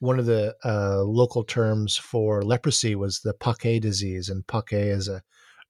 one 0.00 0.18
of 0.18 0.26
the 0.26 0.54
uh, 0.62 1.02
local 1.02 1.42
terms 1.42 1.96
for 1.96 2.42
leprosy 2.42 2.94
was 2.94 3.20
the 3.20 3.32
pake 3.32 3.80
disease, 3.80 4.28
and 4.28 4.46
pake 4.46 4.72
is 4.72 5.08
a 5.08 5.22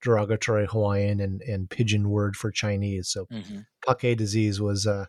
derogatory 0.03 0.67
Hawaiian 0.67 1.21
and, 1.21 1.43
and 1.43 1.71
pidgin 1.71 2.09
word 2.09 2.35
for 2.35 2.51
Chinese. 2.51 3.09
So 3.09 3.27
mm-hmm. 3.27 3.61
pake 3.87 4.19
disease 4.19 4.61
was 4.61 4.87
uh, 4.87 5.07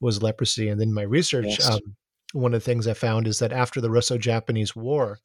was 0.00 0.22
leprosy. 0.22 0.68
And 0.68 0.80
then 0.80 0.94
my 0.94 1.02
research, 1.02 1.46
yes. 1.48 1.68
um, 1.68 1.80
one 2.32 2.54
of 2.54 2.62
the 2.62 2.64
things 2.64 2.86
I 2.86 2.94
found 2.94 3.26
is 3.26 3.40
that 3.40 3.52
after 3.52 3.80
the 3.80 3.90
Russo-Japanese 3.90 4.76
War, 4.76 5.18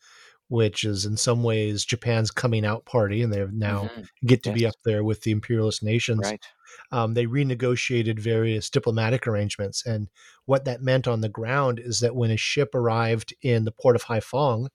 which 0.51 0.83
is 0.83 1.05
in 1.05 1.17
some 1.17 1.43
ways 1.43 1.85
Japan's 1.85 2.29
coming 2.29 2.65
out 2.65 2.85
party, 2.85 3.23
and 3.23 3.33
they 3.33 3.45
now 3.51 3.83
mm-hmm. 3.83 4.01
get 4.27 4.43
to 4.43 4.49
yes. 4.49 4.59
be 4.59 4.65
up 4.67 4.75
there 4.85 5.03
with 5.03 5.21
the 5.21 5.31
imperialist 5.31 5.81
nations. 5.81 6.21
Right 6.23 6.41
um, 6.91 7.13
they 7.13 7.25
renegotiated 7.25 8.19
various 8.19 8.69
diplomatic 8.69 9.27
arrangements. 9.27 9.85
And 9.85 10.09
what 10.45 10.65
that 10.65 10.81
meant 10.81 11.07
on 11.07 11.21
the 11.21 11.29
ground 11.29 11.79
is 11.79 11.99
that 12.01 12.15
when 12.15 12.31
a 12.31 12.37
ship 12.37 12.75
arrived 12.75 13.33
in 13.41 13.65
the 13.65 13.71
port 13.71 13.95
of 13.95 14.03
Haiphong 14.03 14.67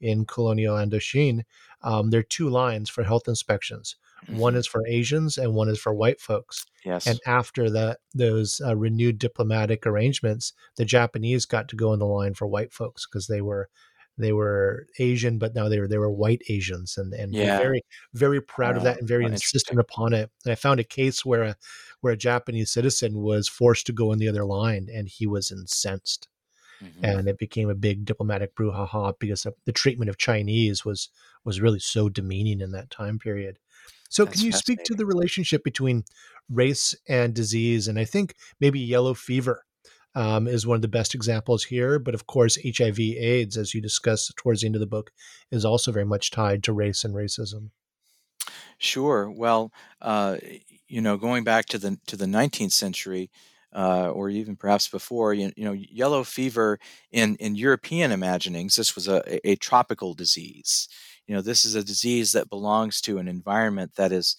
in 0.00 0.24
colonial 0.24 0.76
Indochine, 0.76 1.42
um, 1.82 2.10
there 2.10 2.20
are 2.20 2.24
two 2.24 2.48
lines 2.48 2.90
for 2.90 3.02
health 3.02 3.28
inspections. 3.28 3.96
Mm-hmm. 4.26 4.38
One 4.38 4.54
is 4.54 4.66
for 4.66 4.86
Asians 4.86 5.36
and 5.36 5.54
one 5.54 5.68
is 5.68 5.78
for 5.78 5.92
white 5.92 6.20
folks. 6.20 6.64
Yes. 6.84 7.06
And 7.06 7.20
after 7.26 7.68
that, 7.70 7.98
those 8.14 8.60
uh, 8.64 8.76
renewed 8.76 9.18
diplomatic 9.18 9.86
arrangements, 9.86 10.52
the 10.76 10.84
Japanese 10.84 11.44
got 11.44 11.68
to 11.68 11.76
go 11.76 11.92
in 11.92 11.98
the 11.98 12.06
line 12.06 12.34
for 12.34 12.46
white 12.46 12.72
folks 12.72 13.06
because 13.06 13.26
they 13.26 13.40
were 13.40 13.68
they 14.16 14.32
were 14.32 14.86
Asian, 14.98 15.38
but 15.38 15.54
now 15.54 15.68
they 15.68 15.80
were 15.80 15.88
they 15.88 15.98
were 15.98 16.10
white 16.10 16.42
Asians, 16.48 16.96
and 16.96 17.12
and 17.12 17.34
yeah. 17.34 17.58
very 17.58 17.84
very 18.12 18.40
proud 18.40 18.76
of 18.76 18.84
that 18.84 18.98
and 18.98 19.08
very 19.08 19.24
insistent 19.24 19.80
upon 19.80 20.12
it. 20.12 20.30
And 20.44 20.52
I 20.52 20.54
found 20.54 20.80
a 20.80 20.84
case 20.84 21.24
where 21.24 21.42
a 21.42 21.56
where 22.00 22.12
a 22.12 22.16
Japanese 22.16 22.70
citizen 22.70 23.22
was 23.22 23.48
forced 23.48 23.86
to 23.86 23.92
go 23.92 24.12
in 24.12 24.18
the 24.18 24.28
other 24.28 24.44
line, 24.44 24.88
and 24.92 25.08
he 25.08 25.26
was 25.26 25.50
incensed, 25.50 26.28
mm-hmm. 26.82 27.04
and 27.04 27.28
it 27.28 27.38
became 27.38 27.68
a 27.68 27.74
big 27.74 28.04
diplomatic 28.04 28.54
brouhaha 28.54 29.14
because 29.18 29.46
the 29.64 29.72
treatment 29.72 30.08
of 30.08 30.18
Chinese 30.18 30.84
was 30.84 31.08
was 31.44 31.60
really 31.60 31.80
so 31.80 32.08
demeaning 32.08 32.60
in 32.60 32.70
that 32.72 32.90
time 32.90 33.18
period. 33.18 33.58
So, 34.10 34.24
That's 34.24 34.36
can 34.36 34.46
you 34.46 34.52
speak 34.52 34.84
to 34.84 34.94
the 34.94 35.06
relationship 35.06 35.64
between 35.64 36.04
race 36.48 36.94
and 37.08 37.34
disease? 37.34 37.88
And 37.88 37.98
I 37.98 38.04
think 38.04 38.36
maybe 38.60 38.78
yellow 38.78 39.14
fever 39.14 39.64
um, 40.14 40.46
is 40.46 40.66
one 40.66 40.76
of 40.76 40.82
the 40.82 40.88
best 40.88 41.14
examples 41.14 41.64
here. 41.64 41.98
But 41.98 42.14
of 42.14 42.26
course, 42.26 42.58
HIV 42.64 42.98
AIDS, 43.00 43.56
as 43.56 43.74
you 43.74 43.80
discuss 43.80 44.32
towards 44.36 44.60
the 44.60 44.66
end 44.66 44.76
of 44.76 44.80
the 44.80 44.86
book, 44.86 45.10
is 45.50 45.64
also 45.64 45.92
very 45.92 46.04
much 46.04 46.30
tied 46.30 46.62
to 46.64 46.72
race 46.72 47.04
and 47.04 47.14
racism. 47.14 47.70
Sure. 48.78 49.30
Well, 49.30 49.72
uh, 50.00 50.36
you 50.88 51.00
know, 51.00 51.16
going 51.16 51.44
back 51.44 51.66
to 51.66 51.78
the 51.78 51.98
to 52.06 52.16
the 52.16 52.26
19th 52.26 52.72
century, 52.72 53.30
uh, 53.74 54.10
or 54.10 54.28
even 54.28 54.56
perhaps 54.56 54.88
before, 54.88 55.34
you, 55.34 55.50
you, 55.56 55.64
know, 55.64 55.72
yellow 55.72 56.22
fever 56.24 56.78
in 57.10 57.36
in 57.36 57.54
European 57.54 58.12
imaginings, 58.12 58.76
this 58.76 58.94
was 58.94 59.08
a, 59.08 59.48
a 59.48 59.56
tropical 59.56 60.14
disease. 60.14 60.88
You 61.26 61.34
know, 61.34 61.40
this 61.40 61.64
is 61.64 61.74
a 61.74 61.82
disease 61.82 62.32
that 62.32 62.50
belongs 62.50 63.00
to 63.02 63.18
an 63.18 63.28
environment 63.28 63.92
that 63.96 64.12
is 64.12 64.36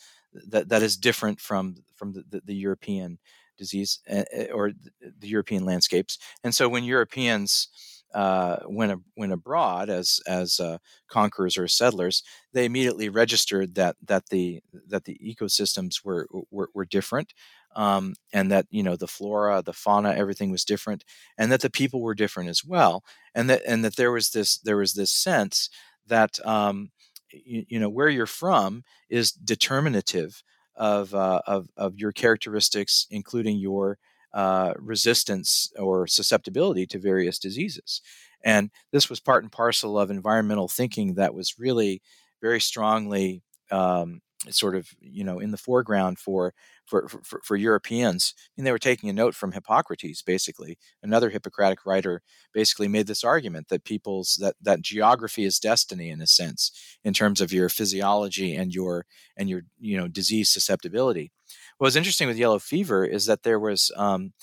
that 0.48 0.70
that 0.70 0.84
is 0.84 0.98
different 0.98 1.40
from 1.40 1.76
from 1.96 2.14
the, 2.14 2.24
the, 2.30 2.42
the 2.46 2.56
European 2.56 3.20
disease 3.57 3.99
uh, 4.11 4.23
or 4.53 4.72
the 5.19 5.27
European 5.27 5.65
landscapes. 5.65 6.18
And 6.44 6.53
so 6.53 6.69
when 6.69 6.84
Europeans 6.84 7.68
uh, 8.14 8.57
went 8.68 9.02
went 9.18 9.34
abroad 9.34 9.90
as 9.90 10.19
as 10.26 10.60
uh, 10.60 10.77
conquerors 11.10 11.57
or 11.57 11.68
settlers, 11.68 12.23
they 12.53 12.65
immediately 12.65 13.10
registered 13.10 13.76
that 13.76 13.98
that 14.06 14.30
the 14.30 14.61
that 14.88 15.03
the 15.03 15.19
ecosystems 15.23 16.06
were 16.06 16.27
were, 16.49 16.69
were 16.73 16.86
different, 16.86 17.34
um, 17.76 18.14
and 18.32 18.49
that 18.52 18.68
you 18.69 18.84
know 18.84 18.95
the 18.95 19.07
flora, 19.07 19.61
the 19.61 19.73
fauna, 19.73 20.14
everything 20.14 20.49
was 20.49 20.64
different, 20.64 21.03
and 21.38 21.52
that 21.52 21.61
the 21.61 21.69
people 21.69 22.02
were 22.02 22.15
different 22.15 22.49
as 22.49 22.64
well, 22.64 23.03
and 23.34 23.49
that 23.49 23.61
and 23.68 23.84
that 23.84 23.98
there 23.98 24.11
was 24.11 24.30
this 24.32 24.57
there 24.60 24.77
was 24.77 24.94
this 24.94 25.11
sense 25.11 25.69
that 26.07 26.40
um, 26.45 26.91
you, 27.32 27.65
you 27.68 27.80
know 27.80 27.90
where 27.90 28.10
you're 28.10 28.26
from 28.26 28.84
is 29.10 29.32
determinative 29.32 30.41
of, 30.76 31.14
uh, 31.14 31.42
of, 31.48 31.70
of 31.78 31.98
your 31.98 32.12
characteristics, 32.12 33.08
including 33.10 33.58
your 33.58 33.98
uh, 34.34 34.74
resistance 34.78 35.72
or 35.78 36.08
susceptibility 36.08 36.86
to 36.86 37.00
various 37.00 37.40
diseases. 37.40 38.02
And 38.44 38.70
this 38.92 39.10
was 39.10 39.20
part 39.20 39.44
and 39.44 39.52
parcel 39.52 39.98
of 39.98 40.12
environmental 40.12 40.68
thinking 40.68 41.16
that 41.16 41.34
was 41.34 41.58
really 41.58 42.02
very 42.42 42.60
strongly 42.60 43.42
um, 43.72 44.22
sort 44.52 44.76
of 44.76 44.90
you 45.00 45.24
know 45.24 45.40
in 45.40 45.52
the 45.52 45.58
foreground 45.58 46.20
for 46.20 46.54
for, 46.86 47.08
for, 47.08 47.42
for 47.44 47.56
Europeans. 47.56 48.34
And 48.58 48.66
they 48.66 48.72
were 48.72 48.80
taking 48.80 49.10
a 49.10 49.14
note 49.14 49.34
from 49.34 49.54
Hippocrates, 49.54 50.22
basically. 50.22 50.78
Another 51.02 51.30
Hippocratic 51.30 51.86
writer 51.86 52.22
basically 52.54 52.88
made 52.88 53.08
this 53.08 53.24
argument 53.24 53.70
that 53.70 53.84
people's 53.84 54.38
that 54.42 54.56
that 54.62 54.82
geography 54.82 55.46
is 55.46 55.60
destiny 55.60 56.10
in 56.10 56.22
a 56.22 56.28
sense, 56.28 56.72
in 57.04 57.14
terms 57.14 57.42
of 57.42 57.52
your 57.52 57.70
physiology 57.70 58.56
and 58.56 58.74
your 58.74 59.06
and 59.38 59.50
your 59.50 59.64
you 59.80 59.98
know 59.98 60.08
disease 60.08 60.50
susceptibility. 60.50 61.32
What 61.78 61.88
was 61.88 61.96
interesting 61.96 62.28
with 62.28 62.38
yellow 62.38 62.60
fever 62.60 63.06
is 63.06 63.26
that 63.26 63.44
there 63.44 63.60
was 63.60 63.92
um, 63.96 64.34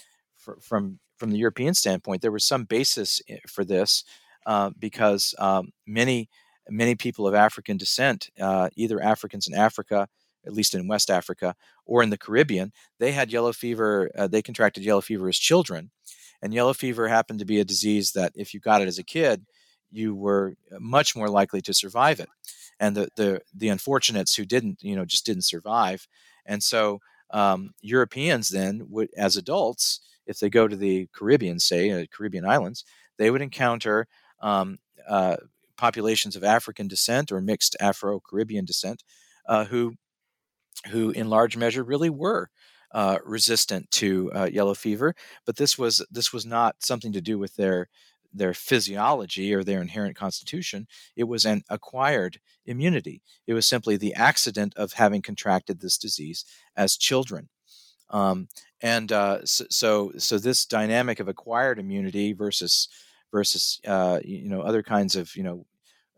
from 0.60 0.98
from 1.18 1.30
the 1.30 1.38
European 1.38 1.74
standpoint, 1.74 2.20
there 2.20 2.32
was 2.32 2.44
some 2.44 2.64
basis 2.64 3.22
eh, 3.28 3.36
for 3.48 3.64
this 3.64 4.04
uh, 4.46 4.70
because 4.78 5.34
um, 5.38 5.70
many 5.86 6.28
many 6.68 6.94
people 6.94 7.26
of 7.26 7.34
African 7.34 7.76
descent, 7.76 8.30
uh, 8.40 8.68
either 8.76 9.02
Africans 9.02 9.48
in 9.48 9.54
Africa, 9.54 10.08
at 10.46 10.52
least 10.52 10.74
in 10.74 10.88
West 10.88 11.10
Africa, 11.10 11.54
or 11.86 12.02
in 12.02 12.10
the 12.10 12.18
Caribbean, 12.18 12.72
they 12.98 13.12
had 13.12 13.32
yellow 13.32 13.52
fever. 13.52 14.10
Uh, 14.16 14.26
they 14.26 14.42
contracted 14.42 14.84
yellow 14.84 15.00
fever 15.00 15.28
as 15.28 15.38
children. 15.38 15.90
And 16.42 16.52
yellow 16.52 16.74
fever 16.74 17.06
happened 17.06 17.38
to 17.38 17.44
be 17.44 17.60
a 17.60 17.64
disease 17.64 18.12
that, 18.12 18.32
if 18.34 18.52
you 18.52 18.60
got 18.60 18.82
it 18.82 18.88
as 18.88 18.98
a 18.98 19.04
kid, 19.04 19.46
you 19.90 20.14
were 20.14 20.54
much 20.80 21.14
more 21.14 21.28
likely 21.28 21.60
to 21.62 21.74
survive 21.74 22.18
it. 22.18 22.28
And 22.80 22.96
the, 22.96 23.08
the, 23.16 23.40
the 23.54 23.68
unfortunates 23.68 24.34
who 24.34 24.44
didn't, 24.44 24.82
you 24.82 24.96
know, 24.96 25.04
just 25.04 25.24
didn't 25.24 25.44
survive. 25.44 26.08
And 26.44 26.62
so 26.62 27.00
um, 27.30 27.74
Europeans 27.80 28.48
then 28.48 28.86
would, 28.88 29.10
as 29.16 29.36
adults, 29.36 30.00
if 30.26 30.40
they 30.40 30.50
go 30.50 30.66
to 30.66 30.76
the 30.76 31.08
Caribbean, 31.12 31.60
say 31.60 31.90
uh, 31.90 32.06
Caribbean 32.10 32.44
islands, 32.44 32.84
they 33.18 33.30
would 33.30 33.42
encounter 33.42 34.08
um, 34.40 34.78
uh, 35.08 35.36
populations 35.82 36.36
of 36.36 36.44
African 36.44 36.86
descent 36.86 37.32
or 37.32 37.40
mixed 37.40 37.74
Afro 37.80 38.20
Caribbean 38.20 38.64
descent 38.64 39.02
uh, 39.46 39.64
who, 39.64 39.94
who 40.92 41.10
in 41.10 41.28
large 41.28 41.56
measure 41.56 41.82
really 41.82 42.08
were 42.08 42.50
uh, 42.92 43.18
resistant 43.24 43.90
to 43.90 44.30
uh, 44.32 44.44
yellow 44.44 44.74
fever. 44.74 45.12
But 45.44 45.56
this 45.56 45.76
was 45.76 46.06
this 46.08 46.32
was 46.32 46.46
not 46.46 46.76
something 46.78 47.12
to 47.12 47.20
do 47.20 47.36
with 47.36 47.56
their 47.56 47.88
their 48.32 48.54
physiology 48.54 49.52
or 49.52 49.64
their 49.64 49.82
inherent 49.82 50.16
constitution. 50.16 50.86
It 51.16 51.24
was 51.24 51.44
an 51.44 51.62
acquired 51.68 52.38
immunity. 52.64 53.20
It 53.48 53.54
was 53.54 53.66
simply 53.66 53.96
the 53.96 54.14
accident 54.14 54.74
of 54.76 54.92
having 54.92 55.20
contracted 55.20 55.80
this 55.80 55.98
disease 55.98 56.44
as 56.76 56.96
children. 56.96 57.48
Um, 58.08 58.46
and 58.80 59.10
uh, 59.10 59.44
so, 59.44 59.64
so, 59.68 60.12
so 60.16 60.38
this 60.38 60.64
dynamic 60.64 61.18
of 61.18 61.28
acquired 61.28 61.78
immunity 61.78 62.32
versus 62.32 62.88
versus 63.32 63.80
uh, 63.86 64.20
you 64.24 64.48
know 64.48 64.60
other 64.60 64.82
kinds 64.82 65.16
of 65.16 65.34
you 65.34 65.42
know 65.42 65.66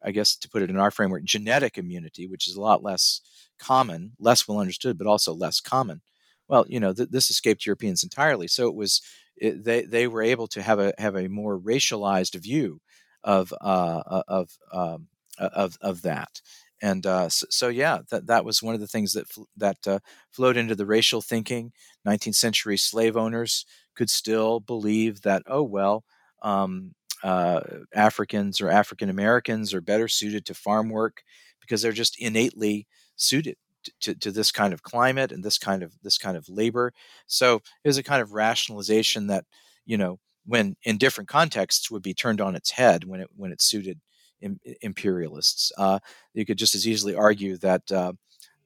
I 0.05 0.11
guess 0.11 0.37
to 0.37 0.49
put 0.49 0.63
it 0.63 0.71
in 0.71 0.77
our 0.77 0.91
framework, 0.91 1.25
genetic 1.25 1.79
immunity, 1.79 2.27
which 2.27 2.49
is 2.49 2.57
a 2.57 2.61
lot 2.61 2.83
less 2.83 3.21
common, 3.59 4.13
less 4.19 4.47
well 4.47 4.59
understood, 4.59 4.99
but 4.99 5.07
also 5.07 5.33
less 5.33 5.61
common. 5.61 6.03
Well, 6.49 6.67
you 6.69 6.81
know, 6.81 6.93
th- 6.93 7.09
this 7.11 7.31
escaped 7.31 7.67
Europeans 7.67 8.03
entirely. 8.03 8.49
So 8.49 8.69
it 8.69 8.75
was 8.75 9.01
it, 9.37 9.65
they 9.65 9.83
they 9.83 10.07
were 10.07 10.23
able 10.23 10.47
to 10.49 10.63
have 10.63 10.79
a 10.79 10.93
have 10.99 11.17
a 11.17 11.29
more 11.29 11.59
racialized 11.59 12.35
view 12.41 12.81
of 13.25 13.53
uh, 13.61 14.03
uh 14.07 14.23
of 14.29 14.51
um, 14.73 15.09
of 15.39 15.77
of 15.81 16.03
that. 16.03 16.41
And 16.83 17.07
uh, 17.07 17.29
so, 17.31 17.47
so, 17.51 17.69
yeah, 17.69 18.01
that 18.11 18.27
that 18.27 18.45
was 18.45 18.63
one 18.63 18.75
of 18.75 18.81
the 18.81 18.87
things 18.87 19.13
that 19.15 19.29
fl- 19.29 19.45
that 19.57 19.79
uh, 19.87 20.01
flowed 20.31 20.57
into 20.57 20.75
the 20.75 20.87
racial 20.87 21.23
thinking. 21.23 21.73
19th 22.05 22.37
century 22.37 22.77
slave 22.77 23.17
owners 23.17 23.65
could 23.97 24.11
still 24.11 24.61
believe 24.61 25.23
that 25.23 25.43
oh 25.47 25.63
well, 25.63 26.05
um, 26.43 26.93
uh, 27.23 27.61
Africans 27.95 28.61
or 28.61 28.69
African 28.69 29.09
Americans 29.09 29.73
are 29.75 29.81
better 29.81 30.09
suited 30.09 30.45
to 30.47 30.55
farm 30.55 30.89
work 30.89 31.23
because 31.61 31.83
they're 31.83 31.93
just 31.93 32.19
innately 32.21 32.87
suited 33.17 33.57
to, 34.01 34.15
to 34.15 34.31
this 34.31 34.51
kind 34.51 34.73
of 34.73 34.83
climate 34.83 35.33
and 35.33 35.45
this 35.45 35.59
kind 35.59 35.83
of 35.83 35.93
this 36.03 36.19
kind 36.19 36.37
of 36.37 36.49
labor. 36.49 36.93
So 37.27 37.57
it 37.85 37.89
was 37.89 37.99
a 37.99 38.03
kind 38.03 38.23
of 38.23 38.33
rationalization 38.33 39.27
that 39.29 39.45
you 39.87 39.97
know 39.97 40.19
when 40.47 40.77
in 40.83 40.99
different 40.99 41.29
contexts 41.29 41.91
would 41.91 42.03
be 42.03 42.15
turned 42.15 42.41
on 42.41 42.57
its 42.57 42.71
head 42.71 43.05
when 43.05 43.21
it 43.21 43.29
when 43.37 43.53
it 43.53 43.63
suited 43.63 44.01
Im- 44.41 44.61
imperialists. 44.83 45.73
Uh, 45.79 45.99
you 46.35 46.45
could 46.45 46.59
just 46.59 46.75
as 46.75 46.87
easily 46.87 47.15
argue 47.15 47.57
that 47.59 47.91
uh, 47.91 48.13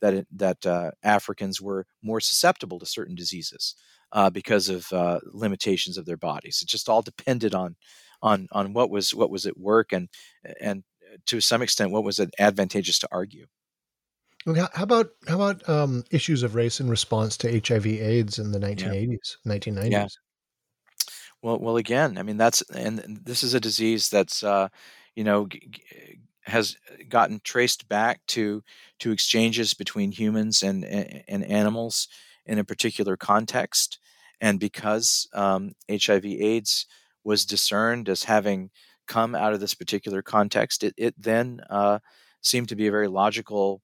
that 0.00 0.26
that 0.34 0.66
uh, 0.66 0.90
Africans 1.02 1.60
were 1.60 1.86
more 2.02 2.20
susceptible 2.20 2.78
to 2.78 2.86
certain 2.86 3.14
diseases 3.14 3.74
uh, 4.12 4.30
because 4.30 4.68
of 4.68 4.92
uh, 4.92 5.20
limitations 5.32 5.98
of 5.98 6.06
their 6.06 6.16
bodies. 6.16 6.60
It 6.62 6.68
just 6.68 6.88
all 6.88 7.02
depended 7.02 7.54
on 7.54 7.76
on 8.22 8.48
on 8.52 8.72
what 8.72 8.90
was 8.90 9.14
what 9.14 9.30
was 9.30 9.46
at 9.46 9.58
work 9.58 9.92
and 9.92 10.08
and 10.60 10.84
to 11.26 11.40
some 11.40 11.62
extent 11.62 11.90
what 11.90 12.04
was 12.04 12.18
it 12.18 12.30
advantageous 12.38 12.98
to 13.00 13.08
argue. 13.10 13.46
How 14.46 14.82
about 14.82 15.10
how 15.26 15.34
about 15.34 15.68
um, 15.68 16.04
issues 16.10 16.42
of 16.42 16.54
race 16.54 16.80
in 16.80 16.88
response 16.88 17.36
to 17.38 17.60
HIV/AIDS 17.60 18.38
in 18.38 18.52
the 18.52 18.58
1980s, 18.58 19.36
yeah. 19.44 19.52
1990s? 19.52 19.90
Yeah. 19.90 20.06
Well, 21.42 21.58
well, 21.58 21.76
again, 21.76 22.16
I 22.18 22.22
mean 22.22 22.36
that's 22.36 22.62
and 22.70 23.20
this 23.24 23.42
is 23.42 23.54
a 23.54 23.60
disease 23.60 24.08
that's 24.08 24.42
uh, 24.42 24.68
you 25.14 25.24
know 25.24 25.46
g- 25.46 25.70
has 26.42 26.76
gotten 27.08 27.40
traced 27.44 27.88
back 27.88 28.24
to 28.28 28.62
to 29.00 29.12
exchanges 29.12 29.74
between 29.74 30.12
humans 30.12 30.62
and 30.62 30.84
and 30.84 31.44
animals 31.44 32.08
in 32.46 32.58
a 32.58 32.64
particular 32.64 33.16
context, 33.16 33.98
and 34.40 34.58
because 34.58 35.28
um, 35.34 35.72
HIV/AIDS 35.90 36.86
was 37.28 37.44
discerned 37.44 38.08
as 38.08 38.24
having 38.24 38.70
come 39.06 39.34
out 39.34 39.52
of 39.52 39.60
this 39.60 39.74
particular 39.74 40.22
context, 40.22 40.82
it, 40.82 40.94
it 40.96 41.14
then 41.18 41.60
uh, 41.68 41.98
seemed 42.40 42.70
to 42.70 42.74
be 42.74 42.86
a 42.86 42.90
very 42.90 43.06
logical 43.06 43.82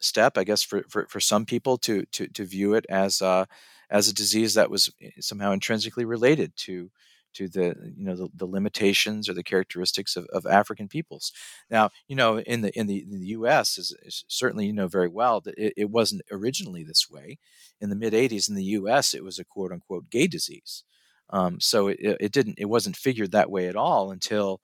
step, 0.00 0.36
I 0.36 0.42
guess, 0.42 0.64
for, 0.64 0.82
for, 0.88 1.06
for 1.06 1.20
some 1.20 1.46
people 1.46 1.78
to, 1.78 2.04
to, 2.06 2.26
to 2.26 2.44
view 2.44 2.74
it 2.74 2.86
as, 2.90 3.22
uh, 3.22 3.44
as 3.90 4.08
a 4.08 4.14
disease 4.14 4.54
that 4.54 4.72
was 4.72 4.92
eh, 5.00 5.10
somehow 5.20 5.52
intrinsically 5.52 6.04
related 6.04 6.56
to, 6.66 6.90
to 7.34 7.46
the, 7.48 7.76
you 7.96 8.04
know, 8.04 8.16
the, 8.16 8.28
the 8.34 8.46
limitations 8.46 9.28
or 9.28 9.34
the 9.34 9.44
characteristics 9.44 10.16
of, 10.16 10.26
of 10.32 10.44
African 10.44 10.88
peoples. 10.88 11.32
Now, 11.70 11.90
you 12.08 12.16
know, 12.16 12.40
in 12.40 12.62
the, 12.62 12.76
in 12.76 12.88
the, 12.88 13.04
in 13.08 13.20
the 13.20 13.28
U.S., 13.38 13.78
is, 13.78 13.96
is 14.02 14.24
certainly, 14.26 14.66
you 14.66 14.72
know, 14.72 14.88
very 14.88 15.08
well 15.08 15.40
that 15.42 15.54
it, 15.56 15.74
it 15.76 15.90
wasn't 15.90 16.22
originally 16.32 16.82
this 16.82 17.08
way. 17.08 17.38
In 17.80 17.88
the 17.88 17.94
mid 17.94 18.14
80s 18.14 18.48
in 18.48 18.56
the 18.56 18.64
U.S., 18.80 19.14
it 19.14 19.22
was 19.22 19.38
a 19.38 19.44
quote 19.44 19.70
unquote 19.70 20.10
gay 20.10 20.26
disease. 20.26 20.82
Um, 21.30 21.60
so 21.60 21.88
it, 21.88 21.98
it 22.00 22.32
didn't, 22.32 22.58
it 22.58 22.66
wasn't 22.66 22.96
figured 22.96 23.32
that 23.32 23.50
way 23.50 23.68
at 23.68 23.76
all 23.76 24.10
until, 24.10 24.60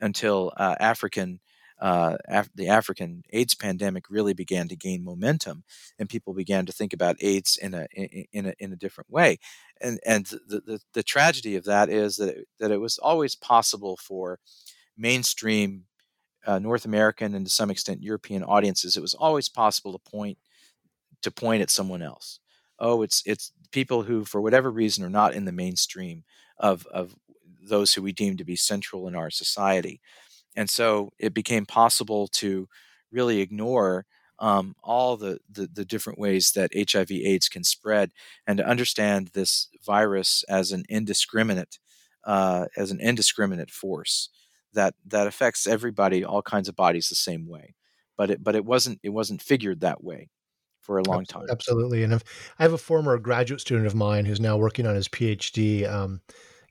until 0.00 0.52
uh, 0.56 0.76
African 0.80 1.40
uh, 1.80 2.16
af- 2.28 2.50
the 2.54 2.68
African 2.68 3.22
AIDS 3.30 3.54
pandemic 3.54 4.10
really 4.10 4.34
began 4.34 4.68
to 4.68 4.76
gain 4.76 5.02
momentum, 5.04 5.64
and 5.98 6.08
people 6.08 6.34
began 6.34 6.66
to 6.66 6.72
think 6.72 6.92
about 6.92 7.16
AIDS 7.20 7.56
in 7.60 7.74
a 7.74 7.86
in 8.32 8.46
a 8.46 8.54
in 8.58 8.72
a 8.72 8.76
different 8.76 9.10
way. 9.10 9.38
And 9.80 9.98
and 10.04 10.26
the 10.26 10.60
the, 10.60 10.80
the 10.92 11.02
tragedy 11.02 11.56
of 11.56 11.64
that 11.64 11.88
is 11.88 12.16
that 12.16 12.36
it, 12.36 12.48
that 12.58 12.70
it 12.70 12.80
was 12.80 12.98
always 12.98 13.34
possible 13.34 13.96
for 13.96 14.38
mainstream 14.96 15.84
uh, 16.46 16.58
North 16.58 16.84
American 16.84 17.34
and 17.34 17.46
to 17.46 17.50
some 17.50 17.70
extent 17.70 18.02
European 18.02 18.44
audiences. 18.44 18.96
It 18.96 19.02
was 19.02 19.14
always 19.14 19.48
possible 19.48 19.92
to 19.92 20.10
point 20.10 20.38
to 21.22 21.30
point 21.30 21.62
at 21.62 21.70
someone 21.70 22.02
else. 22.02 22.40
Oh, 22.78 23.02
it's 23.02 23.22
it's 23.24 23.52
people 23.70 24.02
who, 24.02 24.24
for 24.24 24.40
whatever 24.40 24.70
reason, 24.70 25.04
are 25.04 25.10
not 25.10 25.34
in 25.34 25.44
the 25.44 25.52
mainstream 25.52 26.24
of 26.58 26.86
of 26.86 27.14
those 27.62 27.94
who 27.94 28.02
we 28.02 28.12
deem 28.12 28.36
to 28.36 28.44
be 28.44 28.56
central 28.56 29.06
in 29.06 29.14
our 29.14 29.30
society. 29.30 30.00
And 30.56 30.68
so 30.68 31.10
it 31.18 31.34
became 31.34 31.66
possible 31.66 32.26
to 32.28 32.68
really 33.12 33.40
ignore 33.40 34.06
um, 34.38 34.74
all 34.82 35.16
the, 35.16 35.38
the, 35.50 35.68
the 35.70 35.84
different 35.84 36.18
ways 36.18 36.52
that 36.52 36.72
HIV/AIDS 36.74 37.48
can 37.48 37.62
spread, 37.62 38.12
and 38.46 38.56
to 38.58 38.66
understand 38.66 39.28
this 39.28 39.68
virus 39.84 40.44
as 40.48 40.72
an 40.72 40.84
indiscriminate 40.88 41.78
uh, 42.24 42.66
as 42.76 42.90
an 42.90 43.00
indiscriminate 43.00 43.70
force 43.70 44.30
that 44.72 44.94
that 45.06 45.26
affects 45.26 45.66
everybody, 45.66 46.24
all 46.24 46.42
kinds 46.42 46.68
of 46.68 46.76
bodies, 46.76 47.08
the 47.08 47.14
same 47.14 47.48
way. 47.48 47.74
But 48.16 48.30
it 48.30 48.44
but 48.44 48.54
it 48.54 48.64
wasn't 48.64 49.00
it 49.02 49.10
wasn't 49.10 49.42
figured 49.42 49.80
that 49.80 50.02
way 50.02 50.30
for 50.80 50.98
a 50.98 51.04
long 51.04 51.24
time. 51.24 51.46
Absolutely, 51.50 52.02
and 52.02 52.12
if, 52.12 52.24
I 52.58 52.62
have 52.62 52.72
a 52.72 52.78
former 52.78 53.18
graduate 53.18 53.60
student 53.60 53.86
of 53.86 53.94
mine 53.94 54.24
who's 54.24 54.40
now 54.40 54.56
working 54.56 54.86
on 54.86 54.94
his 54.94 55.08
PhD. 55.08 55.90
Um, 55.90 56.20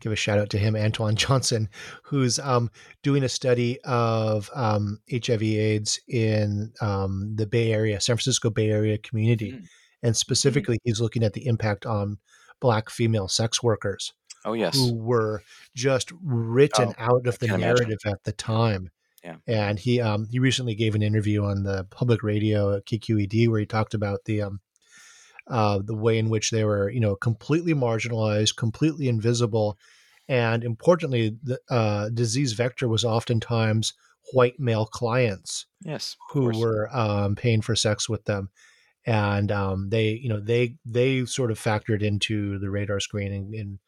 give 0.01 0.11
a 0.11 0.15
shout 0.15 0.39
out 0.39 0.49
to 0.51 0.57
him, 0.57 0.75
Antoine 0.75 1.15
Johnson, 1.17 1.69
who's 2.03 2.39
um, 2.39 2.69
doing 3.03 3.23
a 3.23 3.29
study 3.29 3.79
of 3.83 4.49
um, 4.55 4.99
HIV/AIDS 5.11 5.99
in 6.07 6.71
um, 6.81 7.33
the 7.35 7.47
Bay 7.47 7.71
Area, 7.71 7.99
San 7.99 8.15
Francisco 8.15 8.49
Bay 8.49 8.69
Area 8.69 8.97
community, 8.97 9.51
mm-hmm. 9.51 9.65
and 10.03 10.15
specifically, 10.15 10.77
mm-hmm. 10.77 10.89
he's 10.89 11.01
looking 11.01 11.23
at 11.23 11.33
the 11.33 11.47
impact 11.47 11.85
on 11.85 12.17
Black 12.61 12.89
female 12.89 13.27
sex 13.27 13.63
workers. 13.63 14.13
Oh 14.45 14.53
yes, 14.53 14.75
who 14.75 14.95
were 14.95 15.43
just 15.75 16.11
written 16.23 16.93
oh, 16.97 17.03
out 17.03 17.27
of 17.27 17.39
the 17.39 17.47
narrative 17.47 17.99
imagine. 18.03 18.11
at 18.11 18.23
the 18.23 18.31
time. 18.31 18.89
Yeah. 19.23 19.35
And 19.47 19.79
he 19.79 19.99
um, 20.01 20.27
he 20.29 20.39
recently 20.39 20.75
gave 20.75 20.95
an 20.95 21.01
interview 21.01 21.43
on 21.43 21.63
the 21.63 21.85
public 21.89 22.23
radio 22.23 22.75
at 22.75 22.85
KQED 22.85 23.49
where 23.49 23.59
he 23.59 23.65
talked 23.65 23.93
about 23.93 24.25
the 24.25 24.43
um, 24.43 24.61
uh, 25.47 25.79
the 25.83 25.95
way 25.95 26.17
in 26.17 26.29
which 26.29 26.51
they 26.51 26.63
were, 26.63 26.89
you 26.89 26.99
know, 26.99 27.15
completely 27.15 27.73
marginalized, 27.73 28.55
completely 28.55 29.09
invisible, 29.09 29.77
and 30.27 30.63
importantly, 30.63 31.37
the 31.43 31.59
uh, 31.69 32.09
disease 32.09 32.53
vector 32.53 32.87
was 32.87 33.03
oftentimes 33.03 33.93
white 34.31 34.59
male 34.59 34.85
clients. 34.85 35.65
Yes, 35.81 36.15
who 36.31 36.57
were 36.57 36.89
um, 36.95 37.35
paying 37.35 37.61
for 37.61 37.75
sex 37.75 38.07
with 38.07 38.25
them, 38.25 38.49
and 39.05 39.51
um, 39.51 39.89
they, 39.89 40.11
you 40.11 40.29
know, 40.29 40.39
they 40.39 40.75
they 40.85 41.25
sort 41.25 41.51
of 41.51 41.59
factored 41.59 42.03
into 42.03 42.59
the 42.59 42.69
radar 42.69 42.99
screening 42.99 43.53
and 43.57 43.79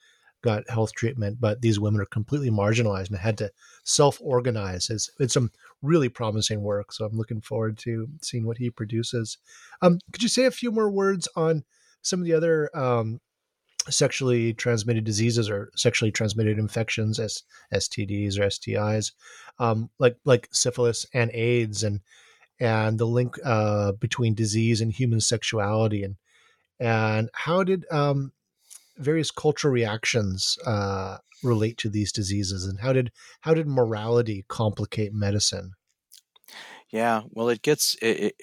got 0.42 0.70
health 0.70 0.94
treatment, 0.94 1.40
but 1.40 1.62
these 1.62 1.80
women 1.80 2.02
are 2.02 2.06
completely 2.06 2.50
marginalized 2.50 3.10
and 3.10 3.18
had 3.18 3.38
to 3.40 3.52
self 3.84 4.20
organize. 4.22 4.90
It's, 4.90 5.10
it's 5.20 5.34
some 5.34 5.52
really 5.82 6.10
promising 6.10 6.62
work. 6.62 6.92
So 6.92 7.06
I'm 7.06 7.18
looking 7.18 7.42
forward 7.42 7.78
to 7.80 8.08
seeing 8.22 8.46
what 8.46 8.58
he 8.58 8.70
produces. 8.70 9.38
Um, 9.82 10.00
could 10.12 10.24
you 10.24 10.30
say 10.30 10.46
a 10.46 10.52
few 10.52 10.72
more 10.72 10.90
words 10.90 11.28
on 11.36 11.64
some 12.02 12.20
of 12.20 12.26
the 12.26 12.34
other 12.34 12.76
um, 12.76 13.20
sexually 13.90 14.54
transmitted 14.54 15.04
diseases 15.04 15.50
or 15.50 15.72
sexually 15.76 16.12
transmitted 16.12 16.60
infections 16.60 17.20
as 17.20 17.44
STDs 17.74 18.38
or 18.38 18.44
STIs, 18.44 19.12
um, 19.60 19.90
like 20.00 20.18
like 20.26 20.48
syphilis 20.52 21.06
and 21.14 21.32
AIDS, 21.34 21.84
and 21.84 22.02
and 22.60 23.00
the 23.00 23.08
link 23.08 23.38
uh, 23.44 23.94
between 23.94 24.36
disease 24.36 24.82
and 24.82 24.92
human 24.92 25.20
sexuality, 25.20 26.04
and 26.04 26.16
and 26.80 27.30
how 27.34 27.64
did 27.64 27.86
um, 27.92 28.32
various 29.02 29.32
cultural 29.32 29.73
reactions 29.73 30.57
uh, 30.65 31.18
relate 31.44 31.78
to 31.78 31.90
these 31.90 32.11
diseases, 32.11 32.65
and 32.65 32.80
how 32.80 32.94
did 32.94 33.11
how 33.41 33.53
did 33.53 33.68
morality 33.68 34.45
complicate 34.48 35.14
medicine? 35.14 35.72
Yeah, 36.91 37.22
well, 37.32 37.49
it 37.49 37.61
gets 37.61 37.95
it, 38.02 38.19
it 38.19 38.36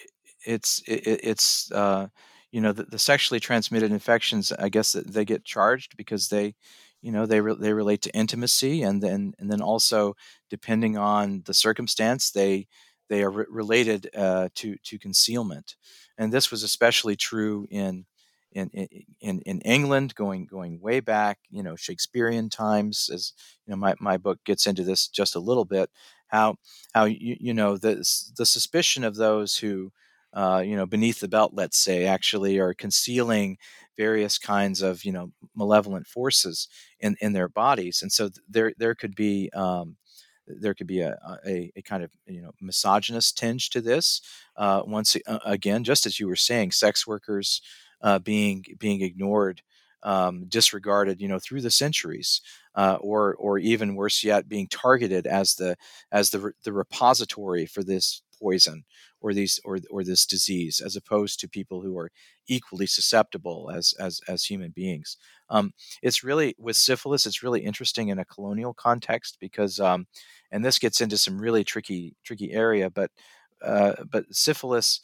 it's 0.46 0.82
it, 0.86 1.20
it's 1.22 1.70
uh, 1.72 2.08
you 2.50 2.60
know 2.60 2.72
the, 2.72 2.84
the, 2.84 2.98
sexually 2.98 3.40
transmitted 3.40 3.92
infections. 3.92 4.52
I 4.52 4.68
guess 4.68 4.92
they 4.92 5.24
get 5.24 5.44
charged 5.44 5.96
because 5.96 6.28
they 6.28 6.54
you 7.02 7.12
know 7.12 7.26
they 7.26 7.40
re- 7.40 7.56
they 7.58 7.72
relate 7.72 8.02
to 8.02 8.14
intimacy, 8.16 8.82
and 8.82 9.02
then 9.02 9.34
and 9.38 9.50
then 9.50 9.60
also 9.60 10.14
depending 10.50 10.96
on 10.96 11.42
the 11.46 11.54
circumstance, 11.54 12.30
they 12.30 12.66
they 13.08 13.22
are 13.22 13.30
re- 13.30 13.46
related 13.50 14.08
uh, 14.16 14.48
to 14.56 14.76
to 14.84 14.98
concealment, 14.98 15.76
and 16.16 16.32
this 16.32 16.50
was 16.50 16.62
especially 16.62 17.16
true 17.16 17.66
in 17.70 18.06
in, 18.52 18.68
in, 19.20 19.40
in 19.40 19.60
England, 19.60 20.14
going 20.14 20.46
going 20.46 20.80
way 20.80 21.00
back, 21.00 21.38
you 21.50 21.62
know, 21.62 21.76
Shakespearean 21.76 22.48
times. 22.48 23.10
As 23.12 23.32
you 23.66 23.70
know, 23.70 23.76
my, 23.76 23.94
my 24.00 24.16
book 24.16 24.38
gets 24.44 24.66
into 24.66 24.84
this 24.84 25.08
just 25.08 25.34
a 25.34 25.40
little 25.40 25.64
bit. 25.64 25.90
How 26.28 26.56
how 26.92 27.04
you, 27.04 27.36
you 27.40 27.54
know 27.54 27.76
the 27.76 27.96
the 28.36 28.46
suspicion 28.46 29.04
of 29.04 29.16
those 29.16 29.56
who 29.56 29.92
uh, 30.32 30.62
you 30.64 30.76
know 30.76 30.86
beneath 30.86 31.20
the 31.20 31.28
belt, 31.28 31.52
let's 31.54 31.78
say, 31.78 32.06
actually 32.06 32.58
are 32.58 32.74
concealing 32.74 33.58
various 33.96 34.38
kinds 34.38 34.82
of 34.82 35.04
you 35.04 35.12
know 35.12 35.32
malevolent 35.54 36.06
forces 36.06 36.68
in 37.00 37.16
in 37.20 37.32
their 37.32 37.48
bodies, 37.48 38.00
and 38.02 38.12
so 38.12 38.30
there 38.48 38.72
there 38.78 38.94
could 38.94 39.14
be 39.14 39.50
um, 39.54 39.96
there 40.46 40.74
could 40.74 40.86
be 40.86 41.00
a, 41.00 41.18
a, 41.46 41.70
a, 41.76 41.82
kind 41.82 42.02
of 42.02 42.10
you 42.26 42.40
know 42.40 42.52
misogynist 42.60 43.36
tinge 43.36 43.70
to 43.70 43.80
this. 43.80 44.20
Uh, 44.56 44.82
once 44.86 45.16
again, 45.44 45.84
just 45.84 46.06
as 46.06 46.18
you 46.18 46.26
were 46.26 46.36
saying, 46.36 46.70
sex 46.72 47.06
workers 47.06 47.60
uh, 48.02 48.18
being 48.18 48.64
being 48.78 49.02
ignored, 49.02 49.62
um, 50.02 50.46
disregarded, 50.48 51.20
you 51.20 51.28
know, 51.28 51.38
through 51.38 51.60
the 51.62 51.70
centuries, 51.70 52.40
uh, 52.74 52.98
or 53.00 53.34
or 53.36 53.58
even 53.58 53.94
worse 53.96 54.22
yet, 54.24 54.48
being 54.48 54.66
targeted 54.68 55.26
as 55.26 55.54
the 55.54 55.76
as 56.12 56.30
the 56.30 56.52
the 56.64 56.72
repository 56.72 57.66
for 57.66 57.82
this 57.82 58.22
poison 58.40 58.84
or 59.20 59.32
these 59.34 59.60
or 59.64 59.78
or 59.90 60.04
this 60.04 60.24
disease, 60.26 60.80
as 60.80 60.96
opposed 60.96 61.40
to 61.40 61.48
people 61.48 61.80
who 61.82 61.98
are 61.98 62.10
equally 62.46 62.86
susceptible 62.86 63.70
as 63.74 63.94
as 63.98 64.20
as 64.28 64.44
human 64.44 64.70
beings. 64.70 65.16
Um, 65.50 65.72
it's 66.02 66.22
really 66.24 66.54
with 66.58 66.76
syphilis. 66.76 67.26
It's 67.26 67.42
really 67.42 67.60
interesting 67.64 68.08
in 68.08 68.18
a 68.18 68.24
colonial 68.24 68.74
context 68.74 69.38
because, 69.40 69.80
um, 69.80 70.06
and 70.52 70.64
this 70.64 70.78
gets 70.78 71.00
into 71.00 71.18
some 71.18 71.40
really 71.40 71.64
tricky 71.64 72.14
tricky 72.24 72.52
area, 72.52 72.90
but 72.90 73.10
uh, 73.62 73.94
but 74.10 74.24
syphilis 74.30 75.00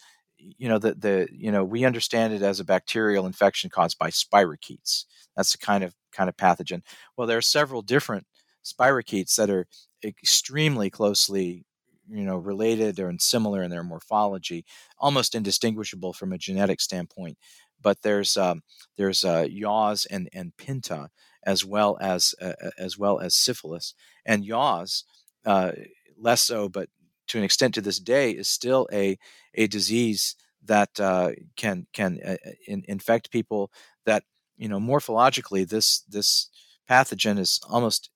you 0.59 0.69
know 0.69 0.79
the 0.79 0.95
the 0.95 1.29
you 1.33 1.51
know 1.53 1.65
we 1.65 1.85
understand 1.85 2.33
it 2.33 2.43
as 2.43 2.61
a 2.61 2.65
bacterial 2.65 3.27
infection 3.27 3.71
caused 3.71 3.99
by 3.99 4.11
spirochetes. 4.11 5.05
That's 5.37 5.53
the 5.53 5.59
kind 5.59 5.85
of 5.85 5.95
kind 6.12 6.29
of 6.29 6.37
pathogen. 6.37 6.83
Well, 7.16 7.27
there 7.27 7.39
are 7.39 7.43
several 7.43 7.83
different 7.83 8.27
spirochetes 8.65 9.35
that 9.37 9.51
are 9.51 9.66
extremely 10.05 10.91
closely 10.91 11.65
you 12.09 12.25
know 12.25 12.37
related 12.37 13.01
or 13.01 13.12
similar 13.19 13.62
in 13.62 13.71
their 13.71 13.85
morphology, 13.85 14.65
almost 14.99 15.35
indistinguishable 15.35 16.12
from 16.12 16.33
a 16.33 16.39
genetic 16.39 16.81
standpoint. 16.81 17.39
But 17.81 18.03
there's 18.03 18.37
um, 18.37 18.62
there's 18.97 19.25
uh, 19.25 19.47
yaws 19.51 20.07
and 20.07 20.29
and 20.33 20.57
pinta 20.57 21.11
as 21.45 21.65
well 21.65 21.99
as 22.01 22.35
uh, 22.41 22.53
as 22.79 22.99
well 22.99 23.21
as 23.21 23.35
syphilis 23.35 23.95
and 24.25 24.45
yaws. 24.45 25.05
Uh, 25.45 25.73
less 26.19 26.43
so, 26.43 26.69
but 26.69 26.89
to 27.28 27.38
an 27.38 27.44
extent 27.44 27.74
to 27.74 27.80
this 27.80 27.98
day 27.98 28.30
is 28.30 28.48
still 28.48 28.88
a 28.92 29.18
a 29.55 29.66
disease 29.66 30.36
that 30.64 30.98
uh, 31.01 31.30
can 31.56 31.86
can 31.92 32.18
uh, 32.24 32.36
uh, 32.46 32.51
in, 32.66 32.84
infect 32.88 33.30
people 33.30 33.70
that 34.06 34.24
you 34.56 34.68
know 34.68 34.78
morphologically 34.78 35.68
this 35.68 36.01
this 36.02 36.48
pathogen 36.88 37.38
is 37.38 37.60
almost 37.68 38.10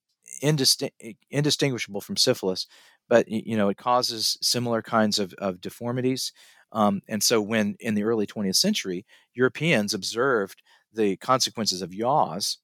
indistinguishable 1.31 2.01
from 2.01 2.17
syphilis 2.17 2.67
but 3.09 3.27
you 3.29 3.57
know 3.57 3.69
it 3.69 3.77
causes 3.77 4.39
similar 4.43 4.83
kinds 4.83 5.19
of, 5.19 5.33
of 5.35 5.61
deformities. 5.61 6.33
Um, 6.71 7.01
and 7.09 7.23
so 7.23 7.41
when 7.41 7.77
in 7.81 7.95
the 7.95 8.05
early 8.05 8.27
20th 8.27 8.57
century 8.57 9.07
europeans 9.33 9.95
observed 9.95 10.63
the 10.93 11.17
consequences 11.17 11.81
of 11.81 11.95
yaws 11.95 12.59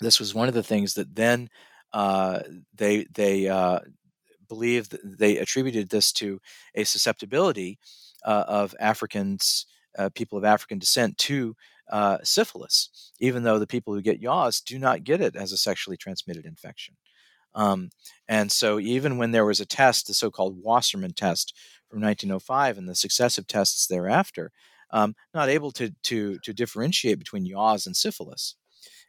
this 0.00 0.18
was 0.18 0.34
one 0.34 0.48
of 0.48 0.54
the 0.54 0.64
things 0.64 0.94
that 0.94 1.14
then 1.14 1.48
uh, 1.92 2.40
they 2.74 3.06
they 3.14 3.48
uh, 3.48 3.80
believe 4.50 4.88
they 5.02 5.38
attributed 5.38 5.88
this 5.88 6.12
to 6.12 6.40
a 6.74 6.84
susceptibility 6.84 7.78
uh, 8.24 8.44
of 8.46 8.74
Africans, 8.80 9.64
uh, 9.96 10.10
people 10.14 10.36
of 10.36 10.44
African 10.44 10.78
descent, 10.78 11.16
to 11.18 11.54
uh, 11.90 12.18
syphilis, 12.22 13.12
even 13.20 13.44
though 13.44 13.58
the 13.58 13.66
people 13.66 13.94
who 13.94 14.02
get 14.02 14.20
yaws 14.20 14.60
do 14.60 14.78
not 14.78 15.04
get 15.04 15.20
it 15.20 15.36
as 15.36 15.52
a 15.52 15.56
sexually 15.56 15.96
transmitted 15.96 16.44
infection. 16.44 16.96
Um, 17.54 17.90
and 18.28 18.50
so, 18.50 18.78
even 18.78 19.18
when 19.18 19.30
there 19.30 19.44
was 19.44 19.60
a 19.60 19.66
test, 19.66 20.06
the 20.06 20.14
so 20.14 20.30
called 20.30 20.62
Wassermann 20.62 21.14
test 21.14 21.56
from 21.88 22.00
1905, 22.00 22.78
and 22.78 22.88
the 22.88 22.94
successive 22.94 23.46
tests 23.46 23.86
thereafter, 23.86 24.52
um, 24.92 25.14
not 25.32 25.48
able 25.48 25.70
to, 25.72 25.90
to, 26.04 26.38
to 26.44 26.52
differentiate 26.52 27.18
between 27.18 27.46
yaws 27.46 27.86
and 27.86 27.96
syphilis. 27.96 28.56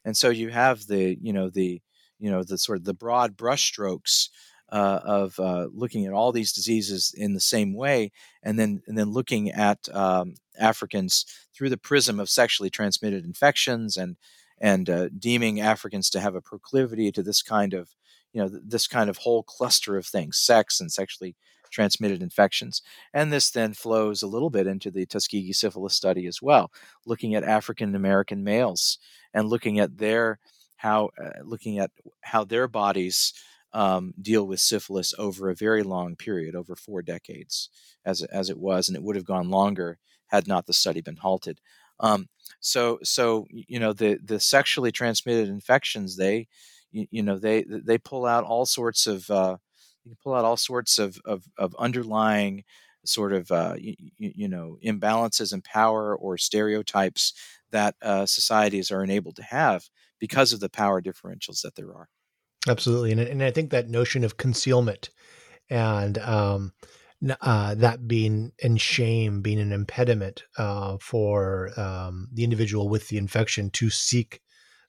And 0.06 0.18
so, 0.18 0.30
you 0.30 0.50
have 0.50 0.88
the, 0.88 1.18
you 1.22 1.34
know, 1.34 1.50
the, 1.50 1.82
you 2.18 2.32
know, 2.32 2.44
the 2.44 2.58
sort 2.58 2.80
of 2.80 2.86
the 2.86 2.94
broad 2.96 3.38
brushstrokes 3.38 4.30
uh, 4.72 5.00
of 5.04 5.40
uh, 5.40 5.68
looking 5.74 6.06
at 6.06 6.14
all 6.14 6.32
these 6.32 6.54
diseases 6.54 7.14
in 7.16 7.34
the 7.34 7.40
same 7.40 7.74
way, 7.74 8.12
and 8.44 8.58
then 8.58 8.82
and 8.88 8.98
then 8.98 9.12
looking 9.12 9.52
at 9.52 9.80
um, 9.94 10.36
Africans 10.60 11.26
through 11.56 11.70
the 11.70 11.78
prism 11.78 12.20
of 12.20 12.30
sexually 12.30 12.70
transmitted 12.70 13.26
infections 13.26 13.98
and 13.98 14.18
and 14.60 14.90
uh, 14.90 15.10
deeming 15.18 15.60
Africans 15.60 16.10
to 16.12 16.20
have 16.20 16.36
a 16.36 16.42
proclivity 16.42 17.12
to 17.12 17.24
this 17.24 17.42
kind 17.42 17.74
of 17.74 17.90
you 18.34 18.42
know 18.42 18.50
this 18.50 18.88
kind 18.88 19.10
of 19.10 19.18
whole 19.18 19.44
cluster 19.44 19.98
of 19.98 20.06
things, 20.06 20.38
sex 20.38 20.80
and 20.80 20.92
sexually 20.92 21.36
transmitted 21.72 22.22
infections. 22.22 22.82
And 23.14 23.32
this 23.32 23.50
then 23.50 23.74
flows 23.74 24.22
a 24.22 24.28
little 24.28 24.50
bit 24.50 24.68
into 24.68 24.92
the 24.92 25.06
Tuskegee 25.06 25.54
syphilis 25.54 25.96
study 25.96 26.28
as 26.28 26.42
well, 26.42 26.72
looking 27.06 27.34
at 27.36 27.44
African 27.44 27.96
American 27.96 28.44
males 28.44 29.00
and 29.34 29.50
looking 29.50 29.80
at 29.80 29.98
their 29.98 30.40
how 30.78 31.10
uh, 31.24 31.30
looking 31.44 31.80
at 31.80 31.92
how 32.22 32.44
their 32.44 32.68
bodies 32.68 33.34
um, 33.74 34.14
deal 34.22 34.46
with 34.46 34.60
syphilis 34.60 35.14
over 35.18 35.50
a 35.50 35.56
very 35.56 35.84
long 35.84 36.16
period, 36.16 36.56
over 36.56 36.76
four 36.76 37.02
decades, 37.02 37.70
as 38.06 38.22
as 38.24 38.50
it 38.50 38.58
was, 38.58 38.88
and 38.88 38.96
it 38.96 39.04
would 39.04 39.16
have 39.16 39.26
gone 39.26 39.50
longer 39.50 39.98
had 40.28 40.48
not 40.48 40.66
the 40.66 40.74
study 40.74 41.02
been 41.02 41.18
halted. 41.18 41.60
Um, 42.00 42.28
so 42.60 43.00
so 43.04 43.48
you 43.50 43.80
know 43.80 43.94
the 43.94 44.20
the 44.24 44.40
sexually 44.40 44.92
transmitted 44.92 45.50
infections 45.50 46.18
they 46.18 46.48
you, 46.92 47.08
you 47.12 47.24
know 47.24 47.38
they 47.38 47.64
they 47.68 47.98
pull 47.98 48.26
out 48.26 48.44
all 48.44 48.66
sorts 48.66 49.08
of 49.08 49.30
uh, 49.30 49.58
you 50.04 50.16
pull 50.24 50.34
out 50.34 50.46
all 50.46 50.58
sorts 50.58 50.98
of 51.00 51.20
of, 51.26 51.44
of 51.58 51.76
underlying 51.80 52.64
sort 53.06 53.34
of 53.34 53.52
uh, 53.52 53.76
you, 53.78 53.96
you, 54.18 54.48
know 54.48 54.78
imbalances 54.84 55.54
in 55.54 55.62
power 55.62 56.16
or 56.16 56.38
stereotypes 56.38 57.34
that 57.72 57.96
uh, 58.02 58.26
societies 58.26 58.92
are 58.92 59.04
enabled 59.04 59.36
to 59.36 59.44
have 59.44 59.90
because 60.20 60.54
of 60.54 60.60
the 60.60 60.70
power 60.70 61.02
differentials 61.02 61.62
that 61.62 61.76
there 61.76 61.94
are. 61.96 62.10
Absolutely, 62.68 63.12
and 63.12 63.20
and 63.20 63.44
I 63.44 63.52
think 63.52 63.72
that 63.72 63.90
notion 63.90 64.24
of 64.24 64.38
concealment 64.38 65.10
and 65.70 66.18
um, 66.20 66.74
uh, 67.42 67.76
that 67.76 68.08
being 68.08 68.52
and 68.64 68.80
shame 68.80 69.42
being 69.42 69.60
an 69.60 69.72
impediment 69.72 70.44
uh, 70.58 70.98
for 71.02 71.72
um, 71.80 72.28
the 72.34 72.44
individual 72.44 72.90
with 72.90 73.10
the 73.10 73.18
infection 73.18 73.70
to 73.72 73.90
seek 73.90 74.42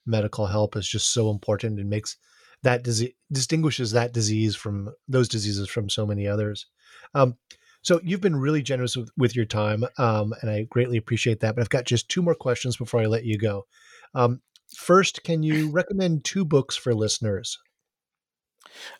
medical 0.06 0.46
help 0.46 0.76
is 0.76 0.88
just 0.88 1.12
so 1.12 1.30
important 1.30 1.78
and 1.80 1.88
makes 1.88 2.16
that 2.62 2.82
disease 2.84 3.12
distinguishes 3.32 3.92
that 3.92 4.12
disease 4.12 4.54
from 4.56 4.90
those 5.08 5.28
diseases 5.28 5.68
from 5.68 5.88
so 5.88 6.06
many 6.06 6.26
others. 6.28 6.66
Um, 7.14 7.36
so 7.82 8.00
you've 8.04 8.20
been 8.20 8.36
really 8.36 8.62
generous 8.62 8.96
with, 8.96 9.10
with 9.16 9.34
your 9.34 9.44
time, 9.46 9.84
um, 9.98 10.34
and 10.42 10.50
I 10.50 10.64
greatly 10.70 10.98
appreciate 10.98 11.40
that. 11.40 11.54
But 11.56 11.62
I've 11.62 11.70
got 11.70 11.84
just 11.84 12.08
two 12.08 12.22
more 12.22 12.34
questions 12.34 12.76
before 12.76 13.00
I 13.00 13.06
let 13.06 13.24
you 13.24 13.38
go. 13.38 13.66
Um, 14.14 14.40
First, 14.76 15.22
can 15.22 15.42
you 15.42 15.70
recommend 15.70 16.24
two 16.24 16.44
books 16.44 16.76
for 16.76 16.94
listeners? 16.94 17.58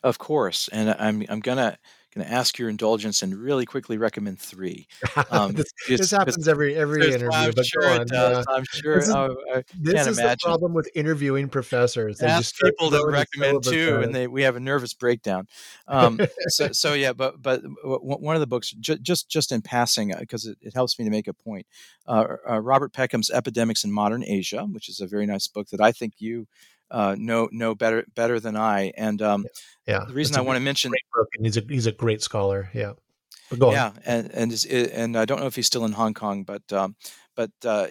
Of 0.03 0.17
course, 0.19 0.67
and 0.69 0.95
I'm 0.99 1.23
I'm 1.29 1.39
gonna 1.39 1.77
gonna 2.13 2.27
ask 2.29 2.57
your 2.57 2.69
indulgence 2.69 3.21
and 3.21 3.35
really 3.35 3.65
quickly 3.65 3.97
recommend 3.97 4.39
three. 4.39 4.87
Um, 5.31 5.53
this, 5.53 5.71
this 5.87 6.11
happens 6.11 6.47
every 6.47 6.75
every 6.75 7.07
interview, 7.07 7.29
I'm 7.31 7.51
but 7.55 7.65
sure 7.65 7.83
it 7.83 8.07
does. 8.07 8.45
I'm 8.47 8.65
sure. 8.65 8.95
This 8.95 9.07
is, 9.07 9.15
oh, 9.15 9.35
I 9.53 9.63
this 9.79 10.05
is 10.05 10.17
the 10.17 10.35
problem 10.41 10.73
with 10.73 10.89
interviewing 10.95 11.49
professors. 11.49 12.17
They 12.17 12.27
ask 12.27 12.55
people 12.57 12.91
to 12.91 13.05
recommend 13.07 13.63
two, 13.63 14.01
and 14.03 14.13
they 14.13 14.27
we 14.27 14.43
have 14.43 14.55
a 14.55 14.59
nervous 14.59 14.93
breakdown. 14.93 15.47
Um, 15.87 16.19
so 16.47 16.71
so 16.71 16.93
yeah, 16.93 17.13
but 17.13 17.41
but 17.41 17.61
one 17.83 18.35
of 18.35 18.41
the 18.41 18.47
books, 18.47 18.71
just 18.71 19.29
just 19.29 19.51
in 19.51 19.61
passing, 19.61 20.13
because 20.19 20.47
uh, 20.47 20.51
it, 20.51 20.57
it, 20.61 20.73
helps 20.73 20.99
me 20.99 21.05
to 21.05 21.11
make 21.11 21.27
a 21.27 21.33
point. 21.33 21.65
Uh, 22.07 22.25
uh, 22.49 22.59
Robert 22.59 22.93
Peckham's 22.93 23.29
Epidemics 23.29 23.83
in 23.83 23.91
Modern 23.91 24.23
Asia, 24.23 24.65
which 24.65 24.89
is 24.89 24.99
a 24.99 25.07
very 25.07 25.25
nice 25.25 25.47
book 25.47 25.69
that 25.69 25.81
I 25.81 25.91
think 25.91 26.15
you 26.17 26.47
uh, 26.93 27.15
know 27.17 27.49
know 27.51 27.75
better 27.75 28.05
better 28.15 28.39
than 28.39 28.55
I. 28.55 28.93
And 28.95 29.21
um, 29.21 29.45
yeah, 29.87 30.05
the 30.07 30.13
reason 30.13 30.37
I 30.37 30.41
want 30.41 30.57
to 30.57 30.61
mention 30.61 30.93
he's 31.41 31.57
a 31.57 31.63
he's 31.67 31.87
a 31.87 31.91
great 31.91 32.21
scholar. 32.21 32.69
Yeah, 32.73 32.93
go 33.57 33.67
on. 33.67 33.73
Yeah, 33.73 33.91
and 34.05 34.31
and 34.31 34.65
and 34.71 35.17
I 35.17 35.25
don't 35.25 35.39
know 35.39 35.47
if 35.47 35.55
he's 35.55 35.67
still 35.67 35.85
in 35.85 35.91
Hong 35.93 36.13
Kong, 36.13 36.43
but 36.43 36.71
um, 36.71 36.95
but 37.35 37.51
uh, 37.65 37.87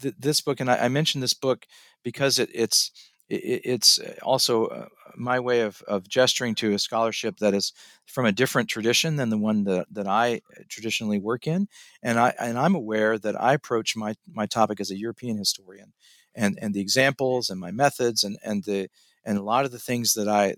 th- 0.00 0.14
this 0.18 0.40
book, 0.42 0.60
and 0.60 0.70
I, 0.70 0.84
I, 0.84 0.88
mentioned 0.88 1.22
this 1.22 1.34
book 1.34 1.66
because 2.02 2.38
it, 2.38 2.50
it's 2.52 2.92
it, 3.28 3.62
it's 3.64 3.98
also 4.22 4.66
uh, 4.66 4.86
my 5.16 5.40
way 5.40 5.62
of, 5.62 5.82
of 5.88 6.08
gesturing 6.08 6.54
to 6.56 6.74
a 6.74 6.78
scholarship 6.78 7.38
that 7.38 7.54
is 7.54 7.72
from 8.06 8.26
a 8.26 8.32
different 8.32 8.68
tradition 8.68 9.16
than 9.16 9.30
the 9.30 9.38
one 9.38 9.64
that, 9.64 9.86
that 9.90 10.06
I 10.06 10.42
traditionally 10.68 11.18
work 11.18 11.46
in, 11.46 11.68
and 12.02 12.18
I 12.18 12.34
and 12.38 12.58
I'm 12.58 12.74
aware 12.74 13.18
that 13.18 13.40
I 13.40 13.54
approach 13.54 13.96
my 13.96 14.14
my 14.30 14.46
topic 14.46 14.78
as 14.78 14.90
a 14.90 14.98
European 14.98 15.38
historian, 15.38 15.94
and 16.34 16.58
and 16.60 16.74
the 16.74 16.80
examples 16.80 17.50
and 17.50 17.60
my 17.60 17.70
methods 17.70 18.24
and 18.24 18.38
and 18.44 18.64
the 18.64 18.88
and 19.24 19.38
a 19.38 19.42
lot 19.42 19.64
of 19.64 19.72
the 19.72 19.78
things 19.78 20.14
that 20.14 20.28
I 20.28 20.54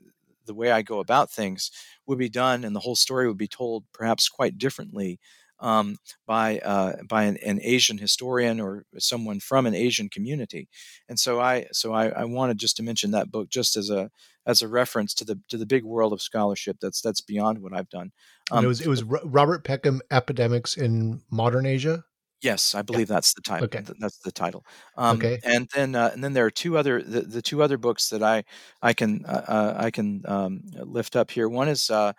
the 0.46 0.54
way 0.54 0.70
I 0.70 0.82
go 0.82 0.98
about 0.98 1.30
things 1.30 1.70
would 2.06 2.18
be 2.18 2.28
done 2.28 2.64
and 2.64 2.74
the 2.74 2.80
whole 2.80 2.96
story 2.96 3.28
would 3.28 3.38
be 3.38 3.48
told 3.48 3.84
perhaps 3.92 4.28
quite 4.28 4.58
differently 4.58 5.20
um, 5.62 5.96
by 6.26 6.58
uh, 6.58 6.94
by 7.08 7.22
an, 7.22 7.36
an, 7.38 7.60
Asian 7.62 7.98
historian 7.98 8.60
or 8.60 8.84
someone 8.98 9.38
from 9.38 9.64
an 9.64 9.74
Asian 9.74 10.08
community. 10.08 10.68
And 11.08 11.18
so 11.18 11.40
I 11.40 11.66
so 11.72 11.92
I, 11.92 12.08
I, 12.08 12.24
wanted 12.24 12.58
just 12.58 12.76
to 12.78 12.82
mention 12.82 13.12
that 13.12 13.30
book 13.30 13.48
just 13.48 13.76
as 13.76 13.88
a 13.88 14.10
as 14.44 14.60
a 14.60 14.68
reference 14.68 15.14
to 15.14 15.24
the 15.24 15.38
to 15.48 15.56
the 15.56 15.64
big 15.64 15.84
world 15.84 16.12
of 16.12 16.20
scholarship 16.20 16.78
that's 16.80 17.00
that's 17.00 17.20
beyond 17.20 17.60
what 17.60 17.72
I've 17.72 17.88
done. 17.88 18.10
Um, 18.50 18.64
it 18.64 18.68
was 18.68 18.80
it 18.80 18.88
was 18.88 19.04
Robert 19.04 19.62
Peckham 19.62 20.02
Epidemics 20.10 20.76
in 20.76 21.22
Modern 21.30 21.64
Asia. 21.64 22.04
Yes, 22.42 22.74
I 22.74 22.82
believe 22.82 23.08
yeah. 23.08 23.14
that's 23.14 23.34
the 23.34 23.40
title. 23.40 23.66
Okay. 23.66 23.84
that's 24.00 24.18
the 24.18 24.32
title. 24.32 24.66
Um, 24.96 25.16
okay. 25.18 25.38
And 25.44 25.68
then 25.74 25.94
uh, 25.94 26.10
and 26.12 26.22
then 26.22 26.32
there 26.32 26.44
are 26.44 26.50
two 26.50 26.76
other 26.76 27.00
the, 27.00 27.20
the 27.20 27.40
two 27.40 27.62
other 27.62 27.78
books 27.78 28.08
that 28.08 28.22
I 28.22 28.44
I 28.82 28.92
can 28.92 29.24
uh, 29.26 29.44
uh 29.46 29.74
I 29.76 29.90
can 29.92 30.22
um, 30.26 30.62
lift 30.74 31.14
up 31.14 31.30
here. 31.30 31.48
One 31.48 31.68
is 31.68 31.88
uh, 31.88 32.12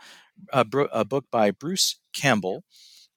a, 0.54 0.66
a, 0.94 1.04
book 1.04 1.26
by 1.30 1.52
Bruce 1.52 2.00
Campbell, 2.14 2.64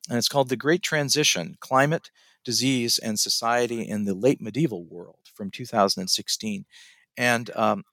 and 0.08 0.18
it's 0.18 0.28
called 0.28 0.48
The 0.48 0.56
Great 0.56 0.82
Transition: 0.82 1.56
Climate, 1.60 2.10
Disease, 2.44 2.98
and 2.98 3.20
Society 3.20 3.82
in 3.82 4.04
the 4.04 4.14
Late 4.14 4.40
Medieval 4.40 4.84
World 4.84 5.20
from 5.32 5.52
2016. 5.52 6.64
And 7.16 7.50
um, 7.54 7.84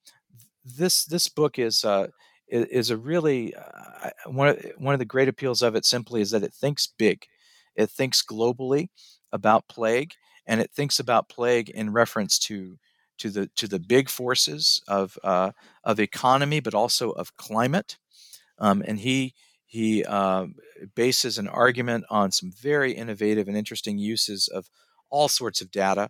this 0.65 1.06
this 1.06 1.30
book 1.30 1.60
is 1.60 1.85
uh, 1.85 2.07
is 2.48 2.90
a 2.90 2.98
really 2.98 3.53
uh, 3.53 4.10
one 4.26 4.49
of, 4.49 4.65
one 4.77 4.95
of 4.95 4.99
the 4.99 5.06
great 5.06 5.27
appeals 5.27 5.61
of 5.61 5.76
it 5.76 5.85
simply 5.85 6.22
is 6.22 6.31
that 6.31 6.44
it 6.44 6.53
thinks 6.53 6.88
big 6.88 7.27
it 7.76 7.90
thinks 7.90 8.24
globally 8.24 8.90
about 9.32 9.68
plague, 9.68 10.14
and 10.45 10.62
it 10.62 10.72
thinks 10.72 11.00
about 11.00 11.30
plague 11.30 11.70
in 11.70 11.91
reference 11.91 12.38
to 12.40 12.78
to 13.20 13.30
the 13.30 13.48
to 13.56 13.68
the 13.68 13.80
big 13.80 14.10
forces 14.10 14.82
of 14.88 15.18
uh, 15.24 15.52
of 15.84 16.00
economy, 16.00 16.60
but 16.60 16.74
also 16.74 17.12
of 17.12 17.36
climate. 17.38 17.98
Um, 18.60 18.84
and 18.88 19.00
he 19.00 19.34
he 19.66 20.04
uh, 20.06 20.48
bases 20.95 21.38
an 21.38 21.48
argument 21.48 22.06
on 22.10 22.32
some 22.32 22.52
very 22.52 22.94
innovative 22.94 23.48
and 23.48 23.58
interesting 23.58 23.98
uses 23.98 24.48
of 24.48 24.70
all 25.10 25.28
sorts 25.28 25.62
of 25.62 25.72
data. 25.72 26.10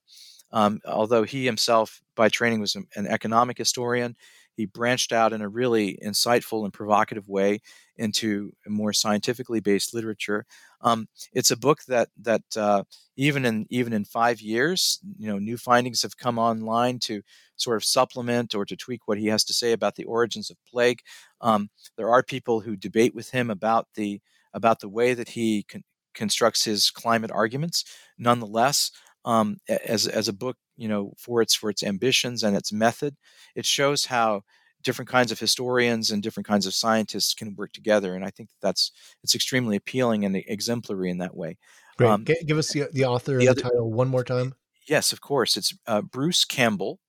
Um, 0.51 0.81
although 0.85 1.23
he 1.23 1.45
himself, 1.45 2.01
by 2.15 2.29
training, 2.29 2.59
was 2.59 2.75
an 2.75 3.07
economic 3.07 3.57
historian, 3.57 4.15
he 4.55 4.65
branched 4.65 5.11
out 5.11 5.33
in 5.33 5.41
a 5.41 5.49
really 5.49 5.97
insightful 6.05 6.63
and 6.63 6.73
provocative 6.73 7.27
way 7.27 7.61
into 7.97 8.51
more 8.67 8.93
scientifically 8.93 9.59
based 9.59 9.93
literature. 9.93 10.45
Um, 10.81 11.07
it's 11.33 11.51
a 11.51 11.57
book 11.57 11.79
that 11.87 12.09
that 12.21 12.43
uh, 12.57 12.83
even 13.15 13.45
in 13.45 13.65
even 13.69 13.93
in 13.93 14.05
five 14.05 14.41
years, 14.41 14.99
you 15.17 15.27
know, 15.27 15.39
new 15.39 15.57
findings 15.57 16.01
have 16.01 16.17
come 16.17 16.37
online 16.39 16.99
to 16.99 17.21
sort 17.55 17.77
of 17.77 17.83
supplement 17.83 18.55
or 18.55 18.65
to 18.65 18.75
tweak 18.75 19.07
what 19.07 19.17
he 19.17 19.27
has 19.27 19.43
to 19.45 19.53
say 19.53 19.71
about 19.71 19.95
the 19.95 20.05
origins 20.05 20.49
of 20.49 20.57
plague. 20.69 20.99
Um, 21.41 21.69
there 21.97 22.09
are 22.09 22.23
people 22.23 22.61
who 22.61 22.75
debate 22.75 23.15
with 23.15 23.31
him 23.31 23.49
about 23.49 23.87
the 23.95 24.21
about 24.53 24.79
the 24.79 24.89
way 24.89 25.13
that 25.13 25.29
he 25.29 25.63
con- 25.63 25.83
constructs 26.13 26.63
his 26.65 26.89
climate 26.91 27.31
arguments. 27.31 27.83
Nonetheless, 28.17 28.91
um, 29.25 29.57
as 29.67 30.07
as 30.07 30.27
a 30.27 30.33
book, 30.33 30.57
you 30.77 30.87
know, 30.87 31.13
for 31.17 31.41
its 31.41 31.55
for 31.55 31.69
its 31.69 31.83
ambitions 31.83 32.43
and 32.43 32.55
its 32.55 32.71
method, 32.71 33.15
it 33.55 33.65
shows 33.65 34.05
how 34.05 34.41
different 34.83 35.09
kinds 35.09 35.31
of 35.31 35.39
historians 35.39 36.11
and 36.11 36.21
different 36.21 36.47
kinds 36.47 36.65
of 36.65 36.73
scientists 36.73 37.33
can 37.33 37.55
work 37.55 37.71
together. 37.71 38.15
And 38.15 38.25
I 38.25 38.29
think 38.29 38.49
that's 38.61 38.91
it's 39.23 39.35
extremely 39.35 39.75
appealing 39.75 40.25
and 40.25 40.35
exemplary 40.35 41.09
in 41.09 41.19
that 41.19 41.35
way. 41.35 41.57
Great. 41.97 42.09
Um, 42.09 42.23
give 42.23 42.57
us 42.57 42.71
the, 42.71 42.87
the 42.91 43.05
author 43.05 43.37
the 43.37 43.47
and 43.47 43.57
the 43.57 43.61
title 43.61 43.91
one 43.91 44.09
more 44.09 44.23
time. 44.23 44.55
Yes, 44.87 45.13
of 45.13 45.21
course. 45.21 45.55
It's 45.57 45.73
uh, 45.87 46.01
Bruce 46.01 46.43
Campbell, 46.43 46.99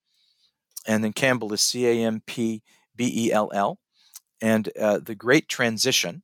and 0.86 1.02
then 1.02 1.12
Campbell 1.12 1.52
is 1.52 1.62
C 1.62 1.86
A 1.86 2.06
M 2.06 2.22
P 2.26 2.62
B 2.94 3.10
E 3.14 3.32
L 3.32 3.50
L, 3.52 3.78
and 4.40 4.68
uh, 4.78 5.00
the 5.00 5.14
Great 5.14 5.48
Transition: 5.48 6.22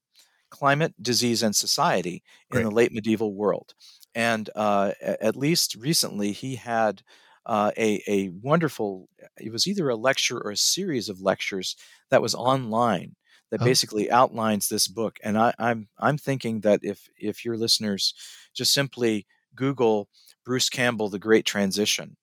Climate, 0.51 0.94
Disease, 1.01 1.43
and 1.43 1.56
Society 1.56 2.22
in 2.51 2.56
Great. 2.56 2.62
the 2.64 2.70
Late 2.70 2.93
Medieval 2.93 3.35
World. 3.35 3.74
And 4.14 4.51
uh, 4.55 4.93
at 5.01 5.36
least 5.36 5.77
recently, 5.77 6.32
he 6.32 6.56
had 6.56 7.02
uh, 7.47 7.73
a, 7.77 8.03
a 8.07 8.29
wonderful, 8.29 9.09
it 9.39 9.53
was 9.53 9.67
either 9.67 9.89
a 9.89 9.97
lecture 9.97 10.39
or 10.39 10.51
a 10.51 10.57
series 10.57 11.09
of 11.09 11.21
lectures 11.21 11.77
that 12.11 12.23
was 12.23 12.35
online 12.35 13.17
that 13.51 13.62
oh. 13.62 13.65
basically 13.65 14.11
outlines 14.11 14.69
this 14.69 14.87
book. 14.87 15.19
And 15.23 15.37
I, 15.39 15.55
I'm, 15.59 15.89
I'm 15.99 16.19
thinking 16.19 16.61
that 16.61 16.81
if, 16.83 17.09
if 17.17 17.45
your 17.45 17.57
listeners 17.57 18.15
just 18.55 18.73
simply 18.73 19.27
Google 19.55 20.09
Bruce 20.45 20.69
Campbell, 20.69 21.09
The 21.09 21.19
Great 21.19 21.45
Transition, 21.45 22.17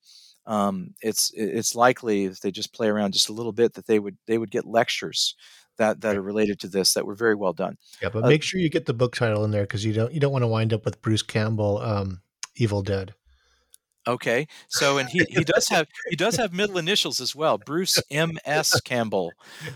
um, 0.47 0.93
it's 1.01 1.31
it's 1.35 1.75
likely 1.75 2.23
if 2.23 2.39
they 2.39 2.51
just 2.51 2.73
play 2.73 2.87
around 2.87 3.11
just 3.11 3.27
a 3.27 3.33
little 3.33 3.51
bit 3.51 3.73
that 3.73 3.85
they 3.85 3.99
would 3.99 4.17
they 4.27 4.37
would 4.37 4.49
get 4.49 4.65
lectures 4.65 5.35
that 5.77 6.01
that 6.01 6.15
are 6.15 6.21
related 6.21 6.59
to 6.61 6.67
this 6.67 6.93
that 6.93 7.05
were 7.05 7.15
very 7.15 7.35
well 7.35 7.53
done. 7.53 7.77
Yeah, 8.01 8.09
but 8.09 8.23
uh, 8.23 8.27
make 8.27 8.43
sure 8.43 8.59
you 8.59 8.69
get 8.69 8.85
the 8.85 8.93
book 8.93 9.13
title 9.13 9.43
in 9.43 9.51
there 9.51 9.63
because 9.63 9.83
you 9.83 9.93
don't 9.93 10.13
you 10.13 10.21
don't 10.21 10.31
want 10.31 10.43
to 10.43 10.47
wind 10.47 10.73
up 10.73 10.85
with 10.85 11.01
Bruce 11.01 11.21
Campbell, 11.21 11.79
um, 11.79 12.21
Evil 12.55 12.81
Dead. 12.81 13.13
Okay, 14.07 14.47
so 14.69 14.97
and 14.97 15.09
he, 15.09 15.25
he 15.29 15.43
does 15.43 15.67
have 15.67 15.87
he 16.09 16.15
does 16.15 16.37
have 16.37 16.53
middle 16.53 16.77
initials 16.77 17.19
as 17.19 17.35
well, 17.35 17.57
Bruce 17.57 18.01
M 18.09 18.37
S 18.45 18.79
Campbell. 18.81 19.31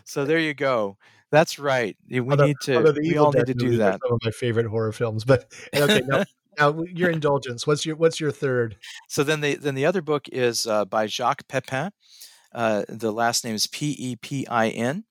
So 0.06 0.24
there 0.26 0.40
you 0.40 0.54
go. 0.54 0.98
That's 1.32 1.60
right. 1.60 1.98
We 2.10 2.20
although, 2.20 2.46
need 2.46 2.58
to. 2.64 2.94
We 3.02 3.18
all 3.18 3.32
need 3.32 3.46
to 3.48 3.54
do 3.54 3.78
that. 3.78 4.00
Some 4.04 4.14
of 4.14 4.20
my 4.24 4.32
favorite 4.32 4.68
horror 4.68 4.92
films, 4.92 5.24
but 5.24 5.52
okay. 5.76 6.02
Now, 6.06 6.24
now, 6.60 6.84
your 6.84 7.10
indulgence. 7.10 7.66
What's 7.66 7.86
your 7.86 7.96
What's 7.96 8.20
your 8.20 8.32
third? 8.32 8.78
So 9.08 9.24
then 9.24 9.42
the 9.42 9.56
then 9.56 9.76
the 9.76 9.86
other 9.86 10.02
book 10.02 10.28
is 10.30 10.68
uh, 10.68 10.86
by 10.86 11.08
Jacques 11.08 11.48
Pepin. 11.48 11.92
Uh, 12.54 12.84
the 12.90 13.12
last 13.12 13.46
name 13.46 13.56
is 13.56 13.68
P 13.68 13.96
E 13.98 14.16
P 14.18 14.46
I 14.48 14.70
N, 14.70 15.06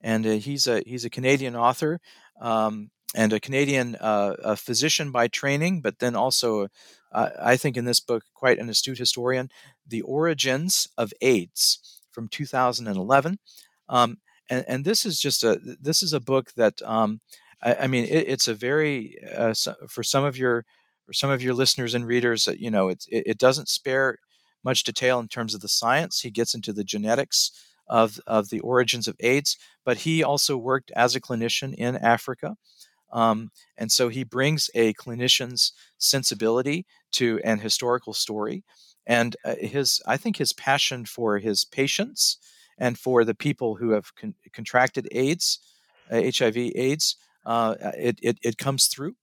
and 0.00 0.26
uh, 0.26 0.30
he's 0.32 0.66
a 0.66 0.82
he's 0.86 1.04
a 1.04 1.10
Canadian 1.10 1.54
author. 1.54 2.00
Um, 2.40 2.90
and 3.14 3.32
a 3.32 3.40
Canadian 3.40 3.96
uh, 3.96 4.34
a 4.42 4.56
physician 4.56 5.10
by 5.10 5.28
training, 5.28 5.80
but 5.80 5.98
then 5.98 6.14
also 6.14 6.68
uh, 7.12 7.30
I 7.40 7.56
think 7.56 7.76
in 7.76 7.84
this 7.84 8.00
book, 8.00 8.24
quite 8.34 8.58
an 8.58 8.68
astute 8.68 8.98
historian, 8.98 9.50
The 9.86 10.02
Origins 10.02 10.88
of 10.98 11.12
AIDS 11.20 12.00
from 12.12 12.28
2011. 12.28 13.38
Um, 13.88 14.18
and, 14.50 14.64
and, 14.68 14.84
this 14.84 15.06
is 15.06 15.20
just 15.20 15.42
a 15.44 15.58
this 15.80 16.02
is 16.02 16.12
a 16.12 16.20
book 16.20 16.52
that 16.56 16.80
um, 16.82 17.20
I, 17.62 17.74
I, 17.74 17.86
mean 17.86 18.04
it, 18.04 18.28
it's 18.28 18.48
a 18.48 18.54
very 18.54 19.16
uh, 19.36 19.54
for 19.88 20.02
some 20.02 20.24
of 20.24 20.36
your 20.36 20.64
for 21.06 21.12
some 21.12 21.30
of 21.30 21.42
your 21.42 21.54
listeners 21.54 21.94
and 21.94 22.06
readers 22.06 22.48
you 22.58 22.70
know 22.70 22.88
it, 22.88 23.04
it 23.08 23.38
doesn't 23.38 23.68
spare 23.68 24.18
much 24.64 24.84
detail 24.84 25.18
in 25.20 25.28
terms 25.28 25.54
of 25.54 25.60
the 25.60 25.68
science 25.68 26.20
he 26.20 26.30
gets 26.30 26.54
into 26.54 26.72
the 26.72 26.84
genetics 26.84 27.50
of 27.88 28.20
of 28.26 28.50
the 28.50 28.60
origins 28.60 29.08
of 29.08 29.16
AIDS 29.20 29.56
but 29.84 29.98
he 29.98 30.22
also 30.22 30.56
worked 30.56 30.90
as 30.96 31.14
a 31.14 31.20
clinician 31.20 31.74
in 31.74 31.96
Africa 31.96 32.56
um, 33.10 33.50
and 33.76 33.90
so 33.90 34.08
he 34.08 34.24
brings 34.24 34.70
a 34.74 34.92
clinician's 34.94 35.72
sensibility 35.98 36.86
to 37.12 37.40
an 37.44 37.58
historical 37.58 38.12
story. 38.12 38.64
And 39.06 39.36
uh, 39.44 39.54
his, 39.58 40.02
I 40.06 40.16
think 40.16 40.36
his 40.36 40.52
passion 40.52 41.06
for 41.06 41.38
his 41.38 41.64
patients 41.64 42.38
and 42.76 42.98
for 42.98 43.24
the 43.24 43.34
people 43.34 43.76
who 43.76 43.90
have 43.90 44.14
con- 44.14 44.34
contracted 44.52 45.08
AIDS, 45.12 45.58
uh, 46.10 46.20
HIV 46.22 46.56
AIDS, 46.56 47.16
uh, 47.46 47.74
it, 47.96 48.18
it, 48.22 48.38
it, 48.42 48.58
comes 48.58 48.86
through. 48.86 49.16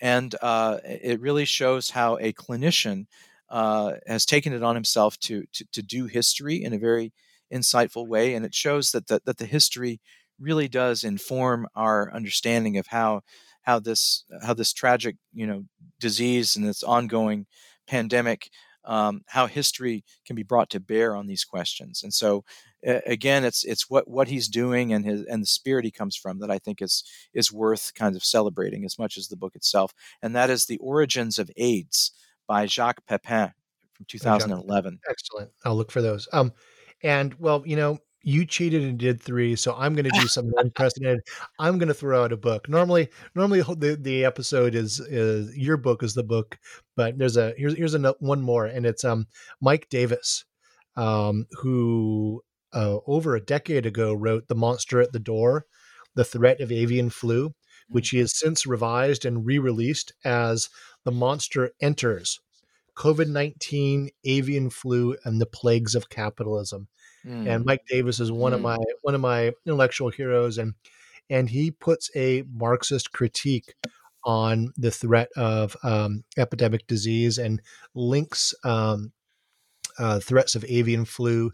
And 0.00 0.34
uh, 0.40 0.78
it 0.84 1.20
really 1.20 1.44
shows 1.44 1.90
how 1.90 2.16
a 2.18 2.32
clinician 2.32 3.06
uh, 3.50 3.94
has 4.06 4.24
taken 4.24 4.52
it 4.52 4.62
on 4.62 4.74
himself 4.74 5.18
to, 5.20 5.44
to, 5.52 5.64
to 5.72 5.82
do 5.82 6.06
history 6.06 6.62
in 6.62 6.72
a 6.72 6.78
very 6.78 7.12
insightful 7.52 8.06
way. 8.06 8.34
And 8.34 8.44
it 8.44 8.54
shows 8.54 8.92
that 8.92 9.08
the, 9.08 9.20
that 9.26 9.38
the 9.38 9.46
history 9.46 10.00
really 10.40 10.68
does 10.68 11.04
inform 11.04 11.66
our 11.74 12.12
understanding 12.12 12.78
of 12.78 12.86
how 12.86 13.22
how 13.62 13.78
this 13.78 14.24
how 14.42 14.54
this 14.54 14.72
tragic 14.72 15.16
you 15.34 15.46
know 15.46 15.64
disease 16.00 16.56
and 16.56 16.66
this 16.66 16.82
ongoing 16.82 17.46
pandemic 17.86 18.50
um, 18.84 19.20
how 19.26 19.46
history 19.46 20.02
can 20.24 20.34
be 20.34 20.42
brought 20.42 20.70
to 20.70 20.80
bear 20.80 21.14
on 21.14 21.26
these 21.26 21.44
questions. 21.44 22.02
And 22.02 22.12
so 22.12 22.44
uh, 22.86 23.00
again 23.06 23.44
it's 23.44 23.64
it's 23.64 23.90
what 23.90 24.08
what 24.08 24.28
he's 24.28 24.48
doing 24.48 24.92
and 24.92 25.04
his 25.04 25.22
and 25.24 25.42
the 25.42 25.46
spirit 25.46 25.84
he 25.84 25.90
comes 25.90 26.14
from 26.14 26.38
that 26.38 26.50
i 26.50 26.60
think 26.60 26.80
is 26.80 27.02
is 27.34 27.52
worth 27.52 27.92
kind 27.94 28.14
of 28.14 28.24
celebrating 28.24 28.84
as 28.84 28.98
much 28.98 29.16
as 29.18 29.28
the 29.28 29.36
book 29.36 29.56
itself. 29.56 29.92
And 30.22 30.34
that 30.36 30.48
is 30.48 30.66
the 30.66 30.78
origins 30.78 31.38
of 31.38 31.50
aids 31.56 32.12
by 32.46 32.66
jacques 32.66 33.04
pepin 33.06 33.52
from 33.94 34.06
2011 34.06 35.00
excellent. 35.10 35.50
I'll 35.64 35.76
look 35.76 35.90
for 35.90 36.02
those. 36.02 36.28
Um 36.32 36.52
and 37.02 37.34
well 37.34 37.62
you 37.66 37.76
know 37.76 37.98
you 38.28 38.44
cheated 38.44 38.82
and 38.82 38.98
did 38.98 39.22
three, 39.22 39.56
so 39.56 39.74
I'm 39.74 39.94
going 39.94 40.04
to 40.04 40.20
do 40.20 40.28
something 40.28 40.52
unprecedented. 40.58 41.20
I'm 41.58 41.78
going 41.78 41.88
to 41.88 41.94
throw 41.94 42.22
out 42.22 42.32
a 42.32 42.36
book. 42.36 42.68
Normally, 42.68 43.08
normally 43.34 43.62
the, 43.62 43.98
the 43.98 44.26
episode 44.26 44.74
is 44.74 45.00
is 45.00 45.56
your 45.56 45.78
book 45.78 46.02
is 46.02 46.12
the 46.12 46.22
book, 46.22 46.58
but 46.94 47.16
there's 47.16 47.38
a 47.38 47.54
here's 47.56 47.74
here's 47.74 47.94
a 47.94 48.14
one 48.20 48.42
more, 48.42 48.66
and 48.66 48.84
it's 48.84 49.02
um 49.02 49.28
Mike 49.62 49.88
Davis, 49.88 50.44
um 50.96 51.46
who 51.62 52.42
uh, 52.74 52.98
over 53.06 53.34
a 53.34 53.40
decade 53.40 53.86
ago 53.86 54.12
wrote 54.12 54.46
"The 54.48 54.54
Monster 54.54 55.00
at 55.00 55.12
the 55.12 55.18
Door," 55.18 55.64
the 56.14 56.24
threat 56.24 56.60
of 56.60 56.70
avian 56.70 57.08
flu, 57.08 57.54
which 57.88 58.10
he 58.10 58.18
has 58.18 58.38
since 58.38 58.66
revised 58.66 59.24
and 59.24 59.46
re-released 59.46 60.12
as 60.22 60.68
"The 61.04 61.12
Monster 61.12 61.70
Enters." 61.80 62.38
COVID 62.94 63.28
19, 63.28 64.10
avian 64.24 64.68
flu, 64.68 65.16
and 65.24 65.40
the 65.40 65.46
plagues 65.46 65.94
of 65.94 66.10
capitalism. 66.10 66.88
Mm. 67.26 67.48
And 67.48 67.64
Mike 67.64 67.82
Davis 67.88 68.20
is 68.20 68.30
one 68.30 68.52
mm. 68.52 68.56
of 68.56 68.60
my 68.62 68.76
one 69.02 69.14
of 69.14 69.20
my 69.20 69.52
intellectual 69.66 70.10
heroes, 70.10 70.58
and 70.58 70.74
and 71.30 71.50
he 71.50 71.70
puts 71.70 72.10
a 72.16 72.44
Marxist 72.52 73.12
critique 73.12 73.74
on 74.24 74.72
the 74.76 74.90
threat 74.90 75.28
of 75.36 75.76
um, 75.82 76.24
epidemic 76.36 76.86
disease 76.86 77.38
and 77.38 77.62
links 77.94 78.54
um, 78.64 79.12
uh, 79.98 80.20
threats 80.20 80.54
of 80.54 80.64
avian 80.68 81.04
flu 81.04 81.50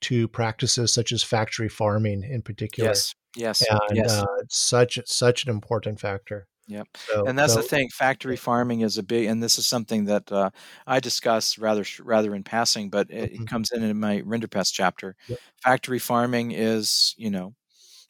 to 0.00 0.28
practices 0.28 0.92
such 0.92 1.12
as 1.12 1.22
factory 1.22 1.68
farming 1.68 2.22
in 2.22 2.42
particular. 2.42 2.90
Yes, 2.90 3.14
yes, 3.36 3.64
and 3.68 3.96
yes. 3.96 4.12
Uh, 4.12 4.26
such 4.48 4.98
such 5.06 5.44
an 5.44 5.50
important 5.50 6.00
factor. 6.00 6.46
Yep. 6.68 6.88
So, 6.96 7.26
and 7.26 7.38
that's 7.38 7.54
so, 7.54 7.62
the 7.62 7.68
thing. 7.68 7.88
Factory 7.90 8.36
farming 8.36 8.80
is 8.80 8.98
a 8.98 9.02
big, 9.02 9.26
and 9.26 9.40
this 9.42 9.58
is 9.58 9.66
something 9.66 10.06
that 10.06 10.30
uh, 10.32 10.50
I 10.86 10.98
discuss 10.98 11.58
rather 11.58 11.84
rather 12.00 12.34
in 12.34 12.42
passing, 12.42 12.90
but 12.90 13.08
it, 13.10 13.32
mm-hmm. 13.32 13.42
it 13.42 13.48
comes 13.48 13.70
in 13.70 13.84
in 13.84 14.00
my 14.00 14.22
Rinderpest 14.22 14.72
chapter. 14.72 15.14
Yep. 15.28 15.38
Factory 15.62 16.00
farming 16.00 16.50
is, 16.50 17.14
you 17.16 17.30
know, 17.30 17.54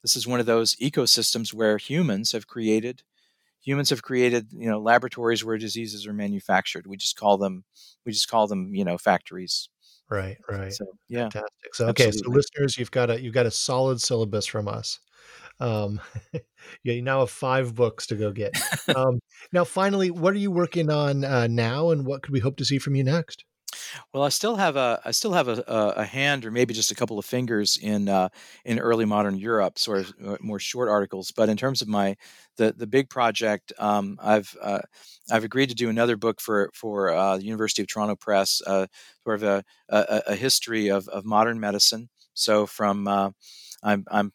this 0.02 0.16
is 0.16 0.26
one 0.26 0.40
of 0.40 0.46
those 0.46 0.74
ecosystems 0.76 1.52
where 1.52 1.76
humans 1.76 2.32
have 2.32 2.46
created 2.46 3.02
humans 3.66 3.90
have 3.90 4.02
created, 4.02 4.46
you 4.52 4.70
know, 4.70 4.78
laboratories 4.78 5.44
where 5.44 5.58
diseases 5.58 6.06
are 6.06 6.12
manufactured. 6.12 6.86
We 6.86 6.96
just 6.96 7.16
call 7.16 7.36
them 7.36 7.64
we 8.06 8.12
just 8.12 8.28
call 8.28 8.46
them, 8.46 8.74
you 8.74 8.84
know, 8.84 8.96
factories. 8.96 9.68
Right, 10.08 10.36
right. 10.48 10.72
So 10.72 10.86
yeah, 11.08 11.24
fantastic. 11.24 11.74
So 11.74 11.88
okay, 11.88 12.06
Absolutely. 12.06 12.32
so 12.32 12.36
listeners, 12.36 12.78
you've 12.78 12.92
got 12.92 13.10
a 13.10 13.20
you've 13.20 13.34
got 13.34 13.44
a 13.44 13.50
solid 13.50 14.00
syllabus 14.00 14.46
from 14.46 14.68
us. 14.68 15.00
Um, 15.60 16.00
yeah, 16.32 16.92
you 16.94 17.02
now 17.02 17.20
have 17.20 17.30
five 17.30 17.74
books 17.74 18.06
to 18.08 18.16
go 18.16 18.32
get. 18.32 18.54
Um, 18.94 19.20
now, 19.52 19.64
finally, 19.64 20.10
what 20.10 20.34
are 20.34 20.38
you 20.38 20.50
working 20.50 20.90
on 20.90 21.24
uh, 21.24 21.46
now, 21.46 21.90
and 21.90 22.06
what 22.06 22.22
could 22.22 22.32
we 22.32 22.40
hope 22.40 22.56
to 22.58 22.64
see 22.64 22.78
from 22.78 22.94
you 22.94 23.04
next? 23.04 23.44
Well, 24.12 24.22
I 24.22 24.28
still 24.28 24.56
have 24.56 24.76
a 24.76 25.00
I 25.04 25.10
still 25.10 25.32
have 25.32 25.48
a, 25.48 25.62
a, 25.96 26.04
hand 26.04 26.44
or 26.44 26.50
maybe 26.50 26.74
just 26.74 26.90
a 26.90 26.94
couple 26.94 27.18
of 27.18 27.24
fingers 27.24 27.76
in 27.76 28.08
uh, 28.08 28.28
in 28.64 28.78
early 28.78 29.04
modern 29.04 29.36
Europe, 29.36 29.78
sort 29.78 30.00
of 30.00 30.14
uh, 30.24 30.36
more 30.40 30.58
short 30.58 30.88
articles. 30.88 31.30
But 31.30 31.48
in 31.48 31.56
terms 31.56 31.82
of 31.82 31.88
my 31.88 32.16
the 32.56 32.72
the 32.76 32.86
big 32.86 33.10
project, 33.10 33.72
um, 33.78 34.18
I've 34.22 34.56
uh, 34.62 34.80
I've 35.30 35.44
agreed 35.44 35.68
to 35.70 35.74
do 35.74 35.88
another 35.88 36.16
book 36.16 36.40
for 36.40 36.70
for 36.74 37.10
uh, 37.10 37.38
the 37.38 37.44
University 37.44 37.82
of 37.82 37.88
Toronto 37.88 38.16
Press, 38.16 38.62
uh, 38.66 38.86
sort 39.24 39.36
of 39.36 39.42
a, 39.42 39.64
a, 39.88 40.22
a, 40.28 40.36
history 40.36 40.88
of, 40.88 41.08
of 41.08 41.24
modern 41.24 41.60
medicine. 41.60 42.08
So 42.34 42.66
from 42.66 43.08
uh, 43.08 43.30
I'm 43.82 44.04
I'm 44.10 44.32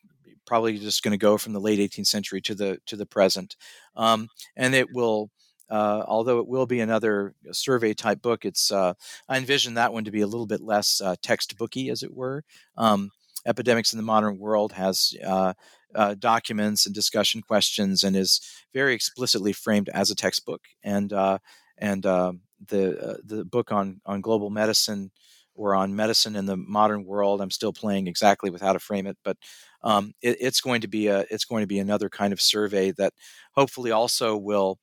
probably 0.51 0.77
just 0.77 1.01
going 1.01 1.13
to 1.13 1.17
go 1.17 1.37
from 1.37 1.53
the 1.53 1.61
late 1.61 1.79
18th 1.79 2.07
century 2.07 2.41
to 2.41 2.53
the 2.53 2.77
to 2.87 2.97
the 2.97 3.05
present, 3.05 3.55
um, 3.95 4.27
and 4.57 4.75
it 4.75 4.87
will. 4.93 5.29
Uh, 5.69 6.03
although 6.05 6.39
it 6.39 6.47
will 6.49 6.65
be 6.65 6.81
another 6.81 7.33
survey 7.53 7.93
type 7.93 8.21
book, 8.21 8.43
it's 8.43 8.71
uh, 8.73 8.93
I 9.29 9.37
envision 9.37 9.75
that 9.75 9.93
one 9.93 10.03
to 10.03 10.11
be 10.11 10.19
a 10.19 10.27
little 10.27 10.45
bit 10.45 10.59
less 10.59 10.99
uh, 10.99 11.15
textbooky, 11.23 11.89
as 11.89 12.03
it 12.03 12.13
were. 12.13 12.43
Um, 12.75 13.09
Epidemics 13.45 13.93
in 13.93 13.97
the 13.97 14.03
Modern 14.03 14.37
World 14.37 14.73
has 14.73 15.13
uh, 15.25 15.53
uh, 15.95 16.15
documents 16.19 16.85
and 16.85 16.93
discussion 16.93 17.41
questions, 17.41 18.03
and 18.03 18.17
is 18.17 18.41
very 18.73 18.93
explicitly 18.93 19.53
framed 19.53 19.87
as 19.93 20.11
a 20.11 20.15
textbook. 20.15 20.61
And 20.83 21.13
uh, 21.13 21.37
and 21.77 22.05
um, 22.05 22.41
the 22.67 23.21
the 23.23 23.45
book 23.45 23.71
on 23.71 24.01
on 24.05 24.19
global 24.19 24.49
medicine 24.49 25.11
or 25.55 25.75
on 25.75 25.95
medicine 25.95 26.35
in 26.35 26.45
the 26.45 26.57
modern 26.57 27.05
world, 27.05 27.41
I'm 27.41 27.51
still 27.51 27.73
playing 27.73 28.07
exactly 28.07 28.49
with 28.49 28.61
how 28.61 28.73
to 28.73 28.79
frame 28.79 29.07
it, 29.07 29.17
but 29.23 29.37
um, 29.83 30.13
it, 30.21 30.37
it's 30.39 30.61
going 30.61 30.81
to 30.81 30.87
be 30.87 31.07
a 31.07 31.25
it's 31.31 31.45
going 31.45 31.61
to 31.63 31.67
be 31.67 31.79
another 31.79 32.09
kind 32.09 32.33
of 32.33 32.41
survey 32.41 32.91
that 32.91 33.13
hopefully 33.55 33.91
also 33.91 34.37
will 34.37 34.79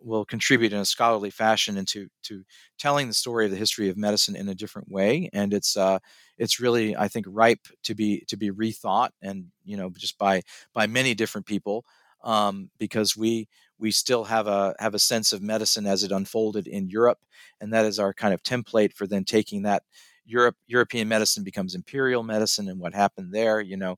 will 0.00 0.24
contribute 0.24 0.72
in 0.72 0.78
a 0.78 0.84
scholarly 0.84 1.30
fashion 1.30 1.76
into 1.76 2.08
to 2.22 2.44
telling 2.78 3.08
the 3.08 3.14
story 3.14 3.44
of 3.44 3.50
the 3.50 3.56
history 3.56 3.88
of 3.88 3.96
medicine 3.96 4.36
in 4.36 4.48
a 4.48 4.54
different 4.54 4.88
way 4.88 5.28
and 5.32 5.52
it's 5.52 5.76
uh 5.76 5.98
it's 6.38 6.60
really 6.60 6.96
i 6.96 7.08
think 7.08 7.26
ripe 7.28 7.66
to 7.82 7.94
be 7.96 8.24
to 8.28 8.36
be 8.36 8.50
rethought 8.50 9.10
and 9.22 9.46
you 9.64 9.76
know 9.76 9.90
just 9.96 10.16
by 10.16 10.40
by 10.72 10.86
many 10.86 11.14
different 11.14 11.46
people 11.46 11.84
um, 12.24 12.70
because 12.78 13.16
we 13.16 13.48
we 13.78 13.92
still 13.92 14.24
have 14.24 14.48
a 14.48 14.74
have 14.80 14.94
a 14.94 14.98
sense 14.98 15.32
of 15.32 15.40
medicine 15.40 15.86
as 15.86 16.02
it 16.02 16.10
unfolded 16.10 16.66
in 16.66 16.88
Europe, 16.88 17.18
and 17.60 17.72
that 17.72 17.86
is 17.86 18.00
our 18.00 18.12
kind 18.12 18.34
of 18.34 18.42
template 18.42 18.92
for 18.92 19.06
then 19.06 19.24
taking 19.24 19.62
that 19.62 19.84
Europe 20.26 20.56
European 20.66 21.06
medicine 21.08 21.44
becomes 21.44 21.76
imperial 21.76 22.24
medicine 22.24 22.68
and 22.68 22.80
what 22.80 22.92
happened 22.92 23.32
there. 23.32 23.60
You 23.60 23.76
know, 23.76 23.96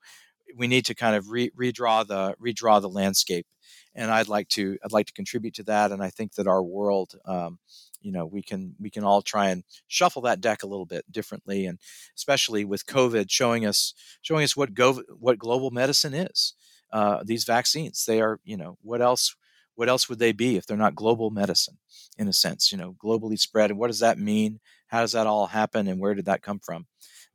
we 0.56 0.66
need 0.66 0.86
to 0.86 0.94
kind 0.94 1.16
of 1.16 1.30
re- 1.30 1.50
redraw 1.58 2.06
the 2.06 2.34
redraw 2.42 2.80
the 2.80 2.88
landscape, 2.88 3.46
and 3.94 4.10
I'd 4.10 4.28
like 4.28 4.48
to 4.50 4.78
I'd 4.84 4.92
like 4.92 5.06
to 5.06 5.12
contribute 5.12 5.54
to 5.54 5.62
that. 5.64 5.92
And 5.92 6.02
I 6.02 6.10
think 6.10 6.34
that 6.34 6.46
our 6.46 6.62
world, 6.62 7.14
um, 7.24 7.58
you 8.00 8.12
know, 8.12 8.26
we 8.26 8.42
can 8.42 8.74
we 8.80 8.90
can 8.90 9.04
all 9.04 9.22
try 9.22 9.48
and 9.50 9.64
shuffle 9.88 10.22
that 10.22 10.40
deck 10.40 10.62
a 10.62 10.66
little 10.66 10.86
bit 10.86 11.10
differently, 11.10 11.66
and 11.66 11.78
especially 12.16 12.64
with 12.64 12.86
COVID 12.86 13.30
showing 13.30 13.66
us 13.66 13.94
showing 14.22 14.44
us 14.44 14.56
what 14.56 14.74
go 14.74 15.02
what 15.18 15.38
global 15.38 15.70
medicine 15.70 16.14
is. 16.14 16.54
Uh, 16.92 17.22
these 17.24 17.44
vaccines, 17.44 18.04
they 18.06 18.20
are 18.20 18.40
you 18.44 18.56
know 18.56 18.76
what 18.82 19.00
else 19.00 19.34
what 19.80 19.88
else 19.88 20.10
would 20.10 20.18
they 20.18 20.32
be 20.32 20.56
if 20.56 20.66
they're 20.66 20.76
not 20.76 20.94
global 20.94 21.30
medicine 21.30 21.78
in 22.18 22.28
a 22.28 22.34
sense 22.34 22.70
you 22.70 22.76
know 22.76 22.94
globally 23.02 23.38
spread 23.38 23.70
and 23.70 23.78
what 23.78 23.86
does 23.86 24.00
that 24.00 24.18
mean 24.18 24.60
how 24.88 25.00
does 25.00 25.12
that 25.12 25.26
all 25.26 25.46
happen 25.46 25.88
and 25.88 25.98
where 25.98 26.14
did 26.14 26.26
that 26.26 26.42
come 26.42 26.58
from 26.58 26.86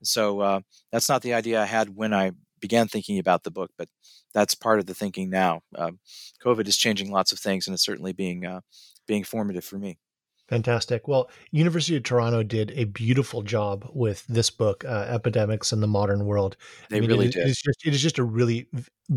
so 0.04 0.42
uh, 0.42 0.60
that's 0.92 1.10
not 1.10 1.24
the 1.24 1.34
idea 1.34 1.60
i 1.60 1.66
had 1.66 1.96
when 1.96 2.14
i 2.14 2.32
began 2.66 2.88
thinking 2.88 3.20
about 3.20 3.44
the 3.44 3.52
book, 3.52 3.70
but 3.78 3.88
that's 4.34 4.56
part 4.56 4.80
of 4.80 4.88
the 4.88 4.96
thinking 4.96 5.30
now. 5.30 5.62
Um, 5.76 6.00
COVID 6.44 6.68
is 6.68 6.78
changing 6.78 7.12
lots 7.12 7.32
of 7.32 7.38
things, 7.38 7.68
and 7.68 7.76
it's 7.76 7.86
certainly 7.86 8.12
being 8.12 8.44
uh, 8.44 8.62
being 9.08 9.24
formative 9.24 9.64
for 9.64 9.78
me. 9.78 10.00
Fantastic. 10.48 11.08
Well, 11.08 11.30
University 11.52 11.96
of 11.96 12.04
Toronto 12.04 12.44
did 12.44 12.72
a 12.76 12.84
beautiful 12.86 13.42
job 13.42 13.88
with 13.94 14.26
this 14.28 14.50
book, 14.50 14.84
uh, 14.86 15.06
"Epidemics 15.10 15.74
in 15.74 15.80
the 15.80 15.88
Modern 15.88 16.26
World." 16.26 16.58
They 16.90 16.98
I 16.98 17.00
mean, 17.02 17.10
really 17.10 17.28
it, 17.28 17.34
did. 17.34 17.48
It 17.48 17.50
is 17.50 17.62
just 17.62 17.86
it 17.86 17.94
is 17.94 18.02
just 18.02 18.20
a 18.20 18.24
really 18.24 18.68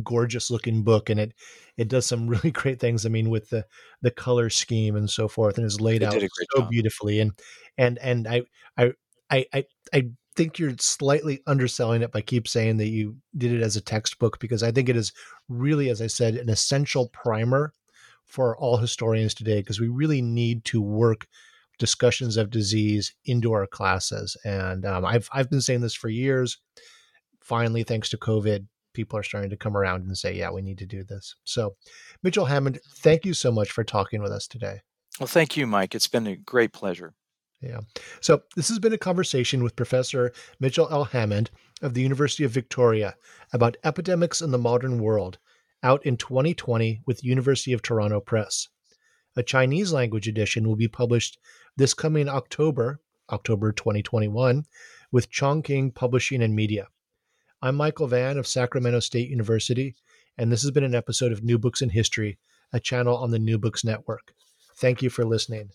gorgeous 0.02 0.50
looking 0.50 0.82
book, 0.84 1.08
and 1.08 1.18
it 1.18 1.32
it 1.78 1.88
does 1.88 2.04
some 2.04 2.28
really 2.34 2.50
great 2.50 2.80
things. 2.80 3.06
I 3.06 3.08
mean, 3.08 3.30
with 3.30 3.48
the 3.48 3.64
the 4.02 4.10
color 4.10 4.50
scheme 4.50 4.94
and 4.96 5.08
so 5.08 5.26
forth, 5.28 5.56
and 5.56 5.66
is 5.66 5.80
laid 5.80 6.02
they 6.02 6.06
out 6.06 6.14
so 6.14 6.60
job. 6.60 6.70
beautifully. 6.70 7.20
And 7.20 7.32
and 7.78 7.98
and 7.98 8.26
I 8.28 8.42
I 8.76 8.92
I 9.30 9.46
I, 9.52 9.64
I 9.92 10.10
think 10.38 10.56
you're 10.56 10.76
slightly 10.78 11.42
underselling 11.48 12.00
it 12.00 12.12
by 12.12 12.20
keep 12.20 12.46
saying 12.46 12.76
that 12.76 12.86
you 12.86 13.16
did 13.36 13.50
it 13.50 13.60
as 13.60 13.74
a 13.74 13.80
textbook 13.80 14.38
because 14.38 14.62
I 14.62 14.70
think 14.70 14.88
it 14.88 14.94
is 14.94 15.12
really, 15.48 15.90
as 15.90 16.00
I 16.00 16.06
said, 16.06 16.36
an 16.36 16.48
essential 16.48 17.08
primer 17.08 17.72
for 18.24 18.56
all 18.56 18.76
historians 18.76 19.34
today 19.34 19.60
because 19.60 19.80
we 19.80 19.88
really 19.88 20.22
need 20.22 20.64
to 20.66 20.80
work 20.80 21.26
discussions 21.80 22.36
of 22.36 22.50
disease 22.50 23.12
into 23.24 23.52
our 23.52 23.66
classes. 23.66 24.36
And 24.44 24.86
um, 24.86 25.04
I've 25.04 25.28
I've 25.32 25.50
been 25.50 25.60
saying 25.60 25.80
this 25.80 25.94
for 25.94 26.08
years. 26.08 26.56
Finally, 27.40 27.82
thanks 27.82 28.08
to 28.10 28.16
COVID, 28.16 28.64
people 28.94 29.18
are 29.18 29.24
starting 29.24 29.50
to 29.50 29.56
come 29.56 29.76
around 29.76 30.02
and 30.02 30.16
say, 30.16 30.36
"Yeah, 30.36 30.52
we 30.52 30.62
need 30.62 30.78
to 30.78 30.86
do 30.86 31.02
this." 31.02 31.34
So, 31.42 31.74
Mitchell 32.22 32.44
Hammond, 32.44 32.78
thank 32.98 33.24
you 33.24 33.34
so 33.34 33.50
much 33.50 33.72
for 33.72 33.82
talking 33.82 34.22
with 34.22 34.30
us 34.30 34.46
today. 34.46 34.82
Well, 35.18 35.26
thank 35.26 35.56
you, 35.56 35.66
Mike. 35.66 35.96
It's 35.96 36.06
been 36.06 36.28
a 36.28 36.36
great 36.36 36.72
pleasure. 36.72 37.14
Yeah. 37.60 37.80
So 38.20 38.42
this 38.54 38.68
has 38.68 38.78
been 38.78 38.92
a 38.92 38.98
conversation 38.98 39.64
with 39.64 39.74
Professor 39.74 40.32
Mitchell 40.60 40.88
L. 40.90 41.04
Hammond 41.04 41.50
of 41.82 41.94
the 41.94 42.02
University 42.02 42.44
of 42.44 42.52
Victoria 42.52 43.16
about 43.52 43.76
epidemics 43.82 44.40
in 44.40 44.52
the 44.52 44.58
modern 44.58 45.00
world, 45.00 45.38
out 45.82 46.04
in 46.06 46.16
2020 46.16 47.02
with 47.06 47.24
University 47.24 47.72
of 47.72 47.82
Toronto 47.82 48.20
Press. 48.20 48.68
A 49.36 49.42
Chinese 49.42 49.92
language 49.92 50.28
edition 50.28 50.68
will 50.68 50.76
be 50.76 50.88
published 50.88 51.38
this 51.76 51.94
coming 51.94 52.28
October, 52.28 53.00
October 53.30 53.72
2021, 53.72 54.64
with 55.10 55.30
Chongqing 55.30 55.94
Publishing 55.94 56.42
and 56.42 56.54
Media. 56.54 56.88
I'm 57.60 57.74
Michael 57.74 58.06
Vann 58.06 58.38
of 58.38 58.46
Sacramento 58.46 59.00
State 59.00 59.30
University, 59.30 59.96
and 60.36 60.52
this 60.52 60.62
has 60.62 60.70
been 60.70 60.84
an 60.84 60.94
episode 60.94 61.32
of 61.32 61.42
New 61.42 61.58
Books 61.58 61.82
in 61.82 61.90
History, 61.90 62.38
a 62.72 62.78
channel 62.78 63.16
on 63.16 63.32
the 63.32 63.38
New 63.38 63.58
Books 63.58 63.84
Network. 63.84 64.32
Thank 64.76 65.02
you 65.02 65.10
for 65.10 65.24
listening. 65.24 65.70